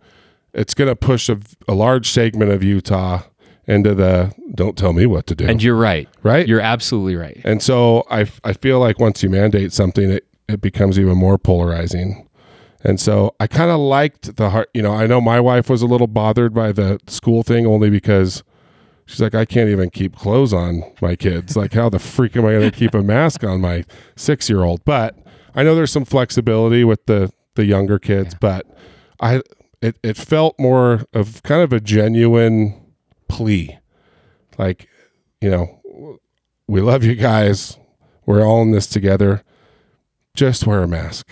it's 0.52 0.74
going 0.74 0.88
to 0.90 0.96
push 0.96 1.28
a, 1.30 1.38
a 1.68 1.74
large 1.74 2.10
segment 2.10 2.50
of 2.50 2.62
Utah 2.64 3.22
into 3.66 3.94
the 3.94 4.32
don't 4.54 4.76
tell 4.76 4.92
me 4.92 5.06
what 5.06 5.26
to 5.28 5.34
do. 5.34 5.46
And 5.46 5.62
you're 5.62 5.76
right. 5.76 6.08
Right? 6.22 6.46
You're 6.46 6.60
absolutely 6.60 7.16
right. 7.16 7.40
And 7.44 7.62
so 7.62 8.04
I, 8.10 8.26
I 8.44 8.52
feel 8.52 8.78
like 8.78 8.98
once 8.98 9.22
you 9.22 9.30
mandate 9.30 9.72
something, 9.72 10.10
it, 10.10 10.26
it 10.48 10.60
becomes 10.60 10.98
even 10.98 11.16
more 11.16 11.38
polarizing. 11.38 12.28
And 12.82 13.00
so 13.00 13.34
I 13.40 13.46
kind 13.46 13.70
of 13.70 13.80
liked 13.80 14.36
the 14.36 14.50
heart. 14.50 14.68
You 14.74 14.82
know, 14.82 14.92
I 14.92 15.06
know 15.06 15.20
my 15.20 15.40
wife 15.40 15.70
was 15.70 15.80
a 15.80 15.86
little 15.86 16.06
bothered 16.06 16.52
by 16.52 16.70
the 16.72 17.00
school 17.06 17.42
thing 17.42 17.66
only 17.66 17.88
because 17.88 18.42
she's 19.06 19.22
like, 19.22 19.34
I 19.34 19.46
can't 19.46 19.70
even 19.70 19.88
keep 19.88 20.14
clothes 20.14 20.52
on 20.52 20.82
my 21.00 21.16
kids. 21.16 21.56
Like, 21.56 21.72
how 21.72 21.88
the 21.88 21.98
freak 21.98 22.36
am 22.36 22.44
I 22.44 22.52
going 22.52 22.70
to 22.70 22.76
keep 22.76 22.94
a 22.94 23.02
mask 23.02 23.42
on 23.42 23.62
my 23.62 23.84
six 24.16 24.50
year 24.50 24.62
old? 24.62 24.84
But 24.84 25.18
I 25.54 25.62
know 25.62 25.74
there's 25.74 25.92
some 25.92 26.04
flexibility 26.04 26.84
with 26.84 27.06
the 27.06 27.32
the 27.54 27.64
younger 27.64 27.98
kids, 27.98 28.34
but 28.34 28.66
I 29.20 29.40
it, 29.80 29.98
it 30.02 30.16
felt 30.16 30.58
more 30.58 31.04
of 31.12 31.42
kind 31.42 31.62
of 31.62 31.72
a 31.72 31.80
genuine 31.80 32.83
plea. 33.34 33.78
Like, 34.58 34.88
you 35.40 35.50
know, 35.50 36.20
we 36.68 36.80
love 36.80 37.02
you 37.02 37.16
guys. 37.16 37.76
We're 38.26 38.46
all 38.46 38.62
in 38.62 38.70
this 38.70 38.86
together. 38.86 39.42
Just 40.34 40.66
wear 40.66 40.84
a 40.84 40.88
mask. 40.88 41.28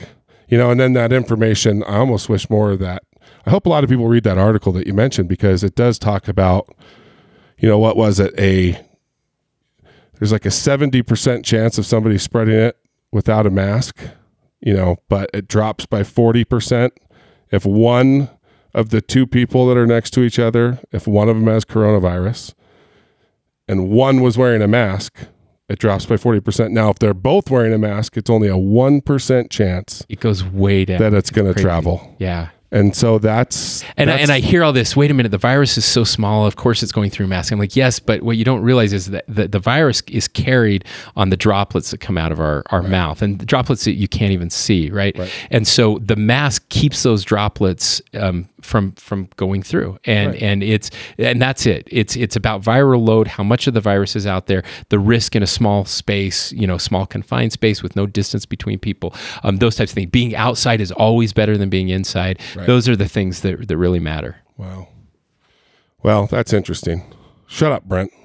You 0.48 0.58
know, 0.58 0.70
and 0.70 0.80
then 0.80 0.94
that 0.94 1.12
information, 1.12 1.84
I 1.84 1.98
almost 1.98 2.28
wish 2.28 2.50
more 2.50 2.72
of 2.72 2.80
that. 2.80 3.04
I 3.46 3.50
hope 3.50 3.66
a 3.66 3.68
lot 3.68 3.84
of 3.84 3.90
people 3.90 4.08
read 4.08 4.24
that 4.24 4.36
article 4.36 4.72
that 4.72 4.86
you 4.86 4.94
mentioned 4.94 5.28
because 5.28 5.62
it 5.62 5.76
does 5.76 5.98
talk 5.98 6.26
about, 6.26 6.68
you 7.58 7.68
know, 7.68 7.78
what 7.78 7.96
was 7.96 8.18
it? 8.18 8.34
A 8.38 8.84
there's 10.18 10.32
like 10.32 10.44
a 10.44 10.50
70% 10.50 11.44
chance 11.44 11.78
of 11.78 11.86
somebody 11.86 12.18
spreading 12.18 12.54
it 12.54 12.76
without 13.12 13.46
a 13.46 13.50
mask, 13.50 14.00
you 14.60 14.74
know, 14.74 14.96
but 15.08 15.30
it 15.32 15.48
drops 15.48 15.86
by 15.86 16.02
40% 16.02 16.90
if 17.50 17.64
one 17.64 18.28
of 18.74 18.88
the 18.90 19.00
two 19.00 19.26
people 19.26 19.66
that 19.68 19.76
are 19.76 19.86
next 19.86 20.10
to 20.12 20.22
each 20.22 20.38
other, 20.38 20.80
if 20.92 21.06
one 21.06 21.28
of 21.28 21.36
them 21.36 21.46
has 21.46 21.64
coronavirus 21.64 22.54
and 23.68 23.90
one 23.90 24.20
was 24.20 24.36
wearing 24.38 24.62
a 24.62 24.68
mask, 24.68 25.26
it 25.68 25.78
drops 25.78 26.06
by 26.06 26.16
40%. 26.16 26.70
Now, 26.70 26.90
if 26.90 26.98
they're 26.98 27.14
both 27.14 27.50
wearing 27.50 27.72
a 27.72 27.78
mask, 27.78 28.16
it's 28.16 28.30
only 28.30 28.48
a 28.48 28.54
1% 28.56 29.50
chance 29.50 30.04
It 30.08 30.20
goes 30.20 30.44
way 30.44 30.84
down. 30.84 30.98
that 31.00 31.14
it's 31.14 31.30
going 31.30 31.52
to 31.52 31.58
travel. 31.60 32.14
Yeah. 32.18 32.48
And 32.74 32.96
so 32.96 33.18
that's 33.18 33.82
And 33.98 34.08
I, 34.08 34.14
that's- 34.14 34.22
and 34.22 34.30
I 34.32 34.40
hear 34.40 34.64
all 34.64 34.72
this. 34.72 34.96
Wait 34.96 35.10
a 35.10 35.14
minute, 35.14 35.28
the 35.30 35.36
virus 35.36 35.76
is 35.76 35.84
so 35.84 36.04
small. 36.04 36.46
Of 36.46 36.56
course, 36.56 36.82
it's 36.82 36.90
going 36.90 37.10
through 37.10 37.26
masks. 37.26 37.52
I'm 37.52 37.58
like, 37.58 37.76
yes, 37.76 37.98
but 37.98 38.22
what 38.22 38.38
you 38.38 38.46
don't 38.46 38.62
realize 38.62 38.94
is 38.94 39.10
that 39.10 39.26
the, 39.28 39.46
the 39.46 39.58
virus 39.58 40.00
is 40.08 40.26
carried 40.26 40.86
on 41.14 41.28
the 41.28 41.36
droplets 41.36 41.90
that 41.90 41.98
come 42.00 42.16
out 42.16 42.32
of 42.32 42.40
our, 42.40 42.62
our 42.70 42.80
mouth, 42.82 43.20
and 43.20 43.38
the 43.38 43.44
droplets 43.44 43.84
that 43.84 43.92
you 43.96 44.08
can't 44.08 44.32
even 44.32 44.48
see, 44.48 44.88
right? 44.90 45.14
And 45.50 45.68
so 45.68 45.98
the 45.98 46.16
mask 46.16 46.66
keeps 46.70 47.02
those 47.02 47.24
droplets 47.24 48.00
um, 48.14 48.48
from 48.62 48.92
from 48.92 49.28
going 49.36 49.62
through, 49.62 49.98
and 50.04 50.34
and 50.36 50.62
it's 50.62 50.90
and 51.18 51.40
that's 51.40 51.66
it. 51.66 51.86
It's 51.90 52.16
it's 52.16 52.36
about 52.36 52.62
viral 52.62 53.06
load, 53.06 53.26
how 53.26 53.42
much 53.42 53.66
of 53.66 53.74
the 53.74 53.80
virus 53.80 54.16
is 54.16 54.26
out 54.26 54.46
there, 54.46 54.62
the 54.88 54.98
risk 54.98 55.36
in 55.36 55.42
a 55.42 55.46
small 55.46 55.84
space, 55.84 56.52
you 56.52 56.66
know, 56.66 56.78
small 56.78 57.06
confined 57.06 57.52
space 57.52 57.82
with 57.82 57.96
no 57.96 58.06
distance 58.06 58.46
between 58.46 58.78
people, 58.78 59.14
um, 59.42 59.58
those 59.58 59.76
types 59.76 59.92
of 59.92 59.94
things. 59.94 60.10
Being 60.10 60.34
outside 60.34 60.80
is 60.80 60.92
always 60.92 61.32
better 61.32 61.56
than 61.58 61.68
being 61.70 61.88
inside. 61.88 62.40
Those 62.66 62.88
are 62.88 62.96
the 62.96 63.08
things 63.08 63.40
that 63.42 63.68
that 63.68 63.76
really 63.76 64.00
matter. 64.00 64.36
Wow. 64.56 64.88
Well, 66.02 66.26
that's 66.26 66.52
interesting. 66.52 67.14
Shut 67.46 67.70
up, 67.72 67.84
Brent. 67.84 68.10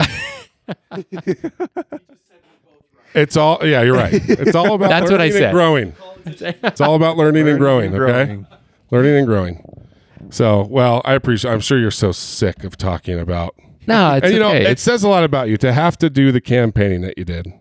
it's 3.14 3.38
all 3.38 3.60
yeah, 3.66 3.82
you're 3.82 3.96
right. 3.96 4.14
It's 4.14 4.56
all 4.56 4.74
about 4.74 4.90
That's 4.90 5.12
what 5.12 5.22
I 5.22 5.30
said. 5.30 5.54
growing. 5.54 5.96
It's 6.30 6.82
all 6.82 6.96
about 6.96 7.16
learning, 7.16 7.48
and 7.48 7.58
growing, 7.58 7.94
and 7.96 8.04
okay? 8.04 8.46
Learning 8.92 9.16
and 9.16 9.26
growing. 9.26 9.87
So, 10.30 10.66
well, 10.70 11.02
I 11.06 11.14
appreciate 11.14 11.52
I'm 11.52 11.60
sure 11.60 11.80
you're 11.80 11.92
so 11.92 12.12
sick 12.12 12.64
of 12.64 12.78
talking 12.78 13.20
about 13.20 13.56
No, 13.88 14.14
it's 14.16 14.26
and 14.26 14.34
you 14.34 14.40
know, 14.40 14.52
it 14.52 14.80
says 14.80 15.04
a 15.04 15.10
lot 15.10 15.24
about 15.24 15.50
you 15.50 15.58
to 15.58 15.74
have 15.74 15.98
to 16.00 16.10
do 16.10 16.32
the 16.32 16.42
campaigning 16.42 17.02
that 17.02 17.18
you 17.18 17.26
did. 17.26 17.54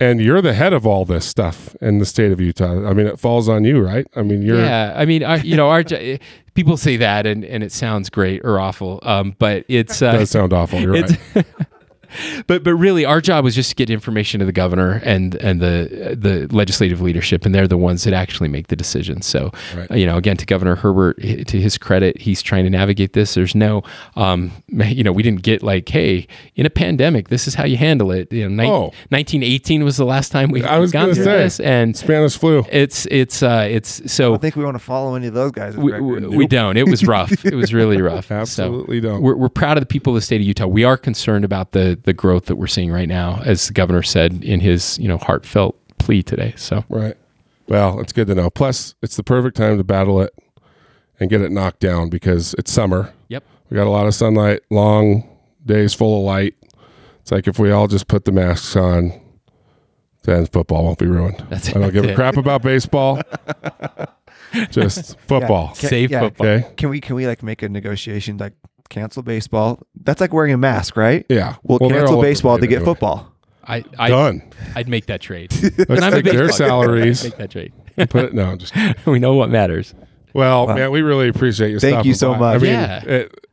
And 0.00 0.20
you're 0.20 0.40
the 0.40 0.54
head 0.54 0.72
of 0.72 0.86
all 0.86 1.04
this 1.04 1.26
stuff 1.26 1.74
in 1.80 1.98
the 1.98 2.06
state 2.06 2.30
of 2.30 2.40
Utah. 2.40 2.88
I 2.88 2.92
mean, 2.92 3.08
it 3.08 3.18
falls 3.18 3.48
on 3.48 3.64
you, 3.64 3.80
right? 3.80 4.06
I 4.14 4.22
mean, 4.22 4.42
you're 4.42 4.60
yeah, 4.60 4.92
I 4.96 5.04
mean, 5.04 5.24
our, 5.24 5.38
you 5.38 5.56
know, 5.56 5.70
our 5.70 5.82
people 6.54 6.76
say 6.76 6.96
that, 6.98 7.26
and, 7.26 7.44
and 7.44 7.64
it 7.64 7.72
sounds 7.72 8.08
great 8.08 8.44
or 8.44 8.60
awful, 8.60 9.00
um, 9.02 9.34
but 9.40 9.64
it's 9.68 10.00
uh, 10.00 10.12
does 10.12 10.30
sound 10.30 10.52
awful. 10.52 10.80
You're 10.80 10.92
right. 10.92 11.18
but 12.46 12.62
but 12.64 12.74
really, 12.74 13.04
our 13.04 13.20
job 13.20 13.44
was 13.44 13.54
just 13.54 13.70
to 13.70 13.76
get 13.76 13.90
information 13.90 14.40
to 14.40 14.46
the 14.46 14.52
governor 14.52 15.00
and 15.04 15.34
and 15.36 15.60
the 15.60 16.16
the 16.18 16.46
legislative 16.54 17.00
leadership, 17.00 17.44
and 17.46 17.54
they're 17.54 17.68
the 17.68 17.76
ones 17.78 18.04
that 18.04 18.14
actually 18.14 18.48
make 18.48 18.68
the 18.68 18.76
decisions. 18.76 19.26
So, 19.26 19.50
Right. 19.76 19.90
you 19.98 20.06
know, 20.06 20.16
again, 20.16 20.36
to 20.38 20.46
Governor 20.46 20.76
Herbert, 20.76 21.20
to 21.20 21.60
his 21.60 21.78
credit, 21.78 22.20
he's 22.20 22.42
trying 22.42 22.64
to 22.64 22.70
navigate 22.70 23.12
this. 23.12 23.34
There's 23.34 23.54
no, 23.54 23.82
um, 24.16 24.52
you 24.68 25.02
know, 25.04 25.12
we 25.12 25.22
didn't 25.22 25.42
get 25.42 25.62
like, 25.62 25.88
hey, 25.88 26.26
in 26.56 26.66
a 26.66 26.70
pandemic, 26.70 27.28
this 27.28 27.46
is 27.46 27.54
how 27.54 27.64
you 27.64 27.76
handle 27.76 28.10
it. 28.10 28.32
You 28.32 28.48
know, 28.48 28.62
ni- 28.64 28.68
Oh. 28.70 28.92
1918 29.10 29.84
was 29.84 29.96
the 29.96 30.04
last 30.04 30.30
time 30.32 30.50
we 30.50 30.62
I 30.64 30.78
was 30.78 30.92
gone 30.92 31.04
gonna 31.04 31.14
through 31.14 31.24
say. 31.24 31.38
this, 31.38 31.60
and 31.60 31.96
Spanish 31.96 32.36
flu. 32.36 32.64
it's 32.70 33.06
it's 33.06 33.42
uh 33.42 33.66
it's 33.68 34.10
so 34.12 34.34
I 34.34 34.38
think 34.38 34.56
we 34.56 34.64
want 34.64 34.76
to 34.76 34.82
follow 34.82 35.14
any 35.14 35.26
of 35.26 35.34
those 35.34 35.52
guys. 35.52 35.76
we, 35.76 35.98
we, 36.00 36.20
we 36.26 36.46
don't. 36.46 36.76
It 36.76 36.88
was 36.88 37.04
rough. 37.06 37.44
It 37.44 37.54
was 37.54 37.72
really 37.74 38.00
rough. 38.02 38.30
Absolutely 38.30 39.00
so 39.00 39.08
don't. 39.08 39.22
We're, 39.22 39.36
we're 39.36 39.48
proud 39.48 39.76
of 39.76 39.82
the 39.82 39.86
people 39.86 40.12
of 40.12 40.16
the 40.16 40.20
state 40.22 40.40
of 40.40 40.46
Utah. 40.46 40.66
We 40.66 40.84
are 40.84 40.96
concerned 40.96 41.44
about 41.44 41.72
the 41.72 41.97
the 42.04 42.12
growth 42.12 42.46
that 42.46 42.56
we're 42.56 42.66
seeing 42.66 42.90
right 42.90 43.08
now, 43.08 43.40
as 43.44 43.66
the 43.68 43.72
governor 43.74 44.02
said 44.02 44.42
in 44.44 44.60
his 44.60 44.98
you 44.98 45.08
know 45.08 45.18
heartfelt 45.18 45.78
plea 45.98 46.22
today. 46.22 46.54
So 46.56 46.84
Right. 46.88 47.16
Well, 47.68 48.00
it's 48.00 48.12
good 48.14 48.28
to 48.28 48.34
know. 48.34 48.48
Plus, 48.48 48.94
it's 49.02 49.16
the 49.16 49.22
perfect 49.22 49.56
time 49.56 49.76
to 49.76 49.84
battle 49.84 50.22
it 50.22 50.32
and 51.20 51.28
get 51.28 51.42
it 51.42 51.52
knocked 51.52 51.80
down 51.80 52.08
because 52.08 52.54
it's 52.54 52.72
summer. 52.72 53.12
yep. 53.28 53.44
We 53.68 53.74
got 53.76 53.86
a 53.86 53.90
lot 53.90 54.06
of 54.06 54.14
sunlight, 54.14 54.60
long 54.70 55.28
days 55.66 55.92
full 55.92 56.18
of 56.20 56.24
light. 56.24 56.54
It's 57.20 57.30
like 57.30 57.46
if 57.46 57.58
we 57.58 57.70
all 57.70 57.86
just 57.86 58.08
put 58.08 58.24
the 58.24 58.32
masks 58.32 58.74
on, 58.74 59.12
then 60.22 60.46
football 60.46 60.84
won't 60.84 60.98
be 60.98 61.06
ruined. 61.06 61.44
That's 61.50 61.68
I 61.68 61.72
don't 61.74 61.84
it. 61.84 61.92
give 61.92 62.04
a 62.06 62.14
crap 62.14 62.38
about 62.38 62.62
baseball. 62.62 63.20
just 64.70 65.18
football. 65.20 65.74
Can- 65.74 65.90
Save 65.90 66.10
yeah. 66.10 66.20
football. 66.20 66.46
Okay. 66.46 66.74
Can 66.76 66.88
we 66.88 67.00
can 67.00 67.16
we 67.16 67.26
like 67.26 67.42
make 67.42 67.62
a 67.62 67.68
negotiation 67.68 68.38
like 68.38 68.54
cancel 68.88 69.22
baseball? 69.22 69.80
That's 70.02 70.20
like 70.20 70.32
wearing 70.32 70.52
a 70.52 70.58
mask, 70.58 70.96
right? 70.96 71.24
Yeah. 71.28 71.56
We'll, 71.62 71.78
Well, 71.80 71.90
cancel 71.90 72.20
baseball 72.20 72.58
to 72.58 72.66
get 72.66 72.76
anyway. 72.76 72.84
football. 72.92 73.32
I, 73.64 73.84
I 73.98 74.08
Done. 74.08 74.42
I'd 74.74 74.88
make 74.88 75.06
that 75.06 75.20
trade. 75.20 75.52
Let's 75.62 75.78
And 75.90 76.04
I'm 76.04 76.12
a 76.14 76.22
take 76.22 76.32
their 76.32 76.50
salaries. 76.50 77.22
Make 77.24 77.36
that 77.36 77.50
trade. 77.50 77.72
and 77.98 78.08
Put 78.08 78.24
it 78.26 78.34
no, 78.34 78.56
just 78.56 78.72
we 79.06 79.18
know 79.18 79.34
what 79.34 79.50
matters. 79.50 79.94
Well, 80.34 80.66
man, 80.68 80.90
we 80.90 81.02
really 81.02 81.28
appreciate 81.28 81.70
you. 81.70 81.78
Thank 81.80 82.04
you 82.06 82.14
so 82.14 82.32
by. 82.32 82.38
much. 82.38 82.54
I 82.56 82.58
mean, 82.62 82.72
Yeah. 82.72 83.04
it, 83.04 83.44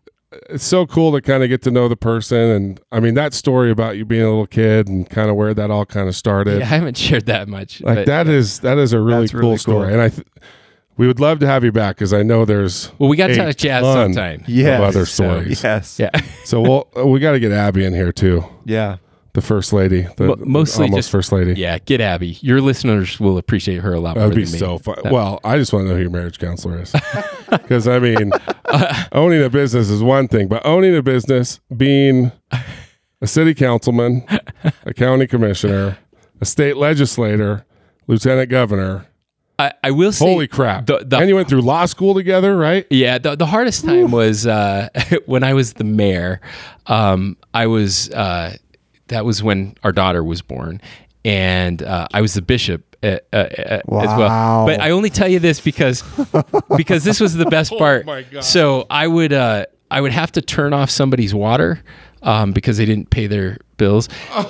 it's 0.49 0.65
so 0.65 0.85
cool 0.85 1.13
to 1.13 1.21
kind 1.21 1.43
of 1.43 1.49
get 1.49 1.61
to 1.63 1.71
know 1.71 1.87
the 1.87 1.95
person, 1.95 2.37
and 2.37 2.81
I 2.91 2.99
mean 2.99 3.13
that 3.13 3.33
story 3.33 3.71
about 3.71 3.95
you 3.95 4.03
being 4.03 4.21
a 4.23 4.29
little 4.29 4.45
kid 4.47 4.87
and 4.89 5.09
kind 5.09 5.29
of 5.29 5.35
where 5.37 5.53
that 5.53 5.71
all 5.71 5.85
kind 5.85 6.09
of 6.09 6.15
started. 6.15 6.59
Yeah, 6.59 6.65
I 6.65 6.67
haven't 6.67 6.97
shared 6.97 7.25
that 7.27 7.47
much. 7.47 7.81
like 7.81 7.95
but- 7.99 8.05
that 8.07 8.27
is 8.27 8.59
that 8.59 8.77
is 8.77 8.91
a 8.91 8.99
really 8.99 9.29
cool 9.29 9.39
really 9.41 9.57
story, 9.57 9.93
and 9.93 10.01
I 10.01 10.09
th- 10.09 10.27
we 10.97 11.07
would 11.07 11.19
love 11.19 11.39
to 11.39 11.47
have 11.47 11.63
you 11.63 11.71
back 11.71 11.95
because 11.97 12.13
I 12.13 12.23
know 12.23 12.45
there's 12.45 12.91
Well, 12.99 13.09
we 13.09 13.17
got 13.17 13.29
a 13.29 13.33
to 13.35 13.39
touch 13.45 13.57
jazz 13.57 13.83
ton 13.83 14.13
sometime. 14.13 14.43
Yes. 14.47 14.79
of 14.79 14.83
other 14.85 15.05
So, 15.05 15.23
stories. 15.23 15.63
Yes. 15.63 15.99
Yeah. 15.99 16.09
So 16.45 16.61
we'll 16.61 16.87
uh, 16.97 17.05
we 17.07 17.19
got 17.19 17.31
to 17.33 17.39
get 17.39 17.51
Abby 17.51 17.83
in 17.85 17.93
here 17.93 18.11
too, 18.11 18.43
Yeah. 18.65 18.97
the 19.33 19.41
first 19.41 19.73
lady, 19.73 20.07
the 20.17 20.27
Mo- 20.27 20.35
mostly 20.39 20.83
almost 20.85 20.97
just- 20.99 21.11
first 21.11 21.31
lady. 21.31 21.59
Yeah, 21.59 21.79
get 21.79 21.99
Abby. 22.01 22.37
Your 22.41 22.61
listeners 22.61 23.19
will 23.19 23.37
appreciate 23.37 23.81
her 23.81 23.93
a 23.93 23.99
lot 23.99 24.15
That'd 24.15 24.29
more 24.29 24.35
be 24.35 24.43
than 24.45 24.53
me. 24.53 24.59
so 24.59 24.77
fun. 24.77 24.95
Well, 25.11 25.39
I 25.43 25.57
just 25.57 25.73
want 25.73 25.85
to 25.85 25.89
know 25.89 25.95
who 25.95 26.01
your 26.03 26.11
marriage 26.11 26.39
counselor 26.39 26.81
is. 26.81 26.93
Because, 27.49 27.87
I 27.87 27.99
mean, 27.99 28.31
owning 29.11 29.41
a 29.43 29.49
business 29.49 29.89
is 29.89 30.01
one 30.01 30.27
thing, 30.27 30.47
but 30.47 30.65
owning 30.65 30.95
a 30.95 31.01
business, 31.03 31.59
being 31.77 32.31
a 33.21 33.27
city 33.27 33.53
councilman, 33.53 34.25
a 34.83 34.93
county 34.93 35.27
commissioner, 35.27 35.97
a 36.41 36.45
state 36.45 36.75
legislator, 36.75 37.63
lieutenant 38.07 38.49
governor, 38.49 39.05
I, 39.57 39.73
I 39.83 39.91
will 39.91 40.11
say, 40.11 40.25
holy 40.25 40.47
crap. 40.47 40.85
The, 40.85 41.05
the, 41.05 41.17
and 41.17 41.29
you 41.29 41.35
went 41.35 41.47
through 41.47 41.61
law 41.61 41.85
school 41.85 42.13
together, 42.13 42.57
right? 42.57 42.85
yeah, 42.89 43.17
the, 43.17 43.35
the 43.35 43.45
hardest 43.45 43.85
time 43.85 44.11
was 44.11 44.45
uh, 44.45 44.89
when 45.25 45.43
I 45.43 45.53
was 45.53 45.73
the 45.73 45.83
mayor. 45.83 46.41
Um, 46.87 47.37
I 47.53 47.67
was 47.67 48.09
uh, 48.11 48.57
that 49.07 49.25
was 49.25 49.41
when 49.41 49.75
our 49.83 49.91
daughter 49.91 50.23
was 50.23 50.41
born, 50.41 50.81
and 51.23 51.81
uh, 51.81 52.07
I 52.13 52.21
was 52.21 52.33
the 52.33 52.41
bishop. 52.41 52.83
Uh, 53.03 53.19
uh, 53.31 53.35
uh, 53.35 53.81
as 54.01 54.17
well, 54.17 54.65
but 54.65 54.81
I 54.81 54.89
only 54.89 55.11
tell 55.11 55.27
you 55.27 55.37
this 55.37 55.59
because 55.59 56.03
because 56.77 57.03
this 57.03 57.19
was 57.19 57.35
the 57.35 57.45
best 57.45 57.71
part. 57.71 58.03
my 58.03 58.23
God. 58.23 58.43
So 58.43 58.87
I 58.89 59.05
would 59.05 59.31
uh, 59.31 59.67
I 59.91 60.01
would 60.01 60.11
have 60.11 60.31
to 60.31 60.41
turn 60.41 60.73
off 60.73 60.89
somebody's 60.89 61.33
water 61.33 61.83
um, 62.23 62.51
because 62.51 62.77
they 62.77 62.85
didn't 62.85 63.11
pay 63.11 63.27
their 63.27 63.59
bills, 63.77 64.09
and, 64.33 64.45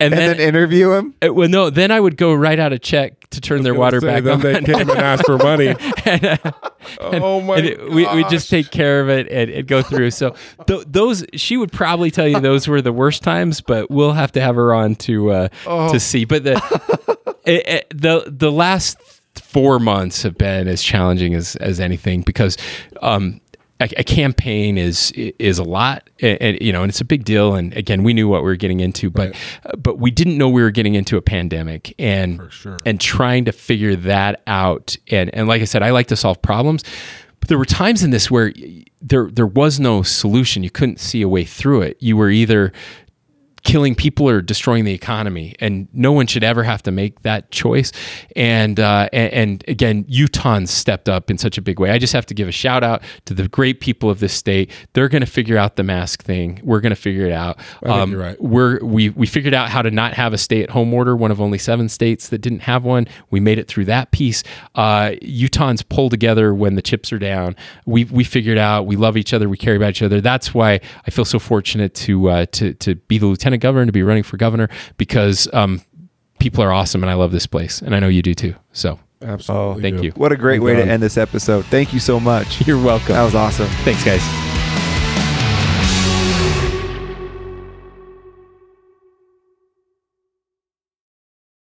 And 0.00 0.12
then 0.14 0.40
interview 0.40 0.92
him. 0.92 1.14
Uh, 1.24 1.32
well, 1.32 1.48
no. 1.48 1.70
Then 1.70 1.90
I 1.90 2.00
would 2.00 2.16
go 2.16 2.34
write 2.34 2.58
out 2.58 2.72
a 2.72 2.78
check 2.78 3.28
to 3.30 3.40
turn 3.40 3.62
their 3.62 3.74
water 3.74 4.00
Say, 4.00 4.06
back 4.06 4.24
then 4.24 4.34
on. 4.34 4.40
they 4.40 4.60
came 4.60 4.90
and 4.90 4.98
asked 4.98 5.24
for 5.26 5.38
money. 5.38 5.74
oh, 7.00 7.40
my 7.40 7.58
and 7.58 7.66
it- 7.66 7.90
we 7.90 8.06
we 8.14 8.24
just 8.24 8.50
take 8.50 8.70
care 8.70 9.00
of 9.00 9.08
it 9.08 9.28
and, 9.30 9.50
and 9.50 9.66
go 9.68 9.82
through. 9.82 10.10
So 10.10 10.34
th- 10.66 10.84
those 10.86 11.24
she 11.34 11.56
would 11.56 11.72
probably 11.72 12.10
tell 12.10 12.26
you 12.26 12.40
those 12.40 12.66
were 12.68 12.82
the 12.82 12.92
worst 12.92 13.22
times, 13.22 13.60
but 13.60 13.90
we'll 13.90 14.12
have 14.12 14.32
to 14.32 14.40
have 14.40 14.56
her 14.56 14.74
on 14.74 14.94
to 14.96 15.30
uh, 15.30 15.48
Oh. 15.66 15.92
to 15.92 16.00
see. 16.00 16.24
But 16.24 16.44
the 16.44 17.36
it, 17.44 17.68
it- 17.68 17.86
the 17.94 18.24
the 18.26 18.50
last 18.50 18.98
four 19.40 19.78
months 19.78 20.22
have 20.24 20.36
been 20.36 20.66
as 20.68 20.82
challenging 20.82 21.34
as 21.34 21.56
as 21.56 21.78
anything 21.80 22.22
because. 22.22 22.56
Um, 23.02 23.40
a, 23.82 24.00
a 24.00 24.04
campaign 24.04 24.78
is 24.78 25.12
is 25.12 25.58
a 25.58 25.64
lot, 25.64 26.08
and, 26.20 26.58
you 26.60 26.72
know, 26.72 26.82
and 26.82 26.90
it's 26.90 27.00
a 27.00 27.04
big 27.04 27.24
deal. 27.24 27.54
And 27.54 27.74
again, 27.76 28.02
we 28.02 28.14
knew 28.14 28.28
what 28.28 28.42
we 28.42 28.48
were 28.48 28.56
getting 28.56 28.80
into, 28.80 29.10
but 29.10 29.34
but 29.76 29.98
we 29.98 30.10
didn't 30.10 30.38
know 30.38 30.48
we 30.48 30.62
were 30.62 30.70
getting 30.70 30.94
into 30.94 31.16
a 31.16 31.22
pandemic, 31.22 31.94
and 31.98 32.52
sure. 32.52 32.78
and 32.86 33.00
trying 33.00 33.44
to 33.46 33.52
figure 33.52 33.96
that 33.96 34.42
out. 34.46 34.96
And 35.10 35.34
and 35.34 35.48
like 35.48 35.62
I 35.62 35.66
said, 35.66 35.82
I 35.82 35.90
like 35.90 36.06
to 36.08 36.16
solve 36.16 36.40
problems, 36.42 36.84
but 37.40 37.48
there 37.48 37.58
were 37.58 37.64
times 37.64 38.02
in 38.02 38.10
this 38.10 38.30
where 38.30 38.52
there 39.00 39.28
there 39.30 39.46
was 39.46 39.80
no 39.80 40.02
solution. 40.02 40.62
You 40.62 40.70
couldn't 40.70 41.00
see 41.00 41.22
a 41.22 41.28
way 41.28 41.44
through 41.44 41.82
it. 41.82 41.96
You 42.00 42.16
were 42.16 42.30
either 42.30 42.72
killing 43.64 43.94
people 43.94 44.28
or 44.28 44.42
destroying 44.42 44.84
the 44.84 44.92
economy, 44.92 45.54
and 45.60 45.88
no 45.92 46.12
one 46.12 46.26
should 46.26 46.42
ever 46.42 46.62
have 46.64 46.82
to 46.82 46.90
make 46.90 47.22
that 47.22 47.50
choice. 47.50 47.92
And 48.34 48.80
uh, 48.80 49.08
and, 49.12 49.32
and 49.32 49.64
again, 49.68 50.04
Utahns 50.04 50.68
stepped 50.68 51.08
up 51.08 51.30
in 51.30 51.38
such 51.38 51.58
a 51.58 51.62
big 51.62 51.78
way. 51.78 51.90
I 51.90 51.98
just 51.98 52.12
have 52.12 52.26
to 52.26 52.34
give 52.34 52.48
a 52.48 52.52
shout 52.52 52.82
out 52.82 53.02
to 53.26 53.34
the 53.34 53.48
great 53.48 53.80
people 53.80 54.10
of 54.10 54.20
this 54.20 54.32
state. 54.32 54.70
They're 54.94 55.08
going 55.08 55.20
to 55.20 55.30
figure 55.30 55.56
out 55.56 55.76
the 55.76 55.84
mask 55.84 56.22
thing. 56.22 56.60
We're 56.62 56.80
going 56.80 56.90
to 56.90 56.96
figure 56.96 57.26
it 57.26 57.32
out. 57.32 57.58
think 58.00 58.10
you're 58.12 58.20
right. 58.20 58.42
We're 58.42 58.84
we 58.84 59.10
we 59.10 59.26
figured 59.26 59.54
out 59.54 59.68
how 59.68 59.82
to 59.82 59.90
not 59.90 60.14
have 60.14 60.32
a 60.32 60.38
stay 60.38 60.62
at 60.62 60.70
home 60.70 60.92
order. 60.92 61.16
One 61.16 61.30
of 61.30 61.40
only 61.40 61.58
seven 61.58 61.88
states 61.88 62.28
that 62.30 62.38
didn't 62.38 62.60
have 62.60 62.84
one. 62.84 63.06
We 63.30 63.40
made 63.40 63.58
it 63.58 63.68
through 63.68 63.84
that 63.86 64.10
piece. 64.10 64.42
Uh, 64.74 65.12
Utahns 65.22 65.88
pull 65.88 66.10
together 66.10 66.54
when 66.54 66.74
the 66.74 66.82
chips 66.82 67.12
are 67.12 67.18
down. 67.18 67.54
We 67.86 68.04
we 68.04 68.24
figured 68.24 68.58
out. 68.58 68.86
We 68.86 68.96
love 68.96 69.16
each 69.16 69.32
other. 69.32 69.48
We 69.48 69.56
care 69.56 69.76
about 69.76 69.90
each 69.90 70.02
other. 70.02 70.20
That's 70.20 70.52
why 70.52 70.80
I 71.06 71.10
feel 71.10 71.24
so 71.24 71.38
fortunate 71.38 71.94
to 71.94 72.28
uh, 72.28 72.46
to 72.52 72.74
to 72.74 72.96
be 72.96 73.18
the 73.18 73.26
lieutenant 73.26 73.51
governor, 73.58 73.86
to 73.86 73.92
be 73.92 74.02
running 74.02 74.22
for 74.22 74.36
governor, 74.36 74.68
because 74.96 75.48
um, 75.52 75.82
people 76.38 76.62
are 76.62 76.72
awesome, 76.72 77.02
and 77.02 77.10
I 77.10 77.14
love 77.14 77.32
this 77.32 77.46
place, 77.46 77.80
and 77.82 77.94
I 77.94 78.00
know 78.00 78.08
you 78.08 78.22
do 78.22 78.34
too. 78.34 78.54
So 78.72 78.98
Absolutely. 79.22 79.82
thank 79.82 79.98
do. 79.98 80.04
you. 80.04 80.12
What 80.12 80.32
a 80.32 80.36
great 80.36 80.60
Well 80.60 80.74
way 80.74 80.82
to 80.82 80.90
end 80.90 81.02
this 81.02 81.16
episode. 81.16 81.64
Thank 81.66 81.92
you 81.92 82.00
so 82.00 82.18
much. 82.18 82.66
you're 82.66 82.82
welcome. 82.82 83.14
That 83.14 83.24
was 83.24 83.34
awesome. 83.34 83.68
Thanks, 83.84 84.04
guys. 84.04 84.51